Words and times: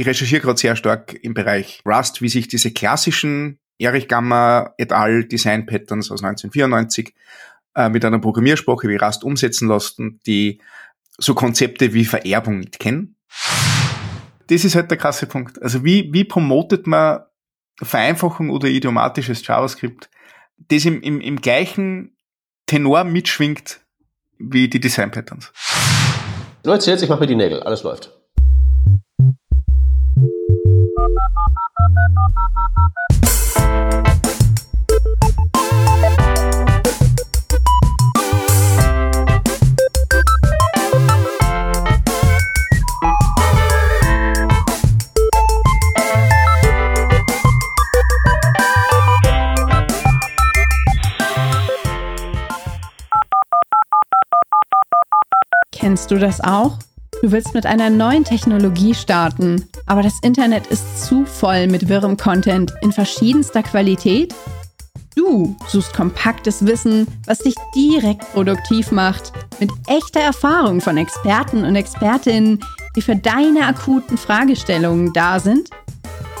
ich 0.00 0.06
recherchiere 0.06 0.42
gerade 0.42 0.58
sehr 0.58 0.76
stark 0.76 1.14
im 1.22 1.32
Bereich 1.32 1.80
Rust, 1.86 2.20
wie 2.20 2.28
sich 2.28 2.48
diese 2.48 2.70
klassischen 2.70 3.58
Erich 3.78 4.08
Gamma 4.08 4.74
et 4.76 4.92
al. 4.92 5.24
Design 5.24 5.64
Patterns 5.64 6.10
aus 6.10 6.22
1994 6.22 7.14
äh, 7.74 7.88
mit 7.88 8.04
einer 8.04 8.18
Programmiersprache 8.18 8.88
wie 8.88 8.96
Rust 8.96 9.24
umsetzen 9.24 9.68
lassen, 9.68 10.20
die 10.26 10.60
so 11.16 11.34
Konzepte 11.34 11.94
wie 11.94 12.04
Vererbung 12.04 12.58
nicht 12.58 12.78
kennen. 12.78 13.16
Das 14.48 14.64
ist 14.64 14.74
halt 14.74 14.90
der 14.90 14.98
krasse 14.98 15.26
Punkt. 15.26 15.62
Also 15.62 15.82
wie, 15.82 16.12
wie 16.12 16.24
promotet 16.24 16.86
man 16.86 17.20
Vereinfachung 17.80 18.50
oder 18.50 18.68
idiomatisches 18.68 19.46
JavaScript, 19.46 20.10
das 20.68 20.84
im, 20.84 21.00
im, 21.00 21.22
im 21.22 21.40
gleichen 21.40 22.14
Tenor 22.66 23.04
mitschwingt 23.04 23.80
wie 24.38 24.68
die 24.68 24.80
Design 24.80 25.10
Patterns? 25.10 25.52
Leute, 26.64 26.90
jetzt 26.90 27.02
ich 27.02 27.08
mache 27.08 27.20
mir 27.20 27.26
die 27.26 27.34
Nägel, 27.34 27.62
alles 27.62 27.82
läuft. 27.82 28.12
Kennst 55.72 56.10
du 56.10 56.18
das 56.18 56.40
auch? 56.40 56.78
Du 57.22 57.32
willst 57.32 57.54
mit 57.54 57.64
einer 57.64 57.88
neuen 57.88 58.24
Technologie 58.24 58.94
starten, 58.94 59.64
aber 59.86 60.02
das 60.02 60.18
Internet 60.20 60.66
ist 60.66 61.06
zu 61.06 61.24
voll 61.24 61.66
mit 61.66 61.88
wirrem 61.88 62.18
Content 62.18 62.74
in 62.82 62.92
verschiedenster 62.92 63.62
Qualität? 63.62 64.34
Du 65.14 65.56
suchst 65.66 65.94
kompaktes 65.94 66.66
Wissen, 66.66 67.06
was 67.24 67.38
dich 67.38 67.54
direkt 67.74 68.30
produktiv 68.34 68.92
macht, 68.92 69.32
mit 69.58 69.70
echter 69.88 70.20
Erfahrung 70.20 70.82
von 70.82 70.98
Experten 70.98 71.64
und 71.64 71.74
Expertinnen, 71.74 72.62
die 72.94 73.02
für 73.02 73.16
deine 73.16 73.66
akuten 73.66 74.18
Fragestellungen 74.18 75.14
da 75.14 75.40
sind? 75.40 75.70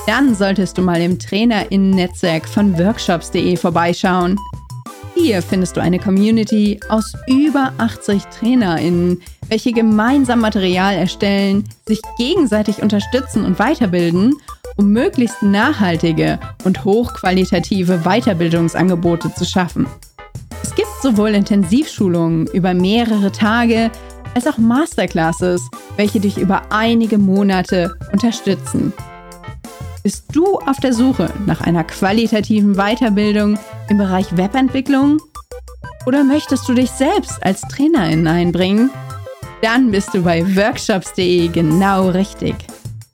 Dann 0.06 0.34
solltest 0.34 0.76
du 0.76 0.82
mal 0.82 1.00
im 1.00 1.18
Trainerinnen-Netzwerk 1.18 2.46
von 2.46 2.78
workshops.de 2.78 3.56
vorbeischauen. 3.56 4.38
Hier 5.14 5.40
findest 5.40 5.78
du 5.78 5.80
eine 5.80 5.98
Community 5.98 6.78
aus 6.90 7.14
über 7.26 7.72
80 7.78 8.22
TrainerInnen, 8.26 9.22
welche 9.48 9.72
gemeinsam 9.72 10.40
Material 10.40 10.94
erstellen, 10.94 11.64
sich 11.86 12.00
gegenseitig 12.18 12.82
unterstützen 12.82 13.44
und 13.44 13.58
weiterbilden, 13.58 14.34
um 14.76 14.90
möglichst 14.90 15.42
nachhaltige 15.42 16.38
und 16.64 16.84
hochqualitative 16.84 17.98
Weiterbildungsangebote 18.04 19.32
zu 19.34 19.44
schaffen. 19.44 19.86
Es 20.62 20.74
gibt 20.74 20.88
sowohl 21.02 21.30
Intensivschulungen 21.30 22.46
über 22.48 22.74
mehrere 22.74 23.32
Tage 23.32 23.90
als 24.34 24.46
auch 24.46 24.58
Masterclasses, 24.58 25.62
welche 25.96 26.20
dich 26.20 26.36
über 26.38 26.62
einige 26.70 27.18
Monate 27.18 27.96
unterstützen. 28.12 28.92
Bist 30.02 30.26
du 30.32 30.58
auf 30.58 30.76
der 30.76 30.92
Suche 30.92 31.32
nach 31.46 31.62
einer 31.62 31.82
qualitativen 31.82 32.74
Weiterbildung 32.74 33.58
im 33.88 33.98
Bereich 33.98 34.36
Webentwicklung? 34.36 35.20
Oder 36.06 36.22
möchtest 36.22 36.68
du 36.68 36.74
dich 36.74 36.90
selbst 36.90 37.42
als 37.42 37.62
Trainerin 37.62 38.26
einbringen? 38.28 38.90
Dann 39.62 39.90
bist 39.90 40.12
du 40.12 40.22
bei 40.22 40.44
workshops.de 40.54 41.48
genau 41.48 42.10
richtig. 42.10 42.54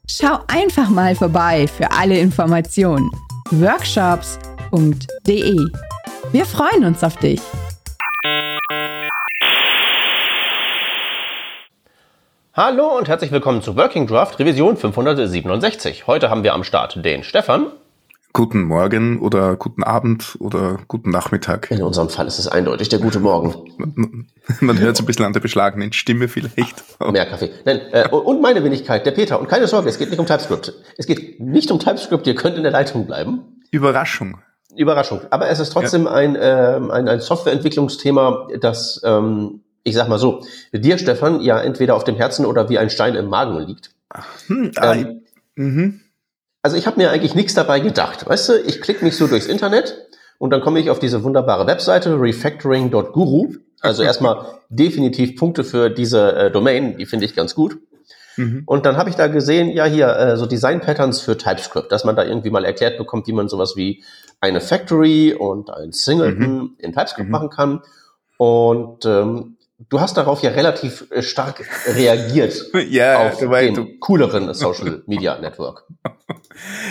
Schau 0.08 0.40
einfach 0.48 0.90
mal 0.90 1.14
vorbei 1.14 1.68
für 1.68 1.88
alle 1.92 2.18
Informationen. 2.18 3.08
workshops.de. 3.50 5.56
Wir 6.32 6.44
freuen 6.44 6.84
uns 6.84 7.04
auf 7.04 7.14
dich. 7.16 7.40
Hallo 12.54 12.98
und 12.98 13.08
herzlich 13.08 13.30
willkommen 13.30 13.62
zu 13.62 13.76
Working 13.76 14.08
Draft 14.08 14.40
Revision 14.40 14.76
567. 14.76 16.08
Heute 16.08 16.28
haben 16.28 16.42
wir 16.42 16.54
am 16.54 16.64
Start 16.64 17.04
den 17.04 17.22
Stefan. 17.22 17.68
Guten 18.34 18.62
Morgen 18.62 19.20
oder 19.20 19.56
guten 19.56 19.82
Abend 19.82 20.36
oder 20.40 20.78
guten 20.88 21.10
Nachmittag. 21.10 21.70
In 21.70 21.82
unserem 21.82 22.08
Fall 22.08 22.26
ist 22.26 22.38
es 22.38 22.48
eindeutig 22.48 22.88
der 22.88 22.98
gute 22.98 23.20
Morgen. 23.20 23.54
Man 24.60 24.78
hört 24.78 24.96
so 24.96 25.02
ein 25.02 25.06
bisschen 25.06 25.26
an 25.26 25.34
der 25.34 25.40
beschlagenen 25.40 25.92
Stimme 25.92 26.28
vielleicht. 26.28 26.82
Mehr 27.12 27.26
Kaffee. 27.26 27.50
Nein, 27.66 27.80
äh, 27.92 28.08
und 28.08 28.40
meine 28.40 28.64
Wenigkeit, 28.64 29.04
der 29.04 29.10
Peter. 29.10 29.38
Und 29.38 29.48
keine 29.48 29.66
Sorge, 29.66 29.90
es 29.90 29.98
geht 29.98 30.08
nicht 30.08 30.18
um 30.18 30.24
TypeScript. 30.24 30.72
Es 30.96 31.06
geht 31.06 31.40
nicht 31.40 31.70
um 31.70 31.78
TypeScript, 31.78 32.26
ihr 32.26 32.34
könnt 32.34 32.56
in 32.56 32.62
der 32.62 32.72
Leitung 32.72 33.06
bleiben. 33.06 33.60
Überraschung. 33.70 34.38
Überraschung. 34.74 35.20
Aber 35.28 35.50
es 35.50 35.60
ist 35.60 35.70
trotzdem 35.70 36.04
ja. 36.04 36.12
ein, 36.12 36.34
äh, 36.34 36.80
ein, 36.90 37.08
ein 37.08 37.20
Softwareentwicklungsthema, 37.20 38.48
das, 38.60 39.02
ähm, 39.04 39.60
ich 39.84 39.94
sag 39.94 40.08
mal 40.08 40.18
so, 40.18 40.42
dir, 40.72 40.96
Stefan, 40.96 41.42
ja 41.42 41.60
entweder 41.60 41.96
auf 41.96 42.04
dem 42.04 42.16
Herzen 42.16 42.46
oder 42.46 42.70
wie 42.70 42.78
ein 42.78 42.88
Stein 42.88 43.14
im 43.14 43.26
Magen 43.26 43.58
liegt. 43.58 43.90
Hm, 44.46 44.72
ähm, 44.80 45.22
mhm. 45.54 46.00
Also 46.62 46.76
ich 46.76 46.86
habe 46.86 46.98
mir 46.98 47.10
eigentlich 47.10 47.34
nichts 47.34 47.54
dabei 47.54 47.80
gedacht. 47.80 48.28
Weißt 48.28 48.48
du, 48.48 48.60
ich 48.60 48.80
klicke 48.80 49.04
mich 49.04 49.16
so 49.16 49.26
durchs 49.26 49.46
Internet 49.46 49.96
und 50.38 50.50
dann 50.50 50.60
komme 50.60 50.78
ich 50.78 50.90
auf 50.90 51.00
diese 51.00 51.24
wunderbare 51.24 51.66
Webseite 51.66 52.20
refactoring.guru. 52.20 53.54
Also 53.80 54.04
erstmal 54.04 54.46
definitiv 54.68 55.36
Punkte 55.36 55.64
für 55.64 55.90
diese 55.90 56.36
äh, 56.36 56.50
Domain, 56.52 56.96
die 56.98 57.06
finde 57.06 57.24
ich 57.24 57.34
ganz 57.34 57.56
gut. 57.56 57.78
Mhm. 58.36 58.62
Und 58.64 58.86
dann 58.86 58.96
habe 58.96 59.10
ich 59.10 59.16
da 59.16 59.26
gesehen, 59.26 59.70
ja 59.70 59.84
hier, 59.84 60.16
äh, 60.16 60.36
so 60.36 60.46
Design 60.46 60.80
Patterns 60.80 61.20
für 61.20 61.36
TypeScript, 61.36 61.90
dass 61.90 62.04
man 62.04 62.14
da 62.16 62.24
irgendwie 62.24 62.50
mal 62.50 62.64
erklärt 62.64 62.96
bekommt, 62.96 63.26
wie 63.26 63.32
man 63.32 63.48
sowas 63.48 63.74
wie 63.76 64.04
eine 64.40 64.60
Factory 64.60 65.34
und 65.34 65.70
ein 65.70 65.92
Singleton 65.92 66.54
mhm. 66.54 66.74
in 66.78 66.92
TypeScript 66.92 67.26
mhm. 67.26 67.32
machen 67.32 67.50
kann. 67.50 67.82
Und 68.38 69.04
ähm, 69.04 69.56
du 69.88 70.00
hast 70.00 70.16
darauf 70.16 70.42
ja 70.42 70.50
relativ 70.50 71.06
äh, 71.10 71.22
stark 71.22 71.64
reagiert 71.86 72.70
ja, 72.88 73.28
auf 73.28 73.38
den 73.38 73.74
du 73.74 73.98
cooleren 73.98 74.52
Social 74.54 75.02
Media 75.06 75.38
Network. 75.38 75.84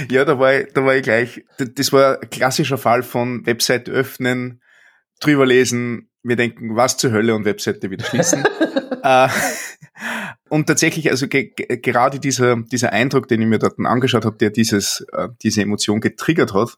Ja, 0.09 0.25
da 0.25 0.39
war, 0.39 0.53
ich, 0.55 0.73
da 0.73 0.83
war 0.83 0.95
ich 0.95 1.03
gleich. 1.03 1.45
Das 1.57 1.93
war 1.93 2.19
ein 2.21 2.29
klassischer 2.29 2.77
Fall 2.77 3.03
von 3.03 3.45
Website 3.45 3.89
öffnen, 3.89 4.61
drüber 5.19 5.45
lesen, 5.45 6.09
wir 6.23 6.35
denken, 6.35 6.75
was 6.75 6.97
zur 6.97 7.11
Hölle 7.11 7.35
und 7.35 7.45
Webseite 7.45 7.89
wieder 7.89 8.05
schließen. 8.05 8.43
äh, 9.03 9.27
und 10.49 10.67
tatsächlich, 10.67 11.09
also 11.09 11.27
ge 11.27 11.51
gerade 11.55 12.19
dieser, 12.19 12.57
dieser 12.57 12.91
Eindruck, 12.91 13.27
den 13.27 13.41
ich 13.41 13.47
mir 13.47 13.59
dort 13.59 13.79
angeschaut 13.79 14.25
habe, 14.25 14.37
der 14.37 14.49
dieses, 14.49 15.05
äh, 15.13 15.29
diese 15.41 15.61
Emotion 15.61 16.01
getriggert 16.01 16.53
hat, 16.53 16.77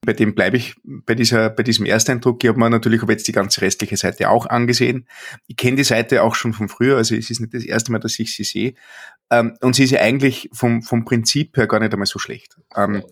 bei 0.00 0.12
dem 0.12 0.34
bleibe 0.34 0.56
ich 0.56 0.76
bei 0.84 1.14
dieser, 1.14 1.50
bei 1.50 1.62
diesem 1.62 1.84
Ersteindruck. 1.84 2.42
Ich 2.42 2.48
habe 2.48 2.58
mir 2.58 2.70
natürlich 2.70 3.02
hab 3.02 3.10
jetzt 3.10 3.28
die 3.28 3.32
ganze 3.32 3.60
restliche 3.60 3.96
Seite 3.96 4.30
auch 4.30 4.46
angesehen. 4.46 5.06
Ich 5.46 5.56
kenne 5.56 5.76
die 5.76 5.84
Seite 5.84 6.22
auch 6.22 6.34
schon 6.34 6.52
von 6.52 6.68
früher, 6.68 6.96
also 6.96 7.14
es 7.14 7.30
ist 7.30 7.40
nicht 7.40 7.54
das 7.54 7.64
erste 7.64 7.92
Mal, 7.92 7.98
dass 7.98 8.18
ich 8.18 8.34
sie 8.34 8.44
sehe. 8.44 8.74
Ähm, 9.30 9.56
und 9.60 9.74
sie 9.74 9.84
ist 9.84 9.90
ja 9.90 10.00
eigentlich 10.00 10.48
vom, 10.52 10.82
vom 10.82 11.04
Prinzip 11.04 11.56
her 11.56 11.66
gar 11.66 11.80
nicht 11.80 11.92
einmal 11.92 12.06
so 12.06 12.18
schlecht. 12.18 12.56
Ähm, 12.76 13.02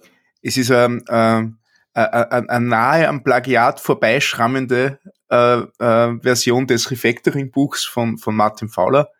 es 0.42 0.56
ist 0.56 0.70
ähm, 0.70 1.02
äh, 1.08 1.12
eine 1.12 2.46
äh, 2.48 2.60
nahe 2.60 3.08
am 3.08 3.24
Plagiat 3.24 3.80
vorbeischrammende 3.80 4.98
äh, 5.30 5.56
äh, 5.56 6.20
Version 6.20 6.66
des 6.66 6.90
Refactoring-Buchs 6.90 7.84
von, 7.84 8.18
von 8.18 8.36
Martin 8.36 8.68
Fowler 8.68 9.10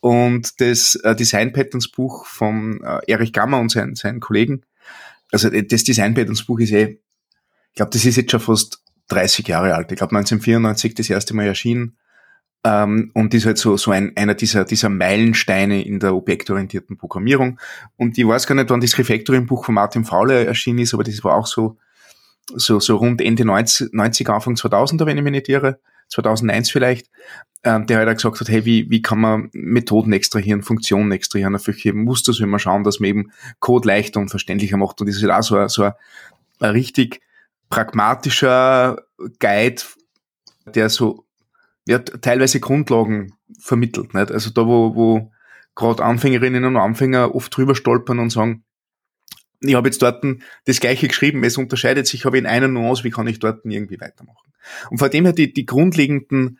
und 0.00 0.60
das 0.60 0.94
äh, 0.96 1.14
Design 1.14 1.52
Patterns 1.52 1.88
Buch 1.88 2.26
von 2.26 2.82
äh, 2.82 3.00
Erich 3.06 3.32
Gammer 3.32 3.60
und 3.60 3.70
seinen, 3.70 3.94
seinen 3.94 4.20
Kollegen. 4.20 4.62
Also 5.32 5.50
das 5.50 5.84
Design 5.84 6.14
Patterns 6.14 6.44
Buch 6.44 6.60
ist 6.60 6.72
eh 6.72 7.00
ich 7.72 7.76
glaube, 7.76 7.90
das 7.90 8.04
ist 8.04 8.16
jetzt 8.16 8.30
schon 8.30 8.40
fast 8.40 8.82
30 9.08 9.48
Jahre 9.48 9.74
alt. 9.74 9.90
Ich 9.90 9.96
glaube 9.96 10.14
1994 10.14 10.94
das 10.94 11.08
erste 11.08 11.34
Mal 11.34 11.46
erschienen 11.46 11.96
ähm, 12.64 13.10
und 13.14 13.32
ist 13.32 13.46
halt 13.46 13.56
so, 13.56 13.78
so 13.78 13.90
ein, 13.90 14.14
einer 14.14 14.34
dieser, 14.34 14.66
dieser 14.66 14.90
Meilensteine 14.90 15.82
in 15.82 15.98
der 15.98 16.14
objektorientierten 16.14 16.98
Programmierung. 16.98 17.58
Und 17.96 18.18
ich 18.18 18.26
weiß 18.26 18.46
gar 18.46 18.54
nicht, 18.54 18.68
wann 18.68 18.82
das 18.82 18.98
Refactoring-Buch 18.98 19.64
von 19.64 19.74
Martin 19.74 20.04
Fowler 20.04 20.46
erschienen 20.46 20.80
ist, 20.80 20.92
aber 20.92 21.02
das 21.02 21.24
war 21.24 21.34
auch 21.34 21.46
so, 21.46 21.78
so, 22.54 22.78
so 22.78 22.96
rund 22.96 23.22
Ende 23.22 23.46
90, 23.46 23.94
90 23.94 24.28
Anfang 24.28 24.54
2000er, 24.54 25.06
wenn 25.06 25.16
ich 25.16 25.24
mich 25.24 25.32
nicht 25.32 25.48
irre. 25.48 25.80
2001 26.08 26.70
vielleicht, 26.70 27.08
ähm, 27.64 27.86
der 27.86 27.98
halt 27.98 28.16
gesagt 28.16 28.40
hat, 28.40 28.48
hey, 28.48 28.64
wie, 28.64 28.90
wie 28.90 29.02
kann 29.02 29.20
man 29.20 29.50
Methoden 29.52 30.12
extrahieren, 30.12 30.62
Funktionen 30.62 31.12
extrahieren, 31.12 31.54
auf 31.54 31.66
welche 31.66 31.92
Muster 31.92 32.32
soll 32.32 32.48
man 32.48 32.60
schauen, 32.60 32.84
dass 32.84 33.00
man 33.00 33.08
eben 33.08 33.32
Code 33.60 33.86
leichter 33.86 34.20
und 34.20 34.30
verständlicher 34.30 34.76
macht. 34.76 35.00
Und 35.00 35.08
das 35.08 35.16
ist 35.16 35.22
halt 35.22 35.32
auch 35.32 35.42
so 35.42 35.56
ein, 35.56 35.68
so 35.68 35.84
ein, 35.84 35.92
ein 36.60 36.70
richtig 36.70 37.20
pragmatischer 37.70 39.02
Guide, 39.38 39.82
der 40.66 40.88
so 40.88 41.24
ja, 41.86 41.98
teilweise 41.98 42.60
Grundlagen 42.60 43.34
vermittelt. 43.58 44.14
Nicht? 44.14 44.32
Also 44.32 44.50
da, 44.50 44.66
wo, 44.66 44.94
wo 44.94 45.32
gerade 45.74 46.04
Anfängerinnen 46.04 46.64
und 46.64 46.76
Anfänger 46.76 47.34
oft 47.34 47.56
drüber 47.56 47.74
stolpern 47.74 48.18
und 48.18 48.30
sagen, 48.30 48.64
ich 49.60 49.74
habe 49.74 49.88
jetzt 49.88 50.02
dort 50.02 50.24
das 50.64 50.80
gleiche 50.80 51.06
geschrieben, 51.06 51.44
es 51.44 51.56
unterscheidet 51.56 52.06
sich 52.06 52.26
aber 52.26 52.36
in 52.36 52.46
einer 52.46 52.68
Nuance, 52.68 53.04
wie 53.04 53.10
kann 53.10 53.28
ich 53.28 53.38
dort 53.38 53.64
irgendwie 53.64 54.00
weitermachen. 54.00 54.52
Und 54.90 54.98
von 54.98 55.10
dem 55.10 55.24
her 55.24 55.32
die, 55.32 55.52
die 55.52 55.66
grundlegenden, 55.66 56.58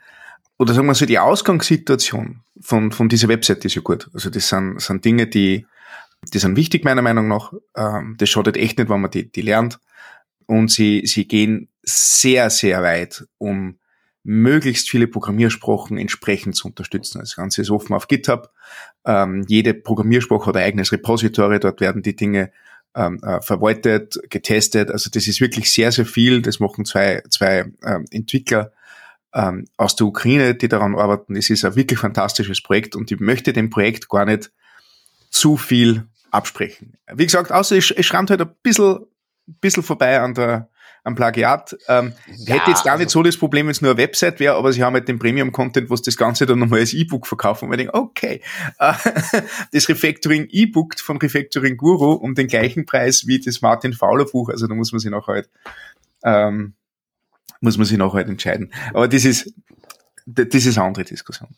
oder 0.63 0.75
sagen 0.75 0.87
wir 0.87 0.95
so, 0.95 1.07
die 1.07 1.19
Ausgangssituation 1.19 2.41
von, 2.61 2.93
von 2.93 3.09
dieser 3.09 3.29
Website 3.29 3.65
ist 3.65 3.75
ja 3.75 3.83
gut. 3.83 4.09
Also 4.15 4.31
das 4.31 4.49
sind, 4.49 4.81
sind 4.81 5.05
Dinge, 5.05 5.27
die 5.27 5.67
Die 6.33 6.39
sind 6.39 6.57
wichtig 6.57 6.85
meiner 6.85 7.03
Meinung 7.03 7.27
nach. 7.27 7.53
Ähm, 7.77 8.15
das 8.17 8.29
schadet 8.29 8.57
echt 8.57 8.79
nicht, 8.79 8.89
wenn 8.89 9.01
man 9.01 9.11
die, 9.11 9.31
die 9.31 9.43
lernt. 9.43 9.81
Und 10.47 10.71
sie, 10.71 11.03
sie 11.05 11.27
gehen 11.27 11.69
sehr, 11.83 12.49
sehr 12.49 12.81
weit, 12.83 13.27
um 13.39 13.79
möglichst 14.23 14.89
viele 14.89 15.09
Programmiersprachen 15.09 15.99
entsprechend 15.99 16.55
zu 16.55 16.69
unterstützen. 16.69 17.19
Das 17.19 17.35
Ganze 17.35 17.63
ist 17.63 17.71
offen 17.71 17.93
auf 17.95 18.07
GitHub. 18.07 18.51
Ähm, 19.05 19.45
jede 19.49 19.75
Programmiersprache 19.75 20.47
hat 20.47 20.57
ein 20.57 20.63
eigenes 20.63 20.93
Repository. 20.93 21.59
Dort 21.59 21.81
werden 21.81 22.03
die 22.03 22.15
Dinge 22.15 22.53
ähm, 22.95 23.19
äh, 23.25 23.41
verwaltet, 23.41 24.21
getestet. 24.31 24.93
Also 24.93 25.11
das 25.11 25.27
ist 25.27 25.41
wirklich 25.41 25.73
sehr, 25.73 25.91
sehr 25.91 26.07
viel. 26.07 26.41
Das 26.41 26.61
machen 26.61 26.85
zwei, 26.85 27.25
zwei 27.31 27.65
Entwickler 28.13 28.71
ähm, 29.35 29.67
aus 29.77 29.97
der 29.97 30.07
Ukraine, 30.07 30.55
die 30.55 30.69
daran 30.69 30.95
arbeiten. 30.95 31.37
Es 31.37 31.51
ist 31.51 31.65
ein 31.65 31.77
wirklich 31.77 31.99
fantastisches 31.99 32.63
Projekt 32.63 32.97
und 32.97 33.11
ich 33.11 33.21
möchte 33.21 33.53
dem 33.53 33.71
Projekt 33.71 34.09
gar 34.09 34.25
nicht 34.25 34.51
zu 35.31 35.57
viel 35.57 36.07
absprechen. 36.31 36.99
Wie 37.13 37.25
gesagt, 37.25 37.53
außer 37.53 37.77
es, 37.77 37.91
es 37.91 38.07
schrammt 38.07 38.31
halt 38.31 38.41
ein 38.41 38.55
bisschen, 38.63 39.01
bisschen 39.61 39.83
vorbei 39.83 40.21
an 40.21 40.35
der, 40.35 40.71
am 41.05 41.15
Plagiat. 41.15 41.77
Ähm, 41.89 42.13
ja, 42.37 42.55
hätte 42.55 42.71
jetzt 42.71 42.85
gar 42.85 42.97
nicht 42.97 43.07
also 43.07 43.21
so 43.21 43.23
das 43.23 43.37
Problem, 43.37 43.67
wenn 43.67 43.73
es 43.73 43.83
nur 43.83 43.93
eine 43.93 43.99
Website 43.99 44.41
wäre, 44.41 44.55
aber 44.55 44.73
sie 44.73 44.83
haben 44.83 44.95
halt 44.95 45.09
den 45.09 45.19
Premium-Content, 45.19 45.91
was 45.91 46.03
das 46.03 46.17
Ganze 46.17 46.47
dann 46.47 46.59
nochmal 46.59 46.81
als 46.81 46.95
E-Book 46.95 47.27
verkaufen. 47.27 47.67
Und 47.67 47.73
ich 47.73 47.79
denke, 47.79 47.95
okay, 47.95 48.41
äh, 48.79 48.93
das 49.73 49.89
Refactoring 49.89 50.47
E-Book 50.51 50.99
von 51.01 51.17
Refactoring 51.17 51.77
Guru 51.77 52.13
um 52.13 52.35
den 52.35 52.47
gleichen 52.47 52.87
Preis 52.87 53.27
wie 53.27 53.41
das 53.41 53.63
Martin 53.63 53.93
Fowler 53.93 54.27
Buch, 54.27 54.51
also 54.51 54.67
da 54.67 54.75
muss 54.75 54.93
man 54.93 55.01
sich 55.01 55.11
noch 55.11 55.27
halt, 55.27 55.51
ähm, 56.25 56.75
muss 57.61 57.79
man 57.79 57.87
sich 57.87 57.99
noch 57.99 58.15
halt 58.15 58.29
entscheiden. 58.29 58.73
Aber 58.93 59.09
das 59.09 59.25
ist, 59.25 59.53
das 60.27 60.67
ist 60.67 60.79
eine 60.79 60.87
andere 60.87 61.05
Diskussion. 61.05 61.49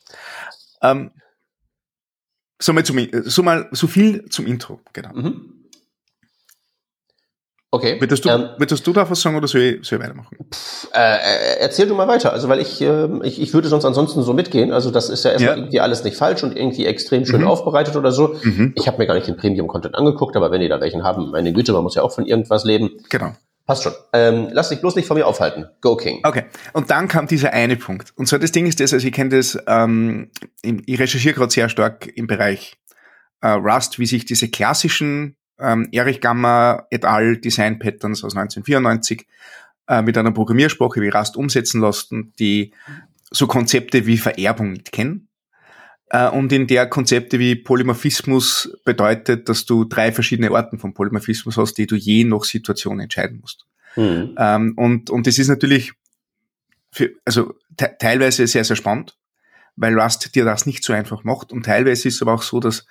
Ähm, 0.83 1.11
so 2.61 2.73
mal, 2.73 2.85
zum, 2.85 2.99
so 3.25 3.43
mal 3.43 3.69
so 3.73 3.87
viel 3.87 4.29
zum 4.29 4.47
Intro, 4.47 4.81
genau. 4.93 5.13
Mhm. 5.15 5.55
Okay. 7.75 8.01
Würdest 8.01 8.25
du, 8.25 8.29
ähm, 8.29 8.51
würdest 8.57 8.87
du 8.87 8.93
da 8.93 9.11
was 9.11 9.21
sagen 9.21 9.35
oder 9.35 9.49
soll 9.49 9.61
ich, 9.63 9.85
soll 9.85 9.99
ich 9.99 10.05
weitermachen? 10.05 10.37
Pff, 10.49 10.89
äh, 10.95 11.17
äh, 11.17 11.59
erzähl 11.59 11.89
du 11.89 11.97
mal 11.97 12.07
weiter. 12.07 12.33
Also, 12.33 12.49
weil 12.49 12.61
ich, 12.61 12.81
äh, 12.81 13.09
ich, 13.25 13.43
ich 13.43 13.53
würde 13.53 13.67
sonst 13.67 13.85
ansonsten 13.85 14.23
so 14.23 14.33
mitgehen. 14.33 14.71
Also, 14.71 14.93
das 14.93 15.11
ist 15.11 15.25
ja 15.25 15.33
erstmal 15.33 15.57
ja. 15.57 15.57
irgendwie 15.57 15.81
alles 15.81 16.05
nicht 16.05 16.17
falsch 16.17 16.45
und 16.45 16.57
irgendwie 16.57 16.87
extrem 16.87 17.27
schön 17.27 17.41
mhm. 17.41 17.49
aufbereitet 17.49 17.97
oder 17.97 18.13
so. 18.13 18.37
Mhm. 18.45 18.75
Ich 18.77 18.87
habe 18.87 18.99
mir 18.99 19.09
gar 19.09 19.15
nicht 19.15 19.27
den 19.27 19.37
Premium-Content 19.37 19.97
angeguckt, 19.97 20.37
aber 20.37 20.53
wenn 20.53 20.61
die 20.61 20.69
da 20.69 20.81
welchen 20.81 21.03
haben, 21.03 21.33
meine 21.33 21.53
Güte, 21.53 21.73
man 21.73 21.83
muss 21.83 21.97
ja 21.97 22.03
auch 22.03 22.15
von 22.15 22.27
irgendwas 22.27 22.65
leben. 22.65 22.91
Genau. 23.11 23.35
Passt 23.67 23.83
schon. 23.83 23.95
Ähm, 24.13 24.49
lass 24.53 24.69
dich 24.69 24.81
bloß 24.81 24.95
nicht 24.95 25.09
von 25.09 25.17
mir 25.17 25.27
aufhalten. 25.27 25.67
Go 25.81 25.97
King. 25.97 26.21
Okay. 26.23 26.45
Und 26.75 26.91
dann 26.91 27.09
kam 27.09 27.27
dieser 27.27 27.53
eine 27.53 27.77
Punkt. 27.77 28.13
Und 28.17 28.27
zwar 28.27 28.39
das 28.39 28.53
Ding 28.53 28.67
ist 28.67 28.79
das, 28.81 28.93
also 28.93 29.07
ich 29.07 29.13
kenne 29.13 29.31
das, 29.31 29.59
ähm, 29.67 30.31
ich 30.63 30.99
recherchiere 30.99 31.35
gerade 31.35 31.51
sehr 31.51 31.71
stark 31.71 32.07
im 32.15 32.27
Bereich 32.27 32.77
äh, 33.41 33.49
Rust, 33.49 33.99
wie 33.99 34.07
sich 34.07 34.27
diese 34.27 34.49
klassischen 34.49 35.37
ähm, 35.59 35.89
Erich 35.93 36.21
Gamma 36.21 36.87
et 36.91 37.07
al. 37.07 37.39
Design 37.39 37.79
Patterns 37.79 38.23
aus 38.23 38.37
1994 38.37 39.27
äh, 39.89 40.03
mit 40.03 40.19
einer 40.19 40.33
Programmiersprache 40.33 41.01
wie 41.01 41.09
Rust 41.09 41.37
umsetzen 41.37 41.81
lassen, 41.81 42.35
die 42.39 42.75
so 43.31 43.47
Konzepte 43.47 44.05
wie 44.05 44.19
Vererbung 44.19 44.73
nicht 44.73 44.93
kennen. 44.93 45.29
Äh, 46.15 46.29
und 46.29 46.53
in 46.53 46.69
der 46.69 46.87
Konzepte 46.87 47.41
wie 47.41 47.57
Polymorphismus 47.57 48.79
bedeutet, 48.85 49.49
dass 49.49 49.67
du 49.67 49.85
drei 49.85 50.13
verschiedene 50.13 50.53
Arten 50.53 50.79
von 50.79 50.95
Polymorphismus 50.95 51.57
hast, 51.57 51.75
die 51.75 51.89
du 51.89 51.97
je 51.97 52.23
nach 52.23 52.45
Situation 52.45 53.01
entscheiden 53.01 53.41
musst. 53.41 53.67
Mhm. 53.97 54.35
Ähm, 54.39 54.75
und, 54.77 55.11
und 55.11 55.27
das 55.27 55.39
ist 55.39 55.49
natürlich 55.49 55.93
für, 56.93 57.11
also 57.25 57.55
te 57.77 57.97
teilweise 57.99 58.47
sehr, 58.47 58.63
sehr 58.63 58.77
spannend, 58.77 59.17
weil 59.75 59.99
Rust 59.99 60.37
dir 60.37 60.45
das 60.45 60.67
nicht 60.67 60.85
so 60.85 60.93
einfach 60.93 61.25
macht. 61.25 61.53
Und 61.53 61.67
teilweise 61.67 62.07
ist 62.07 62.15
es 62.15 62.23
aber 62.23 62.35
auch 62.35 62.43
so, 62.43 62.61
dass 62.61 62.87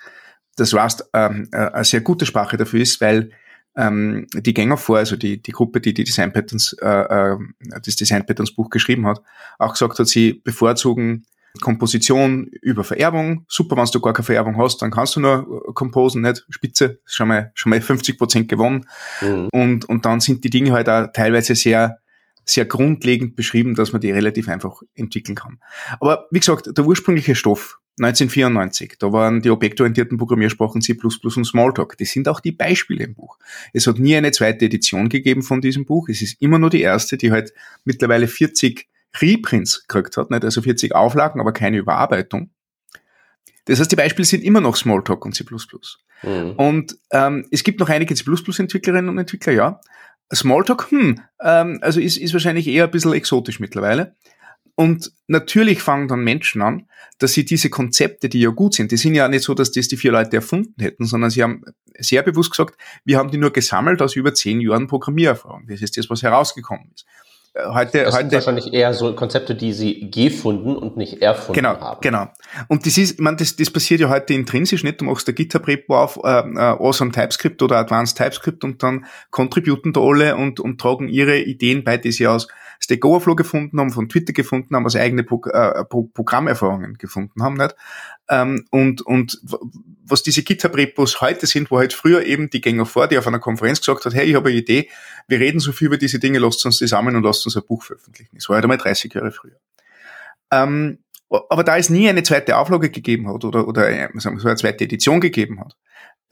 dass 0.56 0.74
Rust 0.74 1.08
ähm, 1.14 1.48
äh, 1.50 1.56
eine 1.56 1.84
sehr 1.84 2.02
gute 2.02 2.26
Sprache 2.26 2.56
dafür 2.58 2.80
ist, 2.80 3.00
weil 3.00 3.30
ähm, 3.74 4.26
die 4.34 4.54
Gänger 4.54 4.76
vor, 4.76 4.98
also 4.98 5.16
die, 5.16 5.42
die 5.42 5.50
Gruppe, 5.50 5.80
die 5.80 5.94
die 5.94 6.04
Design 6.04 6.32
Patterns, 6.32 6.74
äh, 6.80 6.86
äh, 6.86 7.36
das 7.82 7.96
Design 7.96 8.24
Patterns 8.24 8.54
Buch 8.54 8.70
geschrieben 8.70 9.06
hat, 9.06 9.20
auch 9.58 9.72
gesagt 9.72 9.98
hat, 9.98 10.06
sie 10.06 10.34
bevorzugen 10.34 11.26
Komposition 11.60 12.46
über 12.62 12.82
Vererbung. 12.84 13.44
Super, 13.48 13.76
wenn 13.76 13.84
du 13.86 14.00
gar 14.00 14.12
keine 14.12 14.24
Vererbung 14.24 14.58
hast, 14.58 14.82
dann 14.82 14.90
kannst 14.90 15.16
du 15.16 15.20
nur 15.20 15.72
komposen, 15.74 16.22
nicht? 16.22 16.44
Spitze, 16.50 17.00
schon 17.04 17.28
mal, 17.28 17.52
schon 17.54 17.70
mal 17.70 17.80
50 17.80 18.18
Prozent 18.18 18.48
gewonnen. 18.48 18.86
Mhm. 19.20 19.48
Und, 19.52 19.84
und 19.84 20.04
dann 20.04 20.20
sind 20.20 20.44
die 20.44 20.50
Dinge 20.50 20.72
halt 20.72 20.88
auch 20.88 21.06
teilweise 21.12 21.54
sehr, 21.54 21.98
sehr 22.44 22.64
grundlegend 22.64 23.36
beschrieben, 23.36 23.74
dass 23.74 23.92
man 23.92 24.00
die 24.00 24.10
relativ 24.10 24.48
einfach 24.48 24.82
entwickeln 24.94 25.36
kann. 25.36 25.58
Aber 26.00 26.26
wie 26.30 26.40
gesagt, 26.40 26.76
der 26.76 26.84
ursprüngliche 26.84 27.34
Stoff 27.34 27.78
1994, 28.00 28.96
da 28.98 29.12
waren 29.12 29.40
die 29.40 29.50
objektorientierten 29.50 30.18
Programmiersprachen 30.18 30.82
C++ 30.82 30.96
und 31.00 31.44
Smalltalk. 31.44 31.96
Das 31.98 32.10
sind 32.10 32.28
auch 32.28 32.40
die 32.40 32.50
Beispiele 32.50 33.04
im 33.04 33.14
Buch. 33.14 33.38
Es 33.72 33.86
hat 33.86 34.00
nie 34.00 34.16
eine 34.16 34.32
zweite 34.32 34.64
Edition 34.64 35.08
gegeben 35.08 35.42
von 35.42 35.60
diesem 35.60 35.84
Buch. 35.84 36.08
Es 36.08 36.20
ist 36.20 36.42
immer 36.42 36.58
nur 36.58 36.70
die 36.70 36.82
erste, 36.82 37.16
die 37.16 37.30
halt 37.30 37.54
mittlerweile 37.84 38.26
40 38.26 38.88
Reprints 39.20 39.86
gekriegt 39.86 40.16
hat, 40.16 40.30
nicht 40.30 40.44
also 40.44 40.62
40 40.62 40.94
Auflagen, 40.94 41.40
aber 41.40 41.52
keine 41.52 41.78
Überarbeitung. 41.78 42.50
Das 43.66 43.80
heißt, 43.80 43.90
die 43.90 43.96
Beispiele 43.96 44.26
sind 44.26 44.44
immer 44.44 44.60
noch 44.60 44.76
Smalltalk 44.76 45.24
und 45.24 45.34
C++. 45.34 45.44
Mhm. 46.22 46.52
Und 46.52 46.98
ähm, 47.10 47.46
es 47.50 47.64
gibt 47.64 47.80
noch 47.80 47.88
einige 47.88 48.14
C++-Entwicklerinnen 48.14 49.08
und 49.08 49.18
Entwickler, 49.18 49.52
ja. 49.52 49.80
Smalltalk, 50.34 50.90
hm, 50.90 51.20
ähm, 51.40 51.78
also 51.82 52.00
ist, 52.00 52.16
ist 52.16 52.32
wahrscheinlich 52.32 52.66
eher 52.66 52.84
ein 52.84 52.90
bisschen 52.90 53.12
exotisch 53.12 53.60
mittlerweile. 53.60 54.14
Und 54.76 55.12
natürlich 55.28 55.82
fangen 55.82 56.08
dann 56.08 56.24
Menschen 56.24 56.60
an, 56.60 56.88
dass 57.18 57.32
sie 57.32 57.44
diese 57.44 57.70
Konzepte, 57.70 58.28
die 58.28 58.40
ja 58.40 58.50
gut 58.50 58.74
sind, 58.74 58.90
die 58.90 58.96
sind 58.96 59.14
ja 59.14 59.28
nicht 59.28 59.44
so, 59.44 59.54
dass 59.54 59.70
das 59.70 59.86
die 59.86 59.96
vier 59.96 60.10
Leute 60.10 60.36
erfunden 60.36 60.82
hätten, 60.82 61.04
sondern 61.04 61.30
sie 61.30 61.42
haben 61.42 61.62
sehr 61.98 62.22
bewusst 62.22 62.50
gesagt, 62.50 62.76
wir 63.04 63.18
haben 63.18 63.30
die 63.30 63.38
nur 63.38 63.52
gesammelt 63.52 64.02
aus 64.02 64.16
über 64.16 64.34
zehn 64.34 64.60
Jahren 64.60 64.88
Programmiererfahrung. 64.88 65.66
Das 65.68 65.80
ist 65.80 65.96
das, 65.96 66.10
was 66.10 66.22
herausgekommen 66.22 66.90
ist. 66.92 67.06
Heute, 67.56 68.02
das 68.02 68.14
heute, 68.16 68.24
sind 68.24 68.32
wahrscheinlich 68.32 68.72
eher 68.72 68.92
so 68.94 69.14
Konzepte, 69.14 69.54
die 69.54 69.72
sie 69.72 70.10
gefunden 70.10 70.74
und 70.76 70.96
nicht 70.96 71.22
erfunden 71.22 71.52
genau, 71.52 71.78
haben. 71.78 72.00
Genau, 72.00 72.26
Und 72.66 72.84
das 72.84 72.98
ist, 72.98 73.20
meine, 73.20 73.36
das, 73.36 73.54
das 73.54 73.70
passiert 73.70 74.00
ja 74.00 74.08
heute 74.08 74.34
intrinsisch 74.34 74.82
nicht. 74.82 75.00
Du 75.00 75.04
machst 75.04 75.28
der 75.28 75.34
GitHub-Repo 75.34 75.96
auf 75.96 76.18
äh, 76.24 76.28
äh, 76.30 76.58
Awesome 76.58 77.12
TypeScript 77.12 77.62
oder 77.62 77.76
Advanced 77.76 78.18
TypeScript 78.18 78.64
und 78.64 78.82
dann 78.82 79.06
contributen 79.30 79.92
da 79.92 80.00
alle 80.00 80.34
und, 80.34 80.58
und 80.58 80.80
tragen 80.80 81.08
ihre 81.08 81.38
Ideen 81.38 81.84
bei, 81.84 81.96
die 81.96 82.10
sie 82.10 82.26
aus 82.26 82.48
Stack 82.80 83.04
Overflow 83.04 83.34
gefunden 83.34 83.80
haben, 83.80 83.90
von 83.90 84.08
Twitter 84.08 84.32
gefunden 84.32 84.74
haben, 84.74 84.86
aus 84.86 84.96
eigene 84.96 85.24
Pro 85.24 85.42
äh, 85.46 85.84
Pro 85.84 86.04
Programmerfahrungen 86.04 86.98
gefunden 86.98 87.42
haben. 87.42 87.54
Nicht? 87.54 87.74
Ähm, 88.28 88.66
und, 88.70 89.02
und 89.02 89.40
was 90.04 90.22
diese 90.22 90.42
GitHub-Repos 90.42 91.20
heute 91.20 91.46
sind, 91.46 91.70
wo 91.70 91.78
halt 91.78 91.92
früher 91.92 92.24
eben 92.24 92.50
die 92.50 92.60
Gänger 92.60 92.86
vor, 92.86 93.08
die 93.08 93.18
auf 93.18 93.26
einer 93.26 93.38
Konferenz 93.38 93.80
gesagt 93.80 94.04
hat, 94.04 94.14
hey, 94.14 94.26
ich 94.26 94.34
habe 94.34 94.50
eine 94.50 94.58
Idee, 94.58 94.88
wir 95.28 95.40
reden 95.40 95.60
so 95.60 95.72
viel 95.72 95.86
über 95.86 95.98
diese 95.98 96.18
Dinge, 96.18 96.38
lasst 96.38 96.64
uns 96.66 96.76
zusammen 96.78 97.16
und 97.16 97.22
lasst 97.22 97.44
uns 97.46 97.56
ein 97.56 97.64
Buch 97.66 97.82
veröffentlichen. 97.82 98.36
Das 98.36 98.48
war 98.48 98.54
halt 98.54 98.64
einmal 98.64 98.78
30 98.78 99.12
Jahre 99.14 99.30
früher. 99.30 99.56
Ähm, 100.50 100.98
aber 101.30 101.64
da 101.64 101.76
es 101.76 101.90
nie 101.90 102.08
eine 102.08 102.22
zweite 102.22 102.56
Auflage 102.56 102.90
gegeben 102.90 103.28
hat 103.28 103.44
oder, 103.44 103.66
oder 103.66 103.88
äh, 103.90 104.08
sagen 104.20 104.36
wir 104.36 104.40
so 104.40 104.48
eine 104.48 104.56
zweite 104.56 104.84
Edition 104.84 105.20
gegeben 105.20 105.60
hat, 105.60 105.76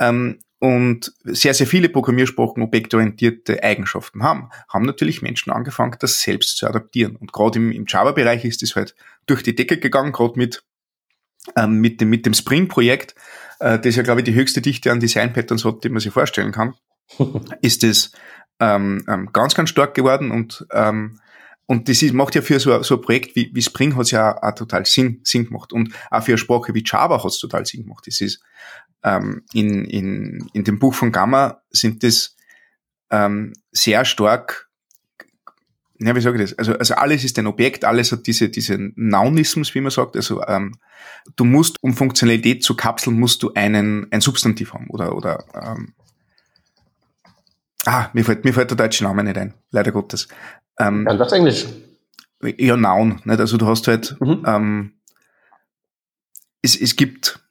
ähm, 0.03 0.39
und 0.59 1.13
sehr, 1.25 1.55
sehr 1.55 1.67
viele 1.67 1.89
Programmiersprachen 1.89 2.63
objektorientierte 2.63 3.63
Eigenschaften 3.65 4.23
haben, 4.23 4.51
haben 4.69 4.85
natürlich 4.85 5.21
Menschen 5.21 5.53
angefangen, 5.53 5.97
das 5.99 6.21
selbst 6.21 6.57
zu 6.57 6.69
adaptieren. 6.69 7.17
Und 7.17 7.33
gerade 7.33 7.59
im, 7.59 7.73
im 7.73 7.85
Java-Bereich 7.89 8.45
ist 8.45 8.63
es 8.63 8.77
halt 8.77 8.95
durch 9.27 9.43
die 9.43 9.57
Decke 9.57 9.79
gegangen, 9.79 10.13
gerade 10.13 10.39
mit, 10.39 10.63
ähm, 11.57 11.81
mit 11.81 12.01
dem, 12.01 12.11
mit 12.11 12.27
dem 12.27 12.35
Spring-Projekt, 12.35 13.17
äh, 13.59 13.79
das 13.79 13.97
ja, 13.97 14.03
glaube 14.03 14.21
ich, 14.21 14.25
die 14.25 14.35
höchste 14.35 14.61
Dichte 14.61 14.93
an 14.93 15.01
Design-Patterns 15.01 15.65
hat, 15.65 15.83
die 15.83 15.89
man 15.89 16.01
sich 16.01 16.13
vorstellen 16.13 16.53
kann, 16.53 16.75
ist 17.61 17.83
es 17.83 18.13
ähm, 18.61 19.05
ähm, 19.09 19.31
ganz, 19.33 19.57
ganz 19.57 19.71
stark 19.71 19.95
geworden 19.95 20.31
und 20.31 20.65
ähm, 20.73 21.19
und 21.67 21.89
das 21.89 22.03
ist, 22.03 22.13
macht 22.13 22.35
ja 22.35 22.43
für 22.43 22.59
so, 22.61 22.83
so 22.83 22.97
ein 22.97 23.01
Projekt 23.01 23.37
wie, 23.37 23.51
wie 23.55 23.63
Spring 23.63 23.97
hat 23.97 24.03
es 24.03 24.11
ja 24.11 24.37
auch, 24.37 24.43
auch, 24.43 24.55
total 24.55 24.85
Sinn, 24.85 25.21
Sinn 25.23 25.47
gemacht. 25.47 25.73
Und 25.73 25.95
auch 26.11 26.23
für 26.23 26.33
eine 26.33 26.39
Sprache 26.39 26.75
wie 26.75 26.83
Java 26.85 27.23
hat 27.23 27.31
es 27.31 27.39
total 27.39 27.65
Sinn 27.65 27.85
gemacht. 27.85 28.07
Das 28.07 28.21
ist 28.21 28.43
ähm, 29.05 29.43
in, 29.53 29.85
in, 29.85 30.49
in 30.53 30.65
dem 30.65 30.79
Buch 30.79 30.95
von 30.95 31.13
Gamma 31.13 31.63
sind 31.71 32.03
das 32.03 32.37
ähm, 33.11 33.53
sehr 33.71 34.05
stark, 34.05 34.69
ja, 35.99 36.17
wie 36.17 36.21
sage 36.21 36.43
ich 36.43 36.51
das? 36.51 36.59
Also, 36.59 36.77
also 36.77 36.95
alles 36.95 37.25
ist 37.25 37.39
ein 37.39 37.47
Objekt, 37.47 37.85
alles 37.85 38.11
hat 38.11 38.27
diese, 38.27 38.49
diese 38.49 38.77
Naunismus, 38.97 39.75
wie 39.75 39.81
man 39.81 39.91
sagt. 39.91 40.17
Also 40.17 40.43
ähm, 40.47 40.77
du 41.37 41.45
musst, 41.45 41.77
um 41.81 41.95
Funktionalität 41.95 42.65
zu 42.65 42.75
kapseln, 42.75 43.19
musst 43.19 43.43
du 43.43 43.53
einen, 43.55 44.09
ein 44.11 44.21
Substantiv 44.21 44.75
haben 44.75 44.89
oder, 44.91 45.15
oder 45.15 45.45
ähm, 45.55 45.95
Ah, 47.85 48.11
mir 48.13 48.25
fällt, 48.25 48.45
mir 48.45 48.53
fällt 48.53 48.71
der 48.71 48.77
deutsche 48.77 49.05
Name 49.05 49.25
nicht 49.25 49.37
ein, 49.37 49.55
leider 49.71 49.91
Gottes. 49.93 50.29
Ähm, 50.79 51.05
Dann 51.05 51.19
sag's 51.19 51.33
Englisch. 51.33 51.67
Ja, 52.59 52.77
Noun, 52.77 53.21
nicht? 53.25 53.41
Also 53.41 53.57
du 53.57 53.67
hast 53.67 53.89
halt, 53.89 54.17
mhm. 54.21 54.45
ähm, 54.47 54.93
es, 56.61 56.81
es 56.81 56.97
gibt 56.97 57.42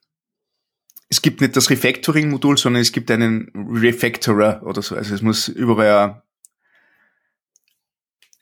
es 1.12 1.22
gibt 1.22 1.42
nicht 1.42 1.58
das 1.58 1.70
Refactoring-Modul, 1.70 2.58
sondern 2.58 2.82
es 2.82 2.94
gibt 2.94 3.12
einen 3.12 3.52
Refactorer 3.54 4.64
oder 4.66 4.82
so. 4.82 4.96
Also 4.96 5.14
es 5.14 5.22
muss 5.22 5.50
überall 5.50 6.04
eine 6.04 6.24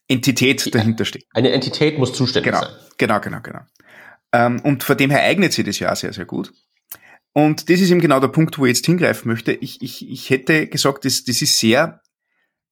Entität 0.07 0.73
dahinter 0.73 1.03
stehen. 1.03 1.23
Eine 1.33 1.51
Entität 1.51 1.97
muss 1.97 2.13
zuständig 2.13 2.53
genau, 2.53 2.63
sein. 2.63 2.75
Genau, 2.99 3.19
genau, 3.19 3.41
genau. 3.41 3.61
Ähm, 4.31 4.59
und 4.61 4.83
von 4.83 4.95
dem 4.95 5.09
her 5.09 5.23
eignet 5.23 5.51
sich 5.51 5.65
das 5.65 5.79
ja 5.79 5.95
sehr, 5.95 6.13
sehr 6.13 6.25
gut. 6.25 6.53
Und 7.33 7.71
das 7.71 7.81
ist 7.81 7.89
eben 7.89 8.01
genau 8.01 8.19
der 8.19 8.27
Punkt, 8.27 8.59
wo 8.59 8.67
ich 8.67 8.77
jetzt 8.77 8.85
hingreifen 8.85 9.29
möchte. 9.29 9.51
Ich, 9.51 9.81
ich, 9.81 10.07
ich 10.07 10.29
hätte 10.29 10.67
gesagt, 10.67 11.05
das, 11.05 11.23
das 11.23 11.41
ist 11.41 11.57
sehr, 11.57 12.01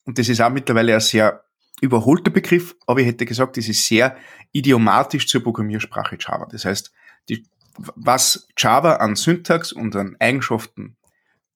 und 0.05 0.19
das 0.19 0.29
ist 0.29 0.41
auch 0.41 0.51
mittlerweile 0.51 0.93
ein 0.93 0.99
sehr 1.01 1.43
überholter 1.81 2.29
Begriff, 2.29 2.75
aber 2.85 2.99
ich 2.99 3.07
hätte 3.07 3.25
gesagt, 3.25 3.57
das 3.57 3.67
ist 3.67 3.87
sehr 3.87 4.15
idiomatisch 4.51 5.27
zur 5.27 5.41
Programmiersprache 5.41 6.17
Java. 6.19 6.47
Das 6.51 6.65
heißt, 6.65 6.91
die, 7.29 7.47
was 7.77 8.47
Java 8.57 8.95
an 8.95 9.15
Syntax 9.15 9.71
und 9.71 9.95
an 9.95 10.15
Eigenschaften 10.19 10.97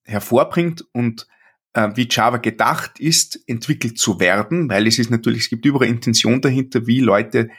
hervorbringt 0.04 0.84
und 0.92 1.26
äh, 1.74 1.88
wie 1.94 2.08
Java 2.10 2.38
gedacht 2.38 3.00
ist, 3.00 3.40
entwickelt 3.46 3.98
zu 3.98 4.20
werden, 4.20 4.68
weil 4.68 4.86
es 4.86 4.98
ist 4.98 5.10
natürlich, 5.10 5.42
es 5.42 5.50
gibt 5.50 5.64
überall 5.64 5.88
Intention 5.88 6.40
dahinter, 6.40 6.86
wie 6.86 7.00
Leute 7.00 7.50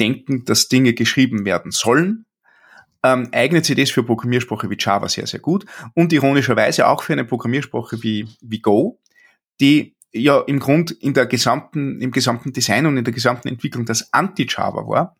denken, 0.00 0.44
dass 0.44 0.68
Dinge 0.68 0.94
geschrieben 0.94 1.44
werden 1.44 1.70
sollen. 1.70 2.26
Ähm, 3.02 3.28
eignet 3.32 3.66
sich 3.66 3.76
das 3.76 3.90
für 3.90 4.02
Programmiersprache 4.02 4.70
wie 4.70 4.76
Java 4.78 5.08
sehr, 5.08 5.26
sehr 5.26 5.40
gut 5.40 5.66
und 5.92 6.12
ironischerweise 6.12 6.88
auch 6.88 7.02
für 7.02 7.12
eine 7.12 7.24
Programmiersprache 7.24 8.02
wie, 8.02 8.26
wie 8.40 8.60
Go, 8.60 8.98
die 9.60 9.94
ja 10.10 10.40
im 10.40 10.58
Grund 10.58 10.90
in 10.90 11.12
der 11.12 11.26
gesamten, 11.26 12.00
im 12.00 12.12
gesamten 12.12 12.52
Design 12.52 12.86
und 12.86 12.96
in 12.96 13.04
der 13.04 13.12
gesamten 13.12 13.48
Entwicklung 13.48 13.84
das 13.84 14.12
Anti-Java 14.12 14.86
war, 14.86 15.16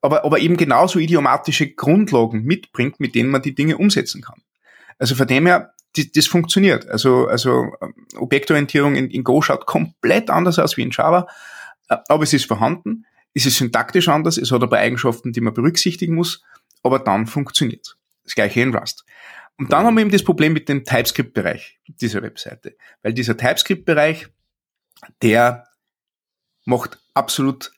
aber, 0.00 0.24
aber 0.24 0.38
eben 0.38 0.56
genauso 0.56 0.98
idiomatische 0.98 1.70
Grundlagen 1.70 2.42
mitbringt, 2.42 3.00
mit 3.00 3.14
denen 3.14 3.30
man 3.30 3.42
die 3.42 3.54
Dinge 3.54 3.78
umsetzen 3.78 4.22
kann. 4.22 4.42
Also 4.98 5.14
von 5.14 5.26
dem 5.26 5.46
her, 5.46 5.72
die, 5.96 6.10
das 6.12 6.26
funktioniert. 6.26 6.88
Also, 6.88 7.26
also 7.26 7.72
ähm, 7.80 7.94
Objektorientierung 8.16 8.94
in, 8.94 9.10
in 9.10 9.24
Go 9.24 9.42
schaut 9.42 9.66
komplett 9.66 10.30
anders 10.30 10.58
aus 10.58 10.76
wie 10.76 10.82
in 10.82 10.90
Java, 10.90 11.26
äh, 11.88 11.96
aber 12.08 12.22
es 12.22 12.32
ist 12.32 12.46
vorhanden, 12.46 13.06
es 13.34 13.46
ist 13.46 13.58
syntaktisch 13.58 14.08
anders, 14.08 14.36
es 14.36 14.52
hat 14.52 14.62
aber 14.62 14.78
Eigenschaften, 14.78 15.32
die 15.32 15.40
man 15.40 15.54
berücksichtigen 15.54 16.14
muss, 16.14 16.42
aber 16.82 16.98
dann 16.98 17.26
funktioniert 17.26 17.96
Das 18.24 18.34
gleiche 18.34 18.60
in 18.60 18.74
Rust. 18.74 19.04
Und 19.58 19.72
dann 19.72 19.84
haben 19.84 19.96
wir 19.96 20.02
eben 20.02 20.10
das 20.10 20.22
Problem 20.22 20.52
mit 20.52 20.68
dem 20.68 20.84
TypeScript-Bereich 20.84 21.80
dieser 21.88 22.22
Webseite. 22.22 22.76
Weil 23.02 23.12
dieser 23.12 23.36
TypeScript-Bereich, 23.36 24.28
der 25.20 25.66
macht 26.64 26.98
absolut 27.14 27.72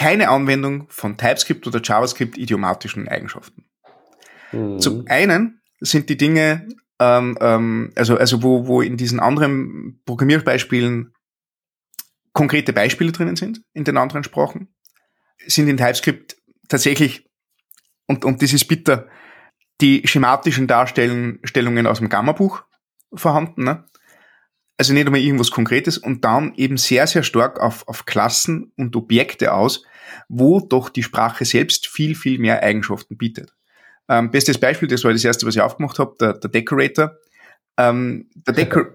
keine 0.00 0.30
Anwendung 0.30 0.86
von 0.88 1.18
TypeScript 1.18 1.66
oder 1.66 1.82
JavaScript 1.84 2.38
idiomatischen 2.38 3.06
Eigenschaften. 3.06 3.66
Mhm. 4.50 4.80
Zum 4.80 5.04
einen 5.08 5.60
sind 5.78 6.08
die 6.08 6.16
Dinge, 6.16 6.66
ähm, 6.98 7.36
ähm, 7.38 7.92
also, 7.96 8.16
also 8.16 8.42
wo, 8.42 8.66
wo 8.66 8.80
in 8.80 8.96
diesen 8.96 9.20
anderen 9.20 10.00
Programmierbeispielen 10.06 11.12
konkrete 12.32 12.72
Beispiele 12.72 13.12
drinnen 13.12 13.36
sind, 13.36 13.60
in 13.74 13.84
den 13.84 13.98
anderen 13.98 14.24
Sprachen, 14.24 14.74
sind 15.46 15.68
in 15.68 15.76
TypeScript 15.76 16.34
tatsächlich, 16.68 17.28
und, 18.06 18.24
und 18.24 18.40
das 18.40 18.54
ist 18.54 18.68
bitter, 18.68 19.06
die 19.82 20.06
schematischen 20.06 20.66
Darstellungen 20.66 21.86
aus 21.86 21.98
dem 21.98 22.08
Gamma-Buch 22.08 22.64
vorhanden. 23.12 23.64
Ne? 23.64 23.84
Also 24.78 24.94
nicht 24.94 25.04
einmal 25.04 25.20
irgendwas 25.20 25.50
Konkretes 25.50 25.98
und 25.98 26.24
dann 26.24 26.54
eben 26.54 26.78
sehr, 26.78 27.06
sehr 27.06 27.22
stark 27.22 27.60
auf, 27.60 27.86
auf 27.86 28.06
Klassen 28.06 28.72
und 28.78 28.96
Objekte 28.96 29.52
aus, 29.52 29.84
wo 30.28 30.60
doch 30.60 30.88
die 30.88 31.02
Sprache 31.02 31.44
selbst 31.44 31.86
viel, 31.86 32.14
viel 32.14 32.38
mehr 32.38 32.62
Eigenschaften 32.62 33.16
bietet. 33.16 33.54
Ähm, 34.08 34.30
bestes 34.30 34.58
Beispiel, 34.58 34.88
das 34.88 35.04
war 35.04 35.12
das 35.12 35.24
erste, 35.24 35.46
was 35.46 35.54
ich 35.54 35.60
aufgemacht 35.60 35.98
habe, 35.98 36.16
der, 36.20 36.34
der 36.34 36.50
Decorator. 36.50 37.16
Ähm, 37.76 38.28
der 38.34 38.54
Decorator 38.54 38.94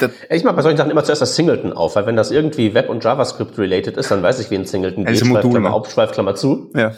ich 0.30 0.44
mache 0.44 0.56
bei 0.56 0.62
solchen 0.62 0.76
Sachen 0.78 0.90
immer 0.90 1.04
zuerst 1.04 1.22
das 1.22 1.36
Singleton 1.36 1.72
auf, 1.72 1.96
weil 1.96 2.06
wenn 2.06 2.16
das 2.16 2.30
irgendwie 2.30 2.74
Web- 2.74 2.88
und 2.88 3.04
JavaScript 3.04 3.58
related 3.58 3.96
ist, 3.96 4.10
dann 4.10 4.22
weiß 4.22 4.40
ich, 4.40 4.50
wie 4.50 4.56
ein 4.56 4.64
Singleton 4.64 5.06
also 5.06 5.24
geht. 5.24 5.28
Modul, 5.28 5.42
Schweifklammer 5.42 5.74
auf, 5.74 5.90
Schweifklammer 5.90 6.34
zu. 6.34 6.70
Ja, 6.74 6.94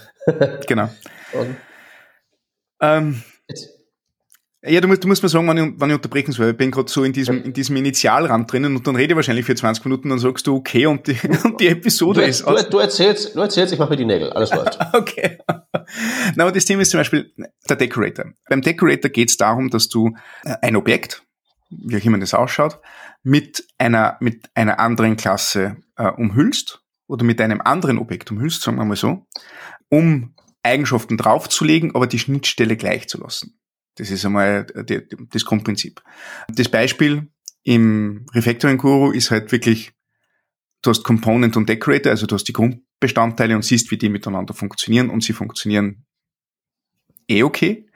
genau. 0.66 0.88
ähm, 2.80 3.22
ja, 4.64 4.80
du 4.80 4.86
musst, 4.86 5.02
du 5.02 5.08
musst 5.08 5.22
mir 5.24 5.28
sagen, 5.28 5.48
wann 5.48 5.58
ich, 5.58 5.72
wann 5.76 5.90
ich 5.90 5.96
unterbrechen 5.96 6.30
soll. 6.30 6.50
Ich 6.50 6.56
bin 6.56 6.70
gerade 6.70 6.90
so 6.90 7.02
in 7.02 7.12
diesem, 7.12 7.42
in 7.42 7.52
diesem 7.52 7.74
Initialrand 7.74 8.52
drinnen 8.52 8.76
und 8.76 8.86
dann 8.86 8.94
rede 8.94 9.12
ich 9.12 9.16
wahrscheinlich 9.16 9.44
für 9.44 9.56
20 9.56 9.84
Minuten, 9.84 10.08
dann 10.08 10.20
sagst 10.20 10.46
du 10.46 10.54
okay 10.54 10.86
und 10.86 11.08
die, 11.08 11.16
und 11.44 11.60
die 11.60 11.66
Episode 11.66 12.20
du, 12.20 12.26
ist 12.26 12.46
du, 12.46 12.54
du, 12.70 12.78
erzählst, 12.78 13.34
du 13.34 13.40
erzählst, 13.40 13.72
ich 13.72 13.78
mache 13.80 13.90
mir 13.90 13.96
die 13.96 14.04
Nägel, 14.04 14.30
alles 14.32 14.52
läuft. 14.52 14.78
okay. 14.92 15.38
Na, 16.36 16.44
aber 16.44 16.52
das 16.52 16.64
Thema 16.64 16.82
ist 16.82 16.92
zum 16.92 17.00
Beispiel 17.00 17.32
der 17.68 17.76
Decorator. 17.76 18.26
Beim 18.48 18.62
Decorator 18.62 19.10
geht 19.10 19.30
es 19.30 19.36
darum, 19.36 19.68
dass 19.68 19.88
du 19.88 20.14
äh, 20.44 20.54
ein 20.62 20.76
Objekt, 20.76 21.24
wie 21.70 21.96
auch 21.96 22.04
immer 22.04 22.18
das 22.18 22.32
ausschaut, 22.32 22.78
mit 23.24 23.66
einer, 23.78 24.16
mit 24.20 24.48
einer 24.54 24.78
anderen 24.78 25.16
Klasse 25.16 25.76
äh, 25.96 26.08
umhüllst 26.08 26.82
oder 27.08 27.24
mit 27.24 27.40
einem 27.40 27.60
anderen 27.60 27.98
Objekt 27.98 28.30
umhüllst, 28.30 28.62
sagen 28.62 28.76
wir 28.76 28.84
mal 28.84 28.96
so, 28.96 29.26
um 29.88 30.34
Eigenschaften 30.62 31.16
draufzulegen, 31.16 31.96
aber 31.96 32.06
die 32.06 32.20
Schnittstelle 32.20 32.76
gleich 32.76 33.08
zu 33.08 33.18
lassen. 33.20 33.58
Das 33.96 34.10
ist 34.10 34.24
einmal 34.24 34.66
die, 34.88 35.02
das 35.30 35.44
Grundprinzip. 35.44 36.02
Das 36.48 36.68
Beispiel 36.68 37.30
im 37.62 38.26
Refactoring 38.32 38.78
Guru 38.78 39.12
ist 39.12 39.30
halt 39.30 39.52
wirklich, 39.52 39.92
du 40.82 40.90
hast 40.90 41.04
Component 41.04 41.56
und 41.56 41.68
Decorator, 41.68 42.10
also 42.10 42.26
du 42.26 42.34
hast 42.34 42.44
die 42.44 42.52
Grundbestandteile 42.52 43.54
und 43.54 43.64
siehst, 43.64 43.90
wie 43.90 43.98
die 43.98 44.08
miteinander 44.08 44.54
funktionieren 44.54 45.10
und 45.10 45.22
sie 45.22 45.32
funktionieren 45.32 46.06
eh 47.28 47.42
okay. 47.42 47.86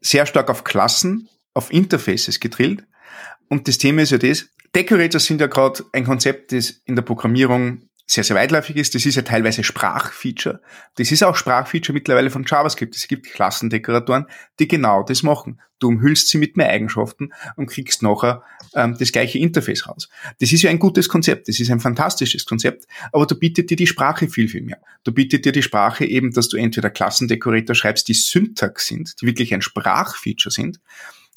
Sehr 0.00 0.26
stark 0.26 0.50
auf 0.50 0.64
Klassen, 0.64 1.28
auf 1.54 1.72
Interfaces 1.72 2.40
gedrillt. 2.40 2.84
Und 3.48 3.68
das 3.68 3.78
Thema 3.78 4.02
ist 4.02 4.10
ja 4.10 4.18
das, 4.18 4.48
Decorators 4.74 5.26
sind 5.26 5.40
ja 5.40 5.46
gerade 5.48 5.84
ein 5.92 6.04
Konzept, 6.04 6.52
das 6.52 6.70
in 6.86 6.96
der 6.96 7.02
Programmierung 7.02 7.88
sehr, 8.06 8.24
sehr 8.24 8.36
weitläufig 8.36 8.76
ist. 8.76 8.94
Das 8.94 9.06
ist 9.06 9.14
ja 9.14 9.22
teilweise 9.22 9.64
Sprachfeature. 9.64 10.60
Das 10.96 11.12
ist 11.12 11.22
auch 11.22 11.36
Sprachfeature 11.36 11.94
mittlerweile 11.94 12.30
von 12.30 12.44
JavaScript. 12.46 12.94
Es 12.96 13.08
gibt 13.08 13.26
Klassendekoratoren, 13.32 14.26
die 14.58 14.68
genau 14.68 15.02
das 15.02 15.22
machen. 15.22 15.60
Du 15.78 15.88
umhüllst 15.88 16.28
sie 16.28 16.38
mit 16.38 16.56
mehr 16.56 16.68
Eigenschaften 16.68 17.30
und 17.56 17.66
kriegst 17.66 18.02
nachher 18.02 18.44
ähm, 18.74 18.96
das 18.98 19.10
gleiche 19.10 19.38
Interface 19.38 19.88
raus. 19.88 20.08
Das 20.38 20.52
ist 20.52 20.62
ja 20.62 20.70
ein 20.70 20.78
gutes 20.78 21.08
Konzept. 21.08 21.48
Das 21.48 21.58
ist 21.58 21.70
ein 21.70 21.80
fantastisches 21.80 22.44
Konzept. 22.44 22.86
Aber 23.12 23.26
da 23.26 23.34
bietet 23.34 23.70
dir 23.70 23.76
die 23.76 23.86
Sprache 23.86 24.28
viel, 24.28 24.48
viel 24.48 24.62
mehr. 24.62 24.78
Da 25.04 25.10
bietet 25.10 25.44
dir 25.44 25.52
die 25.52 25.62
Sprache 25.62 26.04
eben, 26.04 26.32
dass 26.32 26.48
du 26.48 26.56
entweder 26.56 26.90
Klassendekorator 26.90 27.74
schreibst, 27.74 28.06
die 28.08 28.14
Syntax 28.14 28.86
sind, 28.86 29.20
die 29.20 29.26
wirklich 29.26 29.54
ein 29.54 29.62
Sprachfeature 29.62 30.52
sind. 30.52 30.80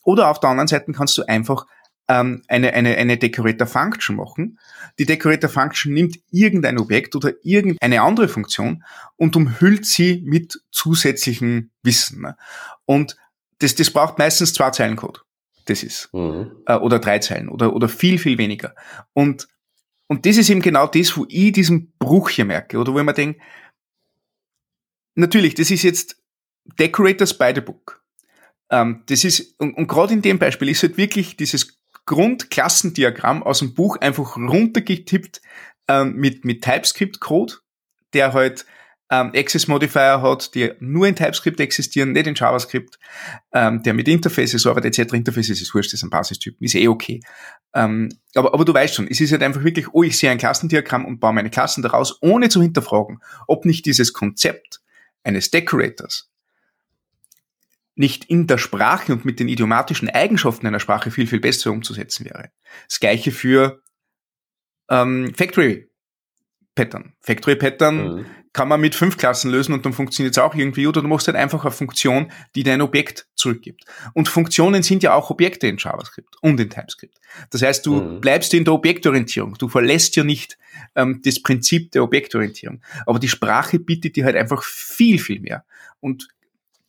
Oder 0.03 0.29
auf 0.29 0.39
der 0.39 0.51
anderen 0.51 0.67
Seite 0.67 0.91
kannst 0.91 1.17
du 1.17 1.23
einfach 1.23 1.65
ähm, 2.07 2.43
eine, 2.47 2.73
eine, 2.73 2.95
eine 2.97 3.17
Decorator 3.17 3.67
Function 3.67 4.15
machen. 4.15 4.59
Die 4.99 5.05
Decorator 5.05 5.49
Function 5.49 5.93
nimmt 5.93 6.19
irgendein 6.31 6.77
Objekt 6.77 7.15
oder 7.15 7.33
irgendeine 7.43 8.01
andere 8.01 8.27
Funktion 8.27 8.83
und 9.15 9.35
umhüllt 9.35 9.85
sie 9.85 10.21
mit 10.25 10.61
zusätzlichen 10.71 11.71
Wissen. 11.83 12.27
Und 12.85 13.17
das, 13.59 13.75
das 13.75 13.91
braucht 13.91 14.17
meistens 14.17 14.53
zwei 14.53 14.69
Zeilen 14.71 14.95
Code. 14.95 15.21
Das 15.65 15.81
ist. 15.81 16.09
Mhm. 16.13 16.51
Äh, 16.67 16.75
oder 16.75 16.99
drei 16.99 17.19
Zeilen 17.19 17.49
oder, 17.49 17.73
oder 17.73 17.89
viel, 17.89 18.19
viel 18.19 18.37
weniger. 18.37 18.75
Und, 19.13 19.47
und 20.07 20.25
das 20.25 20.37
ist 20.37 20.49
eben 20.49 20.61
genau 20.61 20.87
das, 20.87 21.17
wo 21.17 21.25
ich 21.27 21.51
diesen 21.51 21.93
Bruch 21.97 22.29
hier 22.29 22.45
merke 22.45 22.77
oder 22.77 22.93
wo 22.93 22.99
ich 22.99 23.05
mir 23.05 23.13
denke, 23.13 23.39
natürlich, 25.15 25.55
das 25.55 25.71
ist 25.71 25.83
jetzt 25.83 26.21
Decorators 26.79 27.35
by 27.37 27.51
the 27.55 27.61
book. 27.61 28.03
Ähm, 28.69 29.03
das 29.07 29.23
ist, 29.23 29.59
und, 29.59 29.75
und 29.75 29.87
gerade 29.87 30.13
in 30.13 30.21
dem 30.21 30.39
Beispiel 30.39 30.69
ist 30.69 30.83
halt 30.83 30.97
wirklich 30.97 31.37
dieses 31.37 31.74
Grundklassendiagramm 32.05 33.43
aus 33.43 33.59
dem 33.59 33.73
Buch 33.73 33.97
einfach 33.97 34.37
runtergetippt 34.37 35.41
ähm, 35.87 36.15
mit, 36.15 36.45
mit 36.45 36.63
TypeScript-Code, 36.63 37.55
der 38.13 38.33
halt 38.33 38.65
ähm, 39.11 39.31
Access 39.35 39.67
Modifier 39.67 40.21
hat, 40.21 40.55
die 40.55 40.71
nur 40.79 41.07
in 41.07 41.15
TypeScript 41.15 41.59
existieren, 41.59 42.11
nicht 42.11 42.27
in 42.27 42.35
JavaScript, 42.35 42.97
ähm, 43.53 43.83
der 43.83 43.93
mit 43.93 44.07
Interfaces 44.07 44.65
arbeitet, 44.65 44.97
etc. 44.97 45.13
Interfaces 45.13 45.61
ist 45.61 45.73
wurscht, 45.73 45.93
das 45.93 45.99
ist 45.99 46.03
ein 46.03 46.09
Basistyp, 46.09 46.55
ist 46.59 46.75
eh 46.75 46.87
okay. 46.87 47.21
Ähm, 47.73 48.09
aber, 48.33 48.53
aber 48.53 48.65
du 48.65 48.73
weißt 48.73 48.95
schon, 48.95 49.07
es 49.07 49.21
ist 49.21 49.31
halt 49.31 49.43
einfach 49.43 49.63
wirklich, 49.63 49.93
oh, 49.93 50.03
ich 50.03 50.17
sehe 50.17 50.31
ein 50.31 50.37
Klassendiagramm 50.37 51.05
und 51.05 51.19
baue 51.19 51.33
meine 51.33 51.51
Klassen 51.51 51.83
daraus, 51.83 52.17
ohne 52.21 52.49
zu 52.49 52.61
hinterfragen, 52.61 53.19
ob 53.47 53.65
nicht 53.65 53.85
dieses 53.85 54.13
Konzept 54.13 54.81
eines 55.23 55.51
Decorators 55.51 56.31
nicht 57.95 58.25
in 58.25 58.47
der 58.47 58.57
Sprache 58.57 59.13
und 59.13 59.25
mit 59.25 59.39
den 59.39 59.47
idiomatischen 59.47 60.09
Eigenschaften 60.09 60.67
einer 60.67 60.79
Sprache 60.79 61.11
viel, 61.11 61.27
viel 61.27 61.39
besser 61.39 61.71
umzusetzen 61.71 62.25
wäre. 62.25 62.51
Das 62.87 62.99
gleiche 62.99 63.31
für 63.31 63.81
ähm, 64.89 65.33
Factory 65.35 65.89
Pattern. 66.75 67.13
Factory 67.21 67.55
Pattern 67.55 68.15
mhm. 68.15 68.25
kann 68.51 68.67
man 68.67 68.81
mit 68.81 68.95
fünf 68.95 69.15
Klassen 69.15 69.49
lösen 69.49 69.73
und 69.73 69.85
dann 69.85 69.93
funktioniert 69.93 70.35
es 70.35 70.43
auch 70.43 70.53
irgendwie 70.53 70.87
oder 70.87 71.01
du 71.01 71.07
machst 71.07 71.27
halt 71.27 71.37
einfach 71.37 71.63
eine 71.63 71.71
Funktion, 71.71 72.31
die 72.53 72.63
dein 72.63 72.81
Objekt 72.81 73.27
zurückgibt. 73.35 73.85
Und 74.13 74.27
Funktionen 74.27 74.83
sind 74.83 75.01
ja 75.01 75.13
auch 75.13 75.29
Objekte 75.29 75.67
in 75.67 75.77
JavaScript 75.77 76.35
und 76.41 76.59
in 76.59 76.69
TypeScript. 76.69 77.17
Das 77.49 77.61
heißt, 77.61 77.85
du 77.85 78.01
mhm. 78.01 78.21
bleibst 78.21 78.53
in 78.53 78.65
der 78.65 78.73
Objektorientierung. 78.73 79.55
Du 79.57 79.69
verlässt 79.69 80.17
ja 80.17 80.25
nicht 80.25 80.57
ähm, 80.95 81.21
das 81.23 81.41
Prinzip 81.41 81.91
der 81.91 82.03
Objektorientierung. 82.03 82.81
Aber 83.05 83.19
die 83.19 83.29
Sprache 83.29 83.79
bietet 83.79 84.17
dir 84.17 84.25
halt 84.25 84.35
einfach 84.35 84.61
viel, 84.63 85.17
viel 85.17 85.39
mehr. 85.39 85.63
Und 86.01 86.27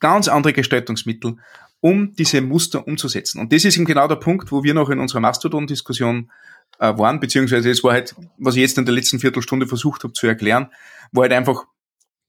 ganz 0.01 0.29
andere 0.29 0.53
Gestaltungsmittel, 0.53 1.37
um 1.81 2.15
diese 2.15 2.41
Muster 2.41 2.87
umzusetzen. 2.87 3.41
Und 3.41 3.53
das 3.53 3.65
ist 3.65 3.77
eben 3.77 3.85
genau 3.85 4.09
der 4.09 4.17
Punkt, 4.17 4.51
wo 4.53 4.63
wir 4.63 4.75
noch 4.75 4.91
in 4.91 4.99
unserer 4.99 5.21
Mastodon-Diskussion 5.21 6.31
äh, 6.79 6.97
waren, 6.97 7.21
beziehungsweise 7.21 7.71
es 7.71 7.83
war 7.85 7.93
halt, 7.93 8.15
was 8.39 8.57
ich 8.57 8.63
jetzt 8.63 8.79
in 8.79 8.85
der 8.85 8.95
letzten 8.95 9.21
Viertelstunde 9.21 9.67
versucht 9.67 10.05
habe 10.05 10.13
zu 10.13 10.27
erklären, 10.27 10.69
war 11.13 11.23
halt 11.23 11.33
einfach 11.33 11.65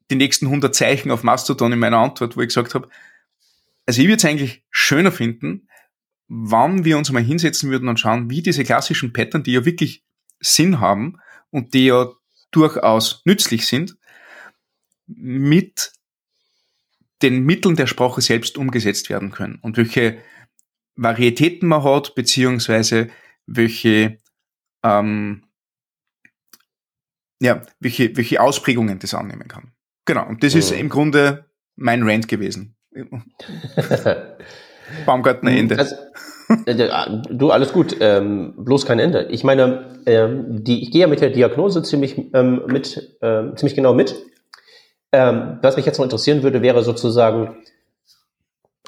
die 0.09 0.15
nächsten 0.15 0.45
100 0.45 0.73
Zeichen 0.73 1.11
auf 1.11 1.23
Mastodon 1.23 1.73
in 1.73 1.79
meiner 1.79 1.97
Antwort, 1.97 2.37
wo 2.37 2.41
ich 2.41 2.47
gesagt 2.47 2.75
habe, 2.75 2.89
also 3.85 4.01
ich 4.01 4.07
würde 4.07 4.17
es 4.17 4.25
eigentlich 4.25 4.63
schöner 4.69 5.11
finden, 5.11 5.67
wann 6.27 6.85
wir 6.85 6.97
uns 6.97 7.11
mal 7.11 7.23
hinsetzen 7.23 7.69
würden 7.69 7.87
und 7.87 7.99
schauen, 7.99 8.29
wie 8.29 8.41
diese 8.41 8.63
klassischen 8.63 9.13
Pattern, 9.13 9.43
die 9.43 9.53
ja 9.53 9.65
wirklich 9.65 10.03
Sinn 10.39 10.79
haben 10.79 11.19
und 11.49 11.73
die 11.73 11.87
ja 11.87 12.09
durchaus 12.51 13.21
nützlich 13.25 13.65
sind, 13.65 13.97
mit 15.07 15.93
den 17.21 17.43
Mitteln 17.43 17.75
der 17.75 17.87
Sprache 17.87 18.21
selbst 18.21 18.57
umgesetzt 18.57 19.09
werden 19.09 19.31
können 19.31 19.59
und 19.61 19.77
welche 19.77 20.17
Varietäten 20.95 21.67
man 21.67 21.83
hat, 21.83 22.15
beziehungsweise 22.15 23.09
welche, 23.45 24.17
ähm, 24.83 25.43
ja, 27.39 27.61
welche, 27.79 28.17
welche 28.17 28.41
Ausprägungen 28.41 28.99
das 28.99 29.13
annehmen 29.13 29.47
kann. 29.47 29.71
Genau, 30.05 30.27
und 30.27 30.43
das 30.43 30.53
mhm. 30.53 30.59
ist 30.59 30.71
im 30.71 30.89
Grunde 30.89 31.45
mein 31.75 32.03
Rant 32.03 32.27
gewesen. 32.27 32.75
Baumgartner 35.05 35.51
Ende. 35.51 35.77
Also, 35.77 35.95
äh, 36.65 36.89
ah, 36.89 37.21
du, 37.29 37.51
alles 37.51 37.73
gut, 37.73 37.97
ähm, 37.99 38.53
bloß 38.57 38.85
kein 38.85 38.99
Ende. 38.99 39.27
Ich 39.29 39.43
meine, 39.43 39.99
ähm, 40.05 40.63
die, 40.63 40.81
ich 40.81 40.91
gehe 40.91 41.01
ja 41.01 41.07
mit 41.07 41.21
der 41.21 41.29
Diagnose 41.29 41.83
ziemlich 41.83 42.17
ähm, 42.33 42.61
mit, 42.67 43.17
ähm, 43.21 43.55
ziemlich 43.57 43.75
genau 43.75 43.93
mit. 43.93 44.15
Ähm, 45.11 45.59
was 45.61 45.77
mich 45.77 45.85
jetzt 45.85 45.97
noch 45.97 46.05
interessieren 46.05 46.43
würde, 46.43 46.61
wäre 46.61 46.83
sozusagen, 46.83 47.57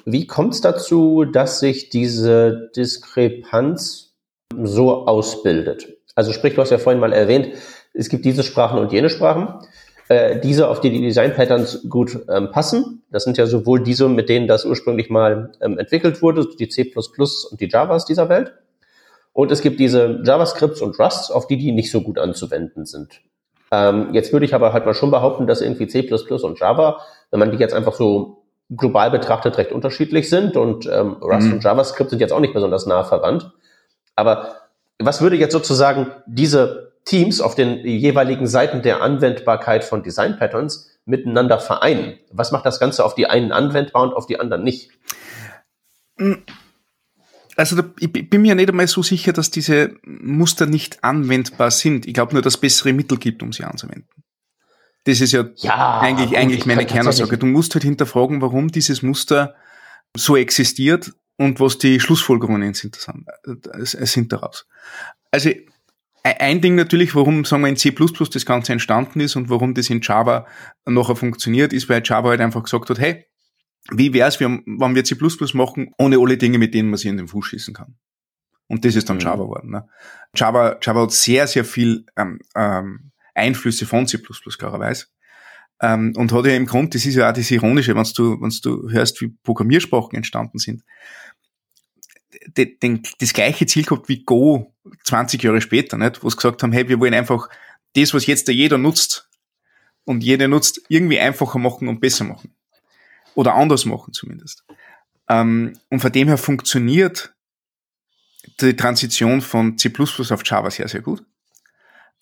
wie 0.05 0.27
kommt 0.27 0.53
es 0.53 0.61
dazu, 0.61 1.25
dass 1.25 1.59
sich 1.59 1.89
diese 1.89 2.71
Diskrepanz 2.75 4.15
so 4.61 5.05
ausbildet? 5.05 5.97
Also 6.15 6.33
sprich, 6.33 6.55
du 6.55 6.61
hast 6.61 6.71
ja 6.71 6.77
vorhin 6.77 6.99
mal 6.99 7.13
erwähnt, 7.13 7.49
es 7.93 8.09
gibt 8.09 8.25
diese 8.25 8.43
Sprachen 8.43 8.79
und 8.79 8.91
jene 8.91 9.09
Sprachen. 9.09 9.65
Äh, 10.09 10.39
diese, 10.39 10.69
auf 10.69 10.81
die 10.81 10.89
die 10.89 11.01
Design-Patterns 11.01 11.87
gut 11.87 12.19
ähm, 12.29 12.49
passen. 12.51 13.03
Das 13.11 13.23
sind 13.23 13.37
ja 13.37 13.45
sowohl 13.45 13.83
diese, 13.83 14.09
mit 14.09 14.27
denen 14.27 14.47
das 14.47 14.65
ursprünglich 14.65 15.09
mal 15.11 15.51
ähm, 15.61 15.77
entwickelt 15.77 16.21
wurde, 16.23 16.47
die 16.57 16.67
C++ 16.67 16.91
und 16.95 17.61
die 17.61 17.69
Javas 17.69 18.05
dieser 18.05 18.27
Welt. 18.27 18.53
Und 19.33 19.51
es 19.51 19.61
gibt 19.61 19.79
diese 19.79 20.21
JavaScripts 20.25 20.81
und 20.81 20.99
Rusts, 20.99 21.29
auf 21.29 21.45
die 21.45 21.57
die 21.57 21.71
nicht 21.71 21.91
so 21.91 22.01
gut 22.01 22.17
anzuwenden 22.17 22.85
sind. 22.85 23.21
Ähm, 23.71 24.09
jetzt 24.13 24.33
würde 24.33 24.45
ich 24.45 24.55
aber 24.55 24.73
halt 24.73 24.85
mal 24.85 24.93
schon 24.93 25.11
behaupten, 25.11 25.47
dass 25.47 25.61
irgendwie 25.61 25.87
C++ 25.87 26.09
und 26.09 26.59
Java, 26.59 27.01
wenn 27.31 27.39
man 27.39 27.51
die 27.51 27.57
jetzt 27.57 27.73
einfach 27.73 27.93
so 27.93 28.43
global 28.69 29.11
betrachtet 29.11 29.57
recht 29.57 29.71
unterschiedlich 29.71 30.29
sind 30.29 30.55
und 30.55 30.85
ähm, 30.87 31.13
Rust 31.21 31.47
mhm. 31.47 31.53
und 31.53 31.63
JavaScript 31.63 32.09
sind 32.09 32.19
jetzt 32.19 32.33
auch 32.33 32.39
nicht 32.39 32.53
besonders 32.53 32.85
nah 32.85 33.03
verwandt. 33.03 33.51
Aber 34.15 34.55
was 34.99 35.21
würde 35.21 35.37
jetzt 35.37 35.53
sozusagen 35.53 36.11
diese 36.27 36.93
Teams 37.05 37.41
auf 37.41 37.55
den 37.55 37.79
jeweiligen 37.85 38.47
Seiten 38.47 38.81
der 38.81 39.01
Anwendbarkeit 39.01 39.83
von 39.83 40.03
Design 40.03 40.37
Patterns 40.37 40.91
miteinander 41.05 41.59
vereinen? 41.59 42.19
Was 42.31 42.51
macht 42.51 42.65
das 42.65 42.79
Ganze 42.79 43.03
auf 43.03 43.15
die 43.15 43.27
einen 43.27 43.51
anwendbar 43.51 44.03
und 44.03 44.13
auf 44.13 44.27
die 44.27 44.39
anderen 44.39 44.63
nicht? 44.63 44.91
Mhm 46.17 46.43
also 47.59 47.83
ich 47.99 48.11
bin 48.11 48.41
mir 48.41 48.55
nicht 48.55 48.69
einmal 48.69 48.87
so 48.87 49.03
sicher, 49.03 49.33
dass 49.33 49.51
diese 49.51 49.95
Muster 50.03 50.65
nicht 50.65 51.03
anwendbar 51.03 51.71
sind. 51.71 52.07
Ich 52.07 52.13
glaube 52.13 52.33
nur, 52.33 52.41
dass 52.41 52.53
es 52.53 52.59
bessere 52.61 52.93
Mittel 52.93 53.17
gibt, 53.17 53.43
um 53.43 53.51
sie 53.51 53.65
anzuwenden. 53.65 54.07
Das 55.03 55.19
ist 55.19 55.33
ja, 55.33 55.45
ja 55.57 55.99
eigentlich, 55.99 56.37
eigentlich 56.37 56.65
meine 56.65 56.85
Kernaussage. 56.85 57.37
Du 57.37 57.45
musst 57.45 57.75
halt 57.75 57.83
hinterfragen, 57.83 58.41
warum 58.41 58.69
dieses 58.69 59.01
Muster 59.01 59.55
so 60.15 60.37
existiert 60.37 61.11
und 61.35 61.59
was 61.59 61.77
die 61.77 61.99
Schlussfolgerungen 61.99 62.73
sind, 62.73 62.97
sind 63.77 64.31
daraus. 64.31 64.65
Also 65.29 65.49
ein 66.23 66.61
Ding 66.61 66.75
natürlich, 66.75 67.13
warum 67.13 67.43
sagen 67.43 67.63
wir 67.63 67.69
in 67.69 67.77
C++ 67.77 67.93
das 67.93 68.45
Ganze 68.45 68.71
entstanden 68.71 69.19
ist 69.19 69.35
und 69.35 69.49
warum 69.49 69.73
das 69.73 69.89
in 69.89 69.99
Java 70.01 70.47
nachher 70.85 71.17
funktioniert, 71.17 71.73
ist, 71.73 71.89
weil 71.89 72.03
Java 72.05 72.29
halt 72.29 72.41
einfach 72.41 72.63
gesagt 72.63 72.89
hat, 72.89 72.99
hey, 72.99 73.25
wie 73.91 74.13
wäre 74.13 74.27
es, 74.27 74.39
wenn 74.39 74.63
wir 74.67 75.03
C++ 75.03 75.15
machen, 75.53 75.93
ohne 75.97 76.19
alle 76.19 76.37
Dinge, 76.37 76.57
mit 76.57 76.73
denen 76.73 76.89
man 76.89 76.97
sich 76.97 77.09
in 77.09 77.17
den 77.17 77.27
Fuß 77.27 77.47
schießen 77.47 77.73
kann. 77.73 77.95
Und 78.67 78.85
das 78.85 78.95
ist 78.95 79.09
dann 79.09 79.17
mhm. 79.17 79.21
Java 79.21 79.43
geworden. 79.43 79.71
Ne? 79.71 79.87
Java, 80.35 80.77
Java 80.81 81.01
hat 81.01 81.11
sehr, 81.11 81.47
sehr 81.47 81.65
viel 81.65 82.05
ähm, 82.15 82.39
ähm, 82.55 83.11
Einflüsse 83.33 83.85
von 83.85 84.07
C++, 84.07 84.19
klarerweise. 84.57 85.07
Ähm, 85.81 86.13
und 86.15 86.31
hat 86.31 86.45
ja 86.45 86.55
im 86.55 86.65
Grunde, 86.65 86.91
das 86.91 87.05
ist 87.05 87.15
ja 87.15 87.29
auch 87.29 87.33
das 87.33 87.49
Ironische, 87.49 87.95
wenn 87.95 88.03
du, 88.15 88.41
wenn 88.41 88.53
du 88.61 88.89
hörst, 88.91 89.21
wie 89.21 89.29
Programmiersprachen 89.43 90.15
entstanden 90.15 90.59
sind, 90.59 90.83
den, 92.45 92.77
den, 92.81 93.03
das 93.19 93.33
gleiche 93.33 93.65
Ziel 93.65 93.85
gehabt 93.85 94.07
wie 94.09 94.23
Go 94.23 94.73
20 95.03 95.41
Jahre 95.41 95.61
später, 95.61 95.97
nicht? 95.97 96.23
wo 96.23 96.29
sie 96.29 96.35
gesagt 96.35 96.61
haben, 96.61 96.71
hey, 96.71 96.87
wir 96.87 96.99
wollen 96.99 97.13
einfach 97.13 97.49
das, 97.95 98.13
was 98.13 98.27
jetzt 98.27 98.47
jeder 98.49 98.77
nutzt 98.77 99.29
und 100.03 100.23
jeder 100.23 100.47
nutzt, 100.47 100.81
irgendwie 100.89 101.19
einfacher 101.19 101.59
machen 101.59 101.87
und 101.87 102.01
besser 102.01 102.25
machen. 102.25 102.53
Oder 103.35 103.55
anders 103.55 103.85
machen 103.85 104.13
zumindest. 104.13 104.63
Ähm, 105.29 105.73
und 105.89 105.99
von 105.99 106.11
dem 106.11 106.27
her 106.27 106.37
funktioniert 106.37 107.33
die 108.61 108.75
Transition 108.75 109.41
von 109.41 109.77
C++ 109.77 109.91
auf 109.97 110.41
Java 110.45 110.69
sehr, 110.71 110.87
sehr 110.87 111.01
gut. 111.01 111.23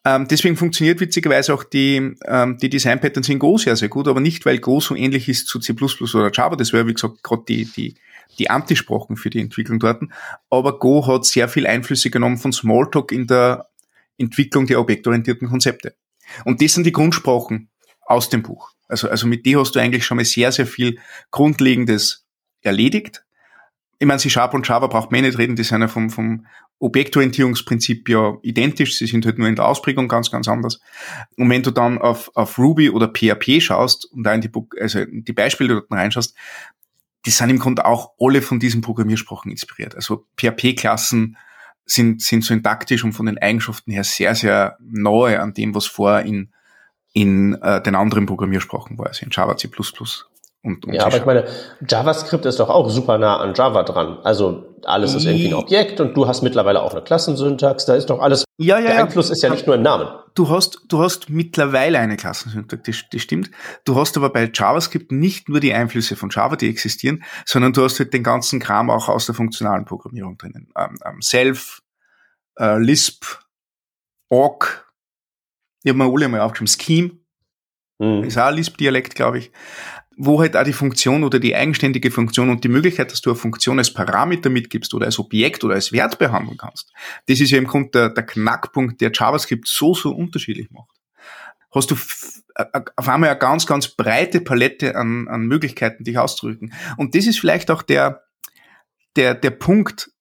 Ähm, 0.05 0.27
deswegen 0.27 0.55
funktioniert 0.55 0.99
witzigerweise 0.99 1.53
auch 1.53 1.63
die, 1.63 2.15
ähm, 2.25 2.57
die 2.59 2.69
Design 2.69 3.01
Patterns 3.01 3.29
in 3.29 3.39
Go 3.39 3.57
sehr, 3.57 3.75
sehr 3.75 3.89
gut, 3.89 4.07
aber 4.07 4.19
nicht, 4.19 4.45
weil 4.45 4.59
Go 4.59 4.79
so 4.79 4.95
ähnlich 4.95 5.27
ist 5.27 5.47
zu 5.47 5.59
C++ 5.59 5.73
oder 5.73 6.31
Java. 6.31 6.55
Das 6.55 6.71
wäre, 6.71 6.87
wie 6.87 6.93
gesagt, 6.93 7.23
gerade 7.23 7.43
die, 7.47 7.65
die, 7.65 7.95
die 8.37 8.49
Antisprachen 8.49 9.17
für 9.17 9.29
die 9.29 9.41
Entwicklung 9.41 9.79
dort. 9.79 10.03
Aber 10.49 10.79
Go 10.79 11.05
hat 11.07 11.25
sehr 11.25 11.49
viel 11.49 11.67
Einflüsse 11.67 12.09
genommen 12.09 12.37
von 12.37 12.53
Smalltalk 12.53 13.11
in 13.11 13.27
der 13.27 13.69
Entwicklung 14.17 14.65
der 14.65 14.79
objektorientierten 14.79 15.47
Konzepte. 15.47 15.95
Und 16.45 16.61
das 16.61 16.73
sind 16.73 16.85
die 16.85 16.91
Grundsprachen 16.91 17.69
aus 18.01 18.29
dem 18.29 18.43
Buch. 18.43 18.71
Also, 18.87 19.09
also 19.09 19.27
mit 19.27 19.45
dir 19.45 19.59
hast 19.59 19.75
du 19.75 19.79
eigentlich 19.79 20.05
schon 20.05 20.17
mal 20.17 20.25
sehr, 20.25 20.51
sehr 20.51 20.67
viel 20.67 20.99
Grundlegendes 21.31 22.25
erledigt. 22.61 23.23
Ich 23.99 24.07
meine, 24.07 24.19
C-Sharp 24.19 24.53
und 24.53 24.67
Java 24.67 24.87
braucht 24.87 25.11
man 25.11 25.23
eh 25.23 25.27
nicht 25.27 25.37
reden, 25.37 25.55
die 25.55 25.63
sind 25.63 25.81
ja 25.81 25.87
vom, 25.87 26.09
vom 26.09 26.45
Objektorientierungsprinzip 26.79 28.07
ja 28.09 28.37
identisch, 28.43 28.97
sie 28.97 29.07
sind 29.07 29.25
halt 29.25 29.39
nur 29.39 29.47
in 29.47 29.55
der 29.55 29.67
Ausprägung 29.67 30.07
ganz, 30.07 30.29
ganz 30.29 30.47
anders. 30.47 30.79
Und 31.35 31.49
wenn 31.49 31.63
du 31.63 31.71
dann 31.71 31.97
auf, 31.97 32.29
auf 32.35 32.59
Ruby 32.59 32.91
oder 32.91 33.07
PHP 33.07 33.61
schaust 33.61 34.05
und 34.05 34.23
da 34.23 34.33
in 34.33 34.41
die, 34.41 34.51
also 34.79 34.99
in 34.99 35.23
die 35.23 35.33
Beispiele 35.33 35.73
dort 35.73 35.91
reinschaust, 35.91 36.35
die 37.25 37.31
sind 37.31 37.49
im 37.49 37.59
Grunde 37.59 37.85
auch 37.85 38.13
alle 38.19 38.41
von 38.41 38.59
diesen 38.59 38.81
Programmiersprachen 38.81 39.49
inspiriert. 39.51 39.95
Also 39.95 40.27
PHP-Klassen 40.37 41.37
sind, 41.85 42.21
sind 42.21 42.45
syntaktisch 42.45 43.03
und 43.03 43.13
von 43.13 43.25
den 43.25 43.39
Eigenschaften 43.39 43.91
her 43.91 44.03
sehr, 44.03 44.35
sehr 44.35 44.77
nahe 44.79 45.41
an 45.41 45.53
dem, 45.53 45.73
was 45.73 45.87
vorher 45.87 46.25
in 46.25 46.53
in 47.17 47.59
äh, 47.63 47.81
den 47.81 47.95
anderen 47.95 48.27
Programmiersprachen 48.27 48.97
war, 48.99 49.07
also 49.07 49.25
in 49.25 49.31
Java, 49.31 49.57
C++ 49.57 49.69
und, 50.63 50.85
und 50.85 50.93
Ja, 50.93 51.05
aber 51.05 51.17
ich 51.17 51.25
meine, 51.25 51.45
JavaScript 51.87 52.45
ist 52.45 52.59
doch 52.59 52.69
auch 52.69 52.89
super 52.89 53.17
nah 53.17 53.37
an 53.37 53.55
Java 53.55 53.83
dran. 53.83 54.19
Also 54.23 54.75
alles 54.83 55.15
ist 55.15 55.25
irgendwie 55.25 55.47
ein 55.47 55.53
Objekt 55.55 55.99
und 55.99 56.15
du 56.15 56.27
hast 56.27 56.43
mittlerweile 56.43 56.83
auch 56.83 56.91
eine 56.91 57.01
Klassensyntax, 57.01 57.85
da 57.85 57.95
ist 57.95 58.11
doch 58.11 58.19
alles. 58.19 58.43
Ja, 58.57 58.77
ja, 58.77 58.87
der 58.87 59.03
Einfluss 59.05 59.31
ist 59.31 59.41
ja 59.41 59.49
nicht 59.49 59.65
nur 59.65 59.75
im 59.75 59.81
Namen. 59.81 60.07
Du 60.35 60.49
hast, 60.49 60.81
du 60.89 61.01
hast 61.01 61.29
mittlerweile 61.29 61.97
eine 61.97 62.17
Klassensyntax, 62.17 62.83
das, 62.85 63.03
das 63.11 63.21
stimmt. 63.21 63.49
Du 63.83 63.95
hast 63.95 64.15
aber 64.15 64.29
bei 64.29 64.51
JavaScript 64.53 65.11
nicht 65.11 65.49
nur 65.49 65.59
die 65.59 65.73
Einflüsse 65.73 66.15
von 66.15 66.29
Java, 66.29 66.55
die 66.55 66.69
existieren, 66.69 67.23
sondern 67.45 67.73
du 67.73 67.83
hast 67.83 67.97
halt 67.97 68.13
den 68.13 68.23
ganzen 68.23 68.59
Kram 68.59 68.91
auch 68.91 69.09
aus 69.09 69.25
der 69.25 69.33
funktionalen 69.33 69.85
Programmierung 69.85 70.37
drinnen. 70.37 70.69
Ähm, 70.77 70.99
ähm, 71.03 71.21
Self, 71.21 71.81
äh, 72.59 72.77
Lisp, 72.77 73.25
Awk, 74.29 74.86
ich 75.87 75.93
habe 75.93 76.03
mir 76.03 76.13
alle 76.13 76.27
mal 76.27 76.41
aufgeschrieben, 76.41 76.67
Scheme, 76.67 77.11
mhm. 77.99 78.23
ist 78.25 78.37
auch 78.37 78.47
ein 78.47 78.55
Lisp-Dialekt, 78.55 79.15
glaube 79.15 79.39
ich, 79.39 79.51
wo 80.17 80.41
halt 80.41 80.57
auch 80.57 80.65
die 80.65 80.73
Funktion 80.73 81.23
oder 81.23 81.39
die 81.39 81.55
eigenständige 81.55 82.11
Funktion 82.11 82.49
und 82.49 82.63
die 82.65 82.69
Möglichkeit, 82.69 83.11
dass 83.11 83.21
du 83.21 83.29
eine 83.29 83.39
Funktion 83.39 83.77
als 83.79 83.93
Parameter 83.93 84.49
mitgibst 84.49 84.93
oder 84.93 85.05
als 85.05 85.17
Objekt 85.17 85.63
oder 85.63 85.75
als 85.75 85.93
Wert 85.93 86.19
behandeln 86.19 86.57
kannst. 86.57 86.91
Das 87.27 87.39
ist 87.39 87.51
ja 87.51 87.57
im 87.57 87.67
Grunde 87.67 87.91
der, 87.93 88.09
der 88.09 88.25
Knackpunkt, 88.25 88.99
der 88.99 89.11
JavaScript 89.13 89.67
so, 89.67 89.93
so 89.93 90.11
unterschiedlich 90.11 90.71
macht. 90.71 90.97
Hast 91.71 91.91
du 91.91 91.95
auf 91.95 93.07
einmal 93.07 93.29
eine 93.29 93.39
ganz, 93.39 93.65
ganz 93.65 93.87
breite 93.87 94.41
Palette 94.41 94.95
an, 94.95 95.29
an 95.29 95.45
Möglichkeiten, 95.45 96.03
dich 96.03 96.17
auszudrücken. 96.17 96.73
Und 96.97 97.15
das 97.15 97.27
ist 97.27 97.39
vielleicht 97.39 97.71
auch 97.71 97.81
der, 97.81 98.23
der, 99.15 99.35
der 99.35 99.51
Punkt, 99.51 100.11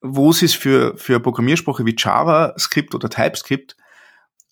wo 0.00 0.30
es 0.30 0.42
ist 0.42 0.56
für, 0.56 0.96
für 0.96 1.20
Programmiersprache 1.20 1.86
wie 1.86 1.94
JavaScript 1.96 2.94
oder 2.94 3.08
TypeScript 3.08 3.76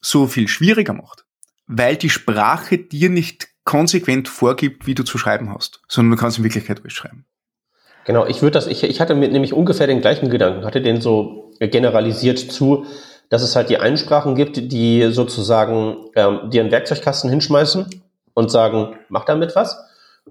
so 0.01 0.27
viel 0.27 0.49
schwieriger 0.49 0.93
macht, 0.93 1.25
weil 1.67 1.97
die 1.97 2.11
Sprache 2.11 2.79
dir 2.79 3.11
nicht 3.11 3.49
konsequent 3.65 4.29
vorgibt, 4.29 4.87
wie 4.87 4.95
du 4.95 5.05
zu 5.05 5.19
schreiben 5.19 5.53
hast, 5.55 5.81
sondern 5.89 6.17
du 6.17 6.21
kannst 6.21 6.39
in 6.39 6.45
Wirklichkeit 6.45 6.81
alles 6.81 6.93
schreiben. 6.93 7.25
Genau, 8.05 8.27
ich 8.27 8.43
würde 8.43 8.53
das, 8.53 8.67
ich, 8.67 8.83
ich 8.83 9.01
hatte 9.01 9.15
mit 9.15 9.33
nämlich 9.33 9.53
ungefähr 9.53 9.87
den 9.87 10.01
gleichen 10.01 10.31
Gedanken, 10.31 10.65
hatte 10.65 10.81
den 10.81 11.01
so 11.01 11.53
generalisiert 11.61 12.39
zu, 12.39 12.87
dass 13.29 13.43
es 13.43 13.55
halt 13.55 13.69
die 13.69 13.79
Einsprachen 13.79 14.35
gibt, 14.35 14.73
die 14.73 15.13
sozusagen 15.13 16.09
ähm, 16.17 16.51
dir 16.51 16.63
einen 16.63 16.73
Werkzeugkasten 16.73 17.31
hinschmeißen 17.31 17.87
und 18.35 18.51
sagen, 18.51 18.97
mach 19.09 19.25
damit 19.25 19.55
was. 19.55 19.79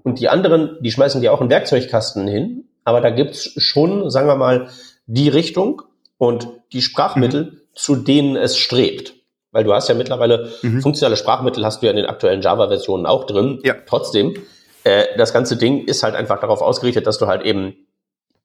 Und 0.04 0.20
die 0.20 0.30
anderen, 0.30 0.78
die 0.82 0.92
schmeißen 0.92 1.22
dir 1.22 1.32
auch 1.32 1.42
einen 1.42 1.50
Werkzeugkasten 1.50 2.28
hin, 2.28 2.66
aber 2.84 3.02
da 3.02 3.12
gibt's 3.12 3.52
schon, 3.62 4.10
sagen 4.10 4.28
wir 4.28 4.36
mal, 4.36 4.70
die 5.06 5.30
Richtung 5.30 5.84
und 6.18 6.50
die 6.74 6.82
Sprachmittel, 6.82 7.44
mhm. 7.44 7.58
zu 7.74 7.96
denen 7.96 8.36
es 8.36 8.58
strebt. 8.58 9.14
Weil 9.52 9.64
du 9.64 9.74
hast 9.74 9.90
ja 9.90 9.96
mittlerweile 9.96 10.50
mhm. 10.62 10.82
funktionale 10.82 11.18
Sprachmittel 11.18 11.66
hast 11.66 11.82
du 11.82 11.88
ja 11.88 11.92
in 11.92 11.98
den 11.98 12.06
aktuellen 12.06 12.42
Java-Versionen 12.42 13.06
auch 13.06 13.26
drin. 13.26 13.60
Ja. 13.64 13.76
Trotzdem, 13.86 14.36
äh, 14.84 15.06
das 15.18 15.34
ganze 15.34 15.58
Ding 15.58 15.86
ist 15.86 16.04
halt 16.04 16.16
einfach 16.16 16.40
darauf 16.40 16.62
ausgerichtet, 16.62 17.08
dass 17.08 17.18
du 17.18 17.28
halt 17.28 17.44
eben 17.44 17.76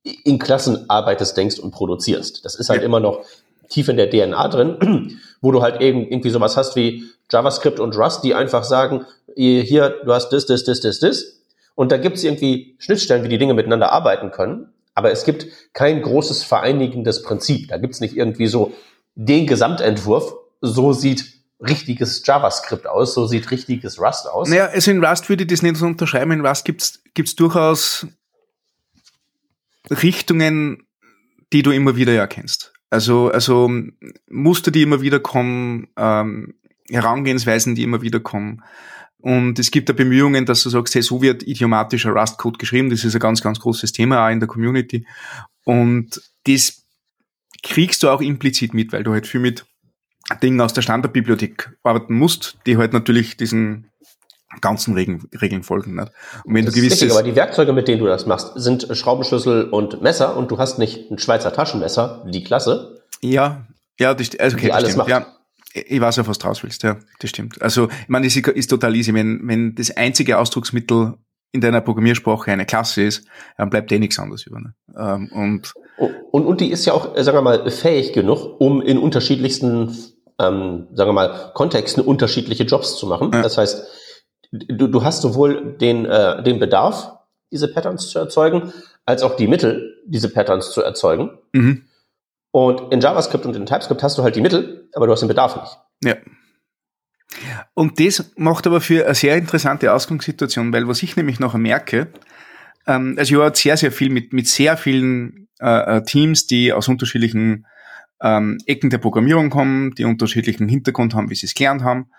in 0.03 0.39
Klassen 0.39 0.89
arbeitest, 0.89 1.37
denkst 1.37 1.59
und 1.59 1.71
produzierst. 1.71 2.45
Das 2.45 2.55
ist 2.55 2.69
halt 2.69 2.81
ja. 2.81 2.87
immer 2.87 3.01
noch 3.01 3.25
tief 3.69 3.89
in 3.89 3.97
der 3.97 4.11
DNA 4.11 4.49
drin, 4.49 5.21
wo 5.41 5.51
du 5.51 5.63
halt 5.63 5.81
eben 5.81 6.07
irgendwie 6.07 6.31
sowas 6.31 6.57
hast 6.57 6.77
wie 6.77 7.05
JavaScript 7.31 7.81
und 7.81 7.97
Rust, 7.97 8.23
die 8.23 8.35
einfach 8.35 8.65
sagen, 8.65 9.07
hier, 9.37 10.01
du 10.05 10.13
hast 10.13 10.31
das, 10.31 10.47
das, 10.47 10.65
das, 10.65 10.81
das, 10.81 11.01
das. 11.01 11.41
Und 11.75 11.91
da 11.91 11.97
gibt 11.97 12.17
es 12.17 12.25
irgendwie 12.25 12.77
Schnittstellen, 12.79 13.25
wie 13.25 13.29
die 13.29 13.39
Dinge 13.39 13.55
miteinander 13.55 13.91
arbeiten 13.93 14.31
können. 14.31 14.69
Aber 14.95 15.11
es 15.11 15.25
gibt 15.25 15.47
kein 15.73 16.03
großes 16.03 16.45
vereinigendes 16.45 17.23
Prinzip. 17.23 17.69
Da 17.69 17.79
gibt 17.79 17.95
es 17.95 18.01
nicht 18.01 18.17
irgendwie 18.17 18.47
so 18.47 18.73
den 19.17 19.47
Gesamtentwurf. 19.47 20.35
So 20.65 20.93
sieht 20.93 21.35
richtiges 21.61 22.23
JavaScript 22.25 22.87
aus, 22.87 23.15
so 23.15 23.27
sieht 23.27 23.51
richtiges 23.51 24.01
Rust 24.01 24.27
aus. 24.27 24.49
Naja, 24.49 24.67
also 24.67 24.91
in 24.91 25.05
Rust 25.05 25.29
würde 25.29 25.45
ich 25.45 25.49
das 25.49 25.63
nicht 25.63 25.77
so 25.77 25.87
unterschreiben. 25.87 26.33
In 26.33 26.47
Rust 26.47 26.65
gibt's 26.65 27.03
gibt's 27.15 27.37
durchaus 27.37 28.07
Richtungen, 29.91 30.87
die 31.53 31.63
du 31.63 31.71
immer 31.71 31.97
wieder 31.97 32.15
erkennst. 32.15 32.73
Also, 32.91 33.31
also 33.31 33.71
Muster, 34.31 34.71
die 34.71 34.83
immer 34.83 35.01
wieder 35.01 35.21
kommen, 35.21 35.89
ähm, 35.97 36.55
Herangehensweisen, 36.89 37.75
die 37.75 37.83
immer 37.83 38.03
wieder 38.03 38.21
kommen. 38.21 38.63
Und 39.19 39.59
es 39.59 39.71
gibt 39.71 39.89
da 39.89 39.95
Bemühungen, 39.95 40.45
dass 40.45 40.63
du 40.63 40.69
sagst, 40.71 40.95
hey, 40.95 41.03
so 41.03 41.23
wird 41.23 41.43
idiomatischer 41.43 42.11
Rust-Code 42.11 42.59
geschrieben. 42.59 42.91
Das 42.91 43.05
ist 43.05 43.15
ein 43.15 43.21
ganz, 43.21 43.41
ganz 43.41 43.59
großes 43.59 43.93
Thema 43.93 44.27
auch 44.27 44.31
in 44.31 44.39
der 44.39 44.49
Community. 44.49 45.07
Und 45.65 46.21
das 46.47 46.87
kriegst 47.63 48.03
du 48.03 48.11
auch 48.11 48.21
implizit 48.21 48.75
mit, 48.75 48.93
weil 48.93 49.03
du 49.03 49.13
halt 49.13 49.27
viel 49.27 49.41
mit 49.41 49.65
Dingen 50.43 50.61
aus 50.61 50.73
der 50.73 50.83
Standardbibliothek 50.83 51.77
arbeiten 51.83 52.15
musst, 52.15 52.59
die 52.67 52.77
halt 52.77 52.93
natürlich 52.93 53.37
diesen 53.37 53.91
ganzen 54.61 54.95
Regeln, 54.95 55.29
Regeln 55.41 55.63
folgen. 55.63 55.97
Nicht? 55.97 56.13
Und 56.45 56.55
wenn 56.55 56.65
das 56.65 56.75
du 56.75 56.81
gewisses, 56.81 57.03
richtig, 57.03 57.19
aber 57.19 57.29
die 57.29 57.37
Werkzeuge, 57.37 57.73
mit 57.73 57.89
denen 57.89 58.01
du 58.01 58.07
das 58.07 58.27
machst, 58.27 58.53
sind 58.55 58.87
Schraubenschlüssel 58.91 59.69
und 59.71 60.03
Messer 60.03 60.37
und 60.37 60.51
du 60.51 60.59
hast 60.59 60.79
nicht 60.79 61.11
ein 61.11 61.19
Schweizer 61.19 61.53
Taschenmesser, 61.53 62.25
die 62.29 62.45
Klasse. 62.45 63.03
Ja, 63.21 63.67
ja, 63.99 64.15
das, 64.15 64.39
also 64.39 64.57
okay, 64.57 64.69
das 64.69 64.77
alles 64.77 64.93
stimmt. 64.93 65.09
Macht. 65.09 65.09
Ja, 65.09 65.27
ich 65.73 66.01
weiß 66.01 66.17
ja, 66.17 66.27
was 66.27 66.39
du 66.39 66.47
raus 66.47 66.63
willst, 66.63 66.83
ja, 66.83 66.97
das 67.19 67.31
stimmt. 67.31 67.61
Also, 67.61 67.89
ich 67.89 68.09
meine, 68.09 68.27
das 68.27 68.37
ist, 68.37 68.69
total 68.69 68.95
easy. 68.95 69.13
Wenn, 69.13 69.41
wenn 69.45 69.75
das 69.75 69.91
einzige 69.97 70.39
Ausdrucksmittel 70.39 71.15
in 71.53 71.61
deiner 71.61 71.81
Programmiersprache 71.81 72.51
eine 72.51 72.67
Klasse 72.67 73.03
ist, 73.03 73.27
dann 73.57 73.71
bleibt 73.71 73.91
eh 73.93 73.99
nichts 73.99 74.19
anderes 74.19 74.47
über. 74.47 74.61
Ne? 74.61 74.75
Ähm, 74.97 75.31
und, 75.33 75.75
und, 76.31 76.47
und 76.47 76.61
die 76.61 76.71
ist 76.71 76.85
ja 76.85 76.93
auch, 76.93 77.17
sagen 77.17 77.37
wir 77.39 77.43
mal, 77.43 77.71
fähig 77.71 78.13
genug, 78.13 78.61
um 78.61 78.83
in 78.83 78.99
unterschiedlichsten, 78.99 79.97
ähm, 80.49 80.89
sagen 80.93 81.09
wir 81.09 81.13
mal, 81.13 81.53
Kontexten 81.55 82.03
unterschiedliche 82.03 82.65
Jobs 82.65 82.97
zu 82.97 83.07
machen. 83.07 83.31
Ja. 83.33 83.43
Das 83.43 83.59
heißt, 83.59 83.87
du, 84.53 84.87
du 84.87 85.05
hast 85.05 85.23
sowohl 85.23 85.77
den, 85.79 86.07
äh, 86.07 86.43
den 86.43 86.59
Bedarf, 86.59 87.13
diese 87.51 87.69
Patterns 87.69 88.09
zu 88.09 88.19
erzeugen, 88.19 88.73
als 89.05 89.23
auch 89.23 89.37
die 89.37 89.47
Mittel, 89.47 90.03
diese 90.07 90.29
Patterns 90.29 90.71
zu 90.71 90.83
erzeugen. 90.83 91.39
Mhm. 91.53 91.85
Und 92.51 92.93
in 92.93 93.01
JavaScript 93.01 93.47
und 93.47 93.57
in 93.57 93.67
TypeScript 93.67 94.03
hast 94.03 94.17
du 94.17 94.23
halt 94.23 94.37
die 94.37 94.41
Mittel, 94.41 94.89
aber 94.95 95.07
du 95.07 95.13
hast 95.13 95.21
den 95.21 95.29
Bedarf 95.29 95.57
nicht. 95.57 95.79
Ja. 96.05 96.17
Und 97.75 97.99
das 97.99 98.33
macht 98.37 98.67
aber 98.67 98.81
für 98.81 99.05
eine 99.05 99.15
sehr 99.15 99.37
interessante 99.37 99.93
Ausgangssituation, 99.93 100.73
weil 100.73 100.87
was 100.87 101.03
ich 101.03 101.17
nämlich 101.17 101.41
noch 101.41 101.55
merke, 101.55 102.13
ähm, 102.87 103.17
also 103.19 103.35
ich 103.35 103.41
arbeite 103.41 103.61
sehr, 103.61 103.77
sehr 103.77 103.93
viel 103.93 104.11
mit, 104.11 104.33
mit 104.33 104.47
sehr 104.47 104.77
vielen 104.77 105.49
äh, 105.61 105.97
äh, 105.97 106.03
Teams, 106.03 106.47
die 106.47 106.73
aus 106.73 106.89
unterschiedlichen 106.89 107.67
ähm, 108.25 108.59
Ecken 108.67 108.91
der 108.91 108.99
Programmierung 108.99 109.51
kommen, 109.51 109.95
die 109.95 110.05
unterschiedlichen 110.05 110.69
Hintergrund 110.69 111.15
haben, 111.15 111.31
wie 111.31 111.35
sie 111.37 111.47
es 111.47 111.55
gelernt 111.55 111.85
haben. 111.85 112.11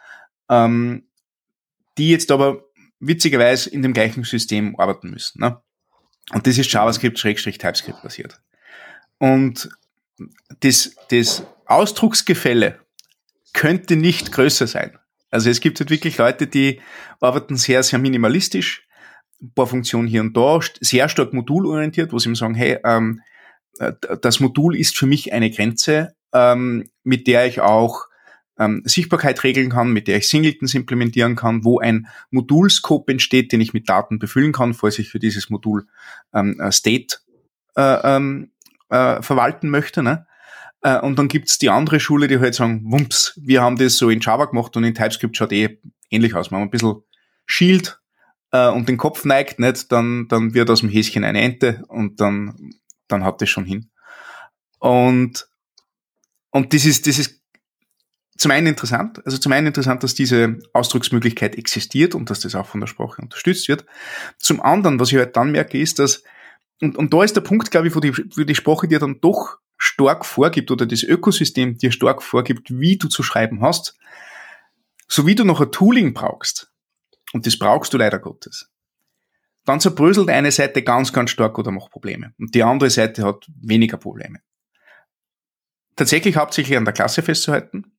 Ähm, 0.50 1.08
die 1.98 2.12
jetzt 2.12 2.32
aber 2.32 2.64
witzigerweise 3.00 3.70
in 3.70 3.82
dem 3.82 3.94
gleichen 3.94 4.24
System 4.24 4.80
arbeiten 4.80 5.10
müssen. 5.10 5.42
Ne? 5.42 5.60
Und 6.32 6.48
das 6.48 6.58
ist 6.58 6.72
JavaScript-TypeScript 6.72 8.02
basiert. 8.04 8.40
Und 9.18 9.70
das, 10.60 10.96
das 11.10 11.44
Ausdrucksgefälle 11.66 12.80
könnte 13.54 13.96
nicht 13.96 14.32
größer 14.32 14.68
sein. 14.68 14.98
Also 15.32 15.50
es 15.50 15.60
gibt 15.60 15.80
halt 15.80 15.90
wirklich 15.90 16.18
Leute, 16.18 16.48
die 16.48 16.82
arbeiten 17.20 17.58
sehr, 17.58 17.84
sehr 17.84 18.00
minimalistisch, 18.00 18.88
ein 19.42 19.54
paar 19.54 19.68
Funktionen 19.68 20.08
hier 20.08 20.22
und 20.22 20.36
da, 20.36 20.60
sehr 20.80 21.10
stark 21.10 21.34
modulorientiert, 21.34 22.14
wo 22.14 22.20
sie 22.20 22.30
ihm 22.30 22.36
sagen, 22.36 22.56
hey, 22.56 22.78
ähm, 22.84 23.22
äh, 23.22 23.35
das 23.78 24.40
Modul 24.40 24.76
ist 24.76 24.98
für 24.98 25.06
mich 25.06 25.34
eine 25.34 25.52
Grenze, 25.52 26.16
ähm, 26.34 26.90
mit 27.04 27.28
der 27.28 27.46
ich 27.46 27.62
auch 27.62 28.08
ähm, 28.58 28.82
Sichtbarkeit 28.86 29.44
regeln 29.44 29.70
kann, 29.70 29.92
mit 29.92 30.08
der 30.08 30.18
ich 30.18 30.30
Singletons 30.30 30.74
implementieren 30.74 31.36
kann, 31.36 31.66
wo 31.66 31.80
ein 31.80 32.08
Modulscope 32.32 33.12
entsteht, 33.12 33.52
den 33.52 33.62
ich 33.62 33.74
mit 33.74 33.90
Daten 33.90 34.20
befüllen 34.20 34.54
kann, 34.54 34.74
falls 34.74 35.00
ich 35.00 35.10
für 35.10 35.20
dieses 35.20 35.50
Modul 35.50 35.88
ähm, 36.34 36.60
äh, 36.60 36.72
State 36.72 37.18
äh, 37.76 38.16
ähm, 38.16 38.52
äh, 38.90 39.22
verwalten 39.22 39.70
möchte. 39.70 40.04
Ne? 40.04 40.26
Äh, 40.82 41.00
und 41.00 41.20
dann 41.20 41.28
gibt's 41.28 41.58
die 41.58 41.70
andere 41.70 42.00
Schule, 42.00 42.28
die 42.28 42.40
halt 42.40 42.56
sagen, 42.56 42.84
wumps, 42.86 43.40
wir 43.42 43.62
haben 43.62 43.78
das 43.78 43.98
so 43.98 44.10
in 44.10 44.20
Java 44.20 44.46
gemacht 44.46 44.76
und 44.78 44.84
in 44.84 44.94
TypeScript 44.94 45.36
schaut 45.36 45.52
eh 45.52 45.80
ähnlich 46.10 46.36
aus. 46.36 46.52
Wenn 46.52 46.60
man 46.60 46.68
ein 46.68 46.72
bisschen 46.72 47.02
Shield 47.46 48.00
äh, 48.52 48.70
und 48.70 48.88
den 48.88 48.98
Kopf 48.98 49.26
neigt, 49.26 49.60
nicht, 49.60 49.92
dann, 49.92 50.28
dann 50.28 50.54
wird 50.54 50.70
aus 50.70 50.80
dem 50.80 50.90
Häschen 50.90 51.24
eine 51.24 51.42
Ente 51.42 51.84
und 51.88 52.22
dann, 52.22 52.74
dann 53.08 53.24
hat 53.24 53.42
das 53.42 53.50
schon 53.50 53.66
hin. 53.66 53.90
Und, 54.80 55.48
und 56.52 56.74
das 56.74 56.86
ist, 56.86 57.08
das 57.08 57.20
ist 57.20 57.42
zum 58.38 58.52
einen 58.52 58.68
interessant, 58.68 59.26
also 59.26 59.38
zum 59.38 59.54
einen 59.54 59.68
interessant, 59.68 60.04
dass 60.04 60.14
diese 60.14 60.60
Ausdrucksmöglichkeit 60.74 61.56
existiert 61.56 62.16
und 62.16 62.30
dass 62.30 62.42
das 62.42 62.56
auch 62.56 62.66
von 62.66 62.82
der 62.82 62.88
Sprache 62.88 63.22
unterstützt 63.22 63.68
wird. 63.70 63.86
Zum 64.38 64.62
anderen, 64.62 65.00
was 65.00 65.12
ich 65.12 65.18
halt 65.18 65.38
dann 65.38 65.52
merke, 65.52 65.80
ist, 65.80 66.00
dass, 66.00 66.24
und, 66.82 66.98
und 66.98 67.14
da 67.14 67.24
ist 67.24 67.36
der 67.36 67.42
Punkt, 67.42 67.72
glaube 67.72 67.88
ich, 67.88 67.96
wo 67.96 68.02
die, 68.02 68.16
wo 68.16 68.44
die 68.44 68.56
Sprache 68.56 68.88
dir 68.88 69.00
dann 69.00 69.22
doch 69.22 69.60
stark 69.78 70.26
vorgibt 70.26 70.72
oder 70.72 70.86
das 70.86 71.04
Ökosystem 71.04 71.78
dir 71.78 71.92
stark 71.92 72.22
vorgibt, 72.22 72.78
wie 72.78 72.98
du 72.98 73.08
zu 73.08 73.24
schreiben 73.24 73.62
hast, 73.62 73.98
so 75.08 75.26
wie 75.26 75.36
du 75.36 75.46
noch 75.46 75.62
ein 75.62 75.72
Tooling 75.72 76.14
brauchst, 76.14 76.72
und 77.34 77.46
das 77.46 77.58
brauchst 77.58 77.94
du 77.94 77.98
leider 77.98 78.20
Gottes, 78.20 78.70
dann 79.66 79.80
zerbröselt 79.80 80.30
eine 80.30 80.52
Seite 80.52 80.84
ganz, 80.84 81.12
ganz 81.12 81.32
stark 81.32 81.58
oder 81.58 81.72
macht 81.72 81.92
Probleme. 81.92 82.34
Und 82.40 82.56
die 82.56 82.64
andere 82.64 82.90
Seite 82.90 83.24
hat 83.24 83.46
weniger 83.60 83.98
Probleme. 83.98 84.40
Tatsächlich 85.96 86.38
hauptsächlich 86.38 86.78
an 86.78 86.86
der 86.86 86.94
Klasse 86.94 87.22
festzuhalten, 87.22 87.98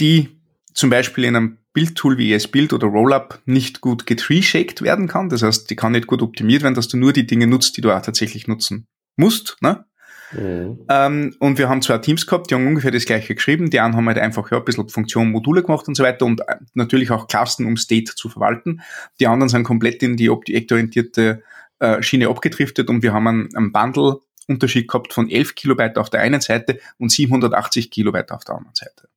die 0.00 0.40
zum 0.74 0.90
Beispiel 0.90 1.24
in 1.24 1.36
einem 1.36 1.58
Bildtool 1.72 2.18
wie 2.18 2.32
ESBuild 2.32 2.72
oder 2.72 2.88
Rollup 2.88 3.40
nicht 3.44 3.80
gut 3.80 4.06
getree-shaked 4.06 4.82
werden 4.82 5.06
kann. 5.06 5.28
Das 5.28 5.42
heißt, 5.42 5.70
die 5.70 5.76
kann 5.76 5.92
nicht 5.92 6.06
gut 6.06 6.22
optimiert 6.22 6.62
werden, 6.62 6.74
dass 6.74 6.88
du 6.88 6.96
nur 6.96 7.12
die 7.12 7.26
Dinge 7.26 7.46
nutzt, 7.46 7.76
die 7.76 7.80
du 7.80 7.92
auch 7.92 8.02
tatsächlich 8.02 8.48
nutzen 8.48 8.86
musst. 9.16 9.56
Ne? 9.60 9.84
Mhm. 10.32 10.84
Ähm, 10.88 11.36
und 11.38 11.58
wir 11.58 11.68
haben 11.68 11.82
zwei 11.82 11.98
Teams 11.98 12.26
gehabt, 12.26 12.50
die 12.50 12.54
haben 12.54 12.66
ungefähr 12.66 12.90
das 12.90 13.04
gleiche 13.04 13.34
geschrieben. 13.34 13.70
Die 13.70 13.80
einen 13.80 13.96
haben 13.96 14.06
halt 14.06 14.18
einfach 14.18 14.50
ja, 14.50 14.58
ein 14.58 14.64
bisschen 14.64 14.88
Funktion, 14.88 15.30
Module 15.30 15.62
gemacht 15.62 15.88
und 15.88 15.94
so 15.94 16.02
weiter 16.02 16.26
und 16.26 16.40
äh, 16.40 16.56
natürlich 16.74 17.10
auch 17.10 17.28
Klassen, 17.28 17.66
um 17.66 17.76
State 17.76 18.14
zu 18.14 18.28
verwalten. 18.28 18.82
Die 19.20 19.26
anderen 19.26 19.48
sind 19.48 19.64
komplett 19.64 20.02
in 20.02 20.16
die 20.16 20.30
objektorientierte 20.30 21.42
äh, 21.78 22.02
Schiene 22.02 22.28
abgedriftet 22.28 22.90
und 22.90 23.02
wir 23.02 23.12
haben 23.12 23.26
einen, 23.26 23.56
einen 23.56 23.72
Bundle-Unterschied 23.72 24.88
gehabt 24.88 25.12
von 25.12 25.30
11 25.30 25.54
Kilobyte 25.54 25.98
auf 25.98 26.10
der 26.10 26.20
einen 26.20 26.40
Seite 26.40 26.78
und 26.98 27.10
780 27.10 27.90
Kilobyte 27.90 28.32
auf 28.32 28.44
der 28.44 28.56
anderen 28.56 28.74
Seite. 28.74 29.08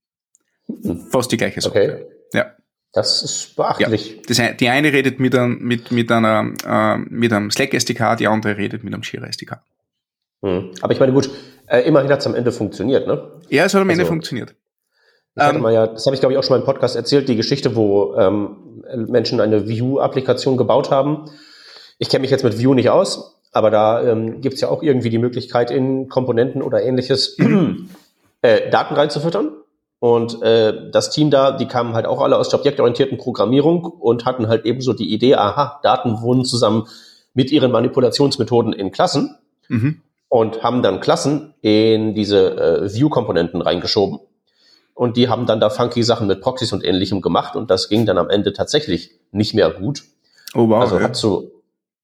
Fast 1.10 1.32
die 1.32 1.38
gleiche 1.38 1.60
Software. 1.62 1.95
Okay. 1.95 2.06
Ja. 2.34 2.52
Das 2.93 3.24
ist 3.24 3.56
beachtlich. 3.56 4.15
Ja. 4.15 4.21
Das, 4.28 4.58
die 4.58 4.69
eine 4.69 4.91
redet 4.91 5.19
mit, 5.19 5.34
einem, 5.34 5.60
mit, 5.60 5.91
mit, 5.91 6.12
einer, 6.12 6.54
äh, 6.65 6.97
mit 6.97 7.32
einem 7.32 7.50
Slack 7.50 7.74
SDK, 7.74 8.17
die 8.17 8.28
andere 8.28 8.58
redet 8.58 8.84
mit 8.84 8.93
einem 8.93 9.04
Jira 9.04 9.28
SDK. 9.28 9.62
Hm. 10.41 10.71
Aber 10.82 10.93
ich 10.93 10.99
meine, 10.99 11.13
gut, 11.13 11.30
äh, 11.67 11.82
immerhin 11.82 12.12
hat 12.12 12.19
es 12.19 12.27
am 12.27 12.36
Ende 12.36 12.51
funktioniert, 12.51 13.08
ne? 13.08 13.32
Ja, 13.49 13.65
es 13.65 13.73
hat 13.73 13.82
am 13.82 13.89
Ende 13.89 14.04
also, 14.04 14.12
funktioniert. 14.12 14.56
Ich 15.36 15.41
hatte 15.43 15.56
ähm, 15.56 15.62
mal 15.62 15.73
ja, 15.73 15.88
das 15.88 16.06
habe 16.06 16.15
ich 16.15 16.19
glaube 16.19 16.34
ich 16.34 16.39
auch 16.39 16.43
schon 16.43 16.56
mal 16.56 16.60
im 16.60 16.65
Podcast 16.65 16.95
erzählt, 16.95 17.30
die 17.30 17.36
Geschichte, 17.36 17.75
wo 17.75 18.15
ähm, 18.15 18.84
Menschen 19.08 19.39
eine 19.39 19.67
View-Applikation 19.67 20.58
gebaut 20.58 20.91
haben. 20.91 21.30
Ich 21.99 22.10
kenne 22.10 22.21
mich 22.21 22.32
jetzt 22.32 22.43
mit 22.43 22.58
View 22.58 22.73
nicht 22.73 22.89
aus, 22.89 23.39
aber 23.51 23.69
da 23.69 24.04
ähm, 24.04 24.41
gibt 24.41 24.56
es 24.56 24.62
ja 24.62 24.69
auch 24.69 24.84
irgendwie 24.84 25.10
die 25.10 25.19
Möglichkeit, 25.19 25.71
in 25.71 26.10
Komponenten 26.10 26.62
oder 26.62 26.84
ähnliches 26.84 27.38
äh, 28.41 28.69
Daten 28.69 28.95
reinzufüttern. 28.95 29.51
Und 29.99 30.41
äh, 30.41 30.89
das 30.91 31.12
Team 31.12 31.30
da, 31.30 31.51
die 31.51 31.67
kamen 31.67 31.93
halt 31.93 32.08
auch 32.08 32.21
alle 32.21 32.38
aus 32.38 32.49
der 32.49 32.60
objektorientierten 32.60 33.19
Programmierung 33.19 33.86
und 33.86 34.25
hatten 34.25 34.47
halt 34.47 34.65
ebenso 34.65 34.93
die 34.93 35.13
Idee, 35.13 35.36
aha, 35.36 35.80
Daten 35.84 36.21
wohnen 36.23 36.43
zusammen 36.43 36.88
mit 37.36 37.51
ihren 37.51 37.71
Manipulationsmethoden 37.71 38.73
in 38.73 38.91
Klassen 38.91 39.38
mhm. 39.69 40.01
Und 40.32 40.63
haben 40.63 40.82
dann 40.82 41.02
Klassen 41.02 41.54
in 41.60 42.15
diese 42.15 42.56
äh, 42.56 42.94
View-Komponenten 42.94 43.62
reingeschoben. 43.62 44.20
Und 44.94 45.17
die 45.17 45.28
haben 45.28 45.46
dann 45.46 45.60
da 45.60 45.70
funky 45.70 46.04
Sachen 46.04 46.26
mit 46.26 46.39
Proxys 46.39 46.72
und 46.72 46.86
ähnlichem 46.86 47.20
gemacht 47.20 47.58
und 47.58 47.70
das 47.70 47.89
ging 47.89 48.06
dann 48.06 48.17
am 48.17 48.30
Ende 48.30 48.54
tatsächlich 48.54 49.12
nicht 49.34 49.54
mehr 49.54 49.70
gut. 49.72 50.04
Oh 50.54 50.70
wow. 50.70 50.84
Also 50.84 51.02
hat 51.02 51.17
zu 51.17 51.52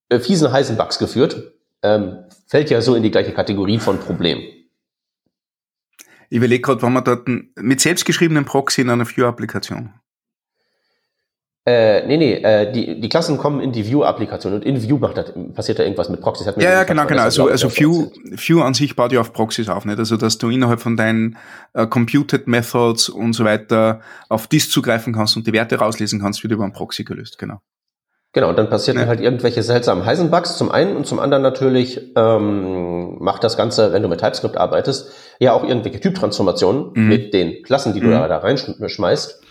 äh, 0.09 0.19
fiesen 0.19 0.51
heißen 0.51 0.75
Bugs 0.75 0.99
geführt. 0.99 1.53
Ähm, 1.81 2.25
fällt 2.47 2.69
ja 2.69 2.81
so 2.81 2.95
in 2.95 3.03
die 3.03 3.11
gleiche 3.11 3.31
Kategorie 3.31 3.79
von 3.79 3.97
Problem. 3.99 4.39
Ich 6.29 6.37
überlege 6.37 6.61
gerade, 6.61 6.81
wann 6.81 6.93
man 6.93 7.05
dort 7.05 7.29
mit 7.55 7.79
selbstgeschriebenen 7.79 8.43
Proxy 8.43 8.81
in 8.81 8.89
einer 8.89 9.07
View-Applikation. 9.07 9.93
Äh, 11.67 12.07
nee, 12.07 12.15
nee, 12.15 12.33
äh, 12.35 12.71
die, 12.71 13.01
die 13.01 13.09
Klassen 13.09 13.37
kommen 13.37 13.59
in 13.59 13.73
die 13.73 13.85
View-Applikation 13.85 14.53
und 14.53 14.63
in 14.63 14.81
View 14.81 14.99
macht 14.99 15.17
das, 15.17 15.33
passiert 15.53 15.79
da 15.79 15.83
irgendwas 15.83 16.07
mit 16.07 16.21
Proxys. 16.21 16.45
ja, 16.45 16.53
ja, 16.71 16.83
genau, 16.85 17.05
genau. 17.05 17.23
Also, 17.23 17.49
also 17.49 17.69
View, 17.69 18.09
View 18.23 18.61
an 18.61 18.73
sich 18.73 18.95
baut 18.95 19.11
ja 19.11 19.19
auf 19.19 19.33
Proxys 19.33 19.67
auf, 19.67 19.83
nicht? 19.83 19.99
Also, 19.99 20.15
dass 20.15 20.37
du 20.37 20.49
innerhalb 20.49 20.79
von 20.79 20.95
deinen 20.95 21.35
äh, 21.73 21.85
Computed 21.85 22.47
Methods 22.47 23.09
und 23.09 23.33
so 23.33 23.43
weiter 23.43 23.99
auf 24.29 24.47
dies 24.47 24.69
zugreifen 24.69 25.13
kannst 25.13 25.35
und 25.35 25.45
die 25.45 25.51
Werte 25.51 25.77
rauslesen 25.77 26.21
kannst, 26.21 26.41
wird 26.41 26.53
über 26.53 26.63
ein 26.63 26.71
Proxy 26.71 27.03
gelöst, 27.03 27.37
genau. 27.37 27.59
Genau, 28.31 28.47
und 28.47 28.57
dann 28.57 28.69
passieren 28.69 29.01
ja. 29.01 29.07
halt 29.07 29.19
irgendwelche 29.19 29.61
seltsamen 29.61 30.05
Heisenbugs 30.05 30.57
zum 30.57 30.71
einen 30.71 30.95
und 30.95 31.05
zum 31.05 31.19
anderen 31.19 31.43
natürlich 31.43 31.99
ähm, 32.15 33.17
macht 33.19 33.43
das 33.43 33.57
Ganze, 33.57 33.91
wenn 33.91 34.03
du 34.03 34.07
mit 34.07 34.21
TypeScript 34.21 34.55
arbeitest, 34.55 35.11
ja 35.39 35.51
auch 35.51 35.65
irgendwelche 35.65 35.99
Typtransformationen 35.99 36.91
mhm. 36.93 37.09
mit 37.09 37.33
den 37.33 37.61
Klassen, 37.63 37.93
die 37.93 37.99
du 37.99 38.07
mhm. 38.07 38.11
da, 38.11 38.27
da 38.29 38.37
reinschmeißt. 38.37 39.41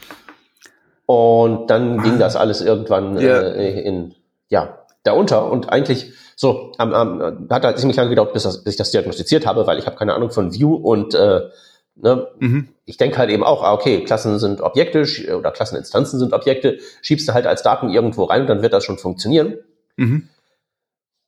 Und 1.07 1.71
dann 1.71 2.03
ging 2.03 2.19
das 2.19 2.35
alles 2.35 2.61
irgendwann 2.61 3.19
ja. 3.19 3.41
äh, 3.41 3.81
in, 3.81 4.15
ja, 4.49 4.81
da 5.05 5.13
unter. 5.13 5.51
Und 5.51 5.73
eigentlich 5.73 6.13
so, 6.35 6.73
ähm, 6.79 6.93
ähm, 6.95 7.49
hat 7.49 7.65
halt 7.65 7.79
ziemlich 7.79 7.97
lange 7.97 8.11
gedauert, 8.11 8.33
bis, 8.33 8.43
das, 8.43 8.63
bis 8.63 8.75
ich 8.75 8.79
das 8.79 8.91
diagnostiziert 8.91 9.47
habe, 9.47 9.67
weil 9.67 9.79
ich 9.79 9.87
habe 9.87 9.97
keine 9.97 10.15
Ahnung 10.15 10.31
von 10.31 10.53
View 10.53 10.75
und 10.75 11.15
äh, 11.15 11.43
ne, 11.95 12.29
mhm. 12.39 12.69
ich 12.85 12.99
denke 12.99 13.17
halt 13.17 13.31
eben 13.31 13.43
auch, 13.43 13.63
ah, 13.63 13.73
okay, 13.73 14.05
Klassen 14.05 14.39
sind 14.39 14.61
Objekte 14.61 15.05
oder 15.35 15.51
Klasseninstanzen 15.51 16.19
sind 16.19 16.33
Objekte, 16.33 16.79
schiebst 17.01 17.29
du 17.29 17.35
halt 17.35 17.47
als 17.47 17.63
Daten 17.63 17.89
irgendwo 17.89 18.25
rein 18.25 18.43
und 18.43 18.49
dann 18.49 18.63
wird 18.63 18.75
das 18.75 18.85
schon 18.85 18.99
funktionieren. 18.99 19.55
Mhm. 19.97 20.29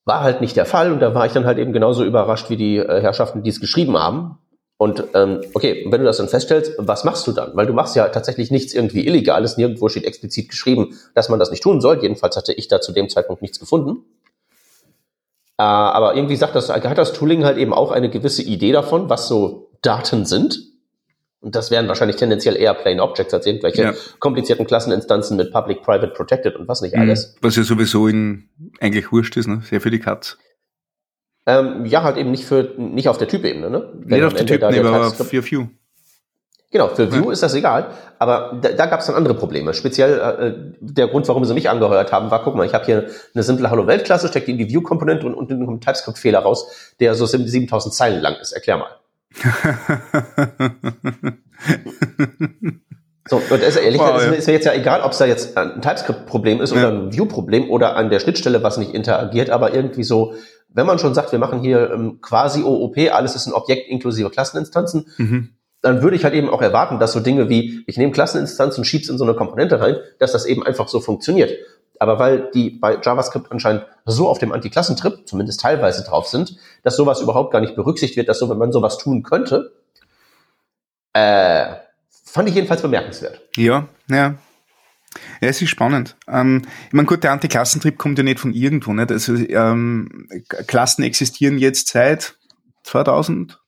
War 0.05 0.23
halt 0.23 0.41
nicht 0.41 0.57
der 0.57 0.67
Fall 0.67 0.93
und 0.93 1.01
da 1.01 1.15
war 1.15 1.27
ich 1.27 1.33
dann 1.33 1.47
halt 1.47 1.59
eben 1.59 1.73
genauso 1.73 2.05
überrascht 2.05 2.51
wie 2.51 2.57
die 2.57 2.77
äh, 2.77 3.01
Herrschaften, 3.01 3.43
die 3.43 3.51
es 3.51 3.61
geschrieben 3.61 3.97
haben. 3.97 4.39
Und 4.79 5.03
ähm, 5.15 5.41
okay, 5.55 5.85
wenn 5.91 6.01
du 6.01 6.07
das 6.07 6.19
dann 6.19 6.29
feststellst, 6.29 6.75
was 6.79 7.03
machst 7.03 7.27
du 7.27 7.33
dann? 7.33 7.51
Weil 7.55 7.67
du 7.67 7.73
machst 7.73 7.97
ja 7.97 8.09
tatsächlich 8.09 8.53
nichts 8.53 8.73
irgendwie 8.73 9.07
Illegales, 9.07 9.57
nirgendwo 9.57 9.89
steht 9.89 10.05
explizit 10.05 10.49
geschrieben, 10.49 10.97
dass 11.15 11.29
man 11.29 11.41
das 11.41 11.51
nicht 11.51 11.65
tun 11.65 11.81
soll. 11.81 12.01
Jedenfalls 12.01 12.37
hatte 12.37 12.53
ich 12.53 12.69
da 12.69 12.81
zu 12.81 12.93
dem 12.93 13.09
Zeitpunkt 13.09 13.43
nichts 13.43 13.59
gefunden. 13.59 14.05
Äh, 15.59 15.65
aber 15.65 16.15
irgendwie 16.15 16.37
sagt 16.37 16.55
das, 16.55 16.71
hat 16.71 16.97
das 16.97 17.13
Tooling 17.13 17.45
halt 17.45 17.59
eben 17.59 17.75
auch 17.75 17.91
eine 17.91 18.09
gewisse 18.09 18.43
Idee 18.43 18.71
davon, 18.71 19.11
was 19.11 19.27
so 19.27 19.69
Daten 19.83 20.25
sind. 20.25 20.61
Und 21.41 21.57
das 21.57 21.73
wären 21.73 21.89
wahrscheinlich 21.89 22.17
tendenziell 22.17 22.57
eher 22.57 22.75
Plain 22.75 23.01
Objects 23.01 23.35
als 23.35 23.47
irgendwelche 23.47 23.83
ja. 23.83 23.95
komplizierten 24.21 24.67
Klasseninstanzen 24.67 25.37
mit 25.37 25.53
Public, 25.53 25.83
Private, 25.83 26.13
Protected 26.13 26.55
und 26.55 26.69
was 26.69 26.83
nicht 26.83 26.95
mhm. 26.95 27.03
alles. 27.03 27.37
Was 27.41 27.57
ja 27.57 27.65
sowieso 27.65 28.07
in 28.07 28.49
eigentlich 28.81 29.11
wurscht 29.11 29.37
ist, 29.37 29.49
ne? 29.49 29.61
Sehr 29.69 29.81
für 29.81 29.91
die 29.91 30.01
Katz. 30.01 30.39
Ähm, 31.49 31.87
ja, 31.87 32.03
halt 32.03 32.19
eben 32.19 32.31
nicht 32.31 32.45
für 32.45 32.75
nicht 32.77 33.09
auf 33.09 33.17
der 33.17 33.27
Typebene, 33.27 33.71
ne? 33.71 33.89
Wenn 33.95 34.19
nicht 34.19 34.27
auf 34.27 34.35
der 34.35 34.45
Typebene, 34.45 34.87
aber 34.87 35.11
für 35.11 35.51
View. 35.51 35.69
Genau, 36.71 36.89
für 36.89 37.11
View 37.11 37.25
ja. 37.25 37.33
ist 37.33 37.43
das 37.43 37.55
egal, 37.55 37.87
aber 38.19 38.59
da, 38.61 38.69
da 38.69 38.85
gab 38.85 39.01
es 39.01 39.07
dann 39.07 39.15
andere 39.15 39.33
Probleme. 39.33 39.73
Speziell 39.73 40.19
äh, 40.19 40.53
der 40.81 41.09
Grund, 41.09 41.27
warum 41.27 41.47
sie 41.47 41.55
mich 41.55 41.71
angeheuert 41.71 42.13
haben, 42.13 42.31
war, 42.31 42.45
guck 42.45 42.55
mal, 42.55 42.67
ich 42.67 42.75
habe 42.75 42.85
hier 42.85 43.07
eine 43.35 43.43
simple 43.43 43.71
Hallo-Welt-Klasse, 43.71 44.29
steckt 44.29 44.49
die 44.49 44.53
in 44.53 44.59
die 44.59 44.69
View-Komponente 44.69 45.27
und, 45.27 45.51
dann 45.51 45.65
kommt 45.65 45.79
ein 45.79 45.81
TypeScript-Fehler 45.81 46.41
raus, 46.41 46.95
der 47.01 47.15
so 47.15 47.25
7000 47.25 47.95
Zeilen 47.95 48.21
lang 48.21 48.37
ist. 48.43 48.53
Erklär 48.53 48.77
mal. 48.77 48.91
so, 53.27 53.37
und 53.37 53.63
ist, 53.63 53.77
ehrlich 53.77 54.03
wow, 54.03 54.23
ist, 54.23 54.37
ist 54.37 54.49
mir 54.49 54.53
jetzt 54.53 54.67
ja 54.67 54.75
egal, 54.75 55.01
ob 55.01 55.13
es 55.13 55.19
da 55.19 55.25
jetzt 55.25 55.57
ein 55.57 55.81
TypeScript-Problem 55.81 56.61
ist 56.61 56.75
ja. 56.75 56.81
oder 56.81 56.93
ein 56.93 57.11
View-Problem 57.11 57.71
oder 57.71 57.97
an 57.97 58.11
der 58.11 58.21
Schnittstelle 58.21 58.63
was 58.63 58.77
nicht 58.77 58.93
interagiert, 58.93 59.49
aber 59.49 59.73
irgendwie 59.73 60.05
so, 60.05 60.35
wenn 60.69 60.87
man 60.87 60.99
schon 60.99 61.15
sagt, 61.15 61.33
wir 61.33 61.39
machen 61.39 61.61
hier 61.61 61.91
ähm, 61.91 62.21
quasi 62.21 62.63
OOP, 62.63 62.97
alles 63.13 63.35
ist 63.35 63.47
ein 63.47 63.53
Objekt 63.53 63.89
inklusive 63.89 64.31
Klasseninstanzen, 64.31 65.07
mhm. 65.17 65.51
dann 65.81 66.03
würde 66.03 66.17
ich 66.17 66.25
halt 66.25 66.35
eben 66.35 66.51
auch 66.51 66.63
erwarten, 66.63 66.99
dass 66.99 67.13
so 67.13 67.21
Dinge 67.21 67.49
wie, 67.49 67.83
ich 67.87 67.97
nehme 67.97 68.13
Klasseninstanzen 68.13 68.83
und 68.83 68.85
schieb's 68.85 69.09
in 69.09 69.19
so 69.19 69.25
eine 69.25 69.35
Komponente 69.35 69.81
rein, 69.81 69.97
dass 70.19 70.33
das 70.33 70.47
eben 70.47 70.63
einfach 70.63 70.89
so 70.89 71.01
funktioniert. 71.01 71.53
Aber 71.99 72.19
weil 72.19 72.51
die 72.55 72.71
bei 72.71 72.99
JavaScript 73.03 73.51
anscheinend 73.51 73.85
so 74.05 74.29
auf 74.29 74.39
dem 74.39 74.53
Anti-Klassentrip, 74.53 75.27
zumindest 75.27 75.61
teilweise 75.61 76.05
drauf 76.05 76.29
sind, 76.29 76.57
dass 76.85 76.97
sowas 76.97 77.21
überhaupt 77.21 77.53
gar 77.53 77.61
nicht 77.61 77.75
berücksichtigt 77.75 78.17
wird, 78.17 78.29
dass 78.29 78.39
so, 78.39 78.49
wenn 78.49 78.59
man 78.59 78.71
sowas 78.71 78.99
tun 78.99 79.23
könnte, 79.23 79.73
äh, 81.13 81.75
fand 82.11 82.49
ich 82.49 82.55
jedenfalls 82.55 82.83
bemerkenswert. 82.83 83.41
Ja, 83.57 83.89
ja. 84.09 84.37
Ja, 85.41 85.49
es 85.49 85.63
ist 85.63 85.71
spannend. 85.71 86.17
Ähm, 86.27 86.63
ich 86.87 86.93
meine, 86.93 87.07
gut, 87.07 87.25
der 87.25 87.33
Antiklassentrieb 87.33 87.99
kommt 87.99 88.19
ja 88.19 88.25
nicht 88.25 88.41
von 88.41 88.53
irgendwo. 88.53 88.93
Nicht? 88.93 89.11
Also 89.11 89.35
ähm, 89.35 90.29
Klassen 90.67 91.03
existieren 91.03 91.59
jetzt 91.59 91.89
seit 91.89 92.37
2017, 92.85 93.59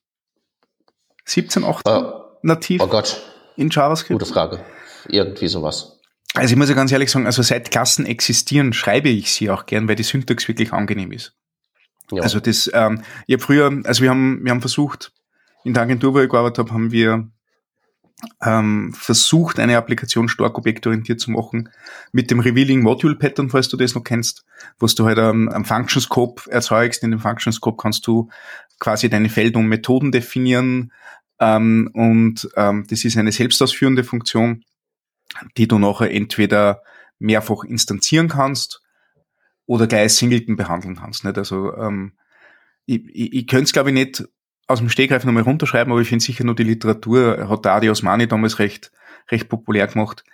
18 1.65 1.65
uh, 1.65 2.13
nativ. 2.43 2.81
Oh 2.83 2.87
Gott. 2.87 3.23
In 3.57 3.71
JavaScript. 3.71 4.21
Gute 4.21 4.33
Frage. 4.33 4.65
Irgendwie 5.09 5.49
sowas. 5.49 6.01
Also 6.35 6.53
ich 6.53 6.57
muss 6.57 6.69
ja 6.69 6.75
ganz 6.75 6.93
ehrlich 6.93 7.11
sagen, 7.11 7.27
also 7.27 7.43
seit 7.43 7.71
Klassen 7.71 8.07
existieren, 8.07 8.73
schreibe 8.73 9.09
ich 9.09 9.33
sie 9.33 9.51
auch 9.51 9.67
gern, 9.67 9.89
weil 9.89 9.97
die 9.97 10.05
Syntax 10.05 10.47
wirklich 10.47 10.73
angenehm 10.73 11.13
ist. 11.13 11.35
Ja. 12.13 12.23
Also 12.23 12.41
das, 12.41 12.71
ähm, 12.73 13.03
ich 13.27 13.35
habe 13.35 13.43
früher, 13.43 13.81
also 13.85 14.03
wir 14.03 14.11
haben, 14.11 14.45
wir 14.45 14.51
haben 14.51 14.61
versucht, 14.61 15.13
in 15.65 15.75
der 15.75 15.83
Agentur, 15.83 16.15
wo 16.15 16.21
ich 16.21 16.29
gearbeitet 16.29 16.59
habe, 16.59 16.73
haben 16.73 16.93
wir 16.93 17.29
ähm, 18.45 18.93
versucht, 18.95 19.59
eine 19.59 19.77
Applikation 19.77 20.29
stark 20.29 20.59
objektorientiert 20.59 21.21
zu 21.21 21.31
machen 21.31 21.69
mit 22.13 22.31
dem 22.31 22.41
Revealing 22.41 22.83
Module 22.83 23.17
Pattern, 23.17 23.51
falls 23.51 23.69
du 23.69 23.77
das 23.77 23.95
noch 23.95 24.05
kennst, 24.05 24.45
wo 24.79 24.87
du 24.87 25.07
halt 25.07 25.19
ähm, 25.19 25.49
einen 25.49 25.65
Function 25.65 26.03
Scope 26.03 26.51
erzeugst. 26.51 27.03
In 27.03 27.11
dem 27.11 27.21
Function 27.21 27.53
Scope 27.53 27.81
kannst 27.81 28.07
du 28.07 28.29
quasi 28.79 29.09
deine 29.09 29.29
Felder 29.29 29.59
und 29.59 29.67
Methoden 29.67 30.13
definieren 30.13 30.93
ähm, 31.41 31.91
und 31.95 32.49
ähm, 32.57 32.87
das 32.89 33.05
ist 33.05 33.17
eine 33.17 33.33
selbstausführende 33.33 34.05
Funktion, 34.05 34.65
die 35.57 35.67
du 35.67 35.79
nachher 35.79 36.13
entweder 36.13 36.83
mehrfach 37.19 37.65
instanzieren 37.65 38.29
kannst 38.29 38.83
oder 39.67 39.87
gleich 39.87 40.15
Singleton 40.15 40.57
behandeln 40.57 40.97
kannst. 40.97 41.25
Nicht? 41.25 41.39
Also 41.39 41.75
ähm, 41.77 42.13
ich, 42.87 43.03
ich, 43.09 43.33
ich 43.33 43.47
könnte 43.47 43.65
es 43.65 43.73
glaube 43.73 43.91
ich 43.91 43.95
nicht 43.95 44.25
aus 44.71 44.79
dem 44.79 44.89
Stegreif 44.89 45.25
nochmal 45.25 45.43
runterschreiben, 45.43 45.93
aber 45.93 46.01
ich 46.01 46.09
finde 46.09 46.25
sicher 46.25 46.45
nur 46.45 46.55
die 46.55 46.63
Literatur 46.63 47.49
hat 47.49 47.67
Adi 47.67 47.91
Osmani 47.91 48.29
damals 48.29 48.61
recht, 48.61 48.93
recht 49.31 49.49
populär 49.49 49.89
gemacht. 49.89 50.25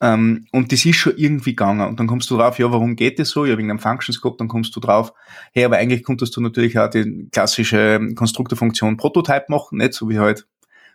Ähm, 0.00 0.46
und 0.52 0.70
das 0.72 0.84
ist 0.84 0.96
schon 0.96 1.16
irgendwie 1.16 1.52
gegangen. 1.52 1.88
Und 1.88 1.98
dann 1.98 2.06
kommst 2.06 2.30
du 2.30 2.36
drauf, 2.36 2.58
ja, 2.58 2.70
warum 2.70 2.96
geht 2.96 3.18
das 3.18 3.30
so? 3.30 3.46
Ja, 3.46 3.56
wegen 3.56 3.70
einem 3.70 3.80
Functions 3.80 4.20
gehabt, 4.20 4.40
dann 4.40 4.48
kommst 4.48 4.76
du 4.76 4.80
drauf, 4.80 5.14
hey, 5.52 5.64
aber 5.64 5.78
eigentlich 5.78 6.04
konntest 6.04 6.36
du 6.36 6.42
natürlich 6.42 6.78
auch 6.78 6.90
die 6.90 7.28
klassische 7.32 7.98
Konstruktorfunktion 8.14 8.98
Prototype 8.98 9.46
machen, 9.48 9.78
nicht 9.78 9.94
so 9.94 10.08
wie 10.10 10.18
halt 10.18 10.46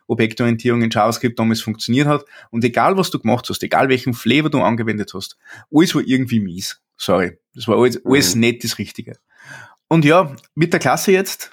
Objektorientierung 0.05 0.83
in 0.83 0.89
JavaScript 0.91 1.39
damals 1.39 1.61
funktioniert 1.61 2.07
hat. 2.07 2.23
Und 2.51 2.63
egal, 2.63 2.95
was 2.95 3.09
du 3.09 3.19
gemacht 3.19 3.49
hast, 3.49 3.63
egal 3.63 3.89
welchen 3.89 4.13
Flavor 4.13 4.51
du 4.51 4.61
angewendet 4.61 5.11
hast, 5.15 5.37
alles 5.73 5.95
war 5.95 6.03
irgendwie 6.05 6.39
mies. 6.39 6.79
Sorry. 6.95 7.39
Das 7.55 7.67
war 7.67 7.77
alles, 7.77 8.05
alles 8.05 8.35
mhm. 8.35 8.41
nicht 8.41 8.63
das 8.63 8.77
Richtige. 8.77 9.17
Und 9.87 10.05
ja, 10.05 10.35
mit 10.55 10.73
der 10.73 10.79
Klasse 10.79 11.11
jetzt, 11.11 11.52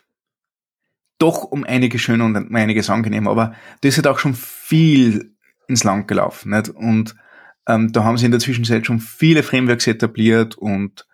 doch 1.21 1.45
um 1.45 1.65
einiges 1.65 2.01
schöner 2.01 2.25
und 2.25 2.37
um 2.37 2.55
einiges 2.55 2.91
angenehmer. 2.91 3.31
Aber 3.31 3.55
das 3.83 3.97
hat 3.99 4.07
auch 4.07 4.19
schon 4.19 4.35
viel 4.35 5.35
ins 5.69 5.85
Land 5.85 6.09
gelaufen. 6.09 6.51
Nicht? 6.51 6.71
Und 6.71 7.15
ähm, 7.69 7.93
da 7.93 8.05
haben 8.05 8.19
sie 8.19 8.25
in 8.25 8.33
der 8.33 8.41
Zwischenzeit 8.41 8.87
schon 8.87 8.99
viele 8.99 9.43
Frameworks 9.43 9.87
etabliert 9.87 10.57
und 10.57 11.07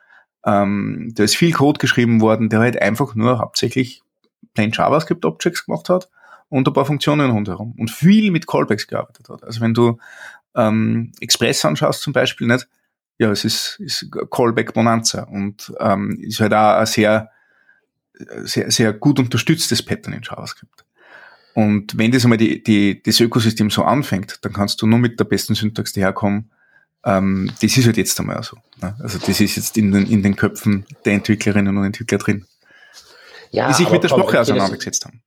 ähm, 0.44 1.12
da 1.14 1.24
ist 1.24 1.36
viel 1.36 1.52
Code 1.52 1.78
geschrieben 1.78 2.20
worden, 2.20 2.48
der 2.48 2.60
halt 2.60 2.80
einfach 2.80 3.14
nur 3.14 3.38
hauptsächlich 3.38 4.02
plain 4.54 4.70
JavaScript 4.72 5.24
Objects 5.24 5.66
gemacht 5.66 5.88
hat 5.88 6.08
und 6.48 6.66
ein 6.66 6.72
paar 6.72 6.86
Funktionen 6.86 7.30
rundherum 7.30 7.74
und 7.78 7.90
viel 7.90 8.30
mit 8.30 8.46
Callbacks 8.46 8.86
gearbeitet 8.86 9.28
hat. 9.28 9.42
Also 9.42 9.60
wenn 9.60 9.74
du 9.74 9.98
ähm, 10.54 11.12
Express 11.20 11.64
anschaust 11.64 12.00
zum 12.02 12.12
Beispiel, 12.12 12.46
nicht? 12.46 12.68
Ja, 13.18 13.30
es 13.30 13.44
ist, 13.44 13.80
ist 13.80 14.10
Callback 14.30 14.74
Bonanza 14.74 15.22
und 15.22 15.72
ähm, 15.80 16.18
ist 16.20 16.40
halt 16.40 16.52
auch 16.52 16.76
ein 16.76 16.86
sehr 16.86 17.30
sehr, 18.44 18.70
sehr 18.70 18.92
gut 18.92 19.18
unterstütztes 19.18 19.82
Pattern 19.82 20.12
in 20.12 20.22
JavaScript. 20.22 20.84
Und 21.54 21.96
wenn 21.96 22.12
das 22.12 22.24
einmal 22.24 22.38
die, 22.38 22.62
die, 22.62 23.02
das 23.02 23.18
Ökosystem 23.20 23.70
so 23.70 23.82
anfängt, 23.82 24.38
dann 24.42 24.52
kannst 24.52 24.82
du 24.82 24.86
nur 24.86 24.98
mit 24.98 25.18
der 25.18 25.24
besten 25.24 25.54
Syntax 25.54 25.92
daherkommen. 25.94 26.50
Ähm, 27.04 27.50
das 27.62 27.76
ist 27.76 27.86
halt 27.86 27.96
jetzt 27.96 28.18
einmal 28.20 28.42
so. 28.42 28.58
Ne? 28.82 28.94
Also 29.00 29.18
das 29.18 29.40
ist 29.40 29.56
jetzt 29.56 29.76
in 29.78 29.90
den, 29.90 30.06
in 30.06 30.22
den 30.22 30.36
Köpfen 30.36 30.84
der 31.04 31.14
Entwicklerinnen 31.14 31.76
und 31.76 31.84
Entwickler 31.84 32.18
drin. 32.18 32.44
Ja, 33.52 33.68
die 33.68 33.74
sich 33.74 33.90
mit 33.90 34.02
der 34.02 34.10
komm, 34.10 34.22
Sprache 34.22 34.40
auseinandergesetzt 34.40 35.06
haben. 35.06 35.22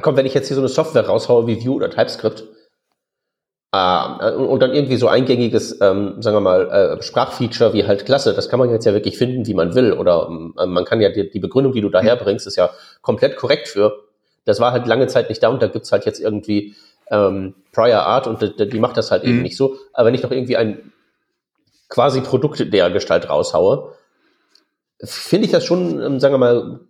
Komm, 0.00 0.16
wenn 0.16 0.26
ich 0.26 0.34
jetzt 0.34 0.48
hier 0.48 0.56
so 0.56 0.60
eine 0.60 0.68
Software 0.68 1.06
raushaue 1.06 1.46
wie 1.46 1.64
Vue 1.64 1.74
oder 1.74 1.90
TypeScript, 1.90 2.44
äh, 3.72 4.32
und 4.34 4.60
dann 4.60 4.74
irgendwie 4.74 4.96
so 4.96 5.08
eingängiges, 5.08 5.80
ähm, 5.80 6.20
sagen 6.20 6.36
wir 6.36 6.40
mal, 6.40 6.70
äh, 6.70 7.02
Sprachfeature 7.02 7.72
wie 7.72 7.86
halt 7.86 8.04
Klasse, 8.04 8.34
das 8.34 8.48
kann 8.48 8.58
man 8.58 8.70
jetzt 8.70 8.84
ja 8.84 8.92
wirklich 8.92 9.16
finden, 9.16 9.46
wie 9.46 9.54
man 9.54 9.74
will. 9.74 9.92
Oder 9.92 10.28
äh, 10.58 10.66
man 10.66 10.84
kann 10.84 11.00
ja 11.00 11.08
die, 11.08 11.30
die 11.30 11.40
Begründung, 11.40 11.72
die 11.72 11.80
du 11.80 11.88
daherbringst, 11.88 12.46
ist 12.46 12.56
ja 12.56 12.70
komplett 13.00 13.36
korrekt 13.36 13.68
für. 13.68 14.04
Das 14.44 14.60
war 14.60 14.72
halt 14.72 14.86
lange 14.86 15.06
Zeit 15.06 15.28
nicht 15.28 15.42
da 15.42 15.48
und 15.48 15.62
da 15.62 15.68
gibt's 15.68 15.90
halt 15.90 16.04
jetzt 16.04 16.20
irgendwie 16.20 16.74
ähm, 17.10 17.54
Prior 17.72 18.02
Art 18.02 18.26
und 18.26 18.42
die, 18.42 18.68
die 18.68 18.80
macht 18.80 18.96
das 18.96 19.10
halt 19.10 19.24
mhm. 19.24 19.30
eben 19.30 19.42
nicht 19.42 19.56
so. 19.56 19.76
Aber 19.94 20.06
wenn 20.06 20.14
ich 20.14 20.22
noch 20.22 20.32
irgendwie 20.32 20.56
ein 20.56 20.92
quasi 21.88 22.20
Produkt 22.20 22.72
der 22.72 22.90
Gestalt 22.90 23.30
raushaue, 23.30 23.94
finde 25.02 25.46
ich 25.46 25.52
das 25.52 25.64
schon, 25.64 26.00
ähm, 26.02 26.20
sagen 26.20 26.34
wir 26.34 26.38
mal, 26.38 26.80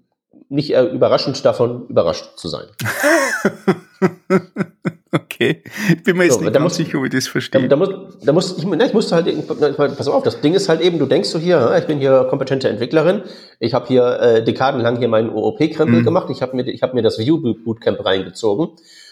nicht 0.49 0.75
äh, 0.75 0.85
überraschend 0.85 1.45
davon 1.45 1.87
überrascht 1.87 2.37
zu 2.37 2.49
sein. 2.49 2.67
okay. 5.51 5.63
Ich 5.91 6.03
bin 6.03 6.17
mir 6.17 6.25
jetzt 6.25 6.35
so, 6.35 6.41
nicht 6.41 6.53
ganz 6.53 6.77
sicher, 6.77 6.99
ob 6.99 7.05
ich 7.05 7.11
das 7.11 7.27
verstehe. 7.27 7.63
Da, 7.63 7.69
da, 7.69 7.77
muss, 7.77 7.89
da 8.23 8.33
muss, 8.33 8.59
ich, 8.59 8.65
ne, 8.65 8.87
ich 8.87 8.93
musste 8.93 9.15
halt, 9.15 9.47
pass 9.77 10.09
auf, 10.09 10.23
das 10.23 10.41
Ding 10.41 10.55
ist 10.55 10.69
halt 10.69 10.81
eben, 10.81 10.99
du 10.99 11.07
denkst 11.07 11.29
so 11.29 11.39
hier, 11.39 11.75
ich 11.79 11.87
bin 11.87 11.99
hier 11.99 12.27
kompetente 12.31 12.69
Entwicklerin, 12.69 13.23
ich 13.59 13.75
habe 13.75 13.87
hier 13.87 14.21
äh, 14.21 14.45
dekadenlang 14.45 14.99
hier 14.99 15.09
meinen 15.09 15.31
OOP-Krempel 15.31 16.01
mhm. 16.01 16.05
gemacht, 16.05 16.29
ich 16.31 16.43
habe 16.43 16.57
mir, 16.57 16.67
ich 16.67 16.83
hab 16.83 16.95
mir 16.95 17.03
das 17.03 17.19
View-Bootcamp 17.19 18.05
reingezogen 18.05 18.71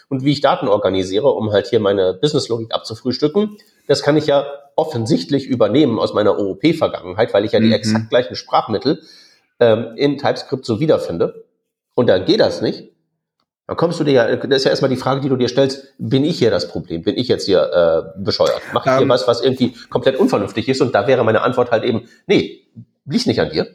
und 0.09 0.25
wie 0.25 0.33
ich 0.33 0.40
Daten 0.40 0.69
organisiere, 0.69 1.29
um 1.29 1.53
halt 1.53 1.69
hier 1.69 1.81
meine 1.81 2.14
Business-Logik 2.14 2.75
abzufrühstücken, 2.75 3.57
das 3.87 4.03
kann 4.03 4.16
ich 4.16 4.27
ja 4.27 4.47
offensichtlich 4.77 5.47
übernehmen 5.47 5.99
aus 5.99 6.14
meiner 6.14 6.38
OOP-Vergangenheit, 6.38 7.35
weil 7.35 7.45
ich 7.45 7.53
ja 7.53 7.61
die 7.61 7.66
mhm. 7.66 7.73
exakt 7.73 8.11
gleichen 8.11 8.35
Sprachmittel 8.35 9.03
ähm, 9.61 9.93
in 9.97 10.19
TypeScript 10.19 10.64
so 10.64 10.81
wiederfinde. 10.81 11.45
Und 11.95 12.09
dann 12.09 12.25
geht 12.25 12.40
das 12.40 12.62
nicht. 12.62 12.89
Dann 13.71 13.77
kommst 13.77 14.01
du 14.01 14.05
dir 14.05 14.13
ja, 14.13 14.35
das 14.35 14.57
ist 14.57 14.65
ja 14.65 14.71
erstmal 14.71 14.89
die 14.89 14.97
Frage, 14.97 15.21
die 15.21 15.29
du 15.29 15.37
dir 15.37 15.47
stellst, 15.47 15.95
bin 15.97 16.25
ich 16.25 16.41
hier 16.41 16.51
das 16.51 16.67
Problem? 16.67 17.03
Bin 17.03 17.17
ich 17.17 17.29
jetzt 17.29 17.47
hier 17.47 17.71
äh, 17.73 18.21
bescheuert? 18.21 18.61
Mache 18.73 18.89
ich 18.89 18.95
hier 18.97 19.03
ähm. 19.03 19.09
was, 19.09 19.29
was 19.29 19.45
irgendwie 19.45 19.77
komplett 19.91 20.17
unvernünftig 20.17 20.69
ist? 20.69 20.81
Und 20.81 20.93
da 20.93 21.07
wäre 21.07 21.23
meine 21.23 21.43
Antwort 21.43 21.71
halt 21.71 21.85
eben, 21.85 22.09
nee, 22.27 22.67
liegt 23.05 23.29
nicht 23.29 23.41
an 23.41 23.51
dir. 23.51 23.69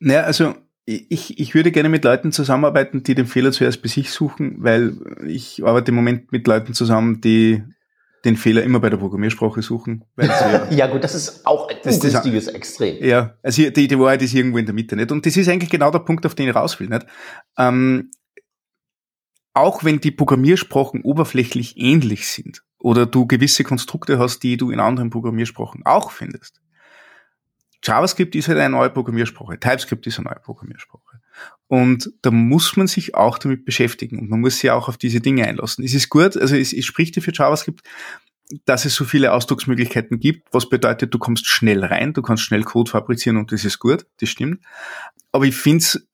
Naja, 0.00 0.22
also 0.22 0.56
ich, 0.84 1.38
ich 1.38 1.54
würde 1.54 1.70
gerne 1.70 1.88
mit 1.88 2.02
Leuten 2.02 2.32
zusammenarbeiten, 2.32 3.04
die 3.04 3.14
den 3.14 3.26
Fehler 3.26 3.52
zuerst 3.52 3.82
bei 3.82 3.88
sich 3.88 4.10
suchen, 4.10 4.56
weil 4.58 4.94
ich 5.24 5.64
arbeite 5.64 5.92
im 5.92 5.94
Moment 5.94 6.32
mit 6.32 6.44
Leuten 6.48 6.74
zusammen, 6.74 7.20
die 7.20 7.62
den 8.24 8.36
Fehler 8.36 8.64
immer 8.64 8.80
bei 8.80 8.90
der 8.90 8.96
Programmiersprache 8.96 9.62
suchen. 9.62 10.04
Ja, 10.16 10.66
ja 10.70 10.86
gut, 10.88 11.04
das 11.04 11.14
ist 11.14 11.46
auch 11.46 11.68
ein 11.68 11.76
das 11.84 11.96
ungünstiges 11.98 12.48
Extrem. 12.48 12.96
Ja, 13.04 13.36
also 13.44 13.70
die, 13.70 13.86
die 13.86 13.98
Wahrheit 13.98 14.22
ist 14.22 14.34
irgendwo 14.34 14.58
in 14.58 14.66
der 14.66 14.74
Mitte 14.74 14.96
nicht. 14.96 15.12
Und 15.12 15.24
das 15.24 15.36
ist 15.36 15.48
eigentlich 15.48 15.70
genau 15.70 15.92
der 15.92 16.00
Punkt, 16.00 16.26
auf 16.26 16.34
den 16.34 16.48
ich 16.48 16.54
raus 16.56 16.80
will. 16.80 16.88
Nicht? 16.88 17.06
Ähm, 17.56 18.10
auch 19.54 19.84
wenn 19.84 20.00
die 20.00 20.10
Programmiersprachen 20.10 21.02
oberflächlich 21.02 21.78
ähnlich 21.78 22.28
sind 22.28 22.62
oder 22.78 23.06
du 23.06 23.26
gewisse 23.26 23.64
Konstrukte 23.64 24.18
hast, 24.18 24.40
die 24.40 24.56
du 24.56 24.70
in 24.70 24.80
anderen 24.80 25.10
Programmiersprachen 25.10 25.86
auch 25.86 26.10
findest, 26.10 26.60
JavaScript 27.82 28.34
ist 28.34 28.48
halt 28.48 28.58
eine 28.58 28.70
neue 28.70 28.90
Programmiersprache, 28.90 29.60
TypeScript 29.60 30.06
ist 30.06 30.18
eine 30.18 30.28
neue 30.28 30.40
Programmiersprache. 30.40 31.20
Und 31.68 32.12
da 32.22 32.30
muss 32.30 32.76
man 32.76 32.86
sich 32.86 33.14
auch 33.14 33.38
damit 33.38 33.64
beschäftigen 33.64 34.18
und 34.18 34.30
man 34.30 34.40
muss 34.40 34.58
sich 34.58 34.70
auch 34.70 34.88
auf 34.88 34.96
diese 34.96 35.20
Dinge 35.20 35.46
einlassen. 35.46 35.84
Es 35.84 35.94
ist 35.94 36.08
gut, 36.08 36.36
also 36.36 36.56
es, 36.56 36.72
es 36.72 36.84
spricht 36.84 37.20
für 37.20 37.32
JavaScript, 37.32 37.82
dass 38.64 38.84
es 38.84 38.94
so 38.94 39.04
viele 39.04 39.32
Ausdrucksmöglichkeiten 39.32 40.18
gibt, 40.18 40.52
was 40.52 40.68
bedeutet, 40.68 41.12
du 41.12 41.18
kommst 41.18 41.46
schnell 41.46 41.84
rein, 41.84 42.12
du 42.12 42.22
kannst 42.22 42.42
schnell 42.42 42.62
Code 42.62 42.90
fabrizieren 42.90 43.36
und 43.36 43.52
das 43.52 43.64
ist 43.64 43.78
gut, 43.78 44.06
das 44.20 44.28
stimmt. 44.28 44.64
Aber 45.32 45.44
ich 45.44 45.56
finde 45.56 45.82
es 45.82 46.08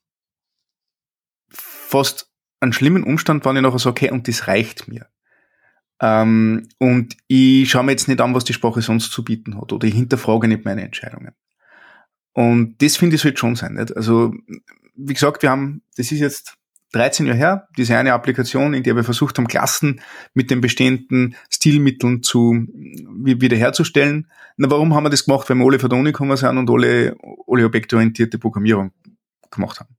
fast 1.51 2.30
einen 2.61 2.73
schlimmen 2.73 3.05
Umstand, 3.05 3.45
wenn 3.45 3.57
ich 3.57 3.63
nachher 3.63 3.79
sage, 3.79 3.91
okay, 3.91 4.11
und 4.11 4.29
das 4.29 4.47
reicht 4.47 4.89
mir. 4.89 5.07
Ähm, 6.01 6.69
und 6.79 7.17
ich 7.27 7.71
schaue 7.71 7.85
mir 7.85 7.93
jetzt 7.93 8.09
nicht 8.09 8.21
an, 8.21 8.35
was 8.35 8.45
die 8.45 8.53
Sprache 8.53 8.81
sonst 8.81 9.13
zu 9.13 9.25
bieten 9.25 9.61
hat 9.61 9.73
oder 9.73 9.87
ich 9.87 9.95
hinterfrage 9.95 10.49
nicht 10.49 10.65
meine 10.65 10.83
Entscheidungen. 10.83 11.33
Und 12.33 12.81
das 12.81 12.97
finde 12.97 13.17
ich 13.17 13.23
sollte 13.23 13.39
schon 13.39 13.57
sein. 13.57 13.75
Nicht? 13.75 13.97
Also, 13.97 14.33
wie 14.95 15.13
gesagt, 15.13 15.43
wir 15.43 15.51
haben, 15.51 15.83
das 15.97 16.13
ist 16.13 16.21
jetzt 16.21 16.57
13 16.93 17.27
Jahre 17.27 17.39
her, 17.39 17.69
diese 17.77 17.97
eine 17.97 18.15
Applikation, 18.15 18.75
in 18.75 18.83
der 18.83 18.97
wir 18.97 19.05
versucht 19.05 19.39
haben, 19.39 19.47
Klassen 19.47 20.01
mit 20.35 20.51
den 20.51 20.61
bestehenden 20.61 21.37
Stilmitteln 21.49 22.23
zu 22.23 22.67
wiederherzustellen. 22.73 24.31
Na, 24.57 24.71
warum 24.71 24.95
haben 24.95 25.05
wir 25.05 25.11
das 25.11 25.25
gemacht? 25.25 25.49
Weil 25.49 25.57
wir 25.57 25.67
alle 25.67 25.79
von 25.79 25.91
der 25.91 25.99
Uni 25.99 26.13
gekommen 26.13 26.37
sind 26.37 26.59
und 26.59 26.71
alle, 26.71 27.17
alle 27.47 27.65
objektorientierte 27.65 28.39
Programmierung 28.39 28.93
gemacht 29.51 29.81
haben. 29.81 29.97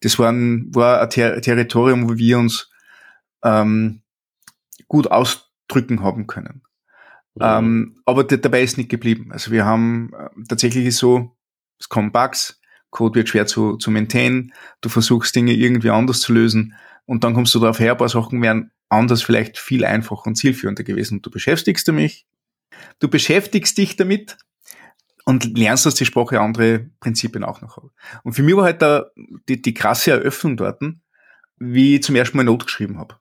Das 0.00 0.18
war 0.18 0.30
ein, 0.30 0.74
war 0.74 1.00
ein 1.00 1.10
Ter 1.10 1.40
Territorium, 1.40 2.08
wo 2.08 2.16
wir 2.16 2.38
uns 2.38 2.70
ähm, 3.42 4.02
gut 4.86 5.10
ausdrücken 5.10 6.02
haben 6.02 6.26
können. 6.26 6.62
Mhm. 7.34 7.42
Ähm, 7.42 8.00
aber 8.04 8.24
dabei 8.24 8.62
ist 8.62 8.78
nicht 8.78 8.90
geblieben. 8.90 9.32
Also 9.32 9.50
wir 9.50 9.64
haben 9.64 10.10
äh, 10.14 10.28
tatsächlich 10.48 10.86
ist 10.86 10.98
so, 10.98 11.36
es 11.78 11.88
kommen 11.88 12.12
Bugs, 12.12 12.60
Code 12.90 13.16
wird 13.16 13.28
schwer 13.28 13.46
zu, 13.46 13.76
zu 13.76 13.90
maintainen, 13.90 14.52
du 14.80 14.88
versuchst 14.88 15.34
Dinge 15.36 15.52
irgendwie 15.52 15.90
anders 15.90 16.20
zu 16.20 16.32
lösen 16.32 16.74
und 17.04 17.24
dann 17.24 17.34
kommst 17.34 17.54
du 17.54 17.58
darauf 17.58 17.78
her, 17.80 17.92
ein 17.92 17.98
paar 17.98 18.08
Sachen 18.08 18.40
wären 18.42 18.70
anders 18.88 19.22
vielleicht 19.22 19.58
viel 19.58 19.84
einfacher 19.84 20.26
und 20.26 20.36
zielführender 20.36 20.84
gewesen. 20.84 21.18
Und 21.18 21.26
du 21.26 21.30
beschäftigst 21.30 21.86
dich, 21.88 22.26
du 23.00 23.08
beschäftigst 23.08 23.76
dich 23.76 23.96
damit 23.96 24.38
und 25.28 25.58
lernst 25.58 25.86
aus 25.86 25.94
die 25.94 26.06
Sprache 26.06 26.40
andere 26.40 26.88
Prinzipien 27.00 27.44
auch 27.44 27.60
noch. 27.60 27.82
Und 28.22 28.32
für 28.32 28.42
mich 28.42 28.56
war 28.56 28.64
halt 28.64 28.80
da 28.80 29.10
die, 29.46 29.60
die 29.60 29.74
krasse 29.74 30.12
Eröffnung 30.12 30.56
dort, 30.56 30.80
wie 31.58 31.96
ich 31.96 32.02
zum 32.02 32.16
ersten 32.16 32.38
Mal 32.38 32.44
Not 32.44 32.64
geschrieben 32.64 32.98
habe. 32.98 33.16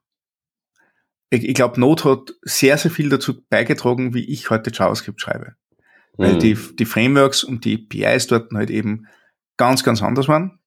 Ich, 1.29 1.43
ich 1.43 1.53
glaube, 1.53 1.77
Node 1.81 2.05
hat 2.05 2.33
sehr, 2.43 2.77
sehr 2.77 2.91
viel 2.91 3.09
dazu 3.09 3.43
beigetragen, 3.49 4.13
wie 4.13 4.23
ich 4.23 4.49
heute 4.49 4.71
JavaScript 4.73 5.19
schreibe. 5.19 5.55
Weil 6.15 6.35
mhm. 6.35 6.39
die, 6.39 6.57
die 6.79 6.85
Frameworks 6.85 7.43
und 7.43 7.65
die 7.65 7.85
APIs 7.91 8.27
dort 8.27 8.53
halt 8.53 8.69
eben 8.69 9.07
ganz, 9.57 9.83
ganz 9.83 10.01
anders 10.01 10.29
waren. 10.29 10.59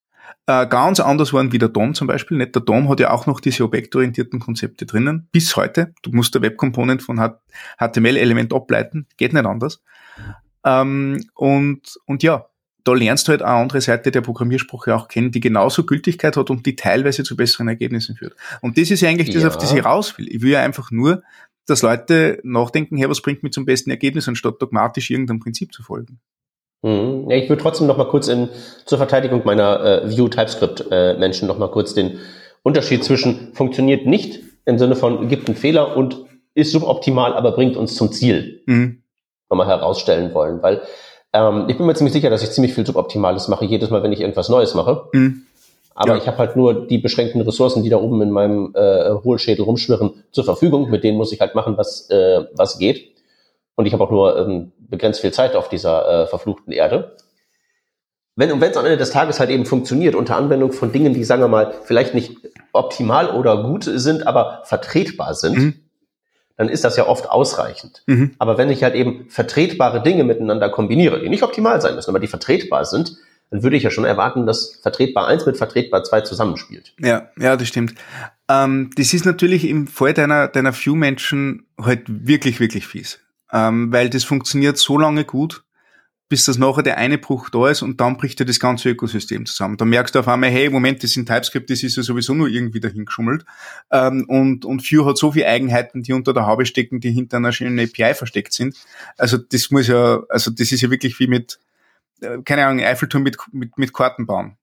Äh, 0.45 0.67
ganz 0.67 1.01
anders 1.01 1.33
waren 1.33 1.53
wie 1.53 1.59
der 1.59 1.71
DOM 1.71 1.95
zum 1.95 2.07
Beispiel. 2.07 2.37
Nicht? 2.37 2.55
Der 2.55 2.61
DOM 2.61 2.91
hat 2.91 3.01
ja 3.01 3.13
auch 3.13 3.25
noch 3.25 3.41
diese 3.41 3.65
objektorientierten 3.65 4.41
Konzepte 4.41 4.85
drinnen. 4.85 5.31
Bis 5.33 5.57
heute. 5.57 5.95
Du 6.03 6.11
musst 6.11 6.35
der 6.35 6.43
Web-Component 6.43 7.03
von 7.03 7.19
HTML-Element 7.79 8.53
ableiten. 8.53 9.07
Geht 9.17 9.33
nicht 9.33 9.47
anders. 9.47 9.83
Ähm, 10.65 11.25
und, 11.35 11.99
und 12.07 12.23
ja, 12.23 12.47
da 12.85 12.93
lernst 12.93 13.29
du 13.29 13.31
halt 13.31 13.43
eine 13.43 13.57
andere 13.57 13.81
Seite 13.81 14.11
der 14.11 14.21
Programmiersprache 14.21 14.95
auch 14.95 15.09
kennen, 15.09 15.31
die 15.31 15.41
genauso 15.41 15.85
Gültigkeit 15.85 16.37
hat 16.37 16.51
und 16.51 16.65
die 16.67 16.77
teilweise 16.77 17.25
zu 17.25 17.37
besseren 17.37 17.69
Ergebnissen 17.69 18.17
führt. 18.17 18.35
Und 18.63 18.79
das 18.79 18.91
ist 18.91 19.01
ja 19.01 19.09
eigentlich 19.09 19.31
das, 19.31 19.45
auf 19.45 19.59
das 19.59 19.73
ich 19.73 19.85
raus 19.85 20.17
will. 20.19 20.29
Ich 20.29 20.43
will 20.43 20.53
ja 20.53 20.63
einfach 20.63 20.91
nur, 20.91 21.23
dass 21.67 21.83
Leute 21.83 22.41
nachdenken, 22.43 22.97
hey, 22.97 23.09
was 23.09 23.21
bringt 23.21 23.43
mich 23.43 23.53
zum 23.53 23.65
besten 23.65 23.91
Ergebnis, 23.91 24.29
anstatt 24.29 24.61
dogmatisch 24.61 25.11
irgendeinem 25.11 25.41
Prinzip 25.41 25.73
zu 25.73 25.83
folgen. 25.83 26.21
Mhm. 26.83 27.29
Ja, 27.29 27.37
ich 27.37 27.49
würde 27.49 27.63
trotzdem 27.63 27.87
noch 27.87 27.99
mal 27.99 28.09
kurz 28.09 28.29
in, 28.29 28.49
zur 28.87 28.99
Verteidigung 28.99 29.43
meiner 29.45 30.03
äh, 30.05 30.11
View-TypeScript-Menschen 30.11 31.45
äh, 31.45 31.49
noch 31.49 31.59
mal 31.59 31.71
kurz 31.71 31.95
den 31.95 32.19
Unterschied 32.63 33.05
zwischen 33.05 33.53
funktioniert 33.55 34.07
nicht 34.07 34.41
im 34.65 34.79
Sinne 34.79 34.97
von 34.97 35.29
gibt 35.29 35.49
einen 35.49 35.57
Fehler 35.57 35.97
und 35.97 36.25
ist 36.55 36.73
suboptimal, 36.73 37.35
aber 37.35 37.53
bringt 37.53 37.77
uns 37.77 37.95
zum 37.95 38.13
Ziel. 38.13 38.63
Mhm 38.67 39.00
nochmal 39.51 39.67
herausstellen 39.67 40.33
wollen, 40.33 40.63
weil 40.63 40.83
ähm, 41.33 41.67
ich 41.69 41.77
bin 41.77 41.87
mir 41.87 41.95
ziemlich 41.95 42.13
sicher, 42.13 42.31
dass 42.31 42.43
ich 42.43 42.51
ziemlich 42.51 42.75
viel 42.75 42.87
Suboptimales 42.87 43.49
mache, 43.49 43.65
jedes 43.65 43.91
Mal, 43.91 44.03
wenn 44.03 44.13
ich 44.13 44.21
irgendwas 44.21 44.49
Neues 44.49 44.75
mache. 44.75 45.09
Mhm. 45.13 45.43
Aber 45.95 46.13
ja. 46.13 46.19
ich 46.19 46.27
habe 46.27 46.39
halt 46.39 46.57
nur 46.57 46.87
die 46.87 46.99
beschränkten 46.99 47.41
Ressourcen, 47.43 47.83
die 47.83 47.91
da 47.91 47.99
oben 47.99 48.23
in 48.23 48.31
meinem 48.31 48.73
äh, 48.75 49.11
Hohlschädel 49.23 49.65
rumschwirren, 49.65 50.25
zur 50.31 50.45
Verfügung. 50.45 50.89
Mit 50.89 51.05
denen 51.05 51.19
muss 51.19 51.33
ich 51.33 51.41
halt 51.41 51.55
machen, 51.55 51.77
was, 51.77 52.09
äh, 52.11 52.45
was 52.55 52.79
geht. 52.79 53.17
Und 53.75 53.87
ich 53.87 53.93
habe 53.93 54.05
auch 54.05 54.11
nur 54.11 54.39
ähm, 54.39 54.73
begrenzt 54.79 55.21
viel 55.21 55.33
Zeit 55.33 55.55
auf 55.57 55.69
dieser 55.69 56.23
äh, 56.23 56.27
verfluchten 56.27 56.73
Erde. 56.73 57.17
Wenn 58.37 58.53
und 58.53 58.61
wenn 58.61 58.71
es 58.71 58.77
am 58.77 58.87
Ende 58.87 58.97
des 58.97 59.11
Tages 59.11 59.41
halt 59.41 59.51
eben 59.51 59.67
funktioniert, 59.67 60.15
unter 60.15 60.37
Anwendung 60.37 60.73
von 60.73 60.93
Dingen, 60.93 61.13
die, 61.13 61.25
sagen 61.25 61.43
wir 61.43 61.49
mal, 61.49 61.75
vielleicht 61.85 62.15
nicht 62.15 62.37
optimal 62.73 63.29
oder 63.31 63.65
gut 63.65 63.85
sind, 63.85 64.27
aber 64.27 64.63
vertretbar 64.65 65.35
sind, 65.35 65.59
mhm 65.59 65.75
dann 66.61 66.69
ist 66.69 66.85
das 66.85 66.95
ja 66.99 67.07
oft 67.07 67.31
ausreichend. 67.31 68.03
Mhm. 68.05 68.33
Aber 68.39 68.59
wenn 68.59 68.69
ich 68.69 68.83
halt 68.83 68.95
eben 68.95 69.31
vertretbare 69.31 70.03
Dinge 70.03 70.25
miteinander 70.25 70.69
kombiniere, 70.69 71.19
die 71.19 71.31
nicht 71.31 71.43
optimal 71.43 71.81
sein 71.81 71.95
müssen, 71.95 72.11
aber 72.11 72.21
die 72.21 72.27
vertretbar 72.27 72.85
sind, 72.85 73.17
dann 73.51 73.63
würde 73.63 73.79
ich 73.79 73.83
ja 73.83 73.91
schon 73.91 74.05
erwarten, 74.05 74.45
dass 74.45 74.79
vertretbar 74.83 75.27
1 75.27 75.47
mit 75.47 75.57
vertretbar 75.57 76.05
2 76.05 76.21
zusammenspielt. 76.21 76.93
Ja, 76.99 77.31
ja, 77.39 77.57
das 77.57 77.67
stimmt. 77.67 77.95
Ähm, 78.51 78.91
das 78.95 79.15
ist 79.15 79.25
natürlich 79.25 79.67
im 79.67 79.87
Fall 79.87 80.13
deiner, 80.13 80.49
deiner 80.49 80.75
Few-Menschen 80.75 81.67
halt 81.81 82.03
wirklich, 82.07 82.61
wirklich 82.61 82.87
fies. 82.87 83.21
Ähm, 83.51 83.91
weil 83.91 84.11
das 84.11 84.25
funktioniert 84.25 84.77
so 84.77 84.99
lange 84.99 85.25
gut, 85.25 85.65
bis 86.31 86.45
das 86.45 86.59
nachher 86.59 86.85
der 86.85 86.97
eine 86.97 87.19
Bruch 87.19 87.51
da 87.51 87.69
ist 87.69 87.83
und 87.83 88.01
dann 88.01 88.17
bricht 88.17 88.39
ja 88.39 88.47
das 88.47 88.61
ganze 88.61 88.89
Ökosystem 88.89 89.47
zusammen. 89.47 89.77
Da 89.77 89.85
merkst 89.85 90.15
du 90.15 90.21
auf 90.21 90.29
einmal, 90.29 90.49
hey, 90.49 90.71
Moment, 90.71 91.03
das 91.03 91.11
sind 91.11 91.27
TypeScript, 91.27 91.69
das 91.69 91.83
ist 91.83 91.97
ja 91.97 92.05
sowieso 92.05 92.35
nur 92.35 92.47
irgendwie 92.47 92.79
dahin 92.79 93.05
geschummelt. 93.05 93.45
Ähm, 93.91 94.27
und, 94.29 94.65
und 94.65 94.81
Vue 94.81 95.05
hat 95.05 95.19
so 95.19 95.33
viele 95.33 95.49
Eigenheiten, 95.49 96.05
die 96.05 96.13
unter 96.13 96.33
der 96.33 96.47
Haube 96.47 96.67
stecken, 96.67 97.01
die 97.01 97.11
hinter 97.11 97.39
einer 97.39 97.51
schönen 97.51 97.81
API 97.81 98.15
versteckt 98.15 98.53
sind. 98.53 98.77
Also 99.19 99.39
das 99.39 99.73
muss 99.73 99.89
ja, 99.89 100.23
also 100.29 100.53
das 100.53 100.71
ist 100.71 100.81
ja 100.81 100.91
wirklich 100.93 101.19
wie 101.19 101.27
mit, 101.27 101.59
äh, 102.21 102.39
keine 102.45 102.65
Ahnung, 102.65 102.85
Eiffelturm 102.85 103.25
mit, 103.25 103.37
mit, 103.51 103.77
mit 103.77 103.93
Karten 103.93 104.25
bauen. 104.27 104.57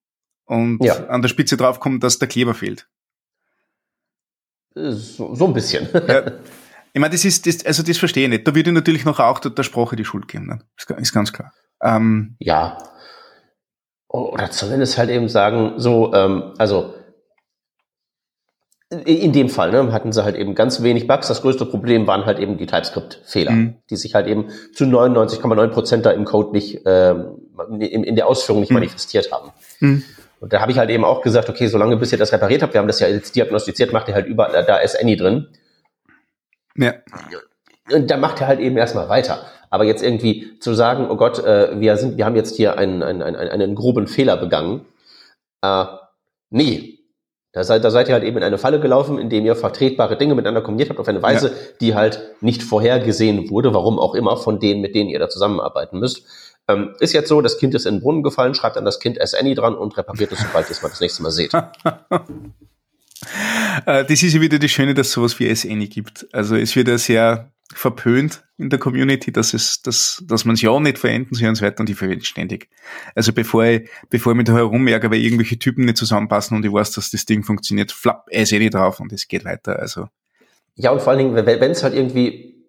Und 0.46 0.82
ja. 0.82 1.08
an 1.08 1.22
der 1.22 1.28
Spitze 1.28 1.58
drauf 1.58 1.82
kommt, 1.82 2.02
dass 2.02 2.18
der 2.18 2.30
Kleber 2.30 2.54
fehlt. 2.54 2.88
So, 4.74 5.36
so 5.36 5.48
ein 5.48 5.54
bisschen. 5.54 5.90
Ja. 5.94 6.32
Ich 6.98 7.00
meine, 7.00 7.12
das 7.12 7.26
ist, 7.26 7.46
das, 7.46 7.64
also 7.64 7.84
das 7.84 8.00
verstehe 8.00 8.24
ich 8.24 8.30
nicht. 8.30 8.48
Da 8.48 8.56
würde 8.56 8.72
ich 8.72 8.74
natürlich 8.74 9.06
noch 9.06 9.20
auch 9.20 9.38
der, 9.38 9.52
der 9.52 9.62
Sprache 9.62 9.96
die 9.96 10.04
Schuld 10.04 10.28
geben. 10.28 10.48
Ne? 10.48 10.60
Ist, 10.98 11.14
ganz 11.14 11.32
klar. 11.32 11.54
Ähm, 11.80 12.36
ja. 12.40 12.80
Oder 14.08 14.50
zumindest 14.50 14.98
halt 14.98 15.12
eben 15.12 15.30
sagen, 15.30 15.74
so, 15.78 16.12
ähm, 16.16 16.56
also 16.58 16.96
in 18.90 19.32
dem 19.32 19.50
Fall 19.50 19.72
ne, 19.72 19.92
hatten 19.92 20.12
sie 20.12 20.24
halt 20.24 20.36
eben 20.38 20.56
ganz 20.56 20.82
wenig 20.82 21.06
Bugs. 21.06 21.28
Das 21.28 21.44
größte 21.44 21.68
Problem 21.68 22.08
waren 22.08 22.26
halt 22.26 22.40
eben 22.40 22.58
die 22.58 22.66
TypeScript-Fehler, 22.66 23.52
mhm. 23.52 23.76
die 23.92 23.96
sich 23.96 24.16
halt 24.16 24.26
eben 24.26 24.48
zu 24.74 24.86
99,9 24.86 25.68
Prozent 25.68 26.04
da 26.04 26.10
im 26.10 26.26
Code 26.26 26.52
nicht, 26.52 26.82
ähm, 26.88 27.38
in, 27.80 28.06
in, 28.06 28.16
der 28.16 28.26
Ausführung 28.26 28.62
nicht 28.62 28.72
mhm. 28.72 28.78
manifestiert 28.78 29.32
haben. 29.32 29.52
Mhm. 29.82 30.04
Und 30.40 30.52
da 30.52 30.62
habe 30.62 30.72
ich 30.72 30.80
halt 30.80 30.90
eben 30.90 31.06
auch 31.06 31.22
gesagt, 31.22 31.48
okay, 31.48 31.68
solange 31.68 31.98
bis 31.98 32.12
ihr 32.12 32.18
das 32.18 32.32
repariert 32.32 32.64
habt, 32.64 32.74
wir 32.74 32.80
haben 32.80 32.88
das 32.88 33.00
ja 33.00 33.08
jetzt 33.08 33.36
diagnostiziert, 33.36 33.94
macht 33.94 34.08
ihr 34.08 34.16
halt 34.16 34.26
überall, 34.26 34.66
da 34.66 34.78
ist 34.78 35.00
Annie 35.00 35.16
drin. 35.16 35.48
Ja. 36.78 36.94
Und 37.92 38.10
da 38.10 38.18
macht 38.18 38.42
er 38.42 38.48
halt 38.48 38.60
eben 38.60 38.78
erstmal 38.78 39.10
weiter. 39.10 39.46
Aber 39.70 39.84
jetzt 39.84 40.04
irgendwie 40.04 40.60
zu 40.60 40.74
sagen, 40.74 41.08
oh 41.10 41.18
Gott, 41.18 41.40
äh, 41.40 41.80
wir 41.80 41.98
sind, 41.98 42.18
wir 42.18 42.26
haben 42.26 42.36
jetzt 42.36 42.56
hier 42.56 42.78
einen, 42.78 43.04
einen, 43.04 43.22
einen, 43.22 43.38
einen 43.38 43.76
groben 43.76 44.08
Fehler 44.08 44.38
begangen. 44.38 44.86
Äh, 45.62 45.86
nee. 46.50 46.94
Da 47.54 47.64
seid, 47.64 47.84
da 47.84 47.90
seid 47.90 48.08
ihr 48.08 48.14
halt 48.14 48.24
eben 48.24 48.38
in 48.38 48.44
eine 48.44 48.58
Falle 48.58 48.80
gelaufen, 48.80 49.18
indem 49.18 49.46
ihr 49.46 49.56
vertretbare 49.56 50.16
Dinge 50.18 50.36
miteinander 50.36 50.62
kombiniert 50.62 50.90
habt 50.90 51.00
auf 51.00 51.08
eine 51.08 51.24
Weise, 51.24 51.48
ja. 51.48 51.54
die 51.82 51.96
halt 51.96 52.22
nicht 52.40 52.62
vorhergesehen 52.62 53.50
wurde, 53.50 53.74
warum 53.74 54.00
auch 54.00 54.14
immer, 54.14 54.38
von 54.38 54.60
denen, 54.60 54.82
mit 54.82 54.94
denen 54.94 55.10
ihr 55.10 55.18
da 55.18 55.28
zusammenarbeiten 55.28 56.00
müsst. 56.00 56.24
Ähm, 56.68 56.94
ist 57.00 57.14
jetzt 57.14 57.30
so, 57.30 57.42
das 57.42 57.58
Kind 57.58 57.74
ist 57.74 57.86
in 57.86 57.96
den 57.96 58.02
Brunnen 58.02 58.24
gefallen, 58.24 58.54
schreibt 58.54 58.76
dann 58.76 58.86
das 58.86 59.00
Kind 59.00 59.18
S. 59.18 59.34
Annie 59.34 59.56
dran 59.56 59.74
und 59.74 59.98
repariert 59.98 60.32
es, 60.34 60.40
sobald 60.40 60.68
ihr 60.68 60.72
es 60.72 60.82
mal 60.84 60.90
das 60.90 61.02
nächste 61.02 61.24
Mal 61.24 61.32
seht. 61.32 61.52
Äh, 63.86 64.06
das 64.06 64.24
ist 64.24 64.34
ja 64.34 64.42
wieder 64.42 64.60
das 64.60 64.72
Schöne, 64.72 64.94
dass 64.94 65.12
sowas 65.12 65.40
wie 65.40 65.48
S. 65.48 65.66
Annie 65.66 65.88
gibt. 65.88 66.28
Also 66.34 66.56
es 66.56 66.76
wird 66.76 66.88
ja 66.88 66.98
sehr 66.98 67.52
verpönt 67.74 68.44
in 68.58 68.70
der 68.70 68.80
Community, 68.80 69.32
dass 69.32 69.54
es, 69.54 69.82
dass, 69.82 70.24
dass 70.26 70.46
man 70.46 70.54
es 70.54 70.62
ja 70.62 70.70
auch 70.70 70.80
nicht 70.80 70.98
verenden 70.98 71.36
soll 71.36 71.50
und 71.50 71.56
so 71.56 71.66
weiter 71.66 71.82
und 71.82 71.90
ich 71.90 71.98
verwende 71.98 72.26
ständig. 72.26 72.70
Also 73.14 73.34
bevor 73.34 73.66
ich, 73.66 73.90
bevor 74.10 74.32
ich 74.32 74.38
mich 74.38 74.46
da 74.46 74.54
herumärgere, 74.54 75.12
weil 75.12 75.20
irgendwelche 75.20 75.60
Typen 75.60 75.86
nicht 75.86 75.98
zusammenpassen 75.98 76.56
und 76.56 76.66
ich 76.66 76.72
weiß, 76.72 76.92
dass 76.92 77.12
das 77.12 77.26
Ding 77.26 77.44
funktioniert, 77.44 77.92
flapp, 77.92 78.28
S. 78.30 78.54
Annie 78.54 78.70
drauf 78.70 79.00
und 79.00 79.12
es 79.12 79.28
geht 79.28 79.46
weiter, 79.46 79.78
also. 79.80 80.08
Ja, 80.76 80.92
und 80.92 81.02
vor 81.02 81.12
allen 81.12 81.34
Dingen, 81.34 81.36
wenn 81.36 81.72
es 81.72 81.84
halt 81.84 81.94
irgendwie, 81.94 82.66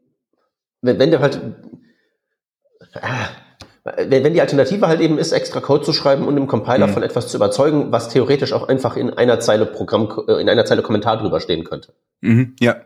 wenn, 0.82 0.98
wenn 0.98 1.10
der 1.10 1.20
halt, 1.20 1.40
ah, 2.94 3.28
wenn 3.84 4.32
die 4.32 4.40
Alternative 4.40 4.88
halt 4.88 5.00
eben 5.00 5.18
ist, 5.18 5.32
extra 5.32 5.60
Code 5.60 5.84
zu 5.84 5.92
schreiben 5.92 6.26
und 6.26 6.36
im 6.36 6.46
Compiler 6.46 6.86
mhm. 6.86 6.92
von 6.92 7.02
etwas 7.02 7.28
zu 7.28 7.36
überzeugen, 7.36 7.92
was 7.92 8.08
theoretisch 8.08 8.52
auch 8.52 8.68
einfach 8.68 8.96
in 8.96 9.10
einer 9.10 9.40
Zeile 9.40 9.66
Programm, 9.66 10.24
äh, 10.28 10.40
in 10.40 10.48
einer 10.48 10.64
Zeile 10.64 10.82
Kommentar 10.82 11.18
drüber 11.18 11.40
stehen 11.40 11.64
könnte. 11.64 11.92
Mhm, 12.20 12.56
ja. 12.60 12.76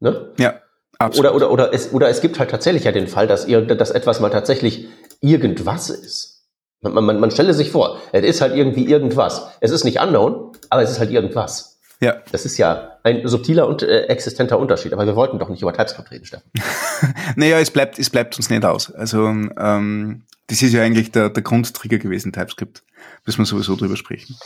Ne? 0.00 0.32
Ja. 0.38 0.54
Absolut. 0.98 1.30
Oder, 1.30 1.36
oder, 1.36 1.50
oder, 1.52 1.74
es, 1.74 1.92
oder 1.92 2.08
es 2.08 2.20
gibt 2.20 2.40
halt 2.40 2.50
tatsächlich 2.50 2.84
ja 2.84 2.92
den 2.92 3.06
Fall, 3.06 3.28
dass, 3.28 3.46
ihr, 3.46 3.60
dass 3.60 3.90
etwas 3.90 4.18
mal 4.18 4.30
tatsächlich 4.30 4.88
irgendwas 5.20 5.90
ist. 5.90 6.42
Man, 6.80 7.04
man, 7.04 7.20
man 7.20 7.30
stelle 7.30 7.54
sich 7.54 7.70
vor, 7.70 8.00
es 8.12 8.24
ist 8.24 8.40
halt 8.40 8.54
irgendwie 8.54 8.86
irgendwas. 8.86 9.48
Es 9.60 9.70
ist 9.70 9.84
nicht 9.84 10.00
unknown, 10.00 10.52
aber 10.70 10.82
es 10.82 10.90
ist 10.90 10.98
halt 10.98 11.10
irgendwas. 11.10 11.77
Ja. 12.00 12.22
Das 12.30 12.44
ist 12.44 12.58
ja 12.58 12.98
ein 13.02 13.26
subtiler 13.26 13.66
und 13.66 13.82
äh, 13.82 14.04
existenter 14.06 14.58
Unterschied. 14.58 14.92
Aber 14.92 15.06
wir 15.06 15.16
wollten 15.16 15.38
doch 15.38 15.48
nicht 15.48 15.62
über 15.62 15.72
TypeScript 15.72 16.10
reden, 16.10 16.24
Steffen. 16.24 16.50
naja, 17.36 17.58
es 17.58 17.70
bleibt, 17.70 17.98
es 17.98 18.10
bleibt 18.10 18.36
uns 18.36 18.50
nicht 18.50 18.64
aus. 18.64 18.92
Also 18.92 19.26
ähm, 19.26 20.24
das 20.46 20.62
ist 20.62 20.72
ja 20.72 20.82
eigentlich 20.82 21.10
der, 21.10 21.28
der 21.30 21.42
Grundtrigger 21.42 21.98
gewesen, 21.98 22.32
TypeScript. 22.32 22.84
Müssen 23.26 23.40
wir 23.40 23.46
sowieso 23.46 23.74
drüber 23.74 23.96
sprechen. 23.96 24.36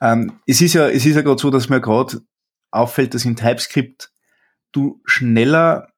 Ähm, 0.00 0.40
es 0.46 0.60
ist 0.60 0.74
ja, 0.74 0.88
es 0.88 1.04
ist 1.04 1.16
ja 1.16 1.22
gerade 1.22 1.40
so, 1.40 1.50
dass 1.50 1.68
mir 1.68 1.80
gerade 1.80 2.20
auffällt, 2.70 3.14
dass 3.14 3.24
in 3.24 3.36
TypeScript 3.36 4.10
du 4.72 5.00
schneller, 5.04 5.88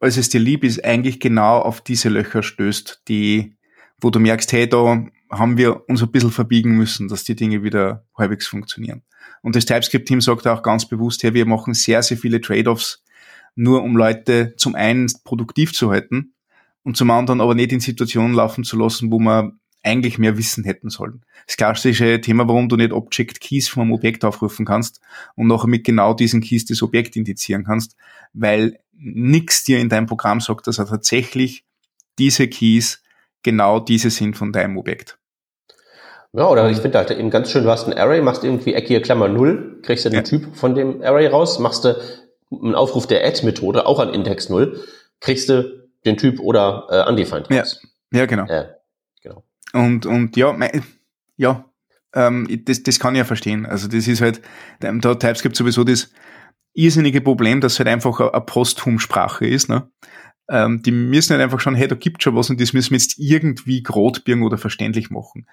als 0.00 0.16
es 0.16 0.28
dir 0.28 0.40
lieb 0.40 0.64
ist, 0.64 0.84
eigentlich 0.84 1.20
genau 1.20 1.58
auf 1.58 1.80
diese 1.80 2.08
Löcher 2.08 2.42
stößt, 2.42 3.02
die, 3.08 3.56
wo 4.00 4.10
du 4.10 4.18
merkst, 4.18 4.52
hey, 4.52 4.68
da 4.68 5.04
haben 5.38 5.56
wir 5.56 5.88
uns 5.88 6.02
ein 6.02 6.10
bisschen 6.10 6.30
verbiegen 6.30 6.76
müssen, 6.76 7.08
dass 7.08 7.24
die 7.24 7.36
Dinge 7.36 7.62
wieder 7.62 8.04
halbwegs 8.16 8.46
funktionieren. 8.46 9.02
Und 9.42 9.56
das 9.56 9.66
TypeScript-Team 9.66 10.20
sagt 10.20 10.46
auch 10.46 10.62
ganz 10.62 10.88
bewusst, 10.88 11.22
hey, 11.22 11.34
wir 11.34 11.46
machen 11.46 11.74
sehr, 11.74 12.02
sehr 12.02 12.16
viele 12.16 12.40
Trade-offs, 12.40 13.02
nur 13.54 13.82
um 13.82 13.96
Leute 13.96 14.54
zum 14.56 14.74
einen 14.74 15.10
produktiv 15.24 15.72
zu 15.72 15.90
halten 15.90 16.34
und 16.82 16.96
zum 16.96 17.10
anderen 17.10 17.40
aber 17.40 17.54
nicht 17.54 17.72
in 17.72 17.80
Situationen 17.80 18.34
laufen 18.34 18.64
zu 18.64 18.78
lassen, 18.78 19.10
wo 19.10 19.18
man 19.18 19.58
eigentlich 19.82 20.18
mehr 20.18 20.36
wissen 20.36 20.64
hätten 20.64 20.90
sollen. 20.90 21.24
Das 21.46 21.56
klassische 21.56 22.20
Thema, 22.20 22.48
warum 22.48 22.68
du 22.68 22.76
nicht 22.76 22.92
Object 22.92 23.40
Keys 23.40 23.68
vom 23.68 23.92
Objekt 23.92 24.24
aufrufen 24.24 24.66
kannst 24.66 25.00
und 25.36 25.46
nachher 25.46 25.68
mit 25.68 25.84
genau 25.84 26.12
diesen 26.12 26.40
Keys 26.40 26.64
das 26.64 26.82
Objekt 26.82 27.14
indizieren 27.16 27.64
kannst, 27.64 27.96
weil 28.32 28.78
nix 28.92 29.62
dir 29.62 29.78
in 29.78 29.88
deinem 29.88 30.06
Programm 30.06 30.40
sagt, 30.40 30.66
dass 30.66 30.78
er 30.78 30.86
tatsächlich 30.86 31.64
diese 32.18 32.48
Keys 32.48 33.02
genau 33.42 33.78
diese 33.78 34.10
sind 34.10 34.36
von 34.36 34.52
deinem 34.52 34.76
Objekt. 34.76 35.18
Ja, 36.36 36.48
oder 36.48 36.68
ich 36.68 36.78
finde 36.78 36.98
halt 36.98 37.10
eben 37.10 37.30
ganz 37.30 37.50
schön, 37.50 37.64
du 37.64 37.70
hast 37.70 37.86
ein 37.86 37.94
Array, 37.94 38.20
machst 38.20 38.44
irgendwie 38.44 38.74
eckige 38.74 39.00
Klammer 39.00 39.26
0, 39.26 39.80
kriegst 39.82 40.04
du 40.04 40.10
den 40.10 40.16
ja. 40.16 40.22
Typ 40.22 40.54
von 40.54 40.74
dem 40.74 41.02
Array 41.02 41.28
raus, 41.28 41.58
machst 41.58 41.84
du 41.86 41.96
einen 42.52 42.74
Aufruf 42.74 43.06
der 43.06 43.26
Add-Methode, 43.26 43.86
auch 43.86 43.98
an 43.98 44.12
Index 44.12 44.50
0, 44.50 44.78
kriegst 45.20 45.48
du 45.48 45.88
den 46.04 46.18
Typ 46.18 46.38
oder 46.40 46.86
äh, 46.90 47.08
undefined 47.08 47.50
raus. 47.50 47.80
Ja, 48.12 48.20
ja 48.20 48.26
genau. 48.26 48.44
Äh, 48.48 48.68
genau. 49.22 49.44
Und, 49.72 50.04
und 50.04 50.36
ja, 50.36 50.52
mein, 50.52 50.84
ja, 51.38 51.64
ähm, 52.14 52.46
das, 52.66 52.82
das 52.82 53.00
kann 53.00 53.14
ich 53.14 53.18
ja 53.18 53.24
verstehen. 53.24 53.64
Also 53.64 53.88
das 53.88 54.06
ist 54.06 54.20
halt, 54.20 54.42
da 54.80 54.92
hat 54.92 55.20
TypeScript 55.20 55.56
sowieso 55.56 55.84
das 55.84 56.10
irrsinnige 56.74 57.22
Problem, 57.22 57.62
dass 57.62 57.72
es 57.72 57.78
halt 57.78 57.88
einfach 57.88 58.20
eine 58.20 58.40
Posthum-Sprache 58.42 59.46
ist. 59.46 59.70
Ne? 59.70 59.88
Ähm, 60.48 60.82
die 60.82 60.92
müssen 60.92 61.32
halt 61.32 61.42
einfach 61.42 61.60
schauen, 61.60 61.74
hey, 61.74 61.88
da 61.88 61.94
gibt 61.94 62.22
schon 62.22 62.36
was 62.36 62.50
und 62.50 62.60
das 62.60 62.72
müssen 62.72 62.90
wir 62.90 62.98
jetzt 62.98 63.18
irgendwie 63.18 63.82
grotbirgen 63.82 64.44
oder 64.44 64.58
verständlich 64.58 65.10
machen. 65.10 65.46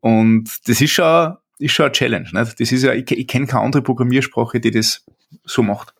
Und 0.00 0.48
das 0.66 0.80
ist 0.80 0.90
schon, 0.90 1.36
ist 1.58 1.72
schon 1.72 1.86
eine 1.86 1.92
Challenge. 1.92 2.28
Nicht? 2.32 2.60
Das 2.60 2.72
ist 2.72 2.82
ja, 2.82 2.92
ich, 2.92 3.10
ich 3.10 3.26
kenne 3.26 3.46
keine 3.46 3.62
andere 3.62 3.82
Programmiersprache, 3.82 4.60
die 4.60 4.70
das 4.70 5.04
so 5.44 5.62
macht. 5.62 5.94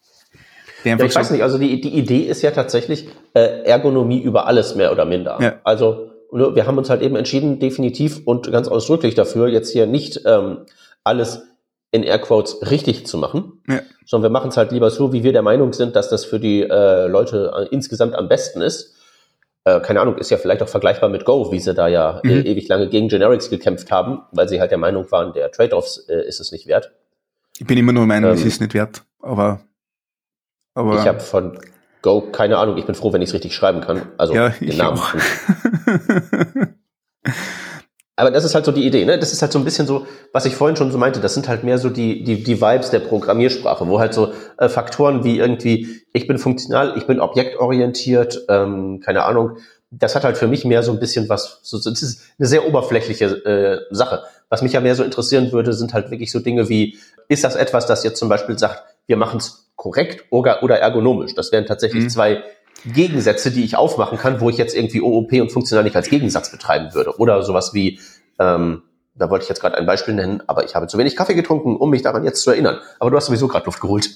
Ja, 0.85 0.99
ich 0.99 1.15
weiß 1.15 1.31
nicht, 1.31 1.43
also 1.43 1.59
die, 1.59 1.81
die 1.81 1.91
Idee 1.91 2.21
ist 2.21 2.43
ja 2.43 2.53
tatsächlich 2.53 3.09
äh, 3.35 3.65
Ergonomie 3.65 4.21
über 4.21 4.47
alles 4.47 4.75
mehr 4.75 4.91
oder 4.91 5.05
minder. 5.05 5.39
Ja. 5.41 5.61
Also 5.63 6.11
wir 6.33 6.67
haben 6.67 6.79
uns 6.79 6.89
halt 6.89 7.03
eben 7.03 7.17
entschieden, 7.17 7.59
definitiv 7.59 8.21
und 8.25 8.51
ganz 8.51 8.69
ausdrücklich 8.69 9.15
dafür, 9.15 9.49
jetzt 9.49 9.73
hier 9.73 9.87
nicht 9.87 10.21
ähm, 10.25 10.59
alles 11.05 11.43
in 11.93 12.03
Airquotes 12.03 12.71
richtig 12.71 13.07
zu 13.07 13.19
machen, 13.19 13.63
ja. 13.69 13.81
sondern 14.07 14.31
wir 14.31 14.39
machen 14.39 14.51
es 14.51 14.57
halt 14.57 14.73
lieber 14.73 14.91
so, 14.91 15.13
wie 15.13 15.25
wir 15.25 15.33
der 15.33 15.43
Meinung 15.43 15.73
sind, 15.73 15.97
dass 15.97 16.09
das 16.09 16.25
für 16.25 16.39
die 16.39 16.63
äh, 16.63 17.07
Leute 17.07 17.53
äh, 17.57 17.75
insgesamt 17.75 18.15
am 18.15 18.29
besten 18.29 18.63
ist. 18.63 18.95
Äh, 19.65 19.81
keine 19.81 20.01
Ahnung, 20.01 20.17
ist 20.17 20.31
ja 20.31 20.39
vielleicht 20.39 20.63
auch 20.63 20.69
vergleichbar 20.69 21.09
mit 21.09 21.25
Go, 21.25 21.51
wie 21.51 21.59
sie 21.59 21.75
da 21.75 21.89
ja 21.89 22.21
äh, 22.25 22.29
mhm. 22.29 22.47
ewig 22.47 22.69
lange 22.69 22.89
gegen 22.89 23.09
Generics 23.09 23.51
gekämpft 23.51 23.91
haben, 23.91 24.23
weil 24.33 24.49
sie 24.49 24.61
halt 24.61 24.71
der 24.71 24.79
Meinung 24.79 25.11
waren, 25.11 25.33
der 25.33 25.51
Trade-offs 25.51 25.99
äh, 26.09 26.27
ist 26.27 26.41
es 26.41 26.53
nicht 26.53 26.67
wert. 26.67 26.93
Ich 27.59 27.67
bin 27.67 27.77
immer 27.77 27.93
nur 27.93 28.03
der 28.03 28.09
Meinung, 28.09 28.31
ähm, 28.31 28.37
es 28.37 28.45
ist 28.45 28.61
nicht 28.61 28.73
wert, 28.73 29.03
aber, 29.21 29.61
aber 30.75 30.99
ich 31.01 31.07
habe 31.07 31.21
von 31.21 31.59
Go 32.03 32.23
keine 32.33 32.57
Ahnung. 32.59 32.79
Ich 32.79 32.87
bin 32.87 32.95
froh, 32.95 33.13
wenn 33.13 33.21
ich 33.21 33.29
es 33.29 33.35
richtig 33.35 33.55
schreiben 33.55 33.81
kann. 33.81 34.03
Also 34.17 34.35
ja, 34.35 34.49
den 34.51 34.77
Namen. 34.77 35.01
aber 38.21 38.31
das 38.31 38.45
ist 38.45 38.55
halt 38.55 38.65
so 38.65 38.73
die 38.73 38.87
Idee, 38.87 39.05
ne? 39.05 39.19
Das 39.19 39.33
ist 39.33 39.41
halt 39.41 39.51
so 39.51 39.59
ein 39.59 39.65
bisschen 39.65 39.87
so, 39.87 40.07
was 40.33 40.45
ich 40.45 40.55
vorhin 40.55 40.77
schon 40.77 40.93
so 40.93 40.99
meinte, 40.99 41.21
das 41.21 41.35
sind 41.35 41.49
halt 41.49 41.65
mehr 41.65 41.79
so 41.79 41.89
die, 41.89 42.23
die, 42.23 42.43
die 42.43 42.61
Vibes 42.61 42.91
der 42.91 43.01
Programmiersprache, 43.01 43.89
wo 43.89 43.99
halt 43.99 44.13
so 44.13 44.33
äh, 44.59 44.69
Faktoren 44.69 45.25
wie 45.25 45.39
irgendwie, 45.39 46.03
ich 46.13 46.27
bin 46.27 46.39
funktional, 46.39 46.97
ich 46.97 47.07
bin 47.07 47.21
objektorientiert, 47.21 48.45
ähm, 48.49 49.01
keine 49.05 49.25
Ahnung, 49.25 49.57
das 49.91 50.15
hat 50.15 50.25
halt 50.25 50.37
für 50.37 50.47
mich 50.47 50.65
mehr 50.65 50.83
so 50.83 50.93
ein 50.93 51.01
bisschen 51.01 51.29
was, 51.29 51.61
so, 51.63 51.79
das 51.79 52.03
ist 52.03 52.23
eine 52.39 52.47
sehr 52.47 52.67
oberflächliche 52.67 53.25
äh, 53.25 53.95
Sache. 53.95 54.23
Was 54.49 54.63
mich 54.63 54.73
ja 54.73 54.81
mehr 54.81 54.95
so 54.95 55.03
interessieren 55.03 55.51
würde, 55.53 55.73
sind 55.73 55.95
halt 55.95 56.11
wirklich 56.11 56.31
so 56.31 56.41
Dinge 56.41 56.69
wie, 56.69 56.99
ist 57.29 57.45
das 57.45 57.57
etwas, 57.57 57.87
das 57.87 58.05
jetzt 58.05 58.19
zum 58.19 58.29
Beispiel 58.29 58.59
sagt, 58.59 58.83
wir 59.07 59.17
machen 59.17 59.39
es 59.39 59.71
korrekt 59.77 60.25
oder, 60.31 60.63
oder 60.63 60.79
ergonomisch? 60.79 61.35
Das 61.35 61.53
wären 61.53 61.67
tatsächlich 61.67 62.05
mhm. 62.05 62.11
zwei 62.11 62.43
Gegensätze, 62.85 63.51
die 63.51 63.65
ich 63.65 63.77
aufmachen 63.77 64.19
kann, 64.19 64.41
wo 64.41 64.51
ich 64.51 64.57
jetzt 64.57 64.75
irgendwie 64.75 65.01
OOP 65.01 65.33
und 65.33 65.53
funktional 65.53 65.85
nicht 65.85 65.97
als 65.97 66.09
Gegensatz 66.09 66.51
betreiben 66.51 66.95
würde. 66.95 67.19
Oder 67.19 67.43
sowas 67.43 67.75
wie, 67.75 68.01
ähm, 68.39 68.83
da 69.15 69.29
wollte 69.29 69.43
ich 69.43 69.49
jetzt 69.49 69.61
gerade 69.61 69.77
ein 69.77 69.87
Beispiel 69.87 70.15
nennen, 70.15 70.43
aber 70.47 70.65
ich 70.65 70.75
habe 70.75 70.87
zu 70.87 70.97
wenig 70.97 71.17
Kaffee 71.17 71.35
getrunken, 71.35 71.77
um 71.77 71.91
mich 71.91 72.03
daran 72.03 72.25
jetzt 72.25 72.43
zu 72.43 72.51
erinnern. 72.51 72.79
Aber 72.99 73.11
du 73.11 73.17
hast 73.17 73.27
sowieso 73.27 73.49
gerade 73.49 73.67
Luft 73.67 73.81
geholt. 73.81 74.11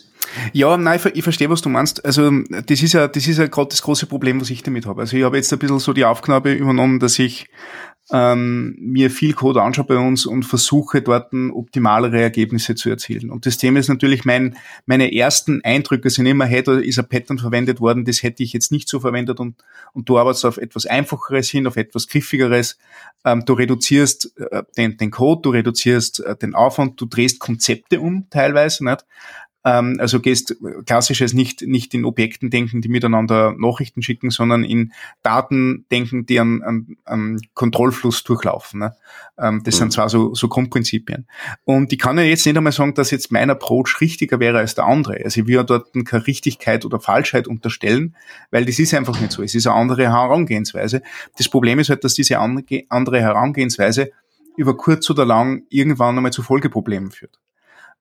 Ja, 0.53 0.77
nein, 0.77 1.01
ich, 1.13 1.23
verstehe, 1.23 1.51
was 1.51 1.61
du 1.61 1.69
meinst. 1.69 2.05
Also 2.05 2.31
das 2.49 2.83
ist 2.83 2.93
ja, 2.93 3.07
das 3.09 3.27
ist 3.27 3.39
ja 3.39 3.47
gerade 3.47 3.69
das 3.69 3.83
große 3.83 4.07
Problem, 4.07 4.41
was 4.41 4.51
ich 4.51 4.63
damit 4.63 4.87
habe. 4.87 5.03
Also 5.03 5.17
ich 5.17 5.25
habe 5.25 5.37
jetzt 5.37 5.53
ein 5.53 5.59
bisschen 5.59 5.79
so 5.79 5.93
die 5.93 6.05
Aufgabe 6.05 6.53
übernommen, 6.53 7.01
dass 7.01 7.19
ich 7.19 7.49
ähm, 8.13 8.77
mir 8.79 9.11
viel 9.11 9.33
Code 9.33 9.63
anschaue 9.63 9.87
bei 9.87 9.97
uns 9.97 10.27
und 10.27 10.45
versuche 10.45 11.01
dort 11.01 11.33
optimalere 11.33 12.21
Ergebnisse 12.21 12.75
zu 12.75 12.91
erzielen. 12.91 13.31
Und 13.31 13.47
das 13.47 13.57
Thema 13.57 13.81
ist 13.81 13.89
natürlich 13.89 14.25
mein, 14.25 14.57
meine 14.85 15.15
ersten 15.15 15.63
Eindrücke 15.65 16.11
sind 16.11 16.27
immer, 16.27 16.45
hey, 16.45 16.63
da 16.63 16.79
ist 16.79 16.99
ein 16.99 17.09
Pattern 17.09 17.39
verwendet 17.39 17.81
worden, 17.81 18.05
das 18.05 18.23
hätte 18.23 18.43
ich 18.43 18.53
jetzt 18.53 18.73
nicht 18.73 18.89
so 18.89 19.01
verwendet 19.01 19.41
und, 19.41 19.57
und 19.95 20.09
du 20.09 20.19
arbeitest 20.19 20.45
auf 20.45 20.59
etwas 20.59 20.85
Einfacheres 20.85 21.49
hin, 21.49 21.67
auf 21.67 21.77
etwas 21.77 22.07
Griffigeres. 22.07 22.79
Ähm, 23.25 23.45
du 23.47 23.55
reduzierst 23.55 24.35
äh, 24.39 24.63
den, 24.77 24.99
den 24.99 25.11
Code, 25.11 25.41
du 25.43 25.51
reduzierst 25.51 26.21
äh, 26.21 26.37
den 26.37 26.55
Aufwand, 26.55 27.01
du 27.01 27.07
drehst 27.07 27.41
Konzepte 27.41 28.01
um 28.01 28.29
teilweise, 28.29 28.85
nicht? 28.85 29.07
Ähm, 29.65 29.97
also 29.99 30.21
gehst 30.21 30.57
klassisches 30.85 31.33
nicht, 31.33 31.63
nicht 31.63 31.95
in 31.95 32.05
Objekten 32.05 32.51
denken, 32.51 32.83
die 32.83 32.89
miteinander 32.89 33.55
Nachrichten 33.59 34.03
schicken, 34.03 34.31
sondern 34.31 34.63
in 34.63 34.93
Daten 35.23 35.87
denken, 35.91 36.27
die 36.27 36.39
einen, 36.39 36.63
einen, 36.63 36.97
einen 37.05 37.41
Kontrollfluss 37.55 38.25
durchlaufen. 38.25 38.81
Ne? 38.81 38.97
Ähm, 39.39 39.63
das 39.65 39.77
mhm. 39.77 39.79
sind 39.79 39.93
zwar 39.93 40.09
so, 40.09 40.35
so 40.35 40.49
Grundprinzipien. 40.49 41.27
Und 41.65 41.93
ich 41.93 41.99
kann 41.99 42.19
ja 42.19 42.25
jetzt 42.25 42.45
nicht 42.45 42.57
einmal 42.57 42.73
sagen, 42.73 42.95
dass 42.95 43.11
jetzt 43.11 43.33
mein 43.33 43.49
Approach 43.49 44.01
richtiger 44.01 44.39
wäre 44.39 44.59
als 44.59 44.75
der 44.75 44.85
andere. 44.85 45.25
Also 45.25 45.41
ich 45.41 45.47
will 45.47 45.65
dort 45.65 45.93
keine 46.05 46.27
Richtigkeit 46.27 46.85
oder 46.85 47.01
Falschheit 47.01 47.49
unterstellen, 47.49 48.15
weil 48.51 48.67
das 48.67 48.79
ist 48.79 48.93
einfach 48.93 49.19
nicht 49.21 49.33
so. 49.33 49.43
Es 49.43 49.55
ist 49.55 49.67
eine 49.67 49.77
andere 49.77 50.05
Herangehensweise. 50.05 51.03
Das 51.39 51.49
Problem 51.49 51.79
ist 51.79 51.89
halt, 51.89 52.05
dass 52.05 52.15
diese 52.15 52.39
andere 52.39 53.21
Herangehensweise 53.21 54.11
über 54.57 54.77
kurz 54.77 55.09
oder 55.11 55.25
lang 55.25 55.65
irgendwann 55.69 56.17
einmal 56.17 56.33
zu 56.33 56.43
Folgeproblemen 56.43 57.11
führt. 57.11 57.39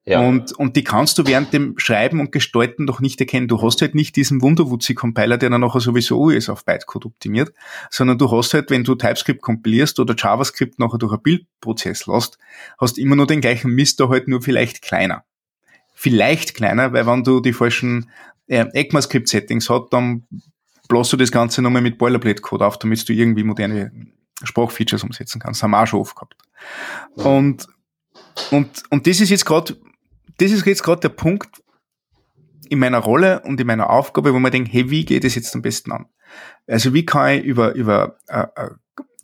Ja. 0.05 0.19
Und, 0.19 0.51
und 0.51 0.75
die 0.75 0.83
kannst 0.83 1.17
du 1.17 1.25
während 1.25 1.53
dem 1.53 1.79
Schreiben 1.79 2.19
und 2.19 2.33
Gestalten 2.33 2.85
doch 2.85 2.99
nicht 2.99 3.21
erkennen. 3.21 3.47
Du 3.47 3.61
hast 3.61 3.81
halt 3.81 3.95
nicht 3.95 4.17
diesen 4.17 4.41
Wunderwuzzi-Compiler, 4.41 5.37
der 5.37 5.49
dann 5.49 5.61
nachher 5.61 5.79
sowieso 5.79 6.29
ist 6.29 6.49
auf 6.49 6.65
Bytecode 6.65 7.05
optimiert, 7.05 7.53
sondern 7.89 8.17
du 8.17 8.29
hast 8.29 8.53
halt, 8.53 8.69
wenn 8.69 8.83
du 8.83 8.95
TypeScript 8.95 9.41
kompilierst 9.41 10.01
oder 10.01 10.13
JavaScript 10.17 10.77
nachher 10.77 10.97
durch 10.97 11.13
einen 11.13 11.21
Bildprozess 11.21 12.05
lässt, 12.05 12.37
hast 12.77 12.97
immer 12.97 13.15
nur 13.15 13.27
den 13.27 13.39
gleichen 13.39 13.71
Mist, 13.71 14.01
da 14.01 14.09
halt 14.09 14.27
nur 14.27 14.41
vielleicht 14.41 14.81
kleiner. 14.81 15.23
Vielleicht 15.93 16.53
kleiner, 16.53 16.91
weil 16.91 17.07
wenn 17.07 17.23
du 17.23 17.39
die 17.39 17.53
falschen 17.53 18.09
äh, 18.47 18.65
ECMAScript-Settings 18.73 19.69
hast, 19.69 19.87
dann 19.91 20.23
bläst 20.89 21.13
du 21.13 21.17
das 21.17 21.31
Ganze 21.31 21.61
nochmal 21.61 21.81
mit 21.81 21.97
Boilerplate-Code 21.97 22.65
auf, 22.65 22.77
damit 22.77 23.07
du 23.07 23.13
irgendwie 23.13 23.43
moderne 23.43 23.91
Sprachfeatures 24.43 25.03
umsetzen 25.03 25.39
kannst. 25.39 25.63
Haben 25.63 25.71
wir 25.71 25.81
auch 25.81 25.87
schon 25.87 26.01
oft 26.01 26.13
gehabt. 26.13 26.35
Und, 27.15 27.67
und, 28.51 28.83
und 28.89 29.07
das 29.07 29.21
ist 29.21 29.29
jetzt 29.29 29.45
gerade 29.45 29.77
das 30.37 30.51
ist 30.51 30.65
jetzt 30.65 30.83
gerade 30.83 31.01
der 31.01 31.09
Punkt 31.09 31.63
in 32.69 32.79
meiner 32.79 32.99
Rolle 32.99 33.41
und 33.41 33.59
in 33.59 33.67
meiner 33.67 33.89
Aufgabe, 33.89 34.33
wo 34.33 34.39
man 34.39 34.51
denkt, 34.51 34.73
hey, 34.73 34.89
wie 34.89 35.05
geht 35.05 35.23
es 35.23 35.35
jetzt 35.35 35.53
am 35.55 35.61
besten 35.61 35.91
an? 35.91 36.05
Also 36.67 36.93
wie 36.93 37.05
kann 37.05 37.37
ich 37.37 37.43
über, 37.43 37.73
über 37.73 38.17
äh, 38.27 38.45
äh, 38.55 38.69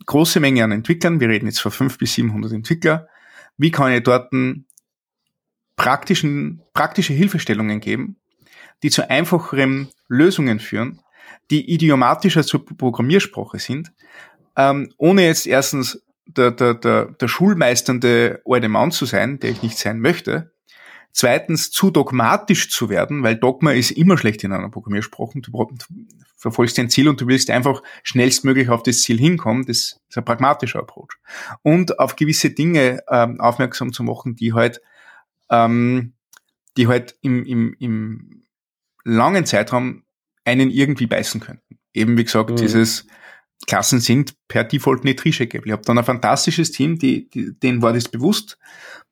große 0.06 0.40
Menge 0.40 0.64
an 0.64 0.72
Entwicklern, 0.72 1.20
wir 1.20 1.28
reden 1.28 1.46
jetzt 1.46 1.60
von 1.60 1.72
500 1.72 1.98
bis 1.98 2.14
700 2.14 2.52
Entwickler, 2.52 3.08
wie 3.56 3.70
kann 3.70 3.92
ich 3.92 4.02
dort 4.02 4.32
praktischen, 5.76 6.62
praktische 6.74 7.12
Hilfestellungen 7.12 7.80
geben, 7.80 8.16
die 8.82 8.90
zu 8.90 9.08
einfacheren 9.08 9.88
Lösungen 10.08 10.60
führen, 10.60 11.00
die 11.50 11.72
idiomatischer 11.72 12.42
zur 12.42 12.64
Programmiersprache 12.64 13.58
sind, 13.58 13.92
ähm, 14.56 14.92
ohne 14.96 15.26
jetzt 15.26 15.46
erstens 15.46 16.02
der, 16.26 16.50
der, 16.50 16.74
der, 16.74 17.06
der 17.06 17.28
schulmeisternde 17.28 18.42
alte 18.44 18.68
Mann 18.68 18.92
zu 18.92 19.06
sein, 19.06 19.38
der 19.40 19.50
ich 19.50 19.62
nicht 19.62 19.78
sein 19.78 20.00
möchte, 20.00 20.52
Zweitens, 21.12 21.70
zu 21.70 21.90
dogmatisch 21.90 22.70
zu 22.70 22.88
werden, 22.88 23.22
weil 23.22 23.36
Dogma 23.36 23.72
ist 23.72 23.90
immer 23.90 24.16
schlecht 24.16 24.44
in 24.44 24.52
einer 24.52 24.70
Programmiersprache. 24.70 25.40
Du 25.40 25.68
verfolgst 26.36 26.78
dein 26.78 26.88
Ziel 26.88 27.08
und 27.08 27.20
du 27.20 27.26
willst 27.26 27.50
einfach 27.50 27.82
schnellstmöglich 28.02 28.68
auf 28.68 28.82
das 28.82 29.02
Ziel 29.02 29.18
hinkommen. 29.18 29.66
Das 29.66 30.00
ist 30.08 30.16
ein 30.16 30.24
pragmatischer 30.24 30.78
Approach. 30.78 31.16
Und 31.62 31.98
auf 31.98 32.16
gewisse 32.16 32.50
Dinge 32.50 33.02
ähm, 33.08 33.40
aufmerksam 33.40 33.92
zu 33.92 34.04
machen, 34.04 34.36
die 34.36 34.52
halt, 34.52 34.80
ähm, 35.50 36.14
die 36.76 36.86
halt 36.86 37.16
im, 37.22 37.44
im, 37.44 37.74
im 37.80 38.44
langen 39.04 39.46
Zeitraum 39.46 40.04
einen 40.44 40.70
irgendwie 40.70 41.06
beißen 41.06 41.40
könnten. 41.40 41.78
Eben 41.92 42.16
wie 42.16 42.24
gesagt, 42.24 42.50
mhm. 42.50 42.56
dieses 42.56 43.06
Klassen 43.66 44.00
sind 44.00 44.34
per 44.48 44.64
Default 44.64 45.04
nicht 45.04 45.24
recheckable. 45.24 45.66
Ich 45.66 45.72
habe 45.72 45.82
dann 45.82 45.98
ein 45.98 46.04
fantastisches 46.04 46.70
Team, 46.70 46.98
die, 46.98 47.28
die, 47.28 47.58
denen 47.58 47.82
war 47.82 47.92
das 47.92 48.08
bewusst. 48.08 48.58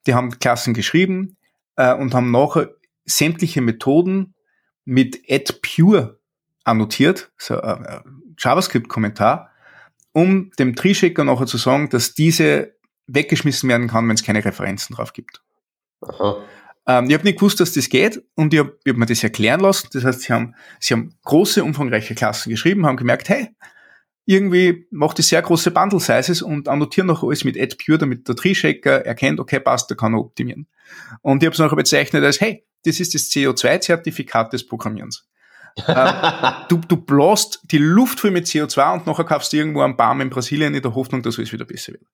Die 0.07 0.14
haben 0.14 0.38
Klassen 0.38 0.74
geschrieben, 0.74 1.36
äh, 1.79 1.95
und 1.95 2.12
haben 2.12 2.31
nachher 2.31 2.74
sämtliche 3.07 3.62
Methoden 3.62 4.35
mit 4.85 5.22
add 5.31 5.55
pure 5.62 6.18
annotiert, 6.64 7.31
so 7.39 7.59
ein 7.59 7.85
äh, 7.85 7.97
äh, 7.97 8.01
JavaScript-Kommentar, 8.37 9.51
um 10.12 10.51
dem 10.59 10.76
Tree-Checker 10.76 11.24
nachher 11.24 11.47
zu 11.47 11.57
sagen, 11.57 11.89
dass 11.89 12.14
diese 12.14 12.74
weggeschmissen 13.07 13.68
werden 13.68 13.89
kann, 13.89 14.07
wenn 14.09 14.16
es 14.16 14.22
keine 14.22 14.45
Referenzen 14.45 14.97
drauf 14.97 15.12
gibt. 15.14 15.41
Ähm, 16.87 17.07
ich 17.09 17.14
habe 17.14 17.24
nicht 17.24 17.39
gewusst, 17.39 17.61
dass 17.61 17.72
das 17.72 17.89
geht 17.89 18.22
und 18.35 18.53
ich 18.53 18.61
habe 18.61 18.79
hab 18.87 18.97
mir 18.97 19.07
das 19.07 19.22
erklären 19.22 19.61
lassen. 19.61 19.89
Das 19.93 20.05
heißt, 20.05 20.22
sie 20.22 20.33
haben, 20.33 20.55
sie 20.81 20.95
haben 20.95 21.14
große, 21.24 21.62
umfangreiche 21.62 22.14
Klassen 22.14 22.51
geschrieben, 22.51 22.87
haben 22.87 22.97
gemerkt, 22.97 23.29
hey, 23.29 23.51
irgendwie 24.29 24.87
macht 24.91 25.18
es 25.18 25.29
sehr 25.29 25.41
große 25.41 25.70
Bundle 25.70 26.01
Sizes 26.01 26.43
und 26.43 26.68
annotieren 26.68 27.07
noch 27.07 27.22
alles 27.22 27.45
mit 27.45 27.59
Add 27.59 27.76
Pure, 27.83 27.97
damit 27.97 28.29
der 28.29 28.37
Tree-Shaker 28.37 29.07
erkennt, 29.07 29.41
okay, 29.41 29.59
passt, 29.59 29.91
da 29.91 29.95
kann 29.95 30.12
er 30.12 30.20
optimieren. 30.20 30.66
Und 31.22 31.43
ich 31.43 31.47
habe 31.47 31.55
es 31.55 31.59
noch 31.59 31.74
bezeichnet 31.74 32.22
als, 32.22 32.39
hey, 32.39 32.62
das 32.85 33.01
ist 33.01 33.14
das 33.14 33.31
CO2-Zertifikat 33.31 34.53
des 34.53 34.66
Programmierens. 34.66 35.26
äh, 35.87 36.12
du, 36.68 36.76
du 36.76 36.99
bläst 36.99 37.61
die 37.70 37.79
Luft 37.79 38.20
voll 38.20 38.31
mit 38.31 38.45
CO2 38.45 38.93
und 38.93 39.07
nachher 39.07 39.24
kaufst 39.24 39.55
du 39.55 39.57
irgendwo 39.57 39.81
einen 39.81 39.97
Baum 39.97 40.20
in 40.20 40.29
Brasilien 40.29 40.74
in 40.74 40.83
der 40.83 40.95
Hoffnung, 40.95 41.22
dass 41.22 41.39
alles 41.39 41.55
wieder 41.55 41.64
besser 41.64 41.93
wird. 41.93 42.05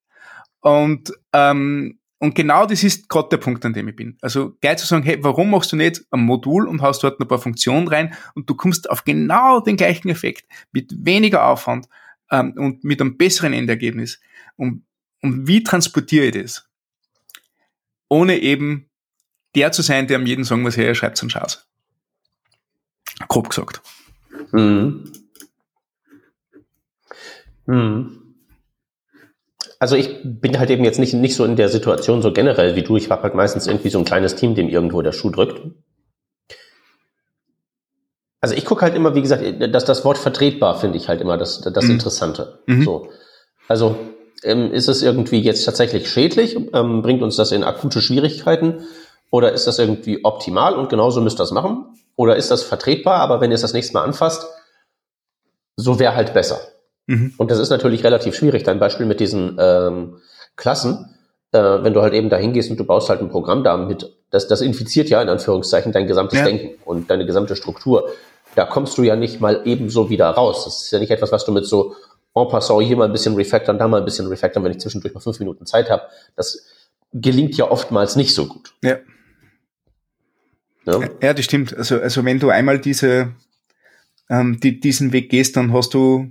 Und, 0.61 1.13
ähm, 1.33 1.99
und 2.21 2.37
genau 2.37 2.65
das 2.65 2.85
ist 2.85 3.09
gerade 3.09 3.31
der 3.31 3.39
Punkt, 3.39 3.65
an 3.65 3.73
dem 3.73 3.89
ich 3.89 3.97
bin. 3.97 4.19
Also 4.21 4.57
geil 4.61 4.79
zu 4.79 4.87
sagen, 4.87 5.03
hey, 5.03 5.19
warum 5.21 5.51
machst 5.51 5.73
du 5.73 5.77
nicht 5.77 6.05
ein 6.13 6.21
Modul 6.21 6.69
und 6.69 6.81
hast 6.81 7.03
dort 7.03 7.19
ein 7.19 7.27
paar 7.27 7.41
Funktionen 7.41 7.89
rein 7.89 8.15
und 8.37 8.49
du 8.49 8.55
kommst 8.55 8.89
auf 8.89 9.03
genau 9.03 9.59
den 9.59 9.77
gleichen 9.77 10.11
Effekt 10.11 10.45
mit 10.71 10.95
weniger 11.05 11.45
Aufwand 11.47 11.89
ähm, 12.35 12.55
und 12.57 12.85
mit 12.85 13.01
einem 13.01 13.17
besseren 13.17 13.53
Endergebnis. 13.53 14.21
Und, 14.57 14.85
und 15.23 15.47
wie 15.47 15.63
transportiere 15.63 16.27
ich 16.27 16.43
das? 16.43 16.69
Ohne 18.09 18.39
eben 18.39 18.91
der 19.55 19.73
zu 19.73 19.83
sein, 19.83 20.07
der 20.07 20.17
am 20.17 20.27
jeden 20.27 20.45
sagen 20.45 20.63
muss, 20.63 20.77
hey, 20.77 20.87
er 20.87 20.95
schreibt 20.95 21.17
so 21.17 21.25
einen 21.25 21.31
Schatz. 21.31 21.67
Grob 23.29 23.49
gesagt. 23.49 23.81
Mhm. 24.53 25.13
Mhm. 27.67 28.21
Also 29.79 29.97
ich 29.97 30.21
bin 30.25 30.59
halt 30.59 30.71
eben 30.71 30.85
jetzt 30.85 30.99
nicht, 30.99 31.15
nicht 31.15 31.35
so 31.35 31.45
in 31.45 31.57
der 31.57 31.69
Situation 31.69 32.23
so 32.23 32.33
generell 32.33 32.75
wie 32.75 32.83
du. 32.83 32.97
Ich 32.97 33.11
habe 33.11 33.23
halt 33.23 33.35
meistens 33.35 33.67
irgendwie 33.67 33.91
so 33.91 33.99
ein 33.99 34.05
kleines 34.05 34.35
Team, 34.35 34.55
dem 34.55 34.69
irgendwo 34.69 35.03
der 35.03 35.13
Schuh 35.13 35.31
drückt. 35.31 35.61
Also 38.45 38.57
ich 38.57 38.67
gucke 38.67 38.83
halt 38.83 38.95
immer, 38.95 39.15
wie 39.15 39.23
gesagt, 39.23 39.43
dass 39.73 39.87
das 39.87 40.05
Wort 40.05 40.19
vertretbar 40.19 40.79
finde 40.79 40.99
ich 40.99 41.09
halt 41.09 41.23
immer 41.23 41.39
das, 41.39 41.63
das 41.63 41.85
mhm. 41.85 41.93
Interessante. 41.93 42.59
Mhm. 42.67 42.85
So. 42.85 43.09
Also 43.69 43.97
ähm, 44.43 44.71
ist 44.71 44.87
es 44.87 45.03
irgendwie 45.03 45.41
jetzt 45.41 45.65
tatsächlich 45.65 46.11
schädlich? 46.11 46.55
Ähm, 46.75 47.01
bringt 47.01 47.23
uns 47.23 47.37
das 47.37 47.53
in 47.53 47.65
akute 47.65 48.03
Schwierigkeiten? 48.03 48.85
Oder 49.31 49.53
ist 49.53 49.67
das 49.67 49.79
irgendwie 49.79 50.27
optimal 50.27 50.75
und 50.75 50.91
genauso 50.91 51.23
müsst 51.23 51.39
ihr 51.39 51.45
das 51.45 51.53
machen? 51.53 51.87
Oder 52.17 52.37
ist 52.37 52.51
das 52.51 52.63
vertretbar, 52.63 53.21
aber 53.21 53.41
wenn 53.41 53.51
ihr 53.51 53.55
es 53.55 53.63
das 53.63 53.73
nächste 53.73 53.95
Mal 53.95 54.05
anfasst, 54.05 54.47
so 55.77 55.99
wäre 55.99 56.15
halt 56.15 56.35
besser. 56.35 56.61
Mhm. 57.07 57.33
Und 57.39 57.51
das 57.51 57.59
ist 57.59 57.71
natürlich 57.71 58.05
relativ 58.05 58.35
schwierig. 58.35 58.63
Dein 58.63 58.79
Beispiel 58.79 59.07
mit 59.07 59.21
diesen 59.21 59.57
ähm, 59.59 60.19
Klassen, 60.57 61.17
äh, 61.53 61.63
wenn 61.83 61.95
du 61.95 62.03
halt 62.03 62.13
eben 62.13 62.29
da 62.29 62.37
hingehst 62.37 62.71
und 62.71 62.79
du 62.79 62.85
baust 62.85 63.09
halt 63.09 63.23
ein 63.23 63.31
Programm 63.31 63.65
damit, 63.65 64.15
das, 64.31 64.49
das 64.49 64.61
infiziert 64.61 65.09
ja 65.09 65.23
in 65.23 65.31
Anführungszeichen 65.31 65.93
dein 65.93 66.07
gesamtes 66.07 66.41
ja. 66.41 66.45
Denken 66.45 66.79
und 66.85 67.09
deine 67.09 67.25
gesamte 67.25 67.57
Struktur 67.57 68.11
da 68.55 68.65
kommst 68.65 68.99
du 68.99 69.03
ja 69.03 69.17
nicht 69.17 69.41
mal 69.41 69.63
ebenso 69.65 70.11
wieder 70.11 70.31
raus. 70.31 70.65
Das 70.65 70.83
ist 70.85 70.91
ja 70.91 70.99
nicht 70.99 71.11
etwas, 71.11 71.33
was 71.33 71.45
du 71.45 71.53
mit 71.53 71.67
so 71.67 71.95
en 72.35 72.49
passant 72.49 72.83
hier 72.83 72.97
mal 72.97 73.07
ein 73.07 73.13
bisschen 73.13 73.35
refactoren, 73.35 73.79
da 73.79 73.87
mal 73.87 73.99
ein 73.99 74.05
bisschen 74.05 74.27
refactoren, 74.27 74.65
wenn 74.65 74.73
ich 74.73 74.81
zwischendurch 74.81 75.15
mal 75.15 75.21
fünf 75.21 75.39
Minuten 75.39 75.67
Zeit 75.67 75.89
habe. 75.91 76.03
Das 76.37 76.67
gelingt 77.13 77.57
ja 77.57 77.71
oftmals 77.71 78.17
nicht 78.17 78.35
so 78.35 78.47
gut. 78.47 78.75
Ja. 78.83 78.99
Ja, 80.87 81.09
ja 81.23 81.35
das 81.35 81.45
stimmt. 81.45 81.77
Also, 81.77 82.01
also 82.01 82.25
wenn 82.25 82.41
du 82.41 82.51
einmal 82.51 82.79
diese, 82.79 83.35
ähm, 84.29 84.59
die, 84.61 84.81
diesen 84.81 85.13
Weg 85.13 85.31
gehst, 85.31 85.57
dann 85.57 85.73
hast 85.73 85.95
du, 85.95 86.29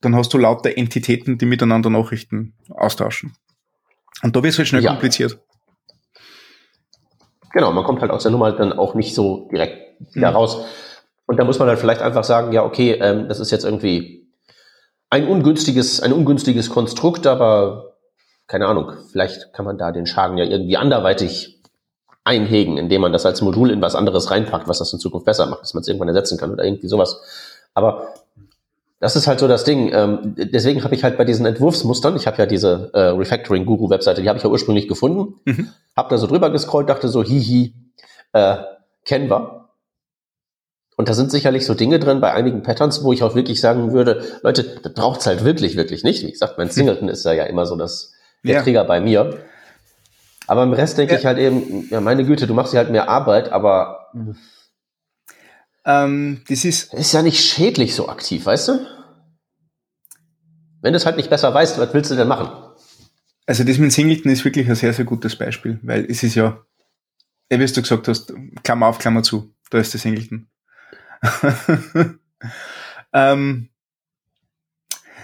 dann 0.00 0.14
hast 0.14 0.32
du 0.32 0.38
lauter 0.38 0.76
Entitäten, 0.76 1.38
die 1.38 1.46
miteinander 1.46 1.90
Nachrichten 1.90 2.54
austauschen. 2.70 3.36
Und 4.22 4.34
da 4.34 4.42
wird 4.42 4.52
es 4.52 4.58
halt 4.58 4.68
schnell 4.68 4.82
ja. 4.82 4.92
kompliziert. 4.92 5.38
Genau, 7.52 7.72
man 7.72 7.84
kommt 7.84 8.00
halt 8.00 8.10
aus 8.10 8.22
der 8.22 8.32
Nummer 8.32 8.52
dann 8.52 8.72
auch 8.72 8.94
nicht 8.94 9.14
so 9.14 9.48
direkt 9.50 10.00
wieder 10.14 10.30
mhm. 10.30 10.36
raus. 10.36 10.66
Und 11.26 11.38
da 11.38 11.44
muss 11.44 11.58
man 11.58 11.68
halt 11.68 11.78
vielleicht 11.78 12.02
einfach 12.02 12.24
sagen, 12.24 12.52
ja, 12.52 12.64
okay, 12.64 12.92
ähm, 12.92 13.28
das 13.28 13.40
ist 13.40 13.50
jetzt 13.50 13.64
irgendwie 13.64 14.28
ein 15.10 15.26
ungünstiges, 15.26 16.00
ein 16.00 16.12
ungünstiges 16.12 16.70
Konstrukt, 16.70 17.26
aber 17.26 17.94
keine 18.46 18.66
Ahnung, 18.66 18.92
vielleicht 19.10 19.52
kann 19.52 19.64
man 19.64 19.78
da 19.78 19.90
den 19.90 20.06
Schaden 20.06 20.38
ja 20.38 20.44
irgendwie 20.44 20.76
anderweitig 20.76 21.60
einhegen, 22.24 22.76
indem 22.76 23.02
man 23.02 23.12
das 23.12 23.26
als 23.26 23.40
Modul 23.40 23.70
in 23.70 23.80
was 23.80 23.94
anderes 23.94 24.30
reinpackt, 24.30 24.68
was 24.68 24.78
das 24.78 24.92
in 24.92 24.98
Zukunft 24.98 25.26
besser 25.26 25.46
macht, 25.46 25.62
dass 25.62 25.74
man 25.74 25.82
es 25.82 25.88
irgendwann 25.88 26.08
ersetzen 26.08 26.38
kann 26.38 26.52
oder 26.52 26.64
irgendwie 26.64 26.88
sowas. 26.88 27.20
Aber 27.74 28.14
das 28.98 29.14
ist 29.14 29.26
halt 29.26 29.38
so 29.38 29.46
das 29.46 29.64
Ding. 29.64 29.92
Ähm, 29.92 30.34
deswegen 30.36 30.82
habe 30.82 30.94
ich 30.94 31.04
halt 31.04 31.18
bei 31.18 31.24
diesen 31.24 31.46
Entwurfsmustern, 31.46 32.16
ich 32.16 32.26
habe 32.26 32.38
ja 32.38 32.46
diese 32.46 32.90
äh, 32.94 33.08
Refactoring-Guru-Webseite, 33.10 34.22
die 34.22 34.28
habe 34.28 34.38
ich 34.38 34.44
ja 34.44 34.50
ursprünglich 34.50 34.88
gefunden, 34.88 35.34
mhm. 35.44 35.70
habe 35.96 36.08
da 36.10 36.18
so 36.18 36.26
drüber 36.26 36.50
gescrollt, 36.50 36.88
dachte 36.88 37.08
so, 37.08 37.22
hihi, 37.22 37.74
äh, 38.32 38.56
kennen 39.04 39.30
wir. 39.30 39.55
Und 40.96 41.10
da 41.10 41.14
sind 41.14 41.30
sicherlich 41.30 41.66
so 41.66 41.74
Dinge 41.74 41.98
drin 41.98 42.20
bei 42.20 42.32
einigen 42.32 42.62
Patterns, 42.62 43.04
wo 43.04 43.12
ich 43.12 43.22
auch 43.22 43.34
wirklich 43.34 43.60
sagen 43.60 43.92
würde, 43.92 44.24
Leute, 44.42 44.80
das 44.82 44.92
braucht's 44.94 45.26
halt 45.26 45.44
wirklich, 45.44 45.76
wirklich 45.76 46.04
nicht. 46.04 46.26
Wie 46.26 46.32
gesagt, 46.32 46.56
mein 46.56 46.70
Singleton 46.72 47.08
ist 47.08 47.24
ja, 47.24 47.32
ja 47.32 47.44
immer 47.44 47.66
so 47.66 47.76
das, 47.76 48.14
der 48.42 48.56
ja. 48.56 48.62
Trigger 48.62 48.84
bei 48.84 49.00
mir. 49.00 49.38
Aber 50.46 50.62
im 50.62 50.72
Rest 50.72 50.96
denke 50.96 51.14
ja. 51.14 51.18
ich 51.18 51.26
halt 51.26 51.38
eben, 51.38 51.88
ja, 51.90 52.00
meine 52.00 52.24
Güte, 52.24 52.46
du 52.46 52.54
machst 52.54 52.72
dir 52.72 52.78
halt 52.78 52.90
mehr 52.90 53.08
Arbeit, 53.08 53.52
aber 53.52 54.10
ähm, 55.84 56.42
das 56.48 56.64
ist, 56.64 56.94
ist 56.94 57.12
ja 57.12 57.22
nicht 57.22 57.40
schädlich 57.40 57.94
so 57.94 58.08
aktiv, 58.08 58.46
weißt 58.46 58.68
du? 58.68 58.86
Wenn 60.80 60.92
du 60.92 60.96
es 60.96 61.06
halt 61.06 61.16
nicht 61.16 61.30
besser 61.30 61.52
weißt, 61.52 61.78
was 61.78 61.92
willst 61.94 62.10
du 62.10 62.16
denn 62.16 62.28
machen? 62.28 62.48
Also 63.46 63.64
das 63.64 63.78
mit 63.78 63.92
Singleton 63.92 64.30
ist 64.30 64.44
wirklich 64.44 64.68
ein 64.68 64.74
sehr, 64.74 64.92
sehr 64.92 65.04
gutes 65.04 65.36
Beispiel, 65.36 65.78
weil 65.82 66.04
es 66.10 66.22
ist 66.22 66.34
ja, 66.34 66.60
wie 67.48 67.58
du 67.58 67.82
gesagt 67.82 68.08
hast, 68.08 68.32
Klammer 68.64 68.86
auf, 68.86 68.98
Klammer 68.98 69.22
zu, 69.22 69.54
da 69.70 69.78
ist 69.78 69.92
der 69.92 70.00
Singleton. 70.00 70.48
ähm, 73.12 73.68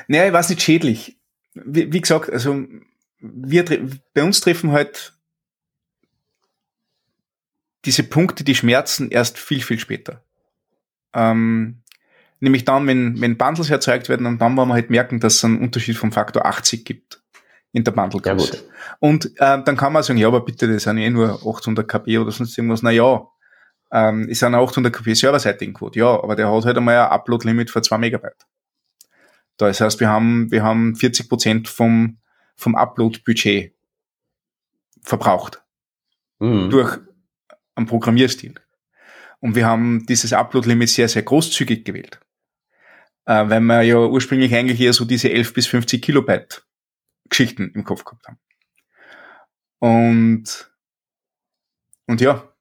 naja, 0.08 0.26
ich 0.26 0.32
weiß 0.32 0.48
nicht 0.50 0.62
schädlich. 0.62 1.18
Wie, 1.54 1.92
wie, 1.92 2.00
gesagt, 2.00 2.30
also 2.30 2.64
wir, 3.18 3.64
bei 4.14 4.22
uns 4.22 4.40
treffen 4.40 4.72
halt 4.72 5.14
diese 7.84 8.02
Punkte, 8.04 8.44
die 8.44 8.54
schmerzen, 8.54 9.10
erst 9.10 9.38
viel, 9.38 9.62
viel 9.62 9.78
später. 9.78 10.24
Ähm, 11.14 11.82
nämlich 12.40 12.64
dann, 12.64 12.86
wenn, 12.86 13.20
wenn 13.20 13.36
Bundles 13.36 13.70
erzeugt 13.70 14.08
werden 14.08 14.26
und 14.26 14.38
dann, 14.38 14.56
wo 14.56 14.64
wir 14.64 14.74
halt 14.74 14.90
merken, 14.90 15.20
dass 15.20 15.36
es 15.36 15.44
einen 15.44 15.60
Unterschied 15.60 15.96
vom 15.96 16.12
Faktor 16.12 16.46
80 16.46 16.84
gibt 16.84 17.22
in 17.72 17.84
der 17.84 17.92
Bundle-Größe. 17.92 18.56
Ja, 18.56 18.96
und 19.00 19.26
äh, 19.36 19.62
dann 19.64 19.76
kann 19.76 19.92
man 19.92 20.02
sagen, 20.02 20.18
ja, 20.18 20.28
aber 20.28 20.44
bitte, 20.44 20.72
das 20.72 20.84
sind 20.84 20.98
eh 20.98 21.10
nur 21.10 21.40
800 21.46 21.88
KB 21.88 22.18
oder 22.18 22.30
sonst 22.30 22.56
irgendwas. 22.56 22.82
Na 22.82 22.90
ja, 22.90 23.26
ähm, 23.92 24.28
ist 24.28 24.42
eine 24.42 24.58
800 24.58 24.92
KB 24.92 25.14
serverseitigen 25.14 25.74
Code. 25.74 25.98
Ja, 25.98 26.06
aber 26.06 26.34
der 26.34 26.50
hat 26.50 26.64
halt 26.64 26.78
einmal 26.78 26.96
ein 26.96 27.10
Upload-Limit 27.10 27.70
von 27.70 27.82
2 27.82 27.98
Megabyte. 27.98 28.46
Das 29.58 29.80
heißt, 29.80 30.00
wir 30.00 30.08
haben, 30.08 30.50
wir 30.50 30.62
haben 30.64 30.96
40 30.96 31.28
Prozent 31.28 31.68
vom, 31.68 32.18
vom 32.56 32.74
Upload-Budget 32.74 33.74
verbraucht. 35.02 35.62
Mhm. 36.38 36.70
Durch 36.70 36.98
einen 37.74 37.86
Programmierstil. 37.86 38.54
Und 39.40 39.54
wir 39.54 39.66
haben 39.66 40.06
dieses 40.06 40.32
Upload-Limit 40.32 40.88
sehr, 40.88 41.08
sehr 41.08 41.22
großzügig 41.22 41.84
gewählt. 41.84 42.18
Äh, 43.26 43.48
weil 43.48 43.60
wir 43.60 43.82
ja 43.82 43.98
ursprünglich 43.98 44.54
eigentlich 44.54 44.80
eher 44.80 44.92
so 44.92 45.04
diese 45.04 45.30
11 45.30 45.52
bis 45.52 45.66
50 45.66 46.02
Kilobyte 46.02 46.64
Geschichten 47.28 47.70
im 47.74 47.84
Kopf 47.84 48.04
gehabt 48.04 48.26
haben. 48.26 48.38
Und, 49.78 50.72
und 52.06 52.20
ja, 52.20 52.51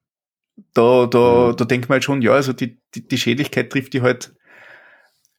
da, 0.74 1.06
da, 1.06 1.48
mhm. 1.48 1.56
da 1.56 1.64
denkt 1.64 1.88
man 1.88 1.96
halt 1.96 2.04
schon, 2.04 2.22
ja, 2.22 2.32
also 2.32 2.52
die, 2.52 2.80
die, 2.94 3.06
die 3.06 3.18
Schädlichkeit 3.18 3.70
trifft 3.70 3.92
die 3.92 4.02
halt 4.02 4.34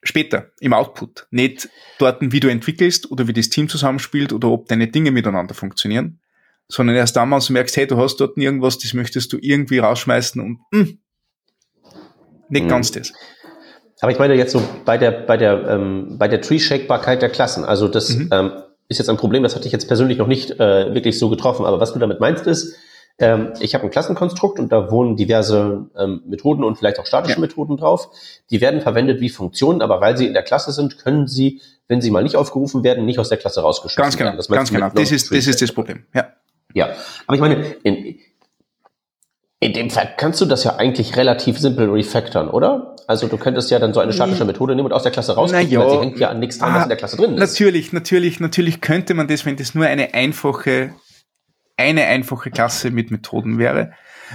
später 0.04 0.52
im 0.60 0.74
Output. 0.74 1.28
Nicht 1.32 1.70
dort, 1.98 2.18
wie 2.22 2.40
du 2.40 2.50
entwickelst 2.50 3.12
oder 3.12 3.28
wie 3.28 3.34
das 3.34 3.50
Team 3.50 3.70
zusammenspielt 3.70 4.34
oder 4.34 4.50
ob 4.50 4.68
deine 4.68 4.88
Dinge 4.88 5.12
miteinander 5.12 5.54
funktionieren, 5.54 6.20
sondern 6.68 6.96
erst 6.96 7.16
damals 7.16 7.50
merkst, 7.50 7.78
hey, 7.78 7.88
du 7.88 7.98
hast 7.98 8.18
dort 8.18 8.38
irgendwas, 8.38 8.78
das 8.78 8.94
möchtest 8.94 9.32
du 9.34 9.38
irgendwie 9.42 9.80
rausschmeißen 9.80 10.42
und 10.42 10.60
mh, 10.72 10.80
hm, 10.80 11.00
nicht 12.50 12.66
mhm. 12.66 12.70
ganz 12.70 12.92
das. 12.92 13.14
Aber 14.02 14.12
ich 14.12 14.20
meine 14.20 14.36
jetzt 14.36 14.52
so 14.52 14.62
bei 14.84 14.98
der, 14.98 15.12
bei 15.12 15.38
der, 15.38 15.68
ähm, 15.70 16.18
bei 16.18 16.28
der 16.28 16.42
Tree-Shakebarkeit 16.42 17.22
der 17.22 17.30
Klassen. 17.30 17.64
Also 17.64 17.88
das 17.88 18.10
mhm. 18.10 18.30
ähm, 18.32 18.52
ist 18.90 18.98
jetzt 18.98 19.10
ein 19.10 19.18
Problem, 19.18 19.44
das 19.44 19.56
hatte 19.56 19.66
ich 19.66 19.72
jetzt 19.72 19.88
persönlich 19.88 20.18
noch 20.18 20.28
nicht 20.28 20.52
äh, 20.52 20.94
wirklich 20.94 21.18
so 21.18 21.30
getroffen. 21.30 21.66
Aber 21.66 21.80
was 21.80 21.94
du 21.94 22.00
damit 22.00 22.20
meinst 22.20 22.46
ist, 22.46 22.76
ähm, 23.20 23.54
ich 23.60 23.76
habe 23.76 23.84
ein 23.84 23.92
Klassenkonstrukt 23.92 24.60
und 24.60 24.72
da 24.72 24.90
wohnen 24.90 25.16
diverse 25.16 25.88
ähm, 25.98 26.24
Methoden 26.26 26.64
und 26.64 26.78
vielleicht 26.78 27.00
auch 27.00 27.06
statische 27.06 27.36
ja. 27.36 27.42
Methoden 27.42 27.78
drauf. 27.78 28.10
Die 28.50 28.60
werden 28.60 28.82
verwendet 28.82 29.22
wie 29.22 29.30
Funktionen, 29.30 29.82
aber 29.82 30.02
weil 30.02 30.18
sie 30.18 30.26
in 30.26 30.34
der 30.34 30.44
Klasse 30.44 30.72
sind, 30.72 30.98
können 30.98 31.28
sie, 31.28 31.62
wenn 31.88 32.02
sie 32.02 32.10
mal 32.10 32.24
nicht 32.24 32.36
aufgerufen 32.36 32.84
werden, 32.84 33.06
nicht 33.06 33.20
aus 33.20 33.30
der 33.30 33.38
Klasse 33.38 33.62
rausgeschmissen 33.62 34.04
ganz 34.04 34.18
genau, 34.18 34.30
werden. 34.30 34.38
Das 34.38 34.48
ganz 34.48 34.72
genau. 34.72 34.90
Das 34.90 35.12
ist, 35.12 35.32
das 35.32 35.48
ist 35.48 35.62
das 35.62 35.72
Problem. 35.72 36.06
Ja. 36.14 36.34
Ja, 36.76 36.90
aber 37.28 37.36
ich 37.36 37.42
meine, 37.42 37.64
in, 37.84 38.16
in 39.60 39.74
dem 39.74 39.90
Fall 39.92 40.16
kannst 40.18 40.42
du 40.42 40.46
das 40.46 40.64
ja 40.64 40.78
eigentlich 40.78 41.16
relativ 41.16 41.60
simpel 41.60 41.90
refactoren, 41.90 42.50
oder? 42.50 42.96
Also 43.08 43.28
du 43.28 43.38
könntest 43.38 43.70
ja 43.70 43.80
dann 43.80 43.94
so 43.94 44.00
eine 44.00 44.12
statische 44.12 44.44
Methode 44.44 44.76
nehmen 44.76 44.88
und 44.88 44.94
aus 44.94 45.04
der 45.04 45.12
Klasse 45.12 45.36
rauskriegen, 45.36 45.70
ja, 45.70 45.80
weil 45.80 45.90
sie 45.92 46.00
hängt 46.00 46.20
ja 46.20 46.30
an 46.30 46.40
nichts 46.40 46.58
dran, 46.58 46.72
ah, 46.72 46.76
was 46.78 46.84
in 46.84 46.90
der 46.90 46.98
Klasse 46.98 47.18
drin 47.18 47.34
ist. 47.34 47.40
Natürlich, 47.40 47.94
natürlich, 47.94 48.40
natürlich 48.40 48.82
könnte 48.82 49.14
man 49.14 49.28
das, 49.28 49.46
wenn 49.46 49.56
das 49.56 49.76
nur 49.76 49.86
eine 49.86 50.16
einfache 50.16 50.94
eine 51.78 52.06
einfache 52.06 52.52
Klasse 52.52 52.92
mit 52.92 53.12
Methoden 53.12 53.58
wäre. 53.58 53.94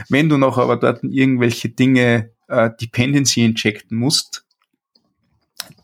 Wenn 0.08 0.28
du 0.28 0.36
noch 0.36 0.58
aber 0.58 0.76
dort 0.76 1.02
irgendwelche 1.02 1.68
Dinge 1.68 2.30
äh, 2.48 2.70
Dependency 2.80 3.44
injecten 3.44 3.96
musst, 3.96 4.44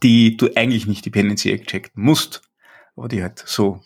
die 0.02 0.36
du 0.36 0.48
eigentlich 0.57 0.86
nicht 0.86 1.05
Dependency 1.05 1.50
injecten 1.50 2.02
musst, 2.02 2.42
aber 2.96 3.09
die 3.09 3.22
halt 3.22 3.42
so 3.44 3.80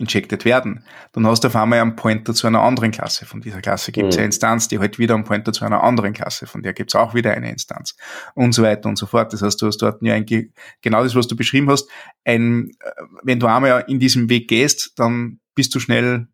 injected 0.00 0.46
werden, 0.46 0.82
dann 1.12 1.26
hast 1.26 1.44
du 1.44 1.48
auf 1.48 1.56
einmal 1.56 1.80
einen 1.80 1.94
Pointer 1.94 2.34
zu 2.34 2.46
einer 2.46 2.62
anderen 2.62 2.90
Klasse. 2.90 3.26
Von 3.26 3.42
dieser 3.42 3.60
Klasse 3.60 3.92
gibt 3.92 4.08
es 4.08 4.16
mhm. 4.16 4.20
eine 4.20 4.26
Instanz, 4.26 4.66
die 4.66 4.78
halt 4.78 4.98
wieder 4.98 5.14
einen 5.14 5.24
Pointer 5.24 5.52
zu 5.52 5.64
einer 5.64 5.82
anderen 5.82 6.14
Klasse, 6.14 6.46
von 6.46 6.62
der 6.62 6.72
gibt 6.72 6.90
es 6.90 6.94
auch 6.94 7.14
wieder 7.14 7.32
eine 7.32 7.50
Instanz 7.50 7.96
und 8.34 8.52
so 8.52 8.62
weiter 8.62 8.88
und 8.88 8.96
so 8.96 9.06
fort. 9.06 9.32
Das 9.32 9.42
heißt, 9.42 9.60
du 9.60 9.66
hast 9.66 9.76
dort 9.78 10.00
ja 10.02 10.14
ein, 10.14 10.24
genau 10.24 11.02
das, 11.02 11.14
was 11.14 11.28
du 11.28 11.36
beschrieben 11.36 11.68
hast. 11.68 11.88
Ein, 12.24 12.70
äh, 12.80 12.90
wenn 13.22 13.38
du 13.38 13.46
einmal 13.46 13.84
in 13.88 14.00
diesem 14.00 14.30
Weg 14.30 14.48
gehst, 14.48 14.98
dann 14.98 15.38
bist 15.54 15.74
du 15.74 15.80
schnell 15.80 16.28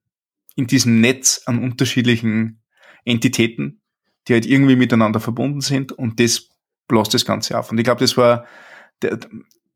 in 0.56 0.66
diesem 0.66 1.00
Netz 1.00 1.42
an 1.46 1.62
unterschiedlichen 1.62 2.62
Entitäten, 3.04 3.80
die 4.26 4.32
halt 4.32 4.46
irgendwie 4.46 4.76
miteinander 4.76 5.20
verbunden 5.20 5.60
sind 5.60 5.92
und 5.92 6.18
das 6.18 6.48
bläst 6.88 7.14
das 7.14 7.24
Ganze 7.24 7.58
auf. 7.58 7.70
Und 7.70 7.78
ich 7.78 7.84
glaube, 7.84 8.00
das 8.00 8.16
war, 8.16 8.46
der, 9.02 9.18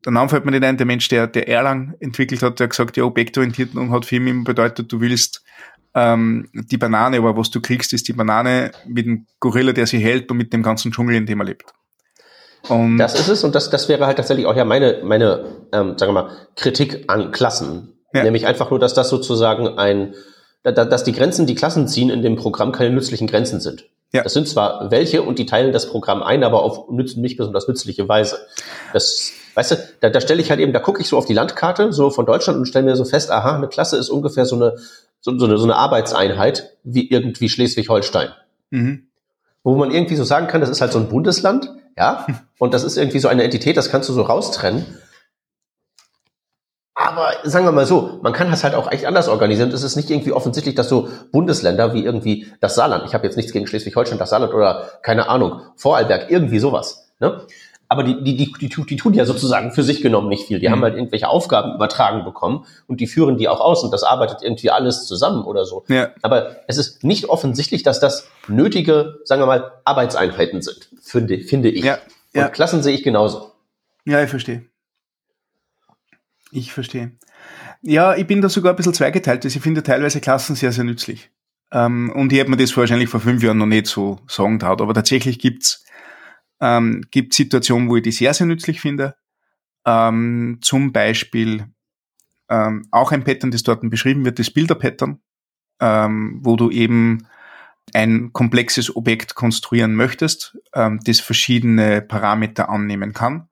der 0.03 0.11
Name 0.11 0.29
fällt 0.29 0.43
mir 0.43 0.51
nicht 0.51 0.63
ein, 0.63 0.77
der 0.77 0.85
Mensch, 0.85 1.07
der, 1.07 1.27
der 1.27 1.47
Erlang 1.47 1.95
entwickelt 1.99 2.41
hat, 2.41 2.59
der 2.59 2.67
gesagt, 2.67 2.97
ja, 2.97 3.03
Objektorientierung 3.03 3.91
hat 3.91 4.05
für 4.05 4.17
immer 4.17 4.43
bedeutet, 4.43 4.91
du 4.91 4.99
willst 4.99 5.43
ähm, 5.93 6.49
die 6.53 6.77
Banane, 6.77 7.17
aber 7.17 7.37
was 7.37 7.51
du 7.51 7.61
kriegst, 7.61 7.93
ist 7.93 8.07
die 8.07 8.13
Banane 8.13 8.71
mit 8.87 9.05
dem 9.05 9.27
Gorilla, 9.39 9.73
der 9.73 9.87
sie 9.87 9.99
hält 9.99 10.31
und 10.31 10.37
mit 10.37 10.51
dem 10.51 10.63
ganzen 10.63 10.91
Dschungel, 10.91 11.15
in 11.15 11.25
dem 11.25 11.41
er 11.41 11.45
lebt. 11.45 11.71
Und 12.69 12.97
das 12.97 13.19
ist 13.19 13.27
es 13.27 13.43
und 13.43 13.55
das, 13.55 13.69
das 13.69 13.89
wäre 13.89 14.05
halt 14.05 14.17
tatsächlich 14.17 14.45
auch 14.45 14.55
ja 14.55 14.65
meine, 14.65 15.01
meine 15.03 15.65
ähm, 15.71 15.97
sagen 15.97 16.13
wir 16.13 16.23
mal, 16.23 16.47
Kritik 16.55 17.05
an 17.07 17.31
Klassen. 17.31 17.93
Ja. 18.13 18.23
Nämlich 18.23 18.45
einfach 18.45 18.69
nur, 18.69 18.79
dass 18.79 18.93
das 18.93 19.09
sozusagen 19.09 19.79
ein 19.79 20.13
dass 20.63 21.03
die 21.03 21.11
Grenzen, 21.11 21.47
die 21.47 21.55
Klassen 21.55 21.87
ziehen 21.87 22.09
in 22.09 22.21
dem 22.21 22.35
Programm 22.35 22.71
keine 22.71 22.93
nützlichen 22.93 23.27
Grenzen 23.27 23.59
sind. 23.59 23.85
Ja. 24.13 24.23
Das 24.23 24.33
sind 24.33 24.47
zwar 24.47 24.91
welche 24.91 25.23
und 25.23 25.39
die 25.39 25.45
teilen 25.45 25.71
das 25.71 25.89
Programm 25.89 26.21
ein, 26.21 26.43
aber 26.43 26.63
auf 26.63 26.89
nicht 26.89 27.37
besonders 27.37 27.67
nützliche 27.67 28.07
Weise. 28.09 28.39
Das, 28.93 29.31
weißt 29.55 29.71
du, 29.71 29.75
da, 30.01 30.09
da 30.09 30.19
stelle 30.19 30.41
ich 30.41 30.49
halt 30.49 30.59
eben, 30.59 30.73
da 30.73 30.79
gucke 30.79 31.01
ich 31.01 31.07
so 31.07 31.17
auf 31.17 31.25
die 31.25 31.33
Landkarte 31.33 31.93
so 31.93 32.09
von 32.09 32.25
Deutschland 32.25 32.59
und 32.59 32.65
stelle 32.65 32.85
mir 32.85 32.95
so 32.95 33.05
fest, 33.05 33.31
aha, 33.31 33.55
eine 33.55 33.69
Klasse 33.69 33.97
ist 33.97 34.09
ungefähr 34.09 34.45
so 34.45 34.55
eine 34.55 34.77
so, 35.21 35.37
so 35.37 35.45
eine, 35.45 35.57
so 35.57 35.63
eine 35.63 35.75
Arbeitseinheit 35.75 36.77
wie 36.83 37.09
irgendwie 37.09 37.47
Schleswig-Holstein. 37.47 38.29
Mhm. 38.71 39.07
Wo 39.63 39.75
man 39.75 39.91
irgendwie 39.91 40.15
so 40.15 40.23
sagen 40.23 40.47
kann, 40.47 40.61
das 40.61 40.69
ist 40.69 40.81
halt 40.81 40.91
so 40.91 40.99
ein 40.99 41.07
Bundesland, 41.07 41.71
ja, 41.97 42.25
und 42.59 42.73
das 42.73 42.83
ist 42.83 42.97
irgendwie 42.97 43.19
so 43.19 43.27
eine 43.27 43.43
Entität, 43.43 43.77
das 43.77 43.89
kannst 43.89 44.09
du 44.09 44.13
so 44.13 44.23
raustrennen. 44.23 44.85
Aber 47.03 47.31
sagen 47.43 47.65
wir 47.65 47.71
mal 47.71 47.85
so, 47.85 48.19
man 48.21 48.33
kann 48.33 48.49
das 48.51 48.63
halt 48.63 48.75
auch 48.75 48.91
echt 48.91 49.05
anders 49.05 49.27
organisieren. 49.27 49.71
Es 49.71 49.83
ist 49.83 49.95
nicht 49.95 50.09
irgendwie 50.09 50.31
offensichtlich, 50.31 50.75
dass 50.75 50.87
so 50.87 51.09
Bundesländer 51.31 51.93
wie 51.93 52.03
irgendwie 52.03 52.47
das 52.59 52.75
Saarland, 52.75 53.05
ich 53.05 53.13
habe 53.13 53.25
jetzt 53.25 53.37
nichts 53.37 53.51
gegen 53.51 53.67
Schleswig-Holstein, 53.67 54.17
das 54.17 54.29
Saarland 54.29 54.53
oder 54.53 54.89
keine 55.01 55.27
Ahnung, 55.29 55.61
Vorarlberg, 55.75 56.29
irgendwie 56.29 56.59
sowas. 56.59 57.11
Ne? 57.19 57.41
Aber 57.89 58.03
die, 58.03 58.23
die, 58.23 58.37
die, 58.37 58.53
die, 58.53 58.69
die 58.69 58.95
tun 58.95 59.13
ja 59.13 59.25
sozusagen 59.25 59.73
für 59.73 59.83
sich 59.83 60.01
genommen 60.01 60.29
nicht 60.29 60.47
viel. 60.47 60.59
Die 60.59 60.67
mhm. 60.67 60.71
haben 60.71 60.81
halt 60.83 60.95
irgendwelche 60.95 61.27
Aufgaben 61.27 61.75
übertragen 61.75 62.23
bekommen 62.23 62.65
und 62.87 63.01
die 63.01 63.07
führen 63.07 63.37
die 63.37 63.49
auch 63.49 63.59
aus 63.59 63.83
und 63.83 63.91
das 63.91 64.03
arbeitet 64.03 64.43
irgendwie 64.43 64.71
alles 64.71 65.05
zusammen 65.05 65.43
oder 65.43 65.65
so. 65.65 65.83
Ja. 65.89 66.11
Aber 66.21 66.57
es 66.67 66.77
ist 66.77 67.03
nicht 67.03 67.27
offensichtlich, 67.27 67.83
dass 67.83 67.99
das 67.99 68.29
nötige, 68.47 69.19
sagen 69.25 69.41
wir 69.41 69.45
mal, 69.45 69.73
Arbeitseinheiten 69.83 70.61
sind, 70.61 70.89
finde, 71.01 71.39
finde 71.39 71.69
ich. 71.69 71.83
Ja. 71.83 71.97
Ja. 72.33 72.45
Und 72.45 72.53
Klassen 72.53 72.81
sehe 72.81 72.95
ich 72.95 73.03
genauso. 73.03 73.51
Ja, 74.05 74.23
ich 74.23 74.29
verstehe. 74.29 74.70
Ich 76.51 76.73
verstehe. 76.73 77.13
Ja, 77.81 78.15
ich 78.15 78.27
bin 78.27 78.41
da 78.41 78.49
sogar 78.49 78.73
ein 78.73 78.75
bisschen 78.75 78.93
zweigeteilt. 78.93 79.45
Ich 79.45 79.59
finde 79.59 79.83
teilweise 79.83 80.21
Klassen 80.21 80.55
sehr, 80.55 80.71
sehr 80.71 80.83
nützlich. 80.83 81.31
Ähm, 81.71 82.11
und 82.13 82.31
ich 82.31 82.39
hätte 82.39 82.51
mir 82.51 82.57
das 82.57 82.75
wahrscheinlich 82.75 83.09
vor 83.09 83.21
fünf 83.21 83.41
Jahren 83.41 83.57
noch 83.57 83.65
nicht 83.65 83.87
so 83.87 84.19
sagen 84.27 84.59
traut. 84.59 84.81
Aber 84.81 84.93
tatsächlich 84.93 85.39
gibt's 85.39 85.85
ähm, 86.59 87.03
Situationen, 87.31 87.89
wo 87.89 87.95
ich 87.95 88.03
die 88.03 88.11
sehr, 88.11 88.33
sehr 88.33 88.47
nützlich 88.47 88.81
finde. 88.81 89.15
Ähm, 89.85 90.59
zum 90.61 90.91
Beispiel 90.91 91.65
ähm, 92.49 92.87
auch 92.91 93.13
ein 93.13 93.23
Pattern, 93.23 93.51
das 93.51 93.63
dort 93.63 93.89
beschrieben 93.89 94.25
wird, 94.25 94.37
das 94.37 94.51
Bilder-Pattern, 94.51 95.19
ähm, 95.79 96.39
wo 96.43 96.57
du 96.57 96.69
eben 96.69 97.27
ein 97.93 98.31
komplexes 98.33 98.95
Objekt 98.95 99.35
konstruieren 99.35 99.95
möchtest, 99.95 100.57
ähm, 100.75 100.99
das 101.05 101.21
verschiedene 101.21 102.01
Parameter 102.01 102.69
annehmen 102.69 103.13
kann 103.13 103.47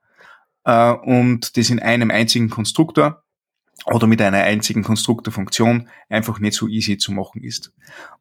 äh, 0.70 0.92
und 0.92 1.58
das 1.58 1.70
in 1.70 1.80
einem 1.80 2.12
einzigen 2.12 2.50
Konstruktor 2.50 3.24
oder 3.86 4.08
mit 4.08 4.22
einer 4.22 4.40
einzigen 4.40 4.84
Konstruktorfunktion 4.84 5.90
einfach 6.10 6.40
nicht 6.40 6.54
so 6.54 6.68
easy 6.68 6.98
zu 6.98 7.12
machen 7.12 7.44
ist. 7.44 7.74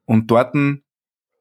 Und 0.06 0.30
dort 0.30 0.54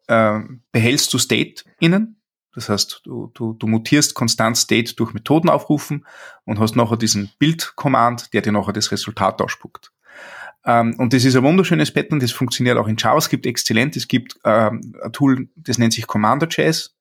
äh, 0.08 0.40
behältst 0.72 1.14
du 1.14 1.18
State 1.18 1.64
innen. 1.80 2.22
Das 2.54 2.70
heißt, 2.70 3.02
du, 3.06 3.32
du, 3.36 3.54
du 3.54 3.68
mutierst 3.68 4.16
konstant 4.16 4.58
State 4.58 4.96
durch 4.96 5.14
Methoden 5.14 5.50
aufrufen 5.50 6.06
und 6.44 6.60
hast 6.60 6.76
nachher 6.76 6.98
diesen 6.98 7.30
Build-Command, 7.38 8.34
der 8.34 8.42
dir 8.42 8.52
nachher 8.52 8.74
das 8.74 8.92
Resultat 8.92 9.42
ausspuckt. 9.42 9.94
Ähm, 10.66 10.96
und 10.98 11.14
das 11.14 11.24
ist 11.24 11.36
ein 11.36 11.44
wunderschönes 11.44 11.94
Pattern, 11.94 12.20
das 12.20 12.32
funktioniert 12.32 12.78
auch 12.78 12.88
in 12.88 12.98
JavaScript 12.98 13.46
exzellent. 13.46 13.96
Es 13.96 14.08
gibt 14.08 14.40
ähm, 14.44 14.96
ein 15.02 15.14
Tool, 15.14 15.48
das 15.56 15.78
nennt 15.78 15.94
sich 15.94 16.08
Commander.js. 16.08 16.97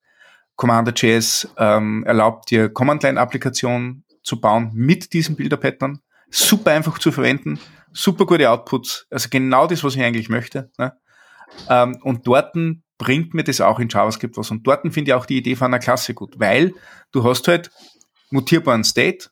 Commander.js 0.57 1.47
ähm, 1.57 2.03
erlaubt 2.05 2.51
dir 2.51 2.67
Command-Line-Applikationen 2.69 4.03
zu 4.23 4.41
bauen 4.41 4.71
mit 4.73 5.13
diesem 5.13 5.35
Bilder-Pattern. 5.37 6.01
Super 6.29 6.71
einfach 6.71 6.99
zu 6.99 7.13
verwenden, 7.13 7.57
super 7.93 8.25
gute 8.25 8.49
Outputs, 8.49 9.07
also 9.09 9.29
genau 9.29 9.65
das, 9.65 9.83
was 9.83 9.95
ich 9.95 10.01
eigentlich 10.01 10.27
möchte. 10.27 10.69
Ne? 10.77 10.93
Ähm, 11.69 11.97
und 12.03 12.27
dort 12.27 12.53
bringt 12.97 13.33
mir 13.33 13.43
das 13.43 13.61
auch 13.61 13.79
in 13.79 13.87
JavaScript 13.87 14.35
was. 14.35 14.51
Und 14.51 14.65
dort 14.67 14.81
finde 14.93 15.11
ich 15.11 15.13
auch 15.13 15.25
die 15.25 15.37
Idee 15.37 15.55
von 15.55 15.67
einer 15.67 15.79
Klasse 15.79 16.13
gut, 16.13 16.39
weil 16.39 16.73
du 17.11 17.23
hast 17.23 17.47
halt 17.47 17.71
mutierbaren 18.31 18.83
State, 18.83 19.29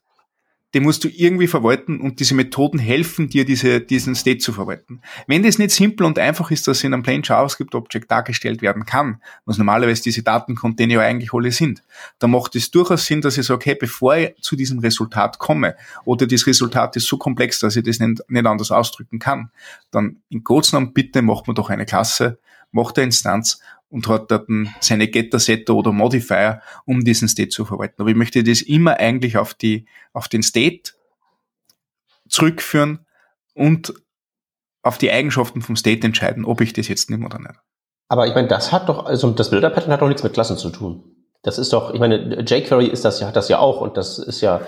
den 0.74 0.84
musst 0.84 1.04
du 1.04 1.08
irgendwie 1.08 1.48
verwalten 1.48 2.02
und 2.02 2.20
diese 2.20 2.36
Methoden 2.36 2.80
helfen 2.80 3.30
dir, 3.30 3.46
diese, 3.46 3.80
diesen 3.80 4.14
State 4.16 4.40
zu 4.40 4.52
verwalten. 4.52 5.02
Wenn 5.26 5.44
das 5.44 5.58
nicht 5.58 5.72
simpel 5.72 6.06
und 6.06 6.20
einfach 6.20 6.52
ist, 6.52 6.68
dass 6.68 6.84
in 6.84 6.94
einem 6.94 7.04
plain 7.04 7.22
JavaScript 7.24 7.76
Object 7.76 8.12
dargestellt 8.12 8.62
werden 8.62 8.86
kann, 8.86 9.22
was 9.46 9.58
normalerweise 9.58 10.04
diese 10.04 10.24
Datencontainer 10.24 11.00
eigentlich 11.00 11.34
alle 11.34 11.52
sind, 11.52 11.82
dann 12.20 12.32
macht 12.32 12.56
es 12.56 12.72
durchaus 12.72 13.06
Sinn, 13.06 13.22
dass 13.22 13.38
ich 13.38 13.46
sage, 13.46 13.56
okay, 13.56 13.78
bevor 13.80 14.18
ich 14.18 14.36
zu 14.42 14.56
diesem 14.56 14.80
Resultat 14.80 15.40
komme 15.40 15.76
oder 16.04 16.28
das 16.28 16.46
Resultat 16.46 16.96
ist 16.98 17.08
so 17.08 17.18
komplex, 17.18 17.60
dass 17.60 17.76
ich 17.76 17.84
das 17.84 18.00
nicht, 18.00 18.22
nicht 18.28 18.46
anders 18.46 18.72
ausdrücken 18.72 19.20
kann, 19.20 19.52
dann 19.92 20.18
in 20.30 20.44
Gottes 20.44 20.74
Namen 20.74 20.94
bitte 20.94 21.22
macht 21.22 21.48
man 21.48 21.56
doch 21.56 21.70
eine 21.70 21.86
Klasse, 21.86 22.38
macht 22.72 22.98
eine 22.98 23.06
Instanz 23.06 23.62
und 23.96 24.10
hat 24.10 24.30
dort 24.30 24.50
seine 24.82 25.08
Getter-Setter 25.08 25.74
oder 25.74 25.94
Modifier, 25.94 26.62
um 26.84 27.06
diesen 27.06 27.30
State 27.30 27.48
zu 27.48 27.64
verwalten. 27.64 28.02
Aber 28.02 28.10
ich 28.10 28.18
möchte 28.18 28.44
das 28.44 28.62
immer 28.62 29.00
eigentlich 29.00 29.38
auf 29.38 29.54
die, 29.54 29.86
auf 30.12 30.28
den 30.28 30.44
State 30.44 30.92
zurückführen 32.28 33.06
und 33.54 33.94
auf 34.84 34.98
die 34.98 35.10
Eigenschaften 35.10 35.62
vom 35.62 35.78
State 35.78 36.06
entscheiden, 36.06 36.44
ob 36.44 36.60
ich 36.60 36.74
das 36.74 36.90
jetzt 36.90 37.10
nehme 37.10 37.26
oder 37.26 37.40
nicht. 37.40 37.56
Aber 38.10 38.28
ich 38.28 38.36
meine, 38.36 38.50
das 38.50 38.74
hat 38.74 38.90
doch, 38.90 39.06
also 39.06 39.32
das 39.32 39.50
Bilder-Pattern 39.50 39.94
hat 39.94 40.02
doch 40.02 40.10
nichts 40.10 40.24
mit 40.24 40.34
Klassen 40.34 40.58
zu 40.58 40.72
tun. 40.72 41.02
Das 41.42 41.58
ist 41.58 41.72
doch, 41.72 41.94
ich 41.94 42.00
meine, 42.02 42.42
jQuery 42.42 42.88
ist 42.88 43.06
das 43.06 43.22
ja, 43.22 43.28
hat 43.28 43.38
das 43.38 43.48
ja 43.48 43.60
auch 43.60 43.80
und 43.80 43.96
das 43.96 44.20
ist 44.20 44.42
ja 44.42 44.60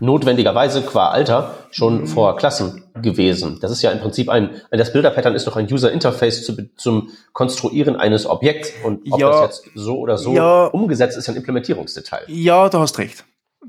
notwendigerweise 0.00 0.82
qua 0.82 1.08
Alter 1.08 1.54
schon 1.70 2.02
mhm. 2.02 2.06
vor 2.06 2.36
Klassen 2.36 2.84
gewesen. 3.00 3.58
Das 3.60 3.70
ist 3.70 3.82
ja 3.82 3.90
im 3.90 4.00
Prinzip 4.00 4.28
ein, 4.28 4.62
das 4.70 4.92
Bilder-Pattern 4.92 5.34
ist 5.34 5.46
doch 5.46 5.56
ein 5.56 5.70
User 5.72 5.92
Interface 5.92 6.44
zu, 6.44 6.56
zum 6.76 7.10
Konstruieren 7.32 7.96
eines 7.96 8.26
Objekts 8.26 8.72
und 8.84 9.00
ob 9.10 9.20
ja, 9.20 9.30
das 9.30 9.62
jetzt 9.64 9.70
so 9.74 9.98
oder 9.98 10.18
so 10.18 10.34
ja, 10.34 10.66
umgesetzt 10.66 11.16
ist, 11.16 11.28
ein 11.28 11.36
Implementierungsdetail. 11.36 12.24
Ja, 12.28 12.68
da 12.68 12.80
hast 12.80 12.98
recht. 12.98 13.24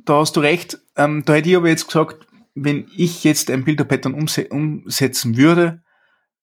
Da 0.06 0.20
hast 0.20 0.36
du 0.36 0.42
recht. 0.42 0.80
Ähm, 0.96 1.24
da 1.26 1.34
hätte 1.34 1.50
ich 1.50 1.56
aber 1.56 1.70
jetzt 1.70 1.88
gesagt, 1.88 2.28
wenn 2.56 2.88
ich 2.96 3.24
jetzt 3.24 3.52
ein 3.52 3.64
Bilder-Pattern 3.64 4.14
umse 4.14 4.48
umsetzen 4.48 5.38
würde, 5.38 5.82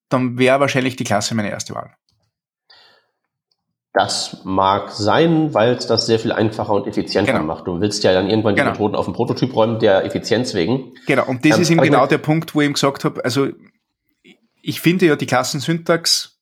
dann 0.09 0.39
wäre 0.39 0.61
wahrscheinlich 0.61 0.97
die 0.97 1.05
Klasse 1.05 1.35
meine 1.35 1.51
erste 1.51 1.75
Wahl. 1.75 1.95
Das 3.95 4.41
mag 4.43 4.91
sein, 4.91 5.55
weil 5.55 5.75
es 5.75 5.87
das 5.87 6.05
sehr 6.07 6.19
viel 6.19 6.33
einfacher 6.33 6.73
und 6.73 6.89
effizienter 6.89 7.33
genau. 7.33 7.45
macht. 7.45 7.69
Du 7.69 7.81
willst 7.81 8.03
ja 8.03 8.13
dann 8.13 8.29
irgendwann 8.29 8.57
genau. 8.57 8.67
die 8.67 8.73
Methoden 8.73 8.97
auf 8.97 9.05
den 9.05 9.15
Prototyp 9.15 9.55
räumen, 9.55 9.79
der 9.79 10.05
Effizienz 10.05 10.53
wegen. 10.53 10.95
Genau, 11.07 11.25
und 11.27 11.45
das 11.45 11.57
ähm, 11.57 11.63
ist 11.63 11.71
eben 11.71 11.81
genau 11.81 12.07
der 12.09 12.19
Punkt, 12.19 12.57
wo 12.57 12.61
ich 12.61 12.67
ihm 12.67 12.73
gesagt 12.73 13.05
habe, 13.05 13.25
also 13.25 13.49
ich 14.63 14.81
finde 14.81 15.07
ja 15.07 15.15
die 15.15 15.27
Klassensyntax, 15.27 16.41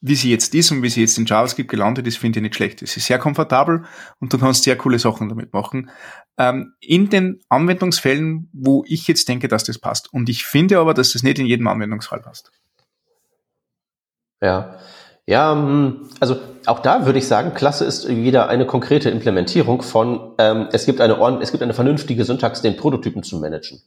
wie 0.00 0.16
sie 0.16 0.32
jetzt 0.32 0.52
ist 0.56 0.72
und 0.72 0.82
wie 0.82 0.88
sie 0.88 1.02
jetzt 1.02 1.16
in 1.18 1.26
JavaScript 1.26 1.70
gelandet 1.70 2.04
ist, 2.08 2.18
finde 2.18 2.40
ich 2.40 2.42
nicht 2.42 2.56
schlecht. 2.56 2.82
Es 2.82 2.96
ist 2.96 3.06
sehr 3.06 3.20
komfortabel 3.20 3.84
und 4.18 4.32
du 4.32 4.38
kannst 4.38 4.64
sehr 4.64 4.76
coole 4.76 4.98
Sachen 4.98 5.28
damit 5.28 5.52
machen. 5.52 5.90
Ähm, 6.36 6.74
in 6.80 7.10
den 7.10 7.40
Anwendungsfällen, 7.48 8.50
wo 8.52 8.84
ich 8.88 9.06
jetzt 9.06 9.28
denke, 9.28 9.46
dass 9.46 9.62
das 9.62 9.78
passt. 9.78 10.12
Und 10.12 10.28
ich 10.28 10.44
finde 10.44 10.80
aber, 10.80 10.94
dass 10.94 11.12
das 11.12 11.22
nicht 11.22 11.38
in 11.38 11.46
jedem 11.46 11.68
Anwendungsfall 11.68 12.22
passt. 12.22 12.50
Ja. 14.40 14.78
Ja, 15.28 15.52
hm, 15.52 16.08
also 16.20 16.38
auch 16.64 16.78
da 16.78 17.04
würde 17.04 17.18
ich 17.18 17.28
sagen, 17.28 17.52
Klasse 17.52 17.84
ist 17.84 18.08
wieder 18.08 18.48
eine 18.48 18.64
konkrete 18.64 19.10
Implementierung 19.10 19.82
von, 19.82 20.32
ähm, 20.38 20.68
es, 20.72 20.86
gibt 20.86 21.02
eine 21.02 21.18
es 21.42 21.50
gibt 21.50 21.62
eine 21.62 21.74
vernünftige 21.74 22.24
Syntax, 22.24 22.62
den 22.62 22.78
Prototypen 22.78 23.22
zu 23.22 23.36
managen. 23.36 23.82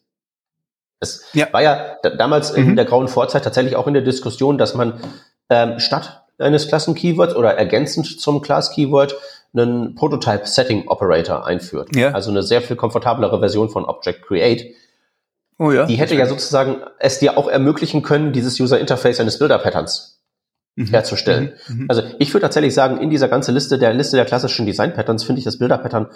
Es 1.00 1.26
ja. 1.34 1.52
war 1.52 1.64
ja 1.64 1.96
damals 2.16 2.56
mhm. 2.56 2.70
in 2.70 2.76
der 2.76 2.86
grauen 2.86 3.08
Vorzeit 3.08 3.44
tatsächlich 3.44 3.76
auch 3.76 3.88
in 3.88 3.96
der 3.96 4.04
Diskussion, 4.04 4.60
dass 4.60 4.76
man 4.76 5.02
ähm, 5.50 5.80
statt 5.80 6.26
eines 6.38 6.68
Klassen-Keywords 6.68 7.36
oder 7.36 7.56
ergänzend 7.58 8.22
zum 8.22 8.44
Class-Keyword 8.44 9.16
einen 9.56 9.96
Prototype-Setting-Operator 9.96 11.48
einführt. 11.48 11.96
Ja. 11.96 12.12
Also 12.12 12.30
eine 12.30 12.44
sehr 12.44 12.62
viel 12.62 12.76
komfortablere 12.76 13.40
Version 13.40 13.70
von 13.72 13.86
Object 13.86 14.28
Create. 14.28 14.76
Oh 15.58 15.72
ja. 15.72 15.88
Die 15.88 15.96
hätte 15.96 16.14
ja 16.14 16.28
sozusagen 16.28 16.84
es 17.00 17.18
dir 17.18 17.36
auch 17.36 17.48
ermöglichen 17.48 18.04
können, 18.04 18.32
dieses 18.32 18.60
User-Interface 18.60 19.20
eines 19.20 19.40
Builder-Patterns 19.40 20.21
mhm. 20.76 20.86
herzustellen. 20.88 21.54
Mhm. 21.68 21.76
mhm. 21.76 21.86
Also 21.90 22.04
ich 22.20 22.34
würde 22.34 22.44
tatsächlich 22.44 22.74
sagen, 22.74 22.98
in 23.00 23.10
dieser 23.10 23.28
ganzen 23.28 23.54
Liste 23.54 23.78
der 23.78 23.94
Liste 23.94 24.16
der 24.16 24.26
klassischen 24.26 24.66
Design-Patterns 24.66 25.24
finde 25.24 25.40
ich 25.40 25.46
das 25.46 25.58
Bilder-Pattern 25.58 26.08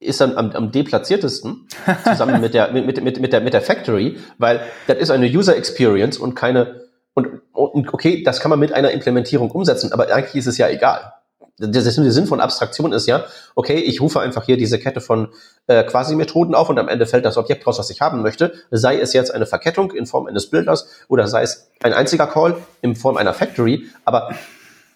ist 0.00 0.20
dann 0.20 0.36
am, 0.36 0.50
am 0.50 0.70
deplatziertesten 0.70 1.66
zusammen 2.04 2.40
mit 2.40 2.52
der 2.52 2.72
mit, 2.72 3.02
mit, 3.02 3.20
mit 3.20 3.32
der 3.32 3.40
mit 3.40 3.54
der 3.54 3.62
Factory, 3.62 4.18
weil 4.36 4.60
das 4.86 4.98
ist 4.98 5.10
eine 5.10 5.26
User 5.26 5.56
Experience 5.56 6.18
und 6.18 6.34
keine 6.34 6.82
und, 7.14 7.40
und 7.52 7.94
okay, 7.94 8.22
das 8.22 8.40
kann 8.40 8.50
man 8.50 8.58
mit 8.58 8.72
einer 8.72 8.90
Implementierung 8.90 9.50
umsetzen, 9.50 9.92
aber 9.92 10.12
eigentlich 10.12 10.34
ist 10.34 10.46
es 10.46 10.58
ja 10.58 10.68
egal 10.68 11.13
der 11.58 11.82
Sinn 11.82 12.26
von 12.26 12.40
Abstraktion 12.40 12.92
ist 12.92 13.06
ja, 13.06 13.24
okay, 13.54 13.78
ich 13.78 14.00
rufe 14.00 14.20
einfach 14.20 14.44
hier 14.44 14.56
diese 14.56 14.78
Kette 14.78 15.00
von 15.00 15.28
äh, 15.68 15.84
Quasi-Methoden 15.84 16.54
auf 16.54 16.68
und 16.68 16.78
am 16.78 16.88
Ende 16.88 17.06
fällt 17.06 17.24
das 17.24 17.36
Objekt 17.36 17.66
raus, 17.66 17.78
was 17.78 17.90
ich 17.90 18.00
haben 18.00 18.22
möchte. 18.22 18.54
Sei 18.70 18.98
es 18.98 19.12
jetzt 19.12 19.32
eine 19.32 19.46
Verkettung 19.46 19.92
in 19.92 20.06
Form 20.06 20.26
eines 20.26 20.50
Bilders 20.50 20.88
oder 21.08 21.28
sei 21.28 21.42
es 21.42 21.70
ein 21.82 21.92
einziger 21.92 22.26
Call 22.26 22.56
in 22.82 22.96
Form 22.96 23.16
einer 23.16 23.34
Factory, 23.34 23.88
aber 24.04 24.34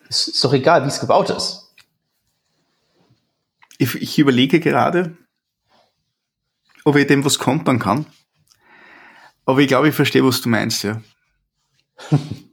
es 0.09 0.29
ist 0.29 0.45
doch 0.45 0.53
egal, 0.53 0.83
wie 0.85 0.89
es 0.89 1.01
gebaut 1.01 1.31
ist. 1.31 1.75
Ich, 3.79 3.95
ich 3.95 4.19
überlege 4.19 4.59
gerade, 4.59 5.17
ob 6.85 6.97
ich 6.97 7.07
dem 7.07 7.25
was 7.25 7.39
kontern 7.39 7.79
kann. 7.79 8.07
Aber 9.45 9.61
ich 9.61 9.69
glaube, 9.69 9.89
ich 9.89 9.95
verstehe, 9.95 10.25
was 10.25 10.41
du 10.41 10.49
meinst, 10.49 10.83
ja. 10.83 11.01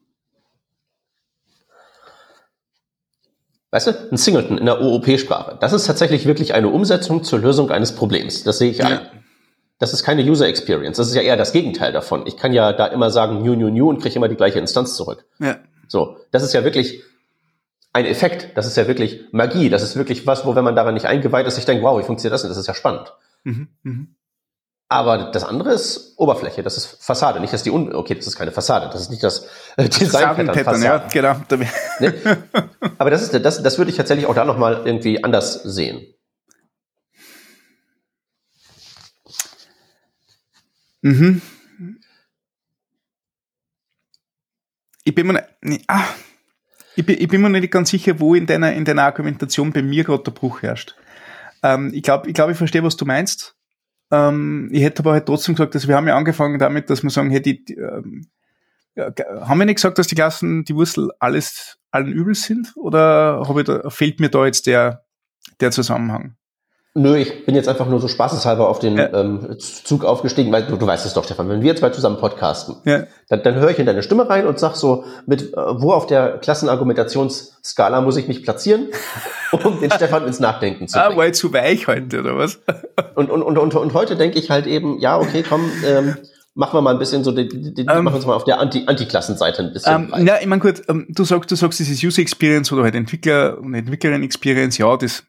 Weißt 3.76 3.88
du, 3.88 3.92
ein 4.10 4.16
Singleton 4.16 4.58
in 4.58 4.68
der 4.68 4.80
OOP-Sprache. 4.80 5.58
Das 5.60 5.74
ist 5.74 5.86
tatsächlich 5.86 6.26
wirklich 6.26 6.54
eine 6.54 6.70
Umsetzung 6.70 7.26
zur 7.26 7.40
Lösung 7.40 7.72
eines 7.72 7.92
Problems. 7.94 8.46
Das 8.46 8.58
sehe 8.58 8.72
ich 8.72 8.78
ja. 8.78 8.88
ein. 8.88 9.00
Das 9.80 9.92
ist 9.92 10.06
keine 10.06 10.24
User 10.24 10.48
Experience. 10.48 10.96
Das 10.96 11.10
ist 11.10 11.14
ja 11.14 11.22
eher 11.22 11.36
das 11.36 11.52
Gegenteil 11.52 11.92
davon. 11.92 12.26
Ich 12.26 12.38
kann 12.38 12.54
ja 12.54 12.72
da 12.72 12.86
immer 12.86 13.12
sagen, 13.12 13.44
new, 13.44 13.54
new, 13.54 13.70
new 13.70 13.90
und 13.90 14.02
kriege 14.02 14.16
immer 14.16 14.30
die 14.30 14.38
gleiche 14.38 14.60
Instanz 14.60 14.96
zurück. 14.96 15.26
Ja. 15.40 15.58
So. 15.90 16.16
Das 16.32 16.42
ist 16.42 16.54
ja 16.54 16.64
wirklich 16.64 17.04
ein 17.92 18.06
Effekt. 18.06 18.56
Das 18.56 18.66
ist 18.66 18.78
ja 18.78 18.88
wirklich 18.88 19.26
Magie. 19.34 19.68
Das 19.68 19.84
ist 19.84 19.98
wirklich 19.98 20.26
was, 20.26 20.46
wo, 20.46 20.56
wenn 20.56 20.64
man 20.64 20.78
daran 20.78 20.94
nicht 20.94 21.08
eingeweiht 21.08 21.46
ist, 21.46 21.58
ich 21.58 21.66
denke, 21.66 21.84
wow, 21.84 22.00
wie 22.00 22.06
funktioniert 22.06 22.34
das 22.34 22.44
denn? 22.44 22.52
Das 22.52 22.58
ist 22.58 22.68
ja 22.68 22.76
spannend. 22.76 23.12
Mhm, 23.44 23.68
mh. 23.84 24.06
Aber 24.96 25.30
das 25.30 25.44
andere 25.44 25.74
ist 25.74 26.14
Oberfläche, 26.16 26.64
das 26.64 26.78
ist 26.78 27.04
Fassade, 27.04 27.42
nicht 27.42 27.52
dass 27.52 27.64
die 27.64 27.70
Un 27.70 27.94
okay, 27.94 28.16
das 28.16 28.28
ist 28.28 28.38
keine 28.38 28.54
Fassade, 28.54 28.90
das 28.90 29.02
ist 29.02 29.10
nicht 29.10 29.22
das 29.22 29.46
äh, 29.76 29.90
Design 29.90 30.48
Pattern, 30.48 30.82
ja, 30.82 31.00
genau. 31.12 31.36
Ne? 32.00 32.14
Aber 32.98 33.10
das 33.10 33.22
ist 33.22 33.34
das 33.44 33.62
das 33.62 33.78
würde 33.78 33.92
ich 33.92 33.98
tatsächlich 33.98 34.26
auch 34.26 34.34
da 34.34 34.46
noch 34.46 34.58
mal 34.58 34.84
irgendwie 34.86 35.22
anders 35.22 35.64
sehen. 35.64 36.14
Mhm. 41.02 41.42
Ich 45.04 45.14
bin 45.14 45.28
mir 45.28 45.46
nicht, 45.60 45.84
ah, 45.90 46.06
ich 46.96 47.06
bin, 47.06 47.18
ich 47.20 47.28
bin 47.28 47.42
mir 47.42 47.50
nicht 47.50 47.70
ganz 47.70 47.90
sicher, 47.90 48.18
wo 48.22 48.34
in 48.34 48.46
deiner 48.46 48.72
in 48.72 48.86
deiner 48.86 49.04
Argumentation 49.04 49.74
bei 49.74 49.82
mir 49.82 50.06
gerade 50.06 50.24
der 50.24 50.32
Bruch 50.32 50.62
herrscht. 50.62 50.96
Ähm, 51.64 51.92
ich 51.94 52.02
glaube, 52.02 52.30
ich 52.30 52.34
glaube, 52.34 52.54
ich 52.54 52.58
verstehe, 52.58 52.82
was 52.82 52.96
du 52.96 53.04
meinst. 53.04 53.58
Ähm, 54.12 54.70
ich 54.72 54.84
hätte 54.84 55.02
aber 55.02 55.14
halt 55.14 55.26
trotzdem 55.26 55.56
gesagt, 55.56 55.76
dass 55.76 55.88
wir 55.88 55.96
haben 55.96 56.08
ja 56.08 56.16
angefangen 56.16 56.60
damit, 56.60 56.90
dass 56.90 57.04
wir 57.04 57.10
sagen, 57.10 57.30
hey, 57.30 57.42
die, 57.42 57.66
die 57.66 57.76
ähm, 57.76 58.28
haben 58.98 59.60
wir 59.60 59.66
nicht 59.66 59.76
gesagt, 59.76 59.98
dass 59.98 60.08
die 60.08 60.16
Klassen, 60.16 60.64
die 60.64 60.76
Wurzel 60.76 61.12
alles 61.20 61.80
allen 61.92 62.12
übel 62.12 62.36
sind? 62.36 62.74
Oder 62.76 63.44
da, 63.66 63.90
fehlt 63.90 64.20
mir 64.20 64.30
da 64.30 64.46
jetzt 64.46 64.68
der, 64.68 65.06
der 65.60 65.72
Zusammenhang? 65.72 66.36
Nö, 66.98 67.18
ich 67.18 67.46
bin 67.46 67.56
jetzt 67.56 67.68
einfach 67.68 67.88
nur 67.88 68.00
so 68.00 68.08
spaßeshalber 68.08 68.70
auf 68.70 68.80
den 68.80 68.98
ja. 68.98 69.12
ähm, 69.14 69.58
Zug 69.60 70.06
aufgestiegen, 70.06 70.54
weil 70.54 70.64
du, 70.64 70.78
du 70.78 70.88
weißt 70.88 71.06
es 71.06 71.14
doch, 71.14 71.26
Stefan, 71.26 71.50
wenn 71.50 71.62
wir 71.62 71.76
zwei 71.76 71.90
zusammen 71.90 72.20
podcasten, 72.20 72.78
ja. 72.86 73.04
dann, 73.28 73.44
dann 73.44 73.56
höre 73.56 73.72
ich 73.72 73.80
in 73.80 73.86
deine 73.86 74.02
Stimme 74.02 74.30
rein 74.30 74.48
und 74.48 74.60
sag 74.60 74.76
so, 74.76 75.04
mit 75.26 75.54
äh, 75.54 75.58
wo 75.58 75.92
auf 75.92 76.08
der 76.08 76.38
Klassenargumentationsskala 76.38 78.00
muss 78.00 78.16
ich 78.16 78.30
mich 78.30 78.44
platzieren, 78.44 78.88
um 79.52 79.82
den 79.82 79.92
Stefan 79.92 80.26
ins 80.26 80.40
Nachdenken 80.40 80.88
zu 80.88 80.98
ah, 80.98 81.08
bringen. 81.08 81.20
Ah, 81.20 81.22
weil 81.22 81.34
zu 81.34 81.52
weich 81.52 81.86
heute, 81.88 82.22
oder 82.22 82.38
was? 82.38 82.62
und, 83.16 83.30
und, 83.30 83.44
und, 83.44 83.58
und, 83.58 83.76
und 83.76 83.94
heute 83.94 84.16
denke 84.16 84.40
ich 84.40 84.50
halt 84.50 84.66
eben, 84.66 84.98
ja, 85.00 85.20
okay, 85.20 85.44
komm, 85.48 85.70
ähm, 85.86 86.16
machen 86.54 86.78
wir 86.78 86.82
mal 86.82 86.94
ein 86.94 87.00
bisschen 87.00 87.26
so, 87.26 87.34
die, 87.34 87.50
die, 87.50 87.74
die 87.74 87.82
ähm, 87.82 88.06
machen 88.06 88.16
uns 88.16 88.26
mal 88.26 88.36
auf 88.36 88.46
der 88.46 88.62
Anti 88.62 88.84
Anti-Klassenseite 88.86 89.64
ein 89.64 89.74
bisschen. 89.74 90.14
Ähm, 90.14 90.26
ja, 90.26 90.38
ich 90.40 90.48
meine 90.48 90.62
gut, 90.62 90.82
ähm, 90.88 91.08
du 91.10 91.26
sagst, 91.26 91.52
du 91.52 91.58
sagst 91.58 91.78
dieses 91.78 92.02
User 92.02 92.22
Experience 92.22 92.72
oder 92.72 92.84
halt 92.84 92.96
Entwickler 92.96 93.58
und 93.58 93.74
Entwicklerin 93.74 94.24
Experience, 94.24 94.78
ja, 94.78 94.96
das 94.96 95.24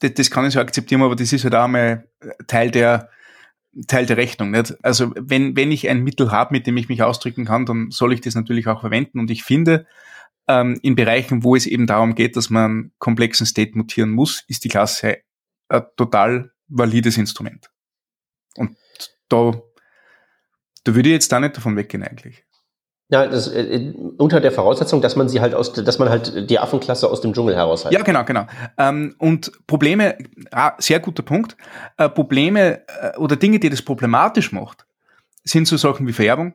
das, 0.00 0.14
das 0.14 0.30
kann 0.30 0.46
ich 0.46 0.54
so 0.54 0.60
akzeptieren, 0.60 1.02
aber 1.02 1.16
das 1.16 1.32
ist 1.32 1.44
halt 1.44 1.54
auch 1.54 1.68
mal 1.68 2.08
Teil 2.46 2.70
der, 2.70 3.10
Teil 3.86 4.06
der 4.06 4.16
Rechnung. 4.16 4.50
Nicht? 4.50 4.76
Also 4.82 5.12
wenn, 5.16 5.56
wenn 5.56 5.72
ich 5.72 5.88
ein 5.88 6.02
Mittel 6.02 6.30
habe, 6.30 6.52
mit 6.52 6.66
dem 6.66 6.76
ich 6.76 6.88
mich 6.88 7.02
ausdrücken 7.02 7.44
kann, 7.44 7.66
dann 7.66 7.90
soll 7.90 8.12
ich 8.12 8.20
das 8.20 8.34
natürlich 8.34 8.66
auch 8.66 8.80
verwenden. 8.80 9.18
Und 9.18 9.30
ich 9.30 9.42
finde, 9.42 9.86
ähm, 10.48 10.78
in 10.82 10.94
Bereichen, 10.94 11.44
wo 11.44 11.56
es 11.56 11.66
eben 11.66 11.86
darum 11.86 12.14
geht, 12.14 12.36
dass 12.36 12.50
man 12.50 12.92
komplexen 12.98 13.46
State 13.46 13.76
mutieren 13.76 14.10
muss, 14.10 14.44
ist 14.48 14.64
die 14.64 14.68
Klasse 14.68 15.18
ein 15.68 15.82
total 15.96 16.52
valides 16.68 17.16
Instrument. 17.18 17.70
Und 18.56 18.76
da, 19.28 19.60
da 20.84 20.94
würde 20.94 21.08
ich 21.08 21.14
jetzt 21.14 21.32
da 21.32 21.40
nicht 21.40 21.56
davon 21.56 21.76
weggehen 21.76 22.02
eigentlich. 22.02 22.44
Ja, 23.08 23.26
das, 23.26 23.46
äh, 23.48 23.92
unter 24.16 24.40
der 24.40 24.50
Voraussetzung, 24.50 25.00
dass 25.00 25.14
man 25.14 25.28
sie 25.28 25.40
halt 25.40 25.54
aus, 25.54 25.72
dass 25.72 25.98
man 26.00 26.08
halt 26.08 26.50
die 26.50 26.58
Affenklasse 26.58 27.08
aus 27.08 27.20
dem 27.20 27.32
Dschungel 27.32 27.54
heraushalten. 27.54 27.96
Ja, 27.96 28.02
genau, 28.02 28.24
genau. 28.24 28.46
Ähm, 28.78 29.14
und 29.18 29.52
Probleme, 29.68 30.18
ah, 30.50 30.74
sehr 30.78 30.98
guter 30.98 31.22
Punkt. 31.22 31.56
Äh, 31.98 32.08
Probleme 32.08 32.82
äh, 32.88 33.16
oder 33.16 33.36
Dinge, 33.36 33.60
die 33.60 33.70
das 33.70 33.82
problematisch 33.82 34.50
macht, 34.50 34.86
sind 35.44 35.68
so 35.68 35.76
Sachen 35.76 36.08
wie 36.08 36.12
Vererbung. 36.12 36.54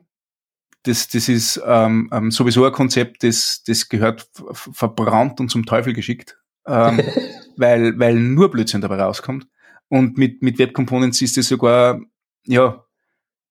Das, 0.82 1.08
das 1.08 1.28
ist 1.28 1.62
ähm, 1.64 2.10
ähm, 2.12 2.30
sowieso 2.30 2.66
ein 2.66 2.72
Konzept, 2.72 3.22
das, 3.22 3.62
das 3.66 3.88
gehört 3.88 4.28
verbrannt 4.52 5.40
und 5.40 5.48
zum 5.48 5.64
Teufel 5.64 5.94
geschickt, 5.94 6.36
ähm, 6.66 7.00
weil, 7.56 7.98
weil 7.98 8.16
nur 8.16 8.50
Blödsinn 8.50 8.82
dabei 8.82 8.96
rauskommt. 8.96 9.46
Und 9.88 10.18
mit, 10.18 10.42
mit 10.42 10.58
Web 10.58 10.74
Components 10.74 11.22
ist 11.22 11.38
es 11.38 11.48
sogar, 11.48 12.00
ja, 12.46 12.84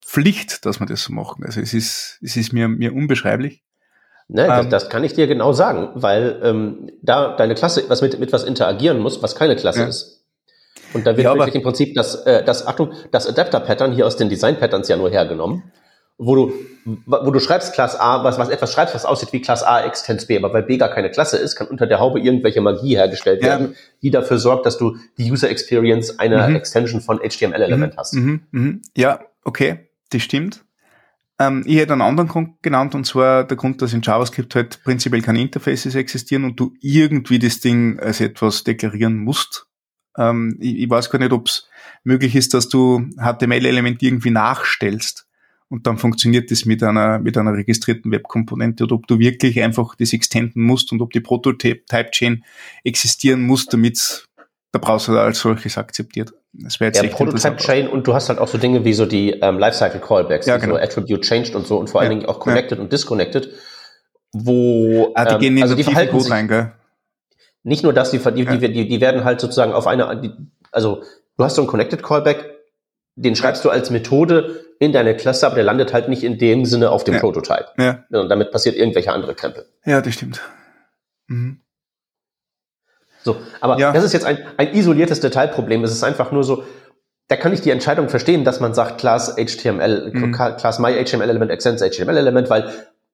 Pflicht, 0.04 0.66
dass 0.66 0.80
wir 0.80 0.88
das 0.88 1.04
so 1.04 1.14
machen. 1.14 1.44
Also 1.46 1.62
es 1.62 1.74
ist, 1.74 2.20
es 2.22 2.36
ist 2.36 2.54
mir, 2.54 2.68
mir 2.68 2.94
unbeschreiblich. 2.94 3.64
Ne, 4.28 4.48
das, 4.48 4.64
ähm, 4.64 4.70
das 4.70 4.90
kann 4.90 5.04
ich 5.04 5.14
dir 5.14 5.28
genau 5.28 5.52
sagen, 5.52 5.90
weil 5.94 6.40
ähm, 6.42 6.90
da 7.02 7.36
deine 7.36 7.54
Klasse 7.54 7.84
was 7.90 8.02
mit, 8.02 8.18
mit 8.18 8.32
was 8.32 8.44
interagieren 8.44 9.00
muss, 9.00 9.22
was 9.22 9.36
keine 9.36 9.58
Klasse 9.58 9.82
ja. 9.82 9.88
ist. 9.88 10.26
Und 10.94 11.06
da 11.06 11.18
wird 11.18 11.26
ja, 11.26 11.36
wirklich 11.36 11.56
im 11.56 11.64
Prinzip 11.64 11.96
das, 11.96 12.16
äh, 12.26 12.44
das, 12.44 12.66
Achtung, 12.66 12.94
das 13.12 13.28
Adapter-Pattern 13.28 13.92
hier 13.94 14.08
aus 14.08 14.16
den 14.16 14.30
Design-Patterns 14.30 14.88
ja 14.88 14.96
nur 14.96 15.10
hergenommen, 15.10 15.64
wo 16.18 16.36
du, 16.36 16.54
wo 17.06 17.32
du 17.32 17.40
schreibst 17.40 17.74
Class 17.74 18.00
A, 18.00 18.24
was, 18.24 18.38
was 18.38 18.50
etwas 18.50 18.72
schreibst, 18.72 18.96
was 18.96 19.06
aussieht 19.06 19.34
wie 19.34 19.42
Class 19.42 19.64
A 19.64 19.82
extends 19.82 20.28
B, 20.28 20.38
aber 20.38 20.54
weil 20.54 20.64
B 20.64 20.78
gar 20.78 20.90
keine 20.90 21.12
Klasse 21.12 21.38
ist, 21.38 21.56
kann 21.56 21.68
unter 21.68 21.88
der 21.88 22.00
Haube 22.00 22.20
irgendwelche 22.20 22.62
Magie 22.62 22.96
hergestellt 22.96 23.42
ja. 23.42 23.50
werden, 23.50 23.76
die 24.02 24.12
dafür 24.12 24.38
sorgt, 24.38 24.66
dass 24.66 24.78
du 24.78 24.96
die 25.18 25.30
User 25.30 25.50
Experience 25.50 26.20
einer 26.20 26.48
mhm. 26.48 26.56
Extension 26.56 27.02
von 27.02 27.20
HTML-Element 27.20 27.94
mhm. 27.94 27.98
hast. 27.98 28.14
Mhm. 28.14 28.42
mhm. 28.52 28.82
Ja, 28.96 29.20
okay 29.44 29.91
das 30.12 30.22
stimmt. 30.22 30.66
Ähm, 31.40 31.64
ich 31.66 31.78
hätte 31.78 31.94
einen 31.94 32.02
anderen 32.04 32.30
Grund 32.30 32.62
genannt, 32.62 32.94
und 32.94 33.06
zwar 33.06 33.44
der 33.46 33.58
Grund, 33.58 33.82
dass 33.82 33.94
in 33.94 34.02
JavaScript 34.02 34.54
halt 34.56 34.84
prinzipiell 34.84 35.22
keine 35.22 35.42
Interfaces 35.42 35.96
existieren 35.96 36.44
und 36.44 36.60
du 36.60 36.74
irgendwie 36.82 37.40
das 37.40 37.60
Ding 37.60 38.00
als 38.00 38.22
etwas 38.22 38.64
deklarieren 38.64 39.18
musst. 39.18 39.66
Ähm, 40.18 40.58
ich, 40.60 40.78
ich, 40.80 40.90
weiß 40.90 41.10
gar 41.10 41.20
nicht, 41.20 41.32
ob 41.32 41.48
es 41.48 41.68
möglich 42.04 42.36
ist, 42.36 42.54
dass 42.54 42.70
du 42.70 43.10
HTML-Element 43.18 44.04
irgendwie 44.04 44.32
nachstellst 44.32 45.28
und 45.72 45.88
dann 45.88 45.98
funktioniert 45.98 46.52
das 46.52 46.66
mit 46.66 46.84
einer, 46.84 47.18
mit 47.20 47.38
einer 47.38 47.54
registrierten 47.54 48.12
Webkomponente 48.12 48.84
oder 48.84 48.96
ob 48.96 49.08
du 49.08 49.20
wirklich 49.20 49.62
einfach 49.64 49.96
das 49.96 50.12
extenden 50.12 50.64
musst 50.64 50.92
und 50.92 51.02
ob 51.02 51.12
die 51.12 51.22
Prototype-Chain 51.22 52.44
existieren 52.84 53.42
muss, 53.42 53.68
damit 53.68 54.28
der 54.74 54.80
Browser 54.80 55.22
als 55.22 55.40
solches 55.40 55.78
akzeptiert. 55.78 56.34
Das 56.54 56.80
wäre 56.80 56.90
jetzt 56.90 57.02
ja, 57.02 57.10
Prototype 57.10 57.56
Chain 57.58 57.88
und 57.88 58.08
du 58.08 58.14
hast 58.14 58.28
halt 58.28 58.40
auch 58.40 58.48
so 58.48 58.58
Dinge 58.58 58.84
wie 58.84 58.94
so 58.94 59.06
die 59.06 59.32
ähm, 59.32 59.58
Lifecycle 59.58 60.02
Callbacks, 60.02 60.46
ja, 60.46 60.58
genau. 60.58 60.76
so 60.76 60.82
Attribute 60.82 61.22
Changed 61.22 61.56
und 61.56 61.66
so 61.66 61.78
und 61.78 61.90
vor 61.90 62.02
allen 62.02 62.10
Dingen 62.10 62.26
auch 62.26 62.40
Connected 62.40 62.78
ja. 62.78 62.84
und 62.84 62.92
Disconnected, 62.92 63.50
wo 64.34 65.12
ah, 65.16 65.26
die 65.26 65.34
ähm, 65.34 65.40
gehen 65.40 65.58
in 65.58 65.64
also 65.64 65.76
die 65.76 65.84
verhalten 65.84 66.18
Code 66.18 66.30
rein, 66.30 66.48
gell? 66.48 66.74
Nicht 67.64 67.84
nur 67.84 67.94
das, 67.94 68.12
die, 68.12 68.18
die, 68.18 68.58
die, 68.58 68.88
die 68.88 69.02
werden 69.02 69.24
halt 69.24 69.40
sozusagen 69.40 69.72
auf 69.72 69.88
eine, 69.88 70.20
die, 70.20 70.32
also 70.72 71.04
du 71.38 71.44
hast 71.44 71.56
so 71.56 71.62
einen 71.62 71.70
Connected 71.70 72.04
Callback, 72.04 72.50
den 73.16 73.36
schreibst 73.36 73.64
du 73.64 73.70
als 73.70 73.90
Methode 73.90 74.66
in 74.80 74.92
deine 74.92 75.16
Klasse, 75.16 75.46
aber 75.46 75.56
der 75.56 75.64
landet 75.64 75.94
halt 75.94 76.10
nicht 76.10 76.24
in 76.24 76.38
dem 76.38 76.66
Sinne 76.66 76.90
auf 76.90 77.04
dem 77.04 77.20
Prototype. 77.20 77.68
Ja. 77.78 78.04
Und 78.10 78.30
damit 78.30 78.52
passiert 78.52 78.76
irgendwelche 78.76 79.12
andere 79.12 79.36
Krempel. 79.36 79.68
Ja, 79.86 80.02
das 80.02 80.16
stimmt. 80.16 80.42
Mhm. 81.28 81.62
So, 83.24 83.38
aber 83.60 83.78
ja. 83.78 83.92
das 83.92 84.04
ist 84.04 84.14
jetzt 84.14 84.26
ein, 84.26 84.40
ein 84.58 84.74
isoliertes 84.74 85.20
Detailproblem. 85.20 85.84
Es 85.84 85.92
ist 85.92 86.04
einfach 86.04 86.32
nur 86.32 86.44
so, 86.44 86.64
da 87.28 87.36
kann 87.38 87.54
ich 87.54 87.62
die 87.62 87.70
Entscheidung 87.70 88.10
verstehen, 88.10 88.44
dass 88.44 88.60
man 88.60 88.74
sagt, 88.74 89.00
Class 89.00 89.36
HTML, 89.36 90.12
mhm. 90.14 90.32
Class 90.34 90.80
My 90.80 90.94
HTML 90.94 91.30
Element 91.30 91.52
extends 91.52 91.82
HTML 91.82 92.18
Element, 92.18 92.50
weil 92.50 92.72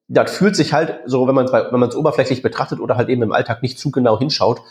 das 0.07 0.31
fühlt 0.35 0.55
sich 0.55 0.73
halt 0.73 0.99
so, 1.05 1.27
wenn 1.27 1.35
man 1.35 1.45
es 1.45 1.51
wenn 1.51 1.79
man 1.79 1.89
es 1.89 1.95
oberflächlich 1.95 2.41
betrachtet 2.41 2.79
oder 2.79 2.95
halt 2.95 3.09
eben 3.09 3.21
im 3.21 3.31
Alltag 3.31 3.61
nicht 3.61 3.77
zu 3.77 3.91
genau 3.91 4.17
hinschaut, 4.17 4.61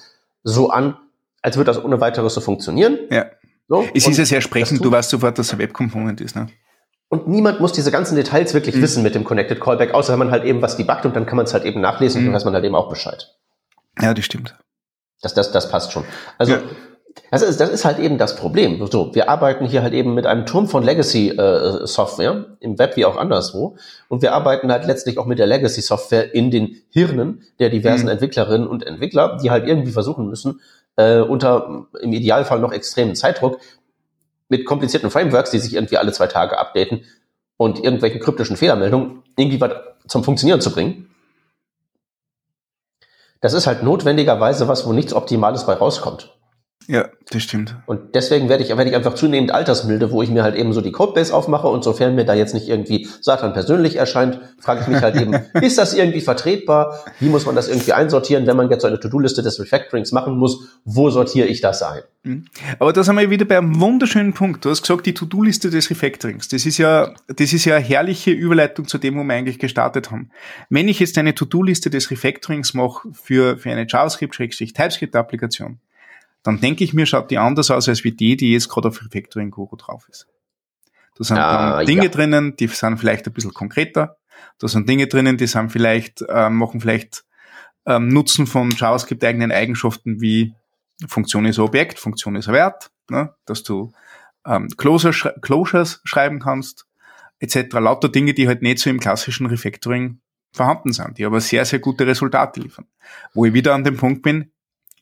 so 0.43 0.70
an, 0.70 0.97
als 1.43 1.57
würde 1.57 1.72
das 1.72 1.84
ohne 1.84 2.01
weiteres 2.01 2.34
so 2.34 2.41
funktionieren. 2.41 2.99
Ja. 3.11 3.26
So, 3.68 3.84
es 3.95 4.07
ist 4.07 4.16
ja 4.18 4.24
sehr 4.24 4.41
sprechend, 4.41 4.84
du 4.84 4.91
weißt 4.91 5.11
sofort, 5.11 5.39
dass 5.39 5.49
es 5.49 5.53
ein 5.53 5.59
Web-Component 5.59 6.20
ist, 6.20 6.37
ne? 6.37 6.47
Und 7.09 7.28
niemand 7.28 7.61
muss 7.61 7.72
diese 7.72 7.93
ganzen 7.93 8.16
Details 8.16 8.53
wirklich 8.53 8.76
mhm. 8.76 8.82
wissen 8.82 9.03
mit 9.03 9.14
dem 9.14 9.22
Connected 9.22 9.61
Callback, 9.61 9.95
außer 9.95 10.12
wenn 10.12 10.18
man 10.18 10.30
halt 10.32 10.45
eben 10.45 10.61
was 10.61 10.76
debuggt 10.76 11.07
und 11.07 11.14
dann 11.14 11.24
kann 11.24 11.37
man 11.37 11.47
es 11.47 11.55
halt 11.55 11.64
eben 11.64 11.80
nachlesen 11.80 12.20
mhm. 12.20 12.26
und 12.26 12.32
dann 12.32 12.37
weiß 12.37 12.45
man 12.47 12.55
halt 12.55 12.64
eben 12.64 12.74
auch 12.74 12.89
Bescheid. 12.89 13.37
Ja, 14.01 14.12
das 14.12 14.24
stimmt. 14.24 14.57
Das, 15.23 15.35
das, 15.35 15.53
das 15.53 15.71
passt 15.71 15.93
schon. 15.93 16.05
Also 16.39 16.55
ja. 16.55 16.62
das, 17.31 17.43
ist, 17.43 17.61
das 17.61 17.71
ist 17.71 17.85
halt 17.85 17.99
eben 17.99 18.19
das 18.19 18.37
Problem. 18.37 18.85
So, 18.91 19.14
wir 19.14 19.29
arbeiten 19.29 19.67
hier 19.67 19.83
halt 19.83 19.95
eben 19.95 20.14
mit 20.14 20.27
einem 20.27 20.47
Turm 20.47 20.69
von 20.69 20.83
Legacy-Software, 20.83 22.33
äh, 22.33 22.64
im 22.64 22.79
Web 22.79 22.97
wie 22.97 23.05
auch 23.05 23.17
anderswo. 23.17 23.77
Und 24.09 24.23
wir 24.23 24.35
arbeiten 24.35 24.71
halt 24.71 24.87
letztlich 24.87 25.19
auch 25.19 25.27
mit 25.27 25.39
der 25.39 25.47
Legacy-Software 25.47 26.35
in 26.35 26.51
den 26.51 26.83
Hirnen 26.91 27.43
der 27.59 27.71
diversen 27.71 28.05
mhm. 28.05 28.12
Entwicklerinnen 28.12 28.69
und 28.69 28.87
Entwickler, 28.87 29.39
die 29.43 29.51
halt 29.51 29.67
irgendwie 29.67 29.93
versuchen 29.93 30.29
müssen, 30.29 30.61
äh, 30.97 31.21
unter 31.21 31.87
im 32.01 32.12
Idealfall 32.12 32.61
noch 32.61 32.73
extremen 32.73 33.14
Zeitdruck 33.14 33.59
mit 34.49 34.64
komplizierten 34.64 35.11
Frameworks, 35.11 35.51
die 35.51 35.59
sich 35.59 35.75
irgendwie 35.75 35.97
alle 35.97 36.12
zwei 36.12 36.27
Tage 36.27 36.59
updaten 36.59 37.05
und 37.57 37.83
irgendwelchen 37.83 38.21
kryptischen 38.21 38.57
Fehlermeldungen 38.57 39.23
irgendwie 39.37 39.61
was 39.61 39.73
zum 40.07 40.23
Funktionieren 40.23 40.61
zu 40.61 40.71
bringen 40.71 41.06
das 43.47 43.53
ist 43.53 43.69
halt 43.69 43.85
notwendigerweise 43.85 44.67
was, 44.67 44.89
wo 44.89 44.93
nichts 44.93 45.13
Optimales 45.15 45.67
bei 45.67 45.75
rauskommt. 45.75 46.36
Ja, 46.89 47.09
das 47.30 47.43
stimmt. 47.43 47.74
Und 47.87 48.14
deswegen 48.14 48.49
werde 48.49 48.62
ich, 48.62 48.68
werde 48.68 48.89
ich 48.89 48.95
einfach 48.95 49.14
zunehmend 49.14 49.51
altersmilde, 49.51 50.12
wo 50.12 50.22
ich 50.22 50.30
mir 50.30 50.45
halt 50.45 50.55
eben 50.55 50.72
so 50.72 50.80
die 50.80 50.93
Codebase 50.93 51.34
aufmache 51.34 51.66
und 51.66 51.82
sofern 51.82 52.14
mir 52.14 52.24
da 52.24 52.34
jetzt 52.34 52.55
nicht 52.55 52.68
irgendwie 52.68 53.09
Satan 53.20 53.53
persönlich 53.53 53.97
erscheint, 53.97 54.39
frage 54.61 54.82
ich 54.82 54.87
mich 54.87 55.03
halt 55.03 55.16
eben, 55.16 55.34
ist 55.61 55.78
das 55.78 55.95
irgendwie 55.95 56.20
vertretbar? 56.20 57.05
Wie 57.18 57.28
muss 57.28 57.45
man 57.45 57.57
das 57.57 57.68
irgendwie 57.68 57.93
einsortieren, 57.93 58.47
wenn 58.47 58.57
man 58.57 58.70
jetzt 58.70 58.82
so 58.82 58.89
eine 58.89 59.01
To-Do-Liste 59.01 59.43
des 59.43 59.59
Refactorings 59.59 60.12
machen 60.12 60.39
muss? 60.39 60.68
Wo 60.84 61.11
sortiere 61.11 61.49
ich 61.49 61.61
das 61.61 61.82
ein? 61.82 62.03
Mhm. 62.22 62.45
Aber 62.78 62.93
da 62.93 63.03
sind 63.03 63.16
wir 63.16 63.30
wieder 63.30 63.47
bei 63.47 63.59
einem 63.59 63.80
wunderschönen 63.80 64.32
Punkt. 64.32 64.64
Du 64.64 64.70
hast 64.70 64.82
gesagt, 64.82 65.07
die 65.07 65.14
To-Do-Liste 65.14 65.70
des 65.70 65.91
Refactorings. 65.91 66.47
Das 66.49 66.66
ist 66.66 66.78
ja, 66.78 67.14
das 67.26 67.53
ist 67.53 67.64
ja 67.64 67.76
eine 67.76 67.84
herrliche 67.84 68.30
Überleitung 68.30 68.87
zu 68.87 68.99
dem, 68.99 69.18
wo 69.18 69.24
wir 69.24 69.34
eigentlich 69.34 69.59
gestartet 69.59 70.12
haben. 70.12 70.30
Wenn 70.70 70.87
ich 70.87 71.01
jetzt 71.01 71.18
eine 71.18 71.34
To-Do-Liste 71.34 71.91
des 71.91 72.12
Refactorings 72.12 72.74
mache 72.74 73.09
für, 73.12 73.59
für 73.59 73.70
eine 73.70 73.87
JavaScript-TypeScript-Applikation, 73.89 75.80
dann 76.43 76.61
denke 76.61 76.84
ich 76.84 76.95
mir, 76.95 77.07
schaut 77.07 77.30
die 77.30 77.39
anders 77.39 77.70
aus 77.70 77.89
als 77.89 78.05
wie 78.05 78.12
die, 78.12 78.37
die 78.37 78.53
jetzt 78.53 78.68
gerade 78.68 78.89
auf 78.89 79.03
Refactoring 79.03 79.51
Guru 79.51 79.76
drauf 79.76 80.09
ist. 80.09 80.28
Da 81.16 81.24
sind 81.24 81.39
ah, 81.39 81.84
Dinge 81.84 82.05
ja. 82.05 82.09
drinnen, 82.09 82.57
die 82.57 82.68
sind 82.68 82.99
vielleicht 82.99 83.26
ein 83.26 83.32
bisschen 83.32 83.55
konkreter. 83.55 84.18
Da 84.59 84.68
sind 84.68 84.89
Dinge 84.89 85.07
drinnen, 85.07 85.39
die 85.39 85.47
sind 85.47 85.70
vielleicht, 85.70 86.22
äh, 86.28 86.51
machen 86.51 86.80
vielleicht 86.80 87.24
ähm, 87.87 88.09
Nutzen 88.09 88.47
von 88.47 88.70
JavaScript 88.70 89.24
eigenen 89.24 89.51
Eigenschaften 89.51 90.20
wie 90.20 90.55
Funktion 91.07 91.45
ist 91.45 91.59
ein 91.59 91.64
Objekt, 91.64 91.99
Funktion 91.99 92.37
ist 92.37 92.49
ein 92.49 92.55
Wert, 92.55 92.91
ne? 93.11 93.34
dass 93.45 93.62
du 93.62 93.93
ähm, 94.47 94.68
Closure, 94.76 95.34
Closures 95.41 96.01
schreiben 96.05 96.41
kannst, 96.41 96.87
etc. 97.39 97.74
Lauter 97.74 98.09
Dinge, 98.09 98.34
die 98.34 98.49
halt 98.49 98.62
nicht 98.62 98.78
so 98.78 98.89
im 98.91 99.01
klassischen 99.01 99.47
Refactoring 99.47 100.20
vorhanden 100.53 100.93
sind, 100.93 101.18
die 101.18 101.26
aber 101.26 101.41
sehr, 101.41 101.64
sehr 101.64 101.80
gute 101.80 102.07
Resultate 102.07 102.61
liefern. 102.61 102.87
Wo 103.34 103.45
ich 103.45 103.53
wieder 103.53 103.74
an 103.74 103.84
dem 103.84 103.97
Punkt 103.97 104.22
bin, 104.22 104.53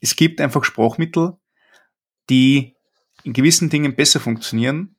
es 0.05 0.17
gibt 0.17 0.43
einfach 0.43 0.65
Sprachmittel, 0.65 1.33
die 2.29 2.77
in 3.23 3.33
gewissen 3.33 3.71
Dingen 3.71 3.97
besser 3.97 4.21
funktionieren 4.21 4.97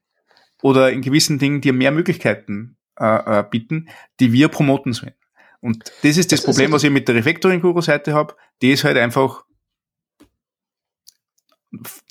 oder 0.63 0.91
in 0.91 1.03
gewissen 1.03 1.37
Dingen 1.37 1.61
dir 1.61 1.73
mehr 1.73 1.91
Möglichkeiten 1.91 2.75
äh, 2.99 3.39
äh, 3.39 3.43
bieten, 3.47 3.87
die 4.19 4.33
wir 4.33 4.47
promoten 4.47 4.93
sollen. 4.93 5.13
Und 5.61 5.91
das 6.01 6.17
ist 6.17 6.31
das, 6.31 6.41
das 6.41 6.45
Problem, 6.45 6.69
ist 6.69 6.73
was 6.73 6.83
ich 6.83 6.89
mit 6.89 7.07
der 7.07 7.13
Refactoring-Guru-Seite 7.15 8.15
habe. 8.15 8.35
Die 8.63 8.71
ist 8.71 8.83
halt 8.83 8.97
einfach 8.97 9.45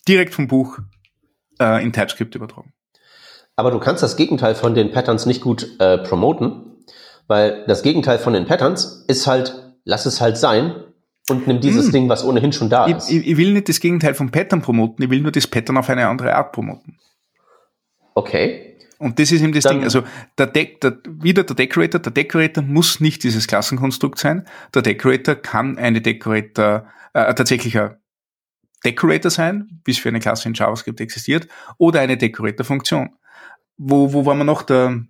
direkt 0.06 0.32
vom 0.32 0.46
Buch 0.46 0.78
äh, 1.58 1.82
in 1.82 1.92
TypeScript 1.92 2.36
übertragen. 2.36 2.72
Aber 3.56 3.72
du 3.72 3.80
kannst 3.80 4.04
das 4.04 4.16
Gegenteil 4.16 4.54
von 4.54 4.76
den 4.76 4.92
Patterns 4.92 5.26
nicht 5.26 5.40
gut 5.40 5.80
äh, 5.80 5.98
promoten, 5.98 6.84
weil 7.26 7.64
das 7.66 7.82
Gegenteil 7.82 8.20
von 8.20 8.34
den 8.34 8.46
Patterns 8.46 9.04
ist 9.08 9.26
halt, 9.26 9.74
lass 9.84 10.06
es 10.06 10.20
halt 10.20 10.36
sein, 10.36 10.93
und 11.28 11.46
nimm 11.46 11.60
dieses 11.60 11.86
hm. 11.86 11.92
Ding, 11.92 12.08
was 12.08 12.24
ohnehin 12.24 12.52
schon 12.52 12.68
da 12.68 12.86
ist. 12.86 13.10
Ich, 13.10 13.26
ich, 13.26 13.36
will 13.36 13.52
nicht 13.52 13.68
das 13.68 13.80
Gegenteil 13.80 14.14
vom 14.14 14.30
Pattern 14.30 14.60
promoten, 14.60 15.04
ich 15.04 15.10
will 15.10 15.20
nur 15.20 15.32
das 15.32 15.46
Pattern 15.46 15.76
auf 15.78 15.88
eine 15.88 16.06
andere 16.06 16.34
Art 16.34 16.52
promoten. 16.52 16.98
Okay. 18.14 18.76
Und 18.98 19.18
das 19.18 19.32
ist 19.32 19.42
eben 19.42 19.52
das 19.52 19.64
Dann, 19.64 19.76
Ding. 19.76 19.84
Also 19.84 20.02
der, 20.38 20.46
De 20.46 20.78
der, 20.78 20.98
wieder 21.06 21.44
der 21.44 21.56
Decorator, 21.56 22.00
der 22.00 22.12
Decorator 22.12 22.62
muss 22.62 23.00
nicht 23.00 23.24
dieses 23.24 23.46
Klassenkonstrukt 23.46 24.18
sein. 24.18 24.46
Der 24.74 24.82
Decorator 24.82 25.34
kann 25.34 25.78
eine 25.78 26.00
Decorator, 26.00 26.86
äh, 27.12 27.34
tatsächlich 27.34 27.78
ein 27.78 27.96
Decorator 28.84 29.30
sein, 29.30 29.80
wie 29.84 29.90
es 29.90 29.98
für 29.98 30.10
eine 30.10 30.20
Klasse 30.20 30.48
in 30.48 30.54
JavaScript 30.54 31.00
existiert, 31.00 31.48
oder 31.78 32.00
eine 32.00 32.16
Decorator-Funktion 32.16 33.10
wo, 33.76 34.12
wo 34.12 34.24
war 34.24 34.34
man 34.34 34.46
noch, 34.46 34.62
der, 34.62 35.04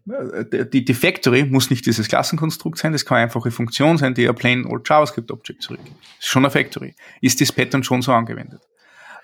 äh, 0.50 0.66
die, 0.66 0.84
die 0.84 0.94
Factory 0.94 1.44
muss 1.44 1.70
nicht 1.70 1.84
dieses 1.86 2.08
Klassenkonstrukt 2.08 2.78
sein, 2.78 2.92
das 2.92 3.04
kann 3.04 3.18
einfach 3.18 3.44
eine 3.44 3.52
Funktion 3.52 3.98
sein, 3.98 4.14
die 4.14 4.28
ein 4.28 4.34
plain 4.34 4.64
old 4.66 4.88
JavaScript 4.88 5.30
Object 5.30 5.62
zurückgibt. 5.62 5.96
ist 6.18 6.26
schon 6.28 6.44
eine 6.44 6.50
Factory. 6.50 6.94
Ist 7.20 7.40
das 7.40 7.52
Pattern 7.52 7.82
schon 7.82 8.00
so 8.02 8.12
angewendet? 8.12 8.62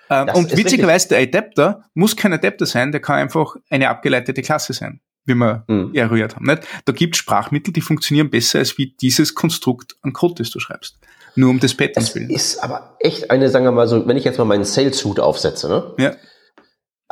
Ähm, 0.09 0.29
und 0.33 0.55
witzigerweise, 0.55 1.09
der 1.09 1.19
Adapter 1.19 1.85
muss 1.93 2.15
kein 2.15 2.33
Adapter 2.33 2.65
sein, 2.65 2.91
der 2.91 3.01
kann 3.01 3.17
einfach 3.17 3.55
eine 3.69 3.89
abgeleitete 3.89 4.41
Klasse 4.41 4.73
sein. 4.73 4.99
wie 5.25 5.35
wir 5.35 5.63
mhm. 5.67 5.93
eruiert 5.93 6.35
haben. 6.35 6.45
Nicht? 6.45 6.63
Da 6.85 6.93
gibt 6.93 7.15
Sprachmittel, 7.15 7.73
die 7.73 7.81
funktionieren 7.81 8.29
besser 8.29 8.59
als 8.59 8.77
wie 8.77 8.95
dieses 8.99 9.35
Konstrukt 9.35 9.95
an 10.01 10.13
Code, 10.13 10.35
das 10.39 10.49
du 10.49 10.59
schreibst. 10.59 10.97
Nur 11.35 11.49
um 11.49 11.59
das 11.59 11.75
Pattern 11.75 12.03
zu 12.03 12.13
bilden. 12.13 12.33
ist 12.33 12.61
aber 12.61 12.97
echt 12.99 13.31
eine, 13.31 13.49
sagen 13.49 13.65
wir 13.65 13.71
mal 13.71 13.87
so, 13.87 14.05
wenn 14.07 14.17
ich 14.17 14.25
jetzt 14.25 14.37
mal 14.37 14.45
meinen 14.45 14.65
Sales-Hut 14.65 15.19
aufsetze, 15.19 15.69
ne? 15.69 15.93
Ja. 15.97 16.15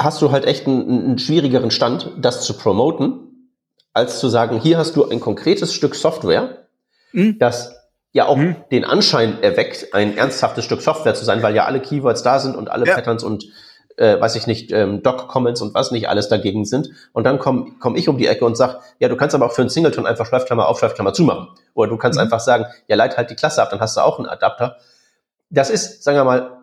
Hast 0.01 0.21
du 0.21 0.31
halt 0.31 0.45
echt 0.45 0.65
einen, 0.65 0.89
einen 0.89 1.19
schwierigeren 1.19 1.71
Stand, 1.71 2.11
das 2.17 2.43
zu 2.43 2.53
promoten, 2.53 3.51
als 3.93 4.19
zu 4.19 4.29
sagen, 4.29 4.59
hier 4.59 4.77
hast 4.77 4.95
du 4.95 5.09
ein 5.09 5.19
konkretes 5.19 5.73
Stück 5.73 5.95
Software, 5.95 6.67
mhm. 7.11 7.37
das 7.37 7.75
ja 8.11 8.25
auch 8.25 8.37
mhm. 8.37 8.55
den 8.71 8.85
Anschein 8.85 9.41
erweckt, 9.43 9.93
ein 9.93 10.17
ernsthaftes 10.17 10.65
Stück 10.65 10.81
Software 10.81 11.15
zu 11.15 11.25
sein, 11.25 11.43
weil 11.43 11.55
ja 11.55 11.65
alle 11.65 11.81
Keywords 11.81 12.23
da 12.23 12.39
sind 12.39 12.55
und 12.55 12.69
alle 12.71 12.87
ja. 12.87 12.95
Patterns 12.95 13.23
und 13.23 13.45
äh, 13.97 14.19
weiß 14.19 14.35
ich 14.35 14.47
nicht, 14.47 14.71
ähm, 14.71 15.03
Doc-Comments 15.03 15.61
und 15.61 15.73
was 15.73 15.91
nicht 15.91 16.07
alles 16.07 16.29
dagegen 16.29 16.63
sind. 16.63 16.89
Und 17.11 17.25
dann 17.25 17.37
komme 17.37 17.73
komm 17.79 17.95
ich 17.95 18.07
um 18.07 18.17
die 18.17 18.27
Ecke 18.27 18.45
und 18.45 18.55
sag, 18.55 18.79
ja, 18.99 19.09
du 19.09 19.17
kannst 19.17 19.35
aber 19.35 19.45
auch 19.45 19.51
für 19.51 19.61
einen 19.61 19.69
Singleton 19.69 20.05
einfach 20.05 20.25
Schleifklammer 20.25 20.67
auf, 20.67 20.79
Schleifklammer 20.79 21.13
zumachen. 21.13 21.49
Oder 21.73 21.89
du 21.89 21.97
kannst 21.97 22.17
mhm. 22.17 22.23
einfach 22.23 22.39
sagen, 22.39 22.65
ja, 22.87 22.95
leit 22.95 23.17
halt 23.17 23.29
die 23.29 23.35
Klasse 23.35 23.61
ab, 23.61 23.69
dann 23.69 23.81
hast 23.81 23.97
du 23.97 24.01
auch 24.01 24.17
einen 24.17 24.27
Adapter. 24.27 24.77
Das 25.49 25.69
ist, 25.69 26.03
sagen 26.03 26.17
wir 26.17 26.23
mal, 26.23 26.58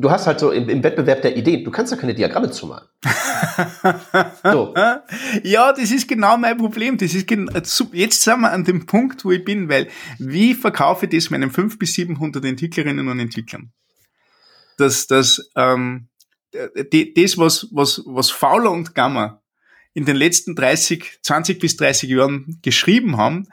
du 0.00 0.10
hast 0.10 0.26
halt 0.26 0.40
so 0.40 0.50
im, 0.50 0.68
im 0.68 0.82
Wettbewerb 0.82 1.22
der 1.22 1.36
Ideen, 1.36 1.64
du 1.64 1.70
kannst 1.70 1.92
ja 1.92 1.98
keine 1.98 2.14
Diagramme 2.14 2.50
zumachen. 2.50 2.88
so. 4.42 4.74
Ja, 5.42 5.72
das 5.72 5.90
ist 5.90 6.08
genau 6.08 6.36
mein 6.36 6.56
Problem. 6.56 6.98
Das 6.98 7.14
ist 7.14 7.30
jetzt 7.92 8.22
sind 8.22 8.40
wir 8.40 8.52
an 8.52 8.64
dem 8.64 8.86
Punkt, 8.86 9.24
wo 9.24 9.30
ich 9.30 9.44
bin, 9.44 9.68
weil 9.68 9.88
wie 10.18 10.54
verkaufe 10.54 11.06
ich 11.06 11.12
das 11.12 11.30
meinen 11.30 11.50
500 11.50 11.78
bis 11.78 11.94
700 11.94 12.44
Entwicklerinnen 12.44 13.08
und 13.08 13.20
Entwicklern? 13.20 13.72
Dass, 14.76 15.06
dass 15.06 15.50
ähm, 15.56 16.08
die, 16.92 17.14
das, 17.14 17.36
was, 17.36 17.68
was, 17.72 18.02
was 18.06 18.30
Fowler 18.30 18.70
und 18.70 18.94
Gamma 18.94 19.42
in 19.94 20.04
den 20.04 20.16
letzten 20.16 20.54
30, 20.54 21.20
20 21.22 21.58
bis 21.58 21.76
30 21.76 22.10
Jahren 22.10 22.58
geschrieben 22.62 23.16
haben, 23.16 23.48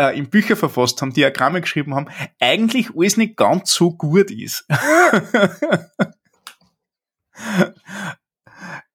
äh, 0.00 0.16
in 0.16 0.30
Bücher 0.30 0.56
verfasst 0.56 1.02
haben, 1.02 1.12
Diagramme 1.12 1.60
geschrieben 1.60 1.94
haben, 1.94 2.06
eigentlich 2.40 2.96
alles 2.96 3.18
nicht 3.18 3.36
ganz 3.36 3.72
so 3.72 3.92
gut 3.92 4.30
ist. 4.30 4.64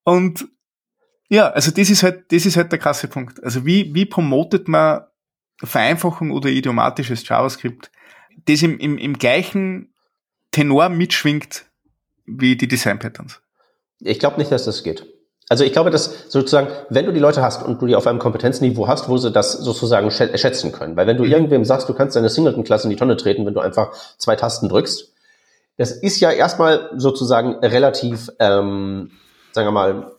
und 0.03 0.47
ja, 1.29 1.49
also 1.49 1.71
das 1.71 1.89
ist 1.89 2.03
halt, 2.03 2.31
das 2.31 2.45
ist 2.45 2.57
halt 2.57 2.71
der 2.71 2.79
krasse 2.79 3.07
Punkt. 3.07 3.43
Also 3.43 3.65
wie, 3.65 3.93
wie 3.93 4.05
promotet 4.05 4.67
man 4.67 5.01
Vereinfachung 5.63 6.31
oder 6.31 6.49
idiomatisches 6.49 7.27
JavaScript, 7.27 7.91
das 8.45 8.63
im, 8.63 8.79
im, 8.79 8.97
im 8.97 9.17
gleichen 9.17 9.93
Tenor 10.51 10.89
mitschwingt 10.89 11.65
wie 12.25 12.55
die 12.55 12.67
Design 12.67 12.99
Patterns? 12.99 13.41
Ich 13.99 14.19
glaube 14.19 14.37
nicht, 14.37 14.51
dass 14.51 14.65
das 14.65 14.83
geht. 14.83 15.05
Also 15.47 15.63
ich 15.63 15.73
glaube, 15.73 15.91
dass 15.91 16.29
sozusagen, 16.29 16.69
wenn 16.89 17.05
du 17.05 17.13
die 17.13 17.19
Leute 17.19 17.43
hast 17.43 17.63
und 17.63 17.81
du 17.81 17.85
die 17.85 17.95
auf 17.95 18.07
einem 18.07 18.17
Kompetenzniveau 18.17 18.87
hast, 18.87 19.09
wo 19.09 19.17
sie 19.17 19.31
das 19.31 19.51
sozusagen 19.53 20.09
schätzen 20.09 20.71
können. 20.71 20.95
Weil 20.95 21.05
wenn 21.05 21.17
du 21.17 21.23
mhm. 21.23 21.31
irgendwem 21.31 21.65
sagst, 21.65 21.87
du 21.87 21.93
kannst 21.93 22.15
deine 22.15 22.29
Singleton-Klasse 22.29 22.85
in 22.85 22.89
die 22.89 22.95
Tonne 22.95 23.15
treten, 23.15 23.45
wenn 23.45 23.53
du 23.53 23.59
einfach 23.59 23.91
zwei 24.17 24.35
Tasten 24.35 24.69
drückst, 24.69 25.11
das 25.77 25.91
ist 25.91 26.19
ja 26.19 26.31
erstmal 26.31 26.89
sozusagen 26.95 27.55
relativ, 27.55 28.31
ähm, 28.39 29.11
sagen 29.51 29.67
wir 29.67 29.71
mal, 29.71 30.11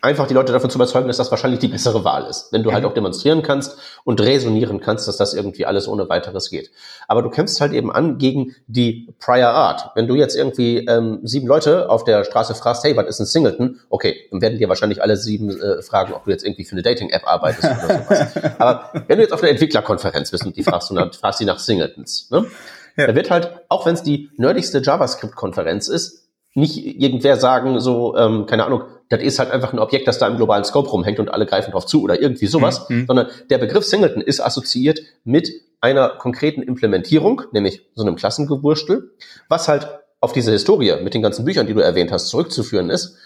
einfach 0.00 0.26
die 0.26 0.34
Leute 0.34 0.52
davon 0.52 0.70
zu 0.70 0.78
überzeugen, 0.78 1.08
dass 1.08 1.16
das 1.16 1.30
wahrscheinlich 1.30 1.60
die 1.60 1.68
bessere 1.68 2.04
Wahl 2.04 2.26
ist. 2.26 2.52
Wenn 2.52 2.62
du 2.62 2.72
halt 2.72 2.84
mhm. 2.84 2.90
auch 2.90 2.94
demonstrieren 2.94 3.42
kannst 3.42 3.78
und 4.04 4.20
resonieren 4.20 4.80
kannst, 4.80 5.08
dass 5.08 5.16
das 5.16 5.34
irgendwie 5.34 5.66
alles 5.66 5.88
ohne 5.88 6.08
weiteres 6.08 6.50
geht. 6.50 6.70
Aber 7.08 7.22
du 7.22 7.30
kämpfst 7.30 7.60
halt 7.60 7.72
eben 7.72 7.90
an 7.90 8.18
gegen 8.18 8.54
die 8.66 9.12
Prior 9.18 9.50
Art. 9.50 9.90
Wenn 9.94 10.06
du 10.06 10.14
jetzt 10.14 10.36
irgendwie 10.36 10.78
ähm, 10.86 11.20
sieben 11.24 11.46
Leute 11.46 11.90
auf 11.90 12.04
der 12.04 12.24
Straße 12.24 12.54
fragst, 12.54 12.84
hey, 12.84 12.96
was 12.96 13.06
ist 13.06 13.20
ein 13.20 13.26
Singleton? 13.26 13.80
Okay, 13.90 14.16
dann 14.30 14.40
werden 14.40 14.58
dir 14.58 14.68
wahrscheinlich 14.68 15.02
alle 15.02 15.16
sieben 15.16 15.50
äh, 15.50 15.82
fragen, 15.82 16.12
ob 16.12 16.24
du 16.24 16.30
jetzt 16.30 16.44
irgendwie 16.44 16.64
für 16.64 16.72
eine 16.72 16.82
Dating-App 16.82 17.26
arbeitest 17.26 17.64
oder 17.64 18.04
sowas. 18.04 18.54
Aber 18.58 18.90
wenn 19.06 19.16
du 19.16 19.22
jetzt 19.22 19.32
auf 19.32 19.42
einer 19.42 19.50
Entwicklerkonferenz 19.50 20.30
bist 20.30 20.46
und 20.46 20.56
die 20.56 20.62
fragst, 20.62 20.90
und 20.90 21.16
fragst 21.16 21.40
die 21.40 21.44
nach 21.44 21.58
Singletons, 21.58 22.28
ne? 22.30 22.46
Ja. 22.96 23.06
Da 23.06 23.14
wird 23.14 23.30
halt, 23.30 23.52
auch 23.68 23.86
wenn 23.86 23.94
es 23.94 24.02
die 24.02 24.28
nerdigste 24.38 24.82
JavaScript-Konferenz 24.82 25.86
ist, 25.86 26.27
nicht 26.58 27.00
irgendwer 27.00 27.36
sagen, 27.36 27.80
so, 27.80 28.16
ähm, 28.16 28.46
keine 28.46 28.64
Ahnung, 28.64 28.82
das 29.08 29.22
ist 29.22 29.38
halt 29.38 29.50
einfach 29.50 29.72
ein 29.72 29.78
Objekt, 29.78 30.06
das 30.06 30.18
da 30.18 30.26
im 30.26 30.36
globalen 30.36 30.64
Scope 30.64 30.90
rumhängt 30.90 31.18
und 31.18 31.30
alle 31.30 31.46
greifen 31.46 31.70
drauf 31.70 31.86
zu 31.86 32.02
oder 32.02 32.20
irgendwie 32.20 32.46
sowas, 32.46 32.88
mhm. 32.88 33.06
sondern 33.06 33.28
der 33.48 33.58
Begriff 33.58 33.84
Singleton 33.84 34.20
ist 34.20 34.40
assoziiert 34.40 35.00
mit 35.24 35.50
einer 35.80 36.10
konkreten 36.10 36.62
Implementierung, 36.62 37.42
nämlich 37.52 37.86
so 37.94 38.02
einem 38.02 38.16
Klassengewurstel, 38.16 39.12
was 39.48 39.68
halt 39.68 39.88
auf 40.20 40.32
diese 40.32 40.50
Historie 40.50 40.94
mit 41.02 41.14
den 41.14 41.22
ganzen 41.22 41.44
Büchern, 41.44 41.66
die 41.66 41.74
du 41.74 41.80
erwähnt 41.80 42.10
hast, 42.10 42.28
zurückzuführen 42.28 42.90
ist. 42.90 43.16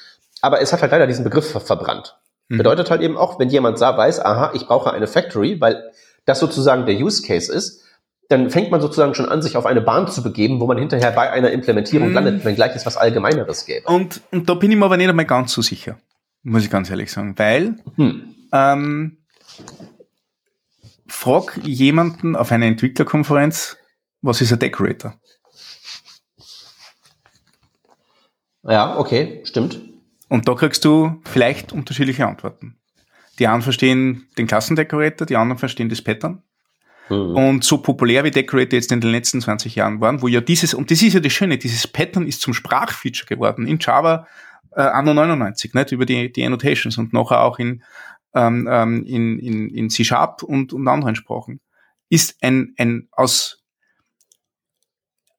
Aber 0.42 0.60
es 0.60 0.72
hat 0.72 0.82
halt 0.82 0.92
leider 0.92 1.06
diesen 1.06 1.24
Begriff 1.24 1.50
ver 1.50 1.60
verbrannt. 1.60 2.18
Mhm. 2.48 2.58
Bedeutet 2.58 2.90
halt 2.90 3.00
eben 3.00 3.16
auch, 3.16 3.38
wenn 3.38 3.48
jemand 3.48 3.78
sah, 3.78 3.96
weiß, 3.96 4.20
aha, 4.20 4.52
ich 4.54 4.66
brauche 4.66 4.92
eine 4.92 5.06
Factory, 5.06 5.60
weil 5.60 5.90
das 6.26 6.38
sozusagen 6.38 6.86
der 6.86 6.96
Use 6.96 7.22
Case 7.22 7.52
ist, 7.52 7.82
dann 8.32 8.50
fängt 8.50 8.70
man 8.70 8.80
sozusagen 8.80 9.14
schon 9.14 9.28
an, 9.28 9.42
sich 9.42 9.56
auf 9.56 9.66
eine 9.66 9.82
Bahn 9.82 10.08
zu 10.08 10.22
begeben, 10.22 10.58
wo 10.58 10.66
man 10.66 10.78
hinterher 10.78 11.12
bei 11.12 11.30
einer 11.30 11.50
Implementierung 11.50 12.10
mm. 12.10 12.14
landet, 12.14 12.44
wenn 12.44 12.54
gleich 12.54 12.74
es 12.74 12.86
was 12.86 12.96
Allgemeineres 12.96 13.66
gäbe. 13.66 13.86
Und, 13.86 14.22
und 14.30 14.48
da 14.48 14.54
bin 14.54 14.70
ich 14.70 14.76
mir 14.76 14.86
aber 14.86 14.96
nicht 14.96 15.10
einmal 15.10 15.26
ganz 15.26 15.52
so 15.52 15.60
sicher, 15.60 15.98
muss 16.42 16.64
ich 16.64 16.70
ganz 16.70 16.90
ehrlich 16.90 17.12
sagen, 17.12 17.34
weil 17.38 17.76
hm. 17.96 18.34
ähm, 18.52 19.18
frag 21.06 21.58
jemanden 21.62 22.34
auf 22.34 22.50
einer 22.50 22.66
Entwicklerkonferenz, 22.66 23.76
was 24.22 24.40
ist 24.40 24.52
ein 24.52 24.58
Decorator? 24.58 25.14
Ja, 28.62 28.98
okay, 28.98 29.42
stimmt. 29.44 29.80
Und 30.28 30.48
da 30.48 30.54
kriegst 30.54 30.84
du 30.84 31.20
vielleicht 31.24 31.72
unterschiedliche 31.72 32.26
Antworten. 32.26 32.78
Die 33.38 33.46
einen 33.46 33.62
verstehen 33.62 34.28
den 34.38 34.46
Klassendecorator, 34.46 35.26
die 35.26 35.36
anderen 35.36 35.58
verstehen 35.58 35.88
das 35.90 36.00
Pattern. 36.00 36.42
Mhm. 37.12 37.36
Und 37.36 37.64
so 37.64 37.78
populär 37.78 38.24
wie 38.24 38.30
Decorate 38.30 38.76
jetzt 38.76 38.90
in 38.90 39.00
den 39.00 39.10
letzten 39.10 39.40
20 39.40 39.74
Jahren 39.74 40.00
waren, 40.00 40.22
wo 40.22 40.28
ja 40.28 40.40
dieses, 40.40 40.74
und 40.74 40.90
das 40.90 41.02
ist 41.02 41.14
ja 41.14 41.20
das 41.20 41.32
Schöne, 41.32 41.58
dieses 41.58 41.86
Pattern 41.86 42.26
ist 42.26 42.40
zum 42.40 42.54
Sprachfeature 42.54 43.26
geworden 43.26 43.66
in 43.66 43.78
Java 43.80 44.26
äh, 44.72 44.82
anno 44.82 45.12
99, 45.12 45.74
nicht, 45.74 45.92
über 45.92 46.06
die, 46.06 46.32
die 46.32 46.44
Annotations 46.44 46.96
und 46.98 47.12
nachher 47.12 47.42
auch 47.42 47.58
in, 47.58 47.82
ähm, 48.34 48.66
ähm, 48.70 49.04
in, 49.04 49.38
in, 49.38 49.68
in 49.68 49.90
C-Sharp 49.90 50.42
und, 50.42 50.72
und 50.72 50.88
anderen 50.88 51.14
Sprachen, 51.14 51.60
ist 52.08 52.36
ein, 52.42 52.74
ein 52.78 53.08
aus, 53.12 53.62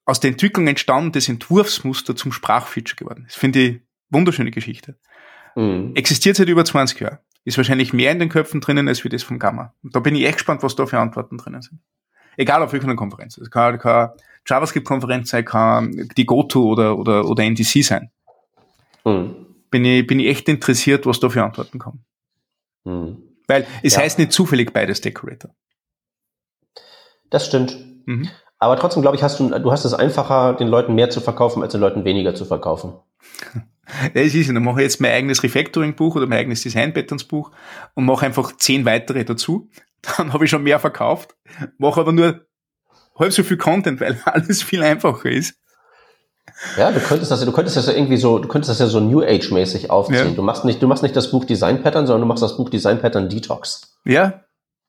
aus 0.05 0.19
der 0.19 0.31
Entwicklung 0.31 0.67
entstandenes 0.67 1.29
Entwurfsmuster 1.29 2.15
zum 2.15 2.31
Sprachfeature 2.31 2.97
geworden. 2.97 3.23
Das 3.25 3.35
finde 3.35 3.59
ich 3.59 3.81
wunderschöne 4.09 4.51
Geschichte. 4.51 4.99
Mhm. 5.55 5.95
Existiert 5.95 6.35
seit 6.35 6.49
über 6.49 6.63
20 6.65 6.99
Jahren 6.99 7.19
ist 7.45 7.57
wahrscheinlich 7.57 7.93
mehr 7.93 8.11
in 8.11 8.19
den 8.19 8.29
Köpfen 8.29 8.61
drinnen 8.61 8.87
als 8.87 9.03
wie 9.03 9.09
das 9.09 9.23
vom 9.23 9.39
Gamma. 9.39 9.73
Und 9.83 9.95
da 9.95 9.99
bin 9.99 10.15
ich 10.15 10.25
echt 10.25 10.35
gespannt, 10.35 10.63
was 10.63 10.75
da 10.75 10.85
für 10.85 10.99
Antworten 10.99 11.37
drinnen 11.37 11.61
sind. 11.61 11.79
Egal 12.37 12.63
auf 12.63 12.73
welcher 12.73 12.95
Konferenz. 12.95 13.37
Es 13.37 13.51
kann, 13.51 13.77
kann 13.79 14.11
JavaScript-Konferenz 14.47 15.29
sein, 15.29 15.45
kann 15.45 16.09
die 16.17 16.25
GoTo 16.25 16.63
oder, 16.63 16.97
oder, 16.97 17.25
oder 17.25 17.43
NDC 17.43 17.83
sein. 17.83 18.11
Mhm. 19.05 19.45
Bin, 19.69 19.85
ich, 19.85 20.07
bin 20.07 20.19
ich 20.19 20.27
echt 20.27 20.49
interessiert, 20.49 21.05
was 21.05 21.19
da 21.19 21.29
für 21.29 21.43
Antworten 21.43 21.79
kommen. 21.79 22.03
Mhm. 22.85 23.17
Weil 23.47 23.67
es 23.83 23.95
ja. 23.95 24.01
heißt 24.01 24.19
nicht 24.19 24.31
zufällig 24.31 24.73
beides 24.73 25.01
Decorator. 25.01 25.53
Das 27.29 27.47
stimmt. 27.47 27.77
Mhm. 28.05 28.29
Aber 28.63 28.77
trotzdem, 28.77 29.01
glaube 29.01 29.17
ich, 29.17 29.23
hast 29.23 29.41
du, 29.41 29.49
du 29.49 29.71
hast 29.73 29.83
es 29.83 29.93
einfacher, 29.93 30.53
den 30.53 30.69
Leuten 30.69 30.95
mehr 30.95 31.09
zu 31.09 31.19
verkaufen, 31.19 31.61
als 31.61 31.73
den 31.73 31.81
Leuten 31.81 32.05
weniger 32.05 32.33
zu 32.33 32.45
verkaufen. 32.45 32.93
Ja, 33.53 33.61
es 34.21 34.33
ist, 34.33 34.47
dann 34.47 34.63
mache 34.63 34.79
ich 34.79 34.83
jetzt 34.83 35.01
mein 35.01 35.11
eigenes 35.11 35.43
Refactoring-Buch 35.43 36.15
oder 36.15 36.27
mein 36.27 36.39
eigenes 36.39 36.61
Design-Patterns-Buch 36.63 37.51
und 37.93 38.05
mache 38.05 38.25
einfach 38.25 38.55
zehn 38.55 38.85
weitere 38.85 39.25
dazu. 39.25 39.69
Dann 40.17 40.31
habe 40.33 40.45
ich 40.45 40.49
schon 40.49 40.63
mehr 40.63 40.79
verkauft, 40.79 41.35
mache 41.77 41.99
aber 41.99 42.11
nur 42.11 42.45
halb 43.17 43.33
so 43.33 43.43
viel 43.43 43.57
Content, 43.57 43.99
weil 43.99 44.17
alles 44.25 44.63
viel 44.63 44.81
einfacher 44.81 45.29
ist. 45.29 45.55
Ja, 46.77 46.91
du 46.91 46.99
könntest 47.01 47.31
das, 47.31 47.43
du 47.43 47.51
könntest 47.51 47.75
das 47.75 47.87
ja 47.87 47.93
irgendwie 47.93 48.17
so, 48.17 48.39
du 48.39 48.47
könntest 48.47 48.69
das 48.69 48.79
ja 48.79 48.87
so 48.87 48.99
New 48.99 49.21
Age-mäßig 49.21 49.89
aufziehen. 49.89 50.29
Ja. 50.29 50.35
Du 50.35 50.41
machst 50.41 50.65
nicht, 50.65 50.81
du 50.81 50.87
machst 50.87 51.03
nicht 51.03 51.15
das 51.15 51.31
Buch 51.31 51.45
Design 51.45 51.83
Pattern, 51.83 52.07
sondern 52.07 52.21
du 52.21 52.27
machst 52.27 52.43
das 52.43 52.57
Buch 52.57 52.69
Design 52.69 52.99
Pattern 52.99 53.29
Detox. 53.29 53.97
Ja, 54.05 54.43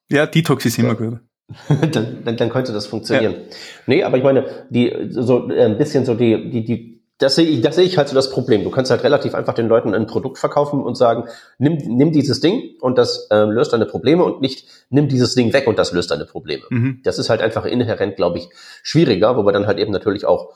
ja, 0.09 0.27
Detox 0.27 0.65
ist 0.65 0.79
immer 0.79 0.89
ja. 0.91 0.95
gut. 0.95 1.21
dann, 1.93 2.25
dann, 2.25 2.37
dann 2.37 2.51
könnte 2.51 2.73
das 2.73 2.87
funktionieren. 2.87 3.33
Ja. 3.33 3.57
Nee, 3.87 4.03
aber 4.03 4.17
ich 4.17 4.25
meine, 4.25 4.47
die, 4.71 5.09
so 5.11 5.51
äh, 5.51 5.65
ein 5.65 5.79
bisschen 5.79 6.05
so 6.05 6.15
die, 6.15 6.51
die, 6.51 6.65
die 6.65 6.95
das 7.19 7.37
sehe 7.37 7.47
ich, 7.47 7.61
das 7.61 7.77
sehe 7.77 7.85
ich 7.85 7.97
halt 7.97 8.09
so 8.09 8.15
das 8.15 8.31
Problem. 8.31 8.65
Du 8.65 8.71
kannst 8.71 8.91
halt 8.91 9.05
relativ 9.05 9.35
einfach 9.35 9.55
den 9.55 9.69
Leuten 9.69 9.95
ein 9.95 10.07
Produkt 10.07 10.39
verkaufen 10.39 10.83
und 10.83 10.97
sagen, 10.97 11.29
nimm, 11.59 11.77
nimm 11.77 12.11
dieses 12.11 12.41
Ding 12.41 12.75
und 12.81 12.99
das 12.99 13.29
ähm, 13.31 13.51
löst 13.51 13.73
deine 13.73 13.87
Probleme 13.87 14.25
und 14.25 14.41
nicht 14.41 14.67
nimm 14.91 15.09
dieses 15.09 15.35
Ding 15.35 15.53
weg 15.53 15.69
und 15.69 15.79
das 15.79 15.93
löst 15.93 16.11
deine 16.11 16.25
Probleme. 16.25 16.65
Mhm. 16.71 17.01
Das 17.05 17.19
ist 17.19 17.31
halt 17.31 17.41
einfach 17.41 17.67
inhärent, 17.67 18.17
glaube 18.17 18.39
ich, 18.39 18.49
schwieriger, 18.83 19.37
wo 19.37 19.45
wir 19.45 19.53
dann 19.53 19.69
halt 19.69 19.79
eben 19.79 19.93
natürlich 19.93 20.27
auch, 20.27 20.55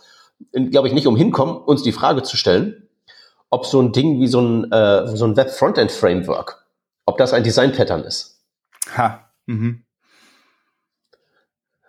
glaube 0.53 0.89
ich, 0.89 0.95
nicht 0.95 1.07
umhin 1.07 1.31
kommen, 1.31 1.57
uns 1.57 1.85
die 1.85 1.93
Frage 1.93 2.25
zu 2.25 2.37
stellen, 2.37 2.89
ob 3.51 3.65
so 3.65 3.81
ein 3.81 3.93
Ding 3.93 4.21
wie 4.21 4.27
so 4.27 4.41
ein, 4.41 4.73
äh, 4.73 5.07
so 5.17 5.27
ein 5.27 5.37
Web-Frontend-Framework, 5.37 6.67
ob 7.07 7.19
das 7.19 7.33
ein 7.33 7.45
Design-Pattern 7.45 8.03
ist. 8.03 8.43
Ha. 8.97 9.31
Mhm. 9.47 9.85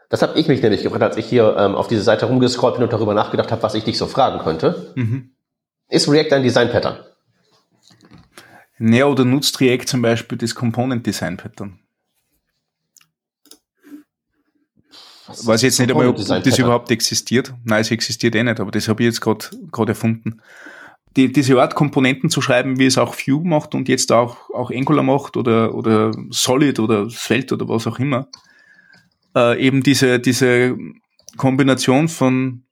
Das 0.10 0.24
habe 0.24 0.40
ich 0.40 0.48
mich 0.48 0.62
nämlich 0.62 0.82
gefragt, 0.82 1.04
als 1.04 1.18
ich 1.18 1.28
hier 1.28 1.56
ähm, 1.58 1.76
auf 1.76 1.88
diese 1.88 2.02
Seite 2.02 2.26
rumgescrollt 2.26 2.76
bin 2.76 2.84
und 2.84 2.92
darüber 2.92 3.14
nachgedacht 3.14 3.52
habe, 3.52 3.62
was 3.62 3.76
ich 3.76 3.84
dich 3.84 3.98
so 3.98 4.08
fragen 4.08 4.40
könnte. 4.40 4.92
Mhm. 4.96 5.32
Ist 5.88 6.10
React 6.10 6.34
ein 6.34 6.44
Design-Pattern? 6.44 6.98
Naja, 8.80 9.06
oder 9.06 9.26
nutzt 9.26 9.60
React 9.60 9.86
zum 9.86 10.02
Beispiel 10.02 10.38
das 10.38 10.56
Component 10.56 11.06
Design 11.06 11.38
Pattern? 11.38 11.80
Was 15.28 15.46
Weiß 15.46 15.62
jetzt 15.62 15.80
nicht 15.80 15.92
einmal, 15.92 16.08
ob 16.08 16.16
das 16.18 16.58
überhaupt 16.58 16.90
existiert. 16.90 17.54
Nein, 17.64 17.82
es 17.82 17.92
existiert 17.92 18.34
eh 18.36 18.44
nicht, 18.44 18.60
aber 18.60 18.72
das 18.72 18.88
habe 18.88 19.04
ich 19.04 19.08
jetzt 19.08 19.22
gerade 19.22 19.92
erfunden. 19.92 20.42
Die, 21.16 21.32
diese 21.32 21.60
Art 21.62 21.76
Komponenten 21.76 22.30
zu 22.30 22.42
schreiben, 22.42 22.80
wie 22.80 22.86
es 22.86 22.98
auch 22.98 23.16
Vue 23.16 23.46
macht 23.46 23.76
und 23.76 23.90
jetzt 23.90 24.12
auch, 24.12 24.50
auch 24.52 24.72
Angular 24.72 25.04
macht 25.04 25.38
oder, 25.38 25.76
oder 25.76 26.14
Solid 26.30 26.80
oder 26.80 27.10
Svelte 27.10 27.56
oder 27.56 27.68
was 27.68 27.86
auch 27.86 28.00
immer. 28.00 28.28
Äh, 29.36 29.64
eben 29.66 29.84
diese, 29.84 30.20
diese 30.20 30.78
Kombination 31.38 32.08
von 32.08 32.66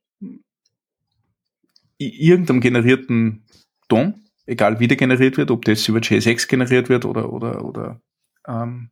irgendeinem 1.98 2.60
generierten 2.60 3.44
Ton, 3.88 4.24
egal 4.46 4.80
wie 4.80 4.88
der 4.88 4.96
generiert 4.96 5.36
wird, 5.36 5.50
ob 5.50 5.64
das 5.64 5.86
über 5.88 6.00
JSX 6.00 6.48
generiert 6.48 6.88
wird 6.88 7.04
oder, 7.04 7.32
oder, 7.32 7.64
oder 7.64 8.00
ähm, 8.46 8.90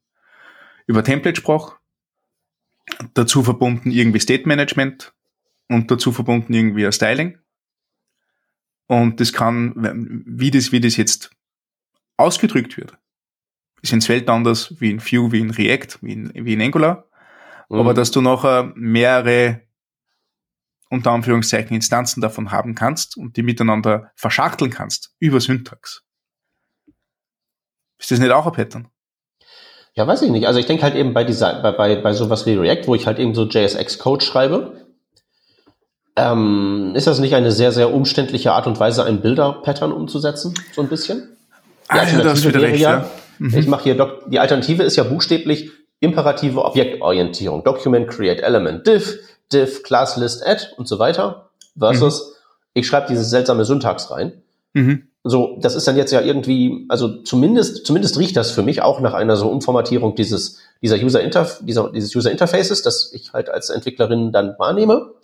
über 0.86 1.02
Template-Sprach, 1.02 1.78
dazu 3.14 3.42
verbunden 3.42 3.90
irgendwie 3.90 4.20
State 4.20 4.46
Management 4.46 5.12
und 5.68 5.90
dazu 5.90 6.12
verbunden 6.12 6.52
irgendwie 6.52 6.86
ein 6.86 6.92
Styling. 6.92 7.38
Und 8.86 9.20
das 9.20 9.32
kann, 9.32 10.22
wie 10.26 10.50
das, 10.50 10.70
wie 10.70 10.80
das 10.80 10.96
jetzt 10.96 11.30
ausgedrückt 12.16 12.76
wird, 12.76 12.96
ist 13.82 13.92
in 13.92 14.00
Svelte 14.00 14.32
anders 14.32 14.80
wie 14.80 14.90
in 14.90 15.00
Vue, 15.00 15.32
wie 15.32 15.40
in 15.40 15.50
React, 15.50 15.98
wie 16.02 16.12
in, 16.12 16.32
wie 16.34 16.52
in 16.54 16.62
Angular. 16.62 17.08
Mhm. 17.68 17.80
Aber 17.80 17.94
dass 17.94 18.10
du 18.10 18.20
nachher 18.20 18.72
mehrere 18.74 19.62
unter 20.88 21.10
Anführungszeichen 21.10 21.74
Instanzen 21.74 22.20
davon 22.20 22.52
haben 22.52 22.74
kannst 22.74 23.16
und 23.16 23.36
die 23.36 23.42
miteinander 23.42 24.12
verschachteln 24.14 24.70
kannst 24.70 25.14
über 25.18 25.40
Syntax. 25.40 26.04
Ist 27.98 28.10
das 28.10 28.20
nicht 28.20 28.30
auch 28.30 28.46
ein 28.46 28.52
Pattern? 28.52 28.88
Ja, 29.94 30.06
weiß 30.06 30.22
ich 30.22 30.30
nicht. 30.30 30.46
Also 30.46 30.60
ich 30.60 30.66
denke 30.66 30.82
halt 30.82 30.94
eben 30.94 31.14
bei, 31.14 31.24
dieser, 31.24 31.62
bei, 31.62 31.72
bei, 31.72 31.96
bei 31.96 32.12
sowas 32.12 32.44
wie 32.46 32.54
React, 32.54 32.86
wo 32.86 32.94
ich 32.94 33.06
halt 33.06 33.18
eben 33.18 33.34
so 33.34 33.44
JSX-Code 33.46 34.24
schreibe, 34.24 34.86
ähm, 36.16 36.92
ist 36.94 37.06
das 37.06 37.18
nicht 37.18 37.34
eine 37.34 37.50
sehr, 37.50 37.72
sehr 37.72 37.92
umständliche 37.92 38.52
Art 38.52 38.66
und 38.66 38.78
Weise, 38.78 39.04
ein 39.04 39.22
Bilder-Pattern 39.22 39.92
umzusetzen? 39.92 40.54
So 40.72 40.82
ein 40.82 40.88
bisschen? 40.88 41.36
Die 41.86 41.90
ah, 41.90 42.04
ja, 42.04 42.20
das 42.20 42.44
wäre 42.44 42.60
recht, 42.60 42.80
ja, 42.80 42.90
ja. 42.98 43.10
Mhm. 43.38 43.58
ich 43.58 43.66
mache 43.66 43.84
hier, 43.84 44.18
die 44.26 44.38
Alternative 44.38 44.82
ist 44.82 44.96
ja 44.96 45.04
buchstäblich 45.04 45.70
imperative 46.00 46.64
Objektorientierung. 46.64 47.64
Document 47.64 48.08
Create 48.08 48.42
Element 48.42 48.86
Div, 48.86 49.18
Div 49.52 49.82
Class 49.82 50.16
List 50.16 50.46
Add 50.46 50.68
und 50.76 50.88
so 50.88 50.98
weiter. 50.98 51.50
Versus, 51.78 52.28
mhm. 52.28 52.34
ich 52.74 52.86
schreibe 52.86 53.06
diese 53.08 53.24
seltsame 53.24 53.64
Syntax 53.64 54.10
rein. 54.10 54.42
Mhm. 54.72 55.08
So, 55.24 55.58
das 55.60 55.74
ist 55.74 55.88
dann 55.88 55.96
jetzt 55.96 56.12
ja 56.12 56.20
irgendwie, 56.20 56.86
also 56.88 57.22
zumindest, 57.22 57.84
zumindest 57.84 58.18
riecht 58.18 58.36
das 58.36 58.52
für 58.52 58.62
mich 58.62 58.82
auch 58.82 59.00
nach 59.00 59.12
einer 59.12 59.36
so 59.36 59.48
Umformatierung 59.48 60.14
dieses, 60.14 60.60
dieser 60.82 60.96
User 60.96 61.20
Interf 61.20 61.58
dieser, 61.62 61.90
dieses 61.90 62.14
User 62.14 62.30
Interfaces, 62.30 62.82
das 62.82 63.12
ich 63.12 63.32
halt 63.32 63.50
als 63.50 63.70
Entwicklerin 63.70 64.30
dann 64.30 64.54
wahrnehme. 64.58 65.14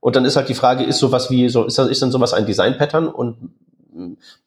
Und 0.00 0.16
dann 0.16 0.24
ist 0.24 0.36
halt 0.36 0.48
die 0.48 0.54
Frage, 0.54 0.84
ist 0.84 0.98
sowas 0.98 1.30
wie, 1.30 1.48
so, 1.48 1.64
ist, 1.64 1.78
das, 1.78 1.88
ist 1.88 2.02
dann 2.02 2.10
sowas 2.10 2.32
ein 2.32 2.46
Design-Pattern 2.46 3.08
und 3.08 3.52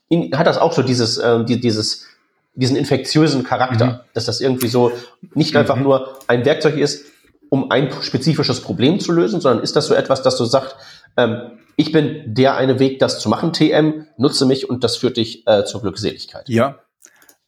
in, 0.10 0.38
hat 0.38 0.48
das 0.48 0.58
auch 0.58 0.74
so 0.74 0.82
dieses, 0.82 1.18
äh, 1.18 1.44
die, 1.46 1.60
dieses, 1.60 2.06
diesen 2.54 2.76
infektiösen 2.76 3.44
Charakter, 3.44 3.86
mhm. 3.86 4.00
dass 4.14 4.26
das 4.26 4.42
irgendwie 4.42 4.68
so 4.68 4.92
nicht 5.34 5.56
einfach 5.56 5.78
mhm. 5.78 5.84
nur 5.84 6.20
ein 6.28 6.46
Werkzeug 6.46 6.78
ist, 6.78 7.06
um 7.50 7.72
ein 7.72 7.92
spezifisches 8.02 8.62
Problem 8.62 9.00
zu 9.00 9.12
lösen, 9.12 9.42
sondern 9.42 9.64
ist 9.64 9.76
das 9.76 9.88
so 9.88 9.94
etwas, 9.94 10.22
dass 10.22 10.38
du 10.38 10.46
sagst, 10.46 10.76
ähm, 11.18 11.60
ich 11.76 11.92
bin 11.92 12.34
der 12.34 12.56
eine 12.56 12.80
Weg, 12.80 13.00
das 13.00 13.20
zu 13.20 13.30
machen, 13.30 13.54
TM, 13.54 14.08
nutze 14.18 14.46
mich 14.46 14.70
und 14.70 14.84
das 14.84 14.98
führt 14.98 15.18
dich 15.18 15.48
äh, 15.48 15.66
zur 15.66 15.82
Glückseligkeit. 15.82 16.48
Ja. 16.48 16.80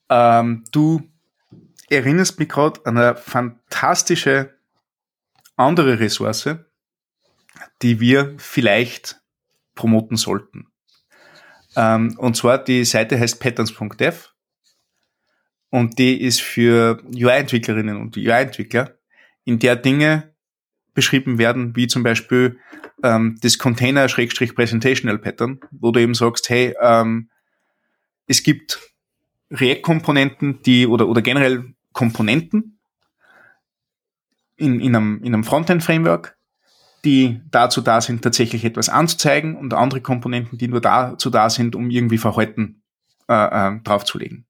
Ähm, 0.09 0.63
du 0.71 1.01
erinnerst 1.89 2.39
mich 2.39 2.49
gerade 2.49 2.81
an 2.85 2.97
eine 2.97 3.15
fantastische 3.15 4.53
andere 5.55 5.99
Ressource, 5.99 6.49
die 7.81 7.99
wir 7.99 8.33
vielleicht 8.37 9.21
promoten 9.75 10.17
sollten. 10.17 10.67
Ähm, 11.75 12.15
und 12.17 12.35
zwar 12.35 12.63
die 12.63 12.85
Seite 12.85 13.19
heißt 13.19 13.39
patterns.dev 13.39 14.32
und 15.73 15.97
die 15.97 16.21
ist 16.21 16.39
für 16.39 17.01
UI-Entwicklerinnen 17.15 17.97
und 17.97 18.15
UI-Entwickler, 18.15 18.91
in 19.43 19.57
der 19.57 19.75
Dinge 19.75 20.35
beschrieben 20.93 21.39
werden, 21.39 21.75
wie 21.75 21.87
zum 21.87 22.03
Beispiel 22.03 22.59
ähm, 23.01 23.39
das 23.41 23.57
Container-Presentational 23.57 25.17
Pattern, 25.17 25.61
wo 25.71 25.89
du 25.89 25.99
eben 25.99 26.13
sagst, 26.13 26.47
hey, 26.51 26.75
ähm, 26.79 27.31
es 28.27 28.43
gibt 28.43 28.81
React-Komponenten, 29.49 30.61
die 30.61 30.85
oder, 30.85 31.07
oder 31.07 31.23
generell 31.23 31.73
Komponenten 31.91 32.77
in, 34.57 34.79
in 34.79 34.95
einem, 34.95 35.23
in 35.23 35.33
einem 35.33 35.43
Frontend-Framework, 35.43 36.37
die 37.03 37.41
dazu 37.49 37.81
da 37.81 37.99
sind, 37.99 38.21
tatsächlich 38.21 38.63
etwas 38.63 38.89
anzuzeigen 38.89 39.55
und 39.55 39.73
andere 39.73 40.01
Komponenten, 40.01 40.59
die 40.59 40.67
nur 40.67 40.81
dazu 40.81 41.31
da 41.31 41.49
sind, 41.49 41.75
um 41.75 41.89
irgendwie 41.89 42.19
Verhalten 42.19 42.83
äh, 43.27 43.33
äh, 43.33 43.79
draufzulegen. 43.83 44.45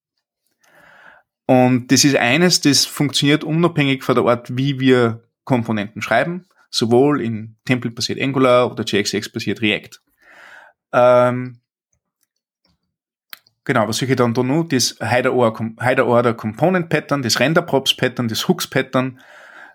Und 1.45 1.91
das 1.91 2.03
ist 2.03 2.15
eines, 2.15 2.61
das 2.61 2.85
funktioniert 2.85 3.43
unabhängig 3.43 4.03
von 4.03 4.15
der 4.15 4.25
Art, 4.25 4.55
wie 4.55 4.79
wir 4.79 5.23
Komponenten 5.43 6.01
schreiben, 6.01 6.45
sowohl 6.69 7.21
in 7.21 7.57
Template-basiert 7.65 8.21
Angular 8.21 8.71
oder 8.71 8.83
JXX-basiert 8.85 9.61
React. 9.61 9.99
Ähm, 10.93 11.59
genau, 13.65 13.87
was 13.87 14.01
ich 14.01 14.15
dann 14.15 14.33
da 14.33 14.43
noch? 14.43 14.63
Das 14.63 14.95
Hider 15.01 15.33
Order 15.33 16.33
Component 16.33 16.89
Pattern, 16.89 17.21
das 17.21 17.39
Render 17.39 17.61
Props 17.61 17.95
Pattern, 17.95 18.27
das 18.27 18.47
Hooks 18.47 18.67
Pattern. 18.67 19.19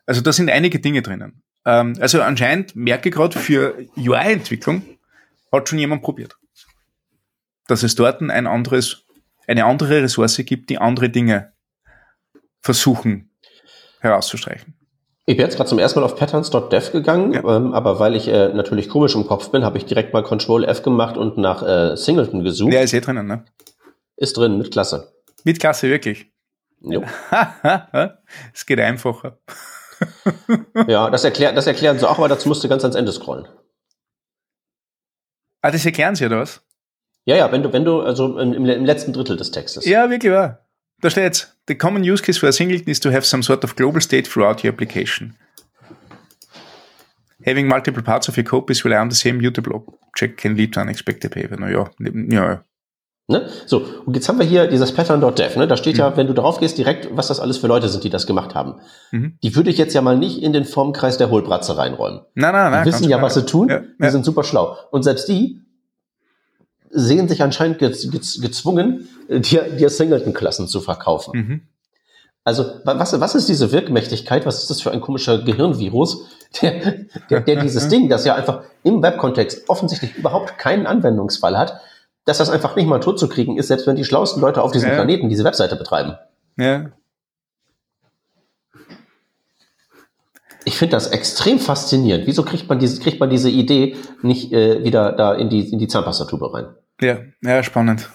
Also 0.06 0.22
da 0.22 0.32
sind 0.32 0.50
einige 0.50 0.80
Dinge 0.80 1.02
drinnen. 1.02 1.42
Ähm, 1.66 1.94
also 2.00 2.22
anscheinend 2.22 2.74
merke 2.76 3.10
ich 3.10 3.14
gerade 3.14 3.38
für 3.38 3.86
UI-Entwicklung 3.96 4.82
hat 5.52 5.68
schon 5.68 5.78
jemand 5.78 6.02
probiert. 6.02 6.36
Dass 7.66 7.82
es 7.82 7.94
dort 7.94 8.20
ein 8.20 8.46
anderes, 8.46 9.04
eine 9.46 9.64
andere 9.64 10.02
Ressource 10.02 10.36
gibt, 10.44 10.70
die 10.70 10.78
andere 10.78 11.10
Dinge 11.10 11.52
versuchen 12.68 13.30
herauszustreichen. 14.00 14.74
Ich 15.24 15.38
bin 15.38 15.46
jetzt 15.46 15.56
gerade 15.56 15.70
zum 15.70 15.78
ersten 15.78 16.00
Mal 16.00 16.04
auf 16.04 16.16
patterns.dev 16.16 16.92
gegangen, 16.92 17.32
ja. 17.32 17.56
ähm, 17.56 17.72
aber 17.72 17.98
weil 17.98 18.14
ich 18.14 18.28
äh, 18.28 18.50
natürlich 18.50 18.90
komisch 18.90 19.14
im 19.14 19.26
Kopf 19.26 19.50
bin, 19.50 19.64
habe 19.64 19.78
ich 19.78 19.86
direkt 19.86 20.12
mal 20.12 20.22
Control 20.22 20.64
F 20.64 20.82
gemacht 20.82 21.16
und 21.16 21.38
nach 21.38 21.62
äh, 21.62 21.96
Singleton 21.96 22.44
gesucht. 22.44 22.74
Ja, 22.74 22.80
ist 22.80 22.92
eh 22.92 23.00
drinnen, 23.00 23.26
ne? 23.26 23.46
Ist 24.16 24.36
drin, 24.36 24.58
mit 24.58 24.70
Klasse. 24.70 25.14
Mit 25.44 25.60
Klasse, 25.60 25.88
wirklich? 25.88 26.26
Jo. 26.80 27.02
es 28.52 28.66
geht 28.66 28.80
einfacher. 28.80 29.38
ja, 30.86 31.08
das, 31.08 31.24
erklär, 31.24 31.54
das 31.54 31.66
erklären 31.66 31.98
sie 31.98 32.06
auch, 32.06 32.18
aber 32.18 32.28
dazu 32.28 32.48
musst 32.48 32.62
du 32.62 32.68
ganz 32.68 32.84
ans 32.84 32.96
Ende 32.96 33.12
scrollen. 33.12 33.48
Ah, 35.62 35.70
das 35.70 35.86
erklären 35.86 36.16
sie, 36.16 36.26
oder 36.26 36.40
was? 36.40 36.60
Ja, 37.24 37.36
ja, 37.36 37.50
wenn 37.50 37.62
du, 37.62 37.72
wenn 37.72 37.86
du, 37.86 38.02
also 38.02 38.38
im, 38.38 38.52
im 38.52 38.84
letzten 38.84 39.14
Drittel 39.14 39.38
des 39.38 39.52
Textes. 39.52 39.86
Ja, 39.86 40.10
wirklich 40.10 40.32
wahr. 40.32 40.66
Da 41.00 41.08
steht, 41.08 41.54
the 41.68 41.74
common 41.74 42.02
use 42.02 42.20
case 42.20 42.38
for 42.38 42.48
a 42.48 42.52
singleton 42.52 42.88
is 42.88 43.00
to 43.00 43.10
have 43.10 43.24
some 43.24 43.42
sort 43.42 43.62
of 43.64 43.76
global 43.76 44.00
state 44.00 44.26
throughout 44.26 44.64
your 44.64 44.72
application. 44.72 45.36
Having 47.44 47.68
multiple 47.68 48.02
parts 48.02 48.28
of 48.28 48.36
your 48.36 48.44
code 48.44 48.70
is 48.70 48.84
rely 48.84 48.98
on 48.98 49.08
the 49.08 49.14
same 49.14 49.38
mutable 49.38 49.84
object 50.08 50.40
can 50.40 50.56
lead 50.56 50.72
to 50.72 50.80
unexpected 50.80 51.30
behavior. 51.30 51.58
Naja, 51.58 51.90
ja. 52.30 52.64
Ne? 53.30 53.46
So, 53.66 53.84
und 54.06 54.16
jetzt 54.16 54.26
haben 54.28 54.38
wir 54.38 54.46
hier 54.46 54.68
dieses 54.68 54.92
Pattern.dev, 54.92 55.56
ne? 55.56 55.68
Da 55.68 55.76
steht 55.76 55.96
mhm. 55.96 56.00
ja, 56.00 56.16
wenn 56.16 56.26
du 56.26 56.32
darauf 56.32 56.60
gehst, 56.60 56.78
direkt, 56.78 57.14
was 57.14 57.28
das 57.28 57.40
alles 57.40 57.58
für 57.58 57.66
Leute 57.66 57.88
sind, 57.90 58.02
die 58.02 58.08
das 58.08 58.26
gemacht 58.26 58.54
haben. 58.54 58.80
Mhm. 59.10 59.36
Die 59.42 59.54
würde 59.54 59.68
ich 59.68 59.76
jetzt 59.76 59.92
ja 59.92 60.00
mal 60.00 60.16
nicht 60.16 60.42
in 60.42 60.54
den 60.54 60.64
Formkreis 60.64 61.18
der 61.18 61.28
Hohlbratze 61.28 61.76
reinräumen. 61.76 62.22
Nein, 62.34 62.52
nein, 62.52 62.72
nein. 62.72 62.84
Die 62.84 62.90
wissen 62.90 63.08
ja, 63.08 63.20
was 63.20 63.34
sie 63.34 63.44
tun, 63.44 63.68
ja, 63.68 63.80
die 63.80 64.02
ja. 64.02 64.10
sind 64.10 64.24
super 64.24 64.44
schlau. 64.44 64.76
Und 64.90 65.02
selbst 65.02 65.28
die 65.28 65.60
sehen 66.90 67.28
sich 67.28 67.42
anscheinend 67.42 67.78
gez 67.78 68.10
gez 68.10 68.40
gezwungen, 68.40 69.08
dir, 69.28 69.62
dir 69.76 69.90
Singleton-Klassen 69.90 70.68
zu 70.68 70.80
verkaufen. 70.80 71.38
Mhm. 71.38 71.60
Also, 72.44 72.64
was, 72.84 73.20
was 73.20 73.34
ist 73.34 73.48
diese 73.48 73.72
Wirkmächtigkeit? 73.72 74.46
Was 74.46 74.60
ist 74.60 74.70
das 74.70 74.80
für 74.80 74.90
ein 74.90 75.02
komischer 75.02 75.42
Gehirnvirus, 75.42 76.28
der, 76.62 77.04
der, 77.28 77.40
der 77.40 77.56
dieses 77.56 77.88
Ding, 77.90 78.08
das 78.08 78.24
ja 78.24 78.34
einfach 78.34 78.62
im 78.82 79.02
Webkontext 79.02 79.68
offensichtlich 79.68 80.16
überhaupt 80.16 80.56
keinen 80.56 80.86
Anwendungsfall 80.86 81.58
hat, 81.58 81.80
dass 82.24 82.38
das 82.38 82.48
einfach 82.48 82.74
nicht 82.76 82.86
mal 82.86 83.00
tot 83.00 83.18
zu 83.18 83.28
kriegen 83.28 83.58
ist, 83.58 83.68
selbst 83.68 83.86
wenn 83.86 83.96
die 83.96 84.04
schlauesten 84.04 84.40
Leute 84.40 84.62
auf 84.62 84.72
diesem 84.72 84.88
ja. 84.88 84.94
Planeten 84.94 85.28
diese 85.28 85.44
Webseite 85.44 85.76
betreiben. 85.76 86.16
Ja. 86.56 86.86
Ich 90.68 90.76
finde 90.76 90.96
das 90.96 91.06
extrem 91.06 91.58
faszinierend. 91.58 92.26
Wieso 92.26 92.42
kriegt 92.42 92.68
man 92.68 92.78
diese, 92.78 93.00
kriegt 93.00 93.20
man 93.20 93.30
diese 93.30 93.48
Idee 93.48 93.96
nicht 94.20 94.52
äh, 94.52 94.84
wieder 94.84 95.12
da 95.12 95.32
in 95.32 95.48
die, 95.48 95.60
in 95.60 95.78
die 95.78 95.88
Zahnpastatube 95.88 96.52
rein? 96.52 96.66
Ja, 97.00 97.20
ja, 97.40 97.62
spannend. 97.62 98.10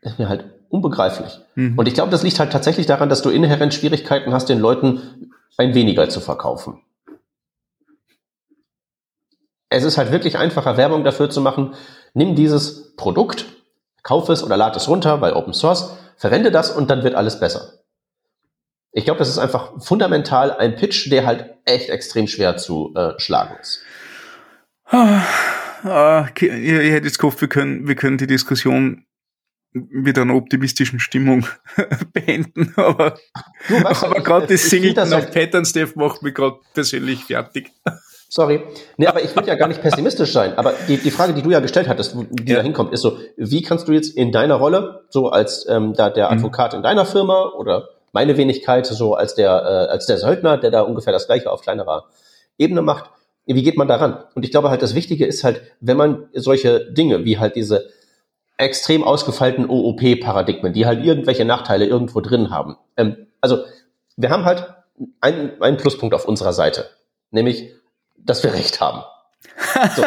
Ist 0.00 0.18
mir 0.18 0.28
halt 0.28 0.46
unbegreiflich. 0.68 1.38
Mhm. 1.54 1.78
Und 1.78 1.86
ich 1.86 1.94
glaube, 1.94 2.10
das 2.10 2.24
liegt 2.24 2.40
halt 2.40 2.50
tatsächlich 2.50 2.86
daran, 2.86 3.08
dass 3.08 3.22
du 3.22 3.30
inhärent 3.30 3.72
Schwierigkeiten 3.72 4.32
hast, 4.32 4.48
den 4.48 4.58
Leuten 4.58 5.30
ein 5.56 5.76
weniger 5.76 6.08
zu 6.08 6.18
verkaufen. 6.18 6.80
Es 9.68 9.84
ist 9.84 9.96
halt 9.96 10.10
wirklich 10.10 10.38
einfacher, 10.38 10.76
Werbung 10.76 11.04
dafür 11.04 11.30
zu 11.30 11.40
machen. 11.40 11.74
Nimm 12.14 12.34
dieses 12.34 12.96
Produkt, 12.96 13.46
Kauf 14.02 14.28
es 14.28 14.42
oder 14.42 14.56
lad 14.56 14.74
es 14.74 14.88
runter, 14.88 15.20
weil 15.20 15.34
Open 15.34 15.52
Source, 15.52 15.96
verwende 16.16 16.50
das 16.50 16.72
und 16.72 16.90
dann 16.90 17.04
wird 17.04 17.14
alles 17.14 17.38
besser. 17.38 17.74
Ich 18.96 19.04
glaube, 19.04 19.18
das 19.18 19.28
ist 19.28 19.36
einfach 19.36 19.72
fundamental 19.78 20.52
ein 20.52 20.74
Pitch, 20.74 21.10
der 21.10 21.26
halt 21.26 21.50
echt 21.66 21.90
extrem 21.90 22.26
schwer 22.26 22.56
zu 22.56 22.94
äh, 22.96 23.12
schlagen 23.18 23.54
ist. 23.60 23.82
Ah, 24.86 25.20
ah, 25.84 26.28
ich, 26.34 26.42
ich 26.42 26.72
hätte 26.72 27.06
jetzt 27.06 27.18
gehofft, 27.18 27.42
wir 27.42 27.48
können, 27.48 27.86
wir 27.86 27.94
können 27.94 28.16
die 28.16 28.26
Diskussion 28.26 29.04
mit 29.74 30.18
einer 30.18 30.34
optimistischen 30.34 30.98
Stimmung 30.98 31.46
beenden, 32.14 32.72
aber, 32.76 33.18
aber 33.68 34.22
gerade 34.22 34.46
das 34.46 34.70
Singleton 34.70 35.10
nach 35.10 35.30
Patterns 35.30 35.74
Dev 35.74 35.92
macht 35.96 36.22
mich 36.22 36.32
gerade 36.32 36.56
persönlich 36.72 37.22
fertig. 37.22 37.72
Sorry. 38.30 38.62
Nee, 38.96 39.08
aber 39.08 39.22
ich 39.22 39.36
würde 39.36 39.48
ja 39.48 39.56
gar 39.56 39.68
nicht 39.68 39.82
pessimistisch 39.82 40.32
sein. 40.32 40.56
Aber 40.56 40.72
die, 40.88 40.96
die 40.96 41.10
Frage, 41.10 41.34
die 41.34 41.42
du 41.42 41.50
ja 41.50 41.60
gestellt 41.60 41.88
hattest, 41.88 42.16
die 42.30 42.50
ja. 42.50 42.56
da 42.56 42.62
hinkommt, 42.62 42.94
ist 42.94 43.02
so, 43.02 43.18
wie 43.36 43.60
kannst 43.60 43.88
du 43.88 43.92
jetzt 43.92 44.16
in 44.16 44.32
deiner 44.32 44.54
Rolle, 44.54 45.04
so 45.10 45.28
als 45.28 45.66
ähm, 45.68 45.92
da 45.92 46.08
der 46.08 46.30
mhm. 46.30 46.38
Advokat 46.38 46.72
mhm. 46.72 46.78
in 46.78 46.82
deiner 46.82 47.04
Firma 47.04 47.52
oder 47.58 47.90
meine 48.16 48.38
Wenigkeit, 48.38 48.86
so 48.86 49.14
als 49.14 49.34
der, 49.34 49.50
äh, 49.50 49.92
als 49.92 50.06
der 50.06 50.16
Söldner, 50.16 50.56
der 50.56 50.70
da 50.70 50.80
ungefähr 50.80 51.12
das 51.12 51.26
gleiche 51.26 51.52
auf 51.52 51.60
kleinerer 51.60 52.06
Ebene 52.56 52.80
macht, 52.80 53.10
wie 53.44 53.62
geht 53.62 53.76
man 53.76 53.88
daran? 53.88 54.24
Und 54.34 54.42
ich 54.42 54.50
glaube 54.50 54.70
halt, 54.70 54.80
das 54.80 54.94
Wichtige 54.94 55.26
ist 55.26 55.44
halt, 55.44 55.60
wenn 55.80 55.98
man 55.98 56.24
solche 56.32 56.90
Dinge 56.90 57.26
wie 57.26 57.38
halt 57.38 57.56
diese 57.56 57.90
extrem 58.56 59.04
ausgefeilten 59.04 59.68
OOP-Paradigmen, 59.68 60.72
die 60.72 60.86
halt 60.86 61.04
irgendwelche 61.04 61.44
Nachteile 61.44 61.84
irgendwo 61.84 62.22
drin 62.22 62.48
haben. 62.50 62.78
Ähm, 62.96 63.26
also 63.42 63.64
wir 64.16 64.30
haben 64.30 64.46
halt 64.46 64.66
einen, 65.20 65.60
einen 65.60 65.76
Pluspunkt 65.76 66.14
auf 66.14 66.26
unserer 66.26 66.54
Seite, 66.54 66.88
nämlich 67.30 67.74
dass 68.16 68.42
wir 68.42 68.54
recht 68.54 68.80
haben. 68.80 69.02
So. 69.94 70.02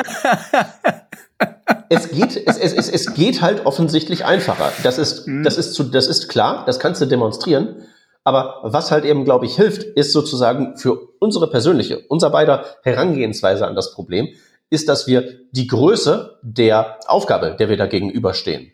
es 1.89 2.09
geht, 2.09 2.35
es, 2.47 2.57
es, 2.57 2.73
es, 2.73 2.89
es 2.89 3.13
geht 3.13 3.43
halt 3.43 3.67
offensichtlich 3.67 4.25
einfacher. 4.25 4.71
Das 4.83 4.97
ist, 4.97 5.27
mhm. 5.27 5.43
das 5.43 5.57
ist 5.57 5.73
zu, 5.73 5.83
das 5.83 6.07
ist 6.07 6.27
klar, 6.27 6.65
das 6.65 6.79
kannst 6.79 7.01
du 7.01 7.05
demonstrieren. 7.05 7.83
Aber 8.23 8.59
was 8.63 8.91
halt 8.91 9.05
eben, 9.05 9.25
glaube 9.25 9.45
ich, 9.45 9.55
hilft, 9.55 9.83
ist 9.83 10.11
sozusagen 10.11 10.77
für 10.77 11.09
unsere 11.19 11.49
persönliche, 11.49 11.99
unser 12.09 12.29
beider 12.29 12.65
Herangehensweise 12.83 13.65
an 13.65 13.75
das 13.75 13.93
Problem, 13.93 14.29
ist, 14.69 14.89
dass 14.89 15.07
wir 15.07 15.39
die 15.51 15.67
Größe 15.67 16.37
der 16.41 16.99
Aufgabe, 17.07 17.55
der 17.57 17.69
wir 17.69 17.77
da 17.77 17.87
gegenüberstehen, 17.87 18.71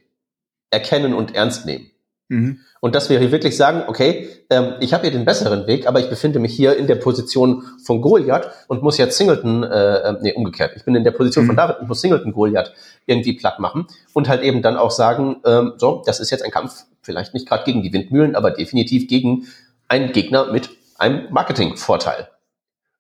erkennen 0.71 1.13
und 1.13 1.35
ernst 1.35 1.65
nehmen. 1.65 1.91
Mhm. 2.27 2.59
Und 2.81 2.95
dass 2.95 3.09
wir 3.09 3.19
hier 3.19 3.31
wirklich 3.31 3.55
sagen, 3.55 3.83
okay, 3.87 4.27
ähm, 4.49 4.73
ich 4.79 4.93
habe 4.93 5.03
hier 5.03 5.11
den 5.11 5.25
besseren 5.25 5.67
Weg, 5.67 5.87
aber 5.87 5.99
ich 5.99 6.09
befinde 6.09 6.39
mich 6.39 6.55
hier 6.55 6.75
in 6.75 6.87
der 6.87 6.95
Position 6.95 7.63
von 7.83 8.01
Goliath 8.01 8.49
und 8.67 8.81
muss 8.81 8.97
jetzt 8.97 9.17
Singleton, 9.17 9.63
äh, 9.63 9.97
äh, 9.97 10.17
nee, 10.21 10.33
umgekehrt, 10.33 10.73
ich 10.75 10.85
bin 10.85 10.95
in 10.95 11.03
der 11.03 11.11
Position 11.11 11.45
mhm. 11.45 11.49
von 11.49 11.55
David 11.55 11.79
und 11.79 11.87
muss 11.87 12.01
Singleton 12.01 12.33
Goliath 12.33 12.73
irgendwie 13.05 13.33
platt 13.33 13.59
machen 13.59 13.87
und 14.13 14.27
halt 14.27 14.41
eben 14.41 14.61
dann 14.63 14.75
auch 14.75 14.91
sagen, 14.91 15.37
ähm, 15.45 15.73
so, 15.77 16.01
das 16.05 16.19
ist 16.19 16.31
jetzt 16.31 16.43
ein 16.43 16.51
Kampf, 16.51 16.85
vielleicht 17.05 17.33
nicht 17.33 17.47
gerade 17.47 17.63
gegen 17.63 17.83
die 17.83 17.93
Windmühlen, 17.93 18.35
aber 18.35 18.51
definitiv 18.51 19.07
gegen 19.07 19.47
einen 19.87 20.11
Gegner 20.11 20.51
mit 20.51 20.69
einem 20.97 21.31
Marketingvorteil. 21.31 22.29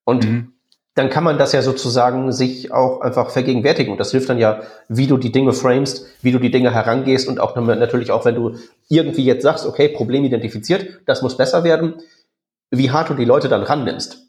Und 0.03 0.25
mhm 0.25 0.55
dann 0.95 1.09
kann 1.09 1.25
man 1.25 1.37
das 1.37 1.51
ja 1.51 1.61
sozusagen 1.61 2.31
sich 2.31 2.71
auch 2.71 3.01
einfach 3.01 3.29
vergegenwärtigen. 3.29 3.91
Und 3.91 3.99
das 3.99 4.11
hilft 4.11 4.29
dann 4.29 4.39
ja, 4.39 4.61
wie 4.87 5.07
du 5.07 5.17
die 5.17 5.31
Dinge 5.31 5.51
framest, 5.51 6.05
wie 6.21 6.31
du 6.31 6.39
die 6.39 6.51
Dinge 6.51 6.73
herangehst 6.73 7.27
und 7.27 7.39
auch 7.39 7.55
natürlich 7.55 8.11
auch, 8.11 8.23
wenn 8.23 8.35
du 8.35 8.55
irgendwie 8.87 9.25
jetzt 9.25 9.43
sagst, 9.43 9.65
okay, 9.65 9.89
Problem 9.89 10.23
identifiziert, 10.23 11.01
das 11.05 11.21
muss 11.21 11.35
besser 11.35 11.65
werden, 11.65 11.95
wie 12.71 12.91
hart 12.91 13.09
du 13.09 13.13
die 13.13 13.25
Leute 13.25 13.49
dann 13.49 13.63
rannimmst. 13.63 14.21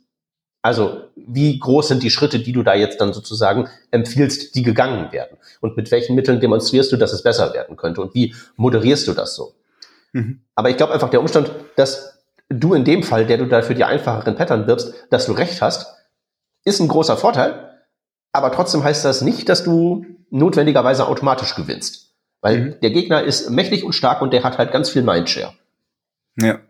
Also, 0.61 1.03
wie 1.15 1.61
groß 1.61 1.87
sind 1.87 2.03
die 2.03 2.11
Schritte, 2.11 2.41
die 2.41 2.53
du 2.53 2.65
da 2.65 2.75
jetzt 2.75 3.01
dann 3.01 3.13
sozusagen 3.13 3.69
empfiehlst, 3.93 4.57
die 4.57 4.65
gegangen 4.65 5.13
werden? 5.13 5.39
Und 5.61 5.77
mit 5.77 5.93
welchen 5.93 6.17
Mitteln 6.17 6.41
demonstrierst 6.41 6.91
du, 6.91 6.97
dass 6.97 7.13
es 7.13 7.23
besser 7.23 7.55
werden 7.55 7.77
könnte? 7.77 8.01
Und 8.01 8.17
wie 8.17 8.35
moderierst 8.57 9.07
du 9.07 9.13
das 9.13 9.37
so? 9.37 9.53
Mhm. 10.17 10.41
Aber 10.55 10.71
ich 10.71 10.79
glaube 10.79 10.95
einfach, 10.95 11.11
der 11.11 11.21
Umstand, 11.21 11.53
dass 11.77 12.19
du 12.49 12.73
in 12.73 12.85
dem 12.85 13.03
Fall, 13.03 13.27
der 13.27 13.37
du 13.37 13.47
da 13.47 13.61
für 13.61 13.75
die 13.75 13.85
einfacheren 13.85 14.35
Pattern 14.35 14.67
wirbst, 14.67 14.95
dass 15.11 15.27
du 15.27 15.33
recht 15.33 15.61
hast, 15.61 15.95
ist 16.65 16.81
ein 16.81 16.89
großer 16.89 17.19
Vorteil, 17.19 17.83
aber 18.33 18.51
trotzdem 18.51 18.83
heißt 18.83 19.05
das 19.05 19.21
nicht, 19.21 19.51
dass 19.51 19.63
du 19.63 20.07
notwendigerweise 20.31 21.07
automatisch 21.07 21.55
gewinnst. 21.55 22.15
Weil 22.41 22.59
mhm. 22.59 22.81
der 22.81 22.91
Gegner 22.91 23.23
ist 23.23 23.51
mächtig 23.51 23.85
und 23.85 23.93
stark 23.93 24.23
und 24.23 24.33
der 24.33 24.43
hat 24.43 24.57
halt 24.57 24.73
ganz 24.73 24.89
viel 24.89 25.03
Mindshare. 25.03 25.53
Ja. 26.41 26.61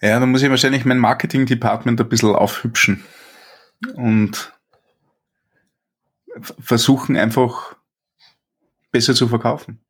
Ja, 0.00 0.20
dann 0.20 0.30
muss 0.30 0.42
ich 0.42 0.50
wahrscheinlich 0.50 0.84
mein 0.84 0.98
Marketing-Department 0.98 2.00
ein 2.00 2.08
bisschen 2.08 2.34
aufhübschen 2.34 3.04
und 3.94 4.52
versuchen 6.60 7.16
einfach 7.16 7.74
besser 8.90 9.14
zu 9.14 9.28
verkaufen. 9.28 9.80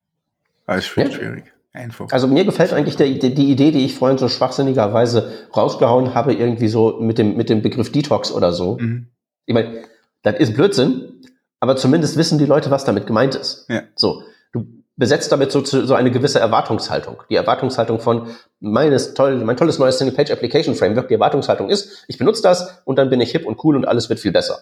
Ja. 0.69 0.81
schwierig. 0.81 1.53
Einfach. 1.73 2.09
Also 2.11 2.27
mir 2.27 2.45
gefällt 2.45 2.73
eigentlich 2.73 2.97
der, 2.97 3.07
die 3.09 3.51
Idee, 3.51 3.71
die 3.71 3.85
ich 3.85 3.95
vorhin 3.95 4.19
so 4.19 4.29
schwachsinnigerweise 4.29 5.31
rausgehauen 5.57 6.15
habe, 6.15 6.35
irgendwie 6.35 6.67
so 6.67 6.99
mit 7.01 7.17
dem, 7.19 7.37
mit 7.37 7.49
dem 7.49 7.63
Begriff 7.63 7.93
Detox 7.93 8.33
oder 8.33 8.53
so. 8.53 8.77
Mhm. 8.79 9.07
Ich 9.47 9.55
meine, 9.55 9.85
das 10.23 10.41
ist 10.41 10.55
Blödsinn, 10.55 11.23
aber 11.61 11.77
zumindest 11.77 12.17
wissen 12.17 12.39
die 12.39 12.47
Leute, 12.47 12.73
was 12.73 12.85
damit 12.85 13.07
gemeint 13.07 13.37
ist. 13.37 13.67
Ja. 13.69 13.83
So, 13.95 14.25
du 14.53 14.67
besetzt 14.97 15.31
damit 15.31 15.53
so, 15.53 15.65
so 15.65 15.95
eine 15.95 16.11
gewisse 16.11 16.41
Erwartungshaltung. 16.41 17.23
Die 17.31 17.37
Erwartungshaltung 17.37 18.01
von 18.01 18.29
meines 18.59 19.15
toll, 19.15 19.37
mein 19.45 19.57
tolles 19.57 19.79
neues 19.79 19.99
Single-Page-Application 19.99 20.75
Framework, 20.75 21.09
die 21.09 21.15
Erwartungshaltung 21.15 21.71
ist, 21.71 22.05
ich 22.09 22.19
benutze 22.19 22.43
das 22.43 22.83
und 22.85 22.99
dann 22.99 23.11
bin 23.11 23.21
ich 23.21 23.31
hip 23.31 23.47
und 23.47 23.63
cool 23.63 23.77
und 23.77 23.87
alles 23.87 24.09
wird 24.09 24.19
viel 24.19 24.33
besser. 24.33 24.59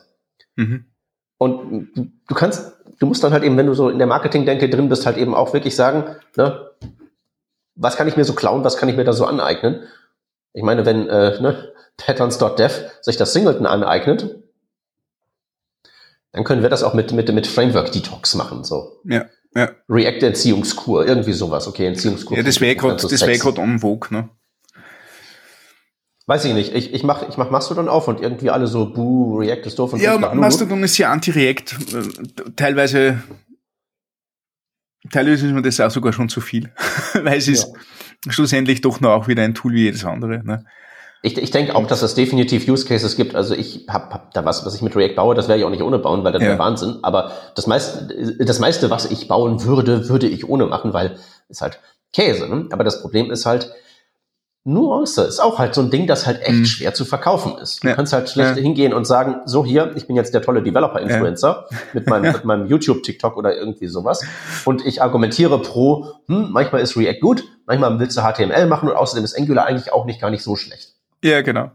Mhm. 0.57 0.85
Und 1.39 2.13
du 2.29 2.35
kannst, 2.35 2.73
du 2.99 3.07
musst 3.07 3.23
dann 3.25 3.33
halt 3.33 3.45
eben, 3.45 3.57
wenn 3.57 3.67
du 3.67 3.75
so 3.75 3.89
in 3.89 3.99
der 3.99 4.07
Marketing-Denke 4.07 4.69
drin 4.69 4.89
bist, 4.89 5.07
halt 5.07 5.17
eben 5.17 5.35
auch 5.35 5.53
wirklich 5.53 5.77
sagen, 5.77 6.17
ne, 6.37 6.71
was 7.75 7.97
kann 7.97 8.09
ich 8.09 8.17
mir 8.17 8.25
so 8.25 8.35
klauen, 8.35 8.65
was 8.65 8.77
kann 8.77 8.89
ich 8.89 8.97
mir 8.97 9.05
da 9.05 9.13
so 9.13 9.25
aneignen? 9.25 9.83
Ich 10.53 10.63
meine, 10.63 10.85
wenn 10.85 11.09
äh, 11.09 11.41
ne, 11.41 11.73
Patterns.dev 11.97 12.91
sich 13.01 13.17
das 13.17 13.33
Singleton 13.33 13.67
aneignet, 13.67 14.43
dann 16.33 16.45
können 16.45 16.63
wir 16.63 16.69
das 16.69 16.83
auch 16.83 16.95
mit, 16.95 17.13
mit, 17.13 17.33
mit 17.33 17.47
Framework 17.47 17.93
Detox 17.93 18.35
machen. 18.35 18.65
So. 18.65 19.01
Ja, 19.05 19.27
ja. 19.55 19.71
React-Entziehungskur, 19.89 21.07
irgendwie 21.07 21.33
sowas. 21.33 21.67
Okay, 21.67 21.87
Entziehungskur. 21.87 22.37
Ja, 22.37 22.43
das 22.43 22.61
wäre 22.61 22.77
gerade 22.77 22.99
so 22.99 23.09
das 23.09 23.27
wär 23.27 23.39
grad 23.39 23.59
en 23.59 23.79
vogue, 23.79 24.09
ne? 24.11 24.29
Weiß 26.29 26.45
ich 26.45 26.53
nicht. 26.53 26.75
Ich, 26.75 26.93
ich 26.93 27.03
mach, 27.03 27.27
ich 27.27 27.39
mach 27.39 27.51
Mastodon 27.51 27.89
auf 27.89 28.07
und 28.07 28.21
irgendwie 28.21 28.51
alle 28.51 28.67
so, 28.67 28.93
buh, 28.93 29.39
React 29.39 29.67
ist 29.67 29.79
doof. 29.79 29.95
Und 29.95 30.03
ja, 30.03 30.19
Mastodon 30.19 30.83
ist 30.85 30.99
ja 30.99 31.11
anti-React. 31.11 32.55
Teilweise 32.55 33.23
teilweise 35.11 35.47
ist 35.47 35.53
mir 35.53 35.63
das 35.63 35.81
auch 35.81 35.91
sogar 35.91 36.13
schon 36.13 36.29
zu 36.29 36.43
viel, 36.43 36.71
weil 37.15 37.39
es 37.39 37.49
ist 37.49 37.73
schlussendlich 38.29 38.83
doch 38.83 39.01
noch 39.01 39.13
auch 39.13 39.27
wieder 39.27 39.43
ein 39.43 39.55
Tool 39.55 39.73
wie 39.73 39.85
jedes 39.85 40.05
andere. 40.05 40.45
Ne? 40.45 40.67
Ich, 41.23 41.37
ich 41.39 41.51
denke 41.51 41.75
auch, 41.75 41.87
dass 41.87 42.03
es 42.03 42.15
definitiv 42.15 42.69
Use 42.69 42.87
Cases 42.87 43.17
gibt. 43.17 43.35
Also 43.35 43.55
ich 43.55 43.87
habe 43.89 44.13
hab 44.13 44.35
da 44.35 44.45
was, 44.45 44.67
was 44.67 44.75
ich 44.75 44.83
mit 44.83 44.95
React 44.95 45.15
baue, 45.17 45.35
das 45.35 45.49
werde 45.49 45.61
ich 45.61 45.65
auch 45.65 45.71
nicht 45.71 45.83
ohne 45.83 45.99
bauen, 45.99 46.25
weil 46.25 46.33
das 46.33 46.43
ja. 46.43 46.49
wäre 46.49 46.59
Wahnsinn. 46.59 46.99
Aber 47.03 47.33
das 47.55 47.67
meiste, 47.67 48.37
das 48.39 48.59
meiste, 48.59 48.91
was 48.91 49.11
ich 49.11 49.29
bauen 49.29 49.65
würde, 49.65 50.09
würde 50.09 50.29
ich 50.29 50.49
ohne 50.49 50.67
machen, 50.67 50.93
weil 50.93 51.19
es 51.49 51.61
halt 51.63 51.81
Käse. 52.13 52.49
Ne? 52.49 52.69
Aber 52.71 52.85
das 52.85 53.01
Problem 53.01 53.31
ist 53.31 53.47
halt, 53.47 53.73
Nuance 54.69 55.23
ist 55.23 55.41
auch 55.41 55.59
halt 55.59 55.75
so 55.75 55.81
ein 55.81 55.91
Ding, 55.91 56.07
das 56.07 56.27
halt 56.27 56.43
echt 56.43 56.53
mhm. 56.53 56.67
schwer 56.67 56.93
zu 56.93 57.07
verkaufen 57.07 57.57
ist. 57.57 57.83
Du 57.83 57.89
ja. 57.89 57.95
kannst 57.95 58.13
halt 58.13 58.29
schlecht 58.29 58.57
ja. 58.57 58.63
hingehen 58.63 58.93
und 58.93 59.07
sagen, 59.07 59.37
so 59.47 59.65
hier, 59.65 59.93
ich 59.97 60.07
bin 60.07 60.15
jetzt 60.15 60.35
der 60.35 60.43
tolle 60.43 60.63
Developer-Influencer 60.63 61.67
ja. 61.71 61.77
mit 61.95 62.07
meinem, 62.07 62.33
mit 62.33 62.45
meinem 62.45 62.67
YouTube-TikTok 62.67 63.39
oder 63.39 63.57
irgendwie 63.57 63.87
sowas. 63.87 64.23
Und 64.67 64.85
ich 64.85 65.01
argumentiere 65.01 65.59
pro, 65.63 66.09
hm, 66.27 66.49
manchmal 66.51 66.83
ist 66.83 66.99
React 66.99 67.21
gut, 67.21 67.45
manchmal 67.67 67.99
willst 67.99 68.19
du 68.19 68.21
HTML 68.21 68.67
machen 68.67 68.91
und 68.91 68.97
außerdem 68.97 69.25
ist 69.25 69.39
Angular 69.39 69.65
eigentlich 69.65 69.91
auch 69.91 70.05
nicht 70.05 70.21
gar 70.21 70.31
nicht 70.31 70.43
so 70.43 70.55
schlecht. 70.55 70.95
Ja, 71.25 71.41
genau. 71.41 71.71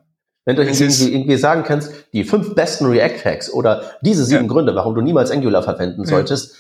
Wenn 0.46 0.56
du 0.56 0.64
irgendwie, 0.64 1.14
irgendwie 1.14 1.38
sagen 1.38 1.64
kannst, 1.66 1.92
die 2.14 2.24
fünf 2.24 2.54
besten 2.54 2.86
React-Hacks 2.86 3.52
oder 3.52 3.84
diese 4.02 4.24
sieben 4.24 4.48
Gründe, 4.48 4.76
warum 4.76 4.94
du 4.94 5.02
niemals 5.02 5.32
Angular 5.32 5.64
verwenden 5.64 6.06
solltest, 6.06 6.56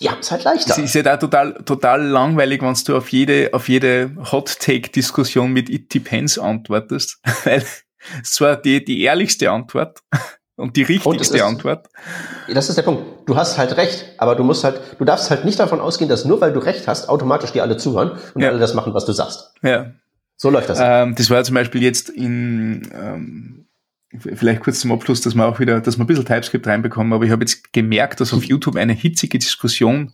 die 0.00 0.10
haben 0.10 0.20
es 0.20 0.30
halt 0.30 0.44
leichter. 0.44 0.72
Es 0.72 0.78
ist 0.78 0.94
ja 0.94 1.02
da 1.02 1.16
total, 1.16 1.54
total 1.64 2.04
langweilig, 2.04 2.62
wenn 2.62 2.74
du 2.74 2.96
auf 2.96 3.08
jede, 3.08 3.50
auf 3.52 3.68
jede 3.68 4.10
Hot-Take-Diskussion 4.30 5.52
mit 5.52 5.70
It 5.70 5.92
Depends 5.94 6.38
antwortest, 6.38 7.18
weil 7.44 7.64
es 8.22 8.32
zwar 8.32 8.56
die, 8.56 8.84
die 8.84 9.02
ehrlichste 9.02 9.50
Antwort 9.50 10.00
und 10.56 10.76
die 10.76 10.82
richtigste 10.82 11.36
und 11.36 11.42
Antwort. 11.42 11.88
Das 12.52 12.68
ist 12.68 12.76
der 12.76 12.82
Punkt. 12.82 13.28
Du 13.28 13.36
hast 13.36 13.56
halt 13.56 13.76
recht, 13.76 14.04
aber 14.18 14.34
du 14.34 14.44
musst 14.44 14.64
halt, 14.64 14.80
du 14.98 15.04
darfst 15.04 15.30
halt 15.30 15.44
nicht 15.44 15.58
davon 15.58 15.80
ausgehen, 15.80 16.10
dass 16.10 16.24
nur 16.24 16.40
weil 16.40 16.52
du 16.52 16.60
recht 16.60 16.86
hast, 16.86 17.08
automatisch 17.08 17.52
dir 17.52 17.62
alle 17.62 17.78
zuhören 17.78 18.18
und 18.34 18.42
ja. 18.42 18.50
alle 18.50 18.58
das 18.58 18.74
machen, 18.74 18.92
was 18.92 19.06
du 19.06 19.12
sagst. 19.12 19.54
Ja. 19.62 19.92
So 20.36 20.50
läuft 20.50 20.68
das. 20.68 20.78
Ähm, 20.80 21.14
das 21.14 21.30
war 21.30 21.42
zum 21.44 21.54
Beispiel 21.54 21.82
jetzt 21.82 22.10
in, 22.10 22.90
ähm, 22.92 23.65
vielleicht 24.20 24.62
kurz 24.62 24.80
zum 24.80 24.92
Abschluss, 24.92 25.20
dass 25.20 25.34
wir 25.34 25.46
auch 25.46 25.60
wieder, 25.60 25.80
dass 25.80 25.98
wir 25.98 26.04
ein 26.04 26.06
bisschen 26.06 26.24
TypeScript 26.24 26.66
reinbekommen, 26.66 27.12
aber 27.12 27.24
ich 27.24 27.30
habe 27.30 27.42
jetzt 27.42 27.72
gemerkt, 27.72 28.20
dass 28.20 28.32
auf 28.32 28.44
YouTube 28.44 28.76
eine 28.76 28.92
hitzige 28.92 29.38
Diskussion 29.38 30.12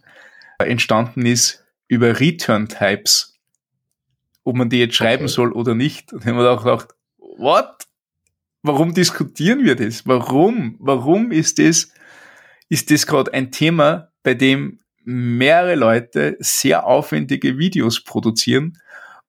entstanden 0.58 1.26
ist 1.26 1.64
über 1.88 2.20
Return-Types, 2.20 3.38
ob 4.44 4.56
man 4.56 4.70
die 4.70 4.78
jetzt 4.78 4.94
schreiben 4.94 5.24
okay. 5.24 5.32
soll 5.32 5.52
oder 5.52 5.74
nicht. 5.74 6.12
Und 6.12 6.20
ich 6.20 6.26
habe 6.26 6.38
mir 6.38 6.50
auch 6.50 6.64
gedacht, 6.64 6.88
what? 7.18 7.86
Warum 8.62 8.94
diskutieren 8.94 9.64
wir 9.64 9.74
das? 9.74 10.06
Warum? 10.06 10.76
Warum 10.78 11.32
ist 11.32 11.58
das 11.58 11.92
ist 12.72 12.90
das 12.90 13.06
gerade 13.06 13.34
ein 13.34 13.50
Thema, 13.50 14.08
bei 14.22 14.32
dem 14.32 14.80
mehrere 15.04 15.74
Leute 15.74 16.38
sehr 16.40 16.86
aufwendige 16.86 17.58
Videos 17.58 18.02
produzieren 18.02 18.78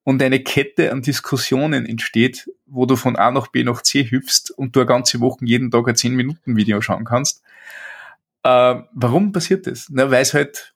und 0.04 0.22
eine 0.22 0.42
Kette 0.42 0.92
an 0.92 1.02
Diskussionen 1.02 1.86
entsteht, 1.86 2.50
wo 2.66 2.86
du 2.86 2.96
von 2.96 3.16
A 3.16 3.32
nach 3.32 3.48
B 3.48 3.64
nach 3.64 3.82
C 3.82 4.04
hüpfst 4.04 4.52
und 4.52 4.76
du 4.76 4.82
eine 4.82 4.88
ganze 4.88 5.20
Woche 5.22 5.46
jeden 5.46 5.72
Tag 5.72 5.88
ein 5.88 5.96
10-Minuten-Video 5.96 6.82
schauen 6.82 7.06
kannst. 7.06 7.42
Äh, 8.44 8.76
warum 8.94 9.32
passiert 9.32 9.68
das? 9.68 9.88
Na, 9.90 10.12
weil 10.12 10.22
es 10.22 10.34
halt, 10.34 10.76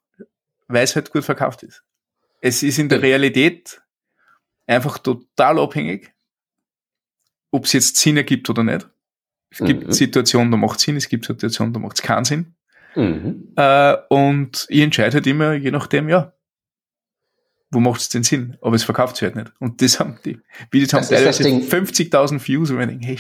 weil 0.68 0.84
es 0.84 0.96
halt 0.96 1.12
gut 1.12 1.26
verkauft 1.26 1.64
ist. 1.64 1.84
Es 2.40 2.64
ist 2.64 2.80
in 2.80 2.88
der 2.88 3.02
Realität 3.02 3.82
einfach 4.66 4.98
total 4.98 5.60
abhängig, 5.60 6.14
ob 7.52 7.66
es 7.66 7.74
jetzt 7.74 7.98
Sinn 7.98 8.18
ergibt 8.18 8.50
oder 8.50 8.64
nicht. 8.64 8.88
Es 9.50 9.60
gibt 9.60 9.88
mhm. 9.88 9.92
Situationen, 9.92 10.52
da 10.52 10.58
macht 10.58 10.80
es 10.80 10.86
Sinn, 10.86 10.98
es 10.98 11.10
gibt 11.10 11.26
Situationen, 11.26 11.74
da 11.74 11.80
macht 11.80 11.98
es 11.98 12.04
keinen 12.04 12.26
Sinn. 12.26 12.56
Mhm. 12.96 13.54
Äh, 13.56 13.96
und 14.10 14.66
ich 14.70 14.82
entscheide 14.82 15.16
halt 15.16 15.28
immer, 15.28 15.54
je 15.54 15.72
nachdem, 15.72 16.10
ja, 16.10 16.34
wo 17.72 17.80
macht 17.80 18.02
es 18.02 18.10
denn 18.10 18.24
Sinn? 18.24 18.58
Aber 18.62 18.76
es 18.76 18.84
verkauft 18.84 19.18
sich 19.18 19.24
halt 19.24 19.36
nicht. 19.36 19.52
Und 19.60 19.82
das 19.82 20.00
haben 20.00 20.20
die 20.26 20.40
Videos 20.72 20.94
haben 20.94 21.06
teilweise 21.06 21.44
50.000 21.44 22.46
Views 22.48 22.72
und 22.72 22.80
ich 22.80 22.88
denke, 22.88 23.06
hey, 23.06 23.20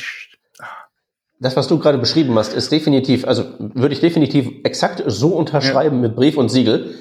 das, 1.39 1.55
was 1.55 1.67
du 1.67 1.77
gerade 1.77 1.99
beschrieben 1.99 2.35
hast, 2.37 2.53
ist 2.53 2.71
definitiv, 2.71 3.27
also 3.27 3.45
würde 3.59 3.93
ich 3.93 3.99
definitiv 3.99 4.49
exakt 4.63 5.03
so 5.05 5.35
unterschreiben 5.35 5.97
ja. 5.97 6.07
mit 6.07 6.15
Brief 6.15 6.35
und 6.35 6.49
Siegel. 6.49 6.95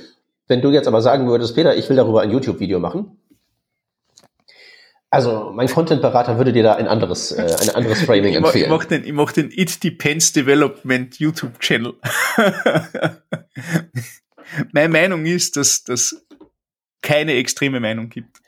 Wenn 0.47 0.61
du 0.61 0.71
jetzt 0.71 0.87
aber 0.87 1.01
sagen 1.01 1.27
würdest, 1.27 1.55
Peter, 1.55 1.75
ich 1.75 1.89
will 1.89 1.97
darüber 1.97 2.21
ein 2.21 2.31
YouTube-Video 2.31 2.79
machen, 2.79 3.17
also 5.09 5.51
mein 5.55 5.69
Content-Berater 5.69 6.37
würde 6.37 6.53
dir 6.53 6.63
da 6.63 6.75
ein 6.75 6.89
anderes, 6.89 7.33
äh, 7.33 7.57
ein 7.61 7.71
anderes 7.71 8.03
Framing 8.03 8.33
ich 8.33 8.37
empfehlen. 8.37 8.65
Ich 8.65 8.71
mach 8.71 8.85
den, 8.85 9.05
ich 9.05 9.13
mach 9.13 9.33
den 9.33 9.51
It 9.51 9.83
Depends 9.83 10.33
Development 10.33 11.19
YouTube-Channel. 11.19 11.95
Meine 14.73 14.89
Meinung 14.89 15.25
ist, 15.25 15.57
dass 15.57 15.85
das 15.85 16.26
keine 17.07 17.35
extreme 17.35 17.79
Meinung 17.79 18.09
gibt. 18.09 18.41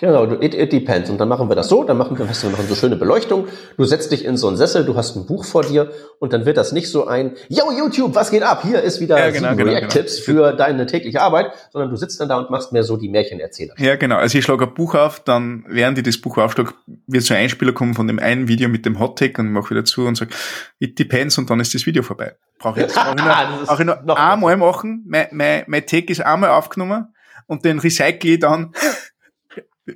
Genau, 0.00 0.30
it, 0.40 0.54
it 0.54 0.72
depends. 0.72 1.10
Und 1.10 1.18
dann 1.18 1.28
machen 1.28 1.48
wir 1.48 1.56
das 1.56 1.68
so, 1.68 1.82
dann 1.82 1.96
machen 1.96 2.16
wir, 2.16 2.28
was 2.28 2.44
wir 2.44 2.50
machen 2.50 2.66
so 2.68 2.76
schöne 2.76 2.94
Beleuchtung. 2.94 3.48
Du 3.76 3.84
setzt 3.84 4.12
dich 4.12 4.24
in 4.24 4.36
so 4.36 4.46
einen 4.46 4.56
Sessel, 4.56 4.84
du 4.84 4.94
hast 4.94 5.16
ein 5.16 5.26
Buch 5.26 5.44
vor 5.44 5.64
dir 5.64 5.90
und 6.20 6.32
dann 6.32 6.46
wird 6.46 6.56
das 6.56 6.70
nicht 6.70 6.88
so 6.88 7.08
ein, 7.08 7.32
yo 7.48 7.64
YouTube, 7.76 8.14
was 8.14 8.30
geht 8.30 8.44
ab? 8.44 8.62
Hier 8.62 8.80
ist 8.80 9.00
wieder 9.00 9.18
ja, 9.18 9.30
genau, 9.30 9.56
genau, 9.56 9.72
React-Tipps 9.72 10.24
genau. 10.24 10.38
für 10.40 10.52
deine 10.52 10.86
tägliche 10.86 11.20
Arbeit, 11.20 11.50
sondern 11.72 11.90
du 11.90 11.96
sitzt 11.96 12.20
dann 12.20 12.28
da 12.28 12.38
und 12.38 12.48
machst 12.48 12.72
mehr 12.72 12.84
so 12.84 12.96
die 12.96 13.08
Märchenerzähler. 13.08 13.74
Ja, 13.76 13.96
genau. 13.96 14.16
Also 14.16 14.38
ich 14.38 14.44
schlage 14.44 14.66
ein 14.66 14.74
Buch 14.74 14.94
auf, 14.94 15.18
dann 15.18 15.64
während 15.68 15.98
ich 15.98 16.04
das 16.04 16.18
Buch 16.18 16.38
aufschlage, 16.38 16.74
wird 17.08 17.24
so 17.24 17.34
ein 17.34 17.40
Einspieler 17.40 17.72
kommen 17.72 17.94
von 17.94 18.06
dem 18.06 18.20
einen 18.20 18.46
Video 18.46 18.68
mit 18.68 18.86
dem 18.86 19.00
Hot-Take 19.00 19.42
und 19.42 19.48
ich 19.48 19.52
mache 19.52 19.70
wieder 19.70 19.84
zu 19.84 20.06
und 20.06 20.16
sage, 20.16 20.30
it 20.78 20.96
depends 20.96 21.38
und 21.38 21.50
dann 21.50 21.58
ist 21.58 21.74
das 21.74 21.86
Video 21.86 22.04
vorbei. 22.04 22.36
Brauche 22.60 22.78
ich 22.78 22.86
jetzt 22.86 22.96
ich 23.18 23.84
nur, 23.84 23.98
auch 23.98 24.04
nur 24.04 24.16
einmal 24.16 24.56
machen. 24.56 25.04
Mein, 25.08 25.26
mein, 25.32 25.64
mein 25.66 25.84
Take 25.86 26.12
ist 26.12 26.20
einmal 26.20 26.50
aufgenommen 26.50 27.08
und 27.48 27.64
den 27.64 27.80
recycle 27.80 28.30
ich 28.30 28.38
dann 28.38 28.72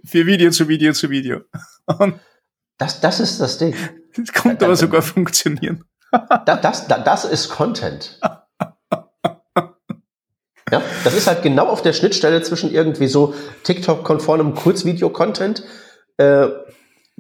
für 0.05 0.27
Video 0.27 0.51
zu 0.51 0.69
Video 0.69 0.93
zu 0.93 1.11
Video. 1.11 1.43
Und 1.87 2.19
das, 2.79 3.01
das 3.01 3.21
ist 3.21 3.41
das 3.41 3.59
Ding. 3.59 3.75
Das 4.17 4.33
kommt 4.33 4.63
aber 4.63 4.75
sogar 4.75 5.03
funktionieren. 5.03 5.85
Das, 6.45 6.61
das, 6.61 6.89
das 6.89 7.25
ist 7.25 7.49
Content. 7.49 8.19
Ja, 10.71 10.83
das 11.05 11.15
ist 11.15 11.27
halt 11.27 11.43
genau 11.43 11.67
auf 11.67 11.83
der 11.83 11.93
Schnittstelle 11.93 12.43
zwischen 12.43 12.73
irgendwie 12.73 13.07
so 13.07 13.35
TikTok-konformem 13.65 14.55
Kurzvideo-Content. 14.55 15.63
Äh, 16.17 16.47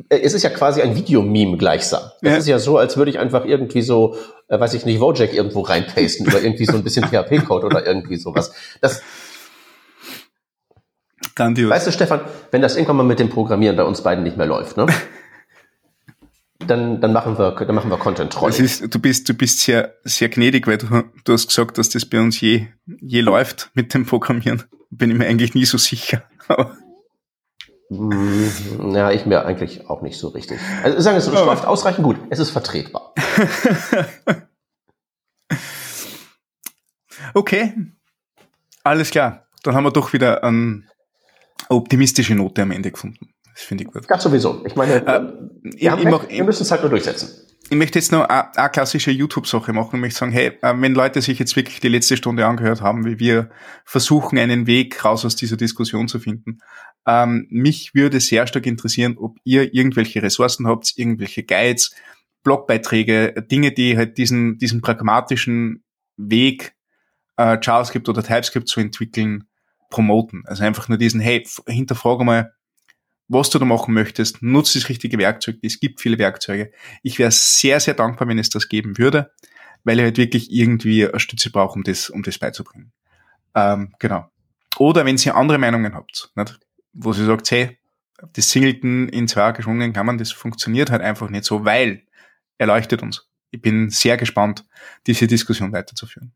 es 0.09 0.33
ist 0.33 0.43
ja 0.43 0.49
quasi 0.49 0.81
ein 0.81 0.97
Videomeme 0.97 1.59
gleichsam. 1.59 2.03
Es 2.23 2.31
ja. 2.31 2.37
ist 2.39 2.49
ja 2.49 2.59
so, 2.59 2.79
als 2.79 2.97
würde 2.97 3.11
ich 3.11 3.19
einfach 3.19 3.45
irgendwie 3.45 3.83
so, 3.83 4.17
äh, 4.49 4.59
weiß 4.59 4.73
ich 4.73 4.87
nicht, 4.87 5.01
Wojak 5.01 5.35
irgendwo 5.35 5.61
reinpasten 5.61 6.27
oder 6.27 6.41
irgendwie 6.41 6.65
so 6.65 6.73
ein 6.73 6.83
bisschen 6.83 7.05
PHP-Code 7.09 7.67
oder 7.67 7.87
irgendwie 7.87 8.17
sowas. 8.17 8.55
Das, 8.81 9.03
Grandios. 11.35 11.71
Weißt 11.71 11.87
du, 11.87 11.93
Stefan, 11.93 12.21
wenn 12.51 12.63
das 12.63 12.77
irgendwann 12.77 12.97
mal 12.97 13.03
mit 13.05 13.19
dem 13.19 13.29
Programmieren 13.29 13.77
bei 13.77 13.85
uns 13.85 14.03
beiden 14.03 14.25
nicht 14.25 14.37
mehr 14.37 14.47
läuft, 14.47 14.77
ne? 14.77 14.87
dann, 16.67 17.01
dann 17.01 17.13
machen 17.13 17.39
wir, 17.39 17.53
dann 17.53 17.75
machen 17.75 17.91
wir 17.91 17.97
Content 17.99 18.33
Trolling. 18.33 18.69
Du 18.91 18.99
bist, 18.99 19.29
du 19.29 19.35
bist 19.35 19.61
sehr, 19.61 19.95
sehr 20.05 20.29
gnädig, 20.29 20.67
weil 20.67 20.79
du, 20.79 21.05
du 21.25 21.33
hast 21.33 21.49
gesagt, 21.49 21.79
dass 21.79 21.89
das 21.91 22.07
bei 22.07 22.21
uns 22.21 22.41
je, 22.41 22.67
je 22.87 23.21
läuft 23.21 23.71
mit 23.75 23.95
dem 23.95 24.07
Programmieren. 24.07 24.63
Bin 24.91 25.11
ich 25.11 25.17
mir 25.17 25.27
eigentlich 25.27 25.55
nie 25.55 25.65
so 25.65 25.79
sicher. 25.79 26.23
Mm, 27.89 28.95
ja, 28.95 29.11
ich 29.11 29.27
mir 29.27 29.45
eigentlich 29.45 29.89
auch 29.89 30.03
nicht 30.03 30.19
so 30.19 30.29
richtig. 30.29 30.59
Also 30.83 31.01
sagen 31.01 31.17
wir 31.17 31.19
es, 31.19 31.27
es 31.27 31.33
läuft 31.33 31.67
ausreichend 31.67 32.05
gut. 32.05 32.17
Es 32.31 32.39
ist 32.39 32.51
vertretbar. 32.51 33.15
okay. 37.35 37.75
Alles 38.85 39.11
klar. 39.11 39.47
Dann 39.63 39.75
haben 39.75 39.85
wir 39.85 39.93
doch 39.93 40.13
wieder 40.13 40.43
einen 40.43 40.89
optimistische 41.75 42.35
Note 42.35 42.63
am 42.63 42.71
Ende 42.71 42.91
gefunden. 42.91 43.33
Das 43.55 43.63
finde 43.65 43.85
ich 43.85 43.91
gut. 43.91 44.09
Ganz 44.09 44.23
sowieso. 44.23 44.65
Ich 44.65 44.77
meine, 44.77 45.07
äh, 45.07 45.21
wir, 45.63 45.73
ich, 45.73 46.05
ich 46.05 46.37
wir 46.37 46.45
müssen 46.45 46.63
es 46.63 46.71
halt 46.71 46.83
nur 46.83 46.91
durchsetzen. 46.91 47.29
Ich 47.69 47.77
möchte 47.77 47.99
jetzt 47.99 48.13
noch 48.13 48.29
eine, 48.29 48.71
klassische 48.71 49.11
YouTube-Sache 49.11 49.73
machen. 49.73 49.97
Ich 49.97 50.01
möchte 50.01 50.19
sagen, 50.19 50.33
hey, 50.33 50.59
äh, 50.61 50.75
wenn 50.77 50.95
Leute 50.95 51.23
sich 51.23 51.39
jetzt 51.39 51.57
wirklich 51.57 51.81
die 51.81 51.89
letzte 51.89 52.17
Stunde 52.17 52.47
angehört 52.47 52.83
haben, 52.83 53.05
wie 53.05 53.19
wir 53.19 53.51
versuchen, 53.85 54.39
einen 54.39 54.67
Weg 54.67 55.05
raus 55.05 55.25
aus 55.25 55.37
dieser 55.37 55.57
Diskussion 55.57 56.09
zu 56.09 56.19
finden, 56.19 56.59
ähm, 57.07 57.47
mich 57.51 57.95
würde 57.95 58.21
sehr 58.21 58.47
stark 58.47 58.67
interessieren, 58.67 59.17
ob 59.19 59.39
ihr 59.45 59.75
irgendwelche 59.75 60.23
Ressourcen 60.23 60.67
habt, 60.67 60.93
irgendwelche 60.97 61.45
Guides, 61.45 61.95
Blogbeiträge, 62.43 63.43
Dinge, 63.51 63.73
die 63.73 63.97
halt 63.97 64.19
diesen, 64.19 64.59
diesen 64.59 64.81
pragmatischen 64.81 65.85
Weg 66.17 66.75
äh, 67.37 67.59
JavaScript 67.61 68.09
oder 68.09 68.23
TypeScript 68.23 68.69
zu 68.69 68.81
entwickeln, 68.81 69.45
promoten. 69.93 70.43
Also 70.47 70.65
einfach 70.65 70.89
nur 70.89 70.99
diesen, 70.99 71.21
hey, 71.21 71.47
hinterfrage 71.69 72.25
mal, 72.25 72.53
was 73.29 73.51
du 73.51 73.59
da 73.59 73.65
machen 73.65 73.95
möchtest, 73.95 74.43
nutze 74.43 74.79
das 74.79 74.89
richtige 74.89 75.19
Werkzeug. 75.19 75.59
Es 75.63 75.79
gibt 75.79 76.01
viele 76.01 76.19
Werkzeuge. 76.19 76.73
Ich 77.03 77.19
wäre 77.19 77.31
sehr, 77.31 77.79
sehr 77.79 77.95
dankbar, 77.95 78.27
wenn 78.29 78.39
es 78.39 78.51
das 78.51 78.69
geben 78.69 78.99
würde, 78.99 79.33
weil 79.85 79.99
ich 79.99 80.05
halt 80.05 80.17
wirklich 80.17 80.51
irgendwie 80.51 81.07
eine 81.07 81.21
Stütze 81.21 81.51
brauche, 81.51 81.75
um 81.75 81.83
das, 81.85 82.11
um 82.11 82.23
das 82.23 82.39
beizubringen. 82.39 82.93
Ähm, 83.55 83.95
genau. 83.99 84.29
Oder 84.79 85.05
wenn 85.05 85.17
ihr 85.17 85.37
andere 85.37 85.59
Meinungen 85.59 85.95
habt, 85.95 86.31
nicht? 86.35 86.59
wo 86.93 87.13
sie 87.13 87.25
sagt, 87.25 87.51
hey, 87.51 87.79
das 88.35 88.51
Singleton 88.51 89.09
in 89.09 89.29
zwei 89.29 89.53
geschwungen 89.53 89.93
kann 89.93 90.07
man, 90.07 90.19
das 90.19 90.33
funktioniert 90.33 90.91
halt 90.91 91.03
einfach 91.03 91.29
nicht 91.29 91.45
so, 91.45 91.65
weil 91.65 92.07
er 92.59 92.67
leuchtet 92.67 93.03
uns. 93.03 93.29
Ich 93.51 93.61
bin 93.61 93.91
sehr 93.91 94.17
gespannt, 94.17 94.65
diese 95.07 95.27
Diskussion 95.27 95.73
weiterzuführen. 95.73 96.33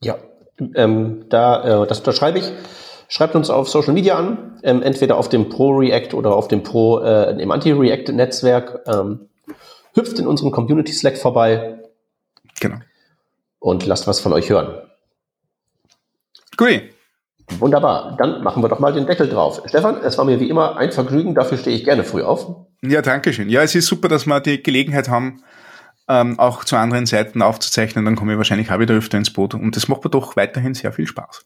Ja, 0.00 0.18
ähm, 0.74 1.26
da, 1.28 1.82
äh, 1.82 1.86
das 1.86 1.98
unterschreibe 1.98 2.38
ich. 2.38 2.52
Schreibt 3.08 3.36
uns 3.36 3.50
auf 3.50 3.68
Social 3.68 3.94
Media 3.94 4.16
an, 4.16 4.58
ähm, 4.62 4.82
entweder 4.82 5.16
auf 5.16 5.28
dem 5.28 5.48
Pro-React 5.48 6.14
oder 6.14 6.34
auf 6.34 6.48
dem 6.48 6.62
Pro, 6.62 7.00
äh, 7.00 7.40
im 7.40 7.50
Anti-React-Netzwerk. 7.50 8.80
Ähm, 8.86 9.28
hüpft 9.94 10.18
in 10.18 10.26
unserem 10.26 10.50
Community 10.50 10.92
Slack 10.92 11.16
vorbei. 11.16 11.78
Genau. 12.60 12.76
Und 13.58 13.86
lasst 13.86 14.06
was 14.06 14.20
von 14.20 14.32
euch 14.32 14.50
hören. 14.50 14.82
Gut. 16.56 16.82
Wunderbar. 17.58 18.16
Dann 18.18 18.42
machen 18.42 18.62
wir 18.62 18.68
doch 18.68 18.80
mal 18.80 18.92
den 18.92 19.06
Deckel 19.06 19.28
drauf. 19.28 19.62
Stefan, 19.66 20.02
es 20.02 20.18
war 20.18 20.24
mir 20.24 20.40
wie 20.40 20.48
immer 20.48 20.76
ein 20.76 20.90
Vergnügen. 20.90 21.34
Dafür 21.34 21.58
stehe 21.58 21.76
ich 21.76 21.84
gerne 21.84 22.02
früh 22.02 22.22
auf. 22.22 22.66
Ja, 22.82 23.02
danke 23.02 23.32
schön. 23.32 23.48
Ja, 23.48 23.62
es 23.62 23.74
ist 23.74 23.86
super, 23.86 24.08
dass 24.08 24.26
wir 24.26 24.40
die 24.40 24.62
Gelegenheit 24.62 25.08
haben, 25.08 25.42
ähm, 26.08 26.38
auch 26.38 26.64
zu 26.64 26.76
anderen 26.76 27.06
Seiten 27.06 27.42
aufzuzeichnen, 27.42 28.04
dann 28.04 28.16
komme 28.16 28.32
ich 28.32 28.38
wahrscheinlich 28.38 28.70
auch 28.70 28.78
wieder 28.78 28.94
öfter 28.94 29.18
ins 29.18 29.32
Boot. 29.32 29.54
Und 29.54 29.76
das 29.76 29.88
macht 29.88 30.04
mir 30.04 30.10
doch 30.10 30.36
weiterhin 30.36 30.74
sehr 30.74 30.92
viel 30.92 31.06
Spaß. 31.06 31.44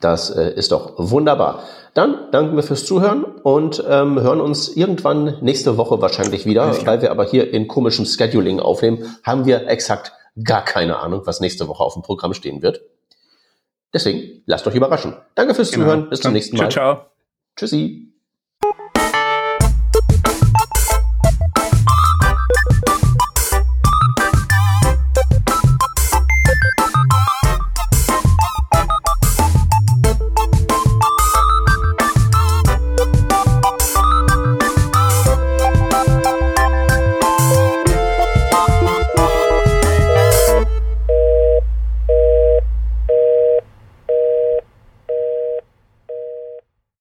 Das 0.00 0.30
äh, 0.30 0.52
ist 0.54 0.72
doch 0.72 0.94
wunderbar. 0.96 1.64
Dann 1.94 2.30
danken 2.30 2.54
wir 2.54 2.62
fürs 2.62 2.86
Zuhören 2.86 3.24
und 3.24 3.82
ähm, 3.88 4.20
hören 4.20 4.40
uns 4.40 4.68
irgendwann 4.68 5.38
nächste 5.40 5.76
Woche 5.76 6.00
wahrscheinlich 6.00 6.46
wieder, 6.46 6.86
weil 6.86 7.02
wir 7.02 7.10
aber 7.10 7.24
hier 7.24 7.52
in 7.52 7.66
komischem 7.66 8.06
Scheduling 8.06 8.60
aufnehmen, 8.60 9.16
haben 9.24 9.44
wir 9.44 9.66
exakt 9.66 10.12
gar 10.44 10.64
keine 10.64 10.98
Ahnung, 10.98 11.22
was 11.24 11.40
nächste 11.40 11.66
Woche 11.66 11.82
auf 11.82 11.94
dem 11.94 12.02
Programm 12.02 12.34
stehen 12.34 12.62
wird. 12.62 12.82
Deswegen 13.92 14.42
lasst 14.46 14.66
euch 14.66 14.74
überraschen. 14.74 15.16
Danke 15.34 15.54
fürs 15.54 15.72
genau. 15.72 15.86
Zuhören. 15.86 16.10
Bis 16.10 16.20
zum 16.20 16.32
nächsten 16.32 16.56
Mal. 16.56 16.70
Ciao, 16.70 16.94
ciao. 16.94 17.06
Tschüssi. 17.56 18.17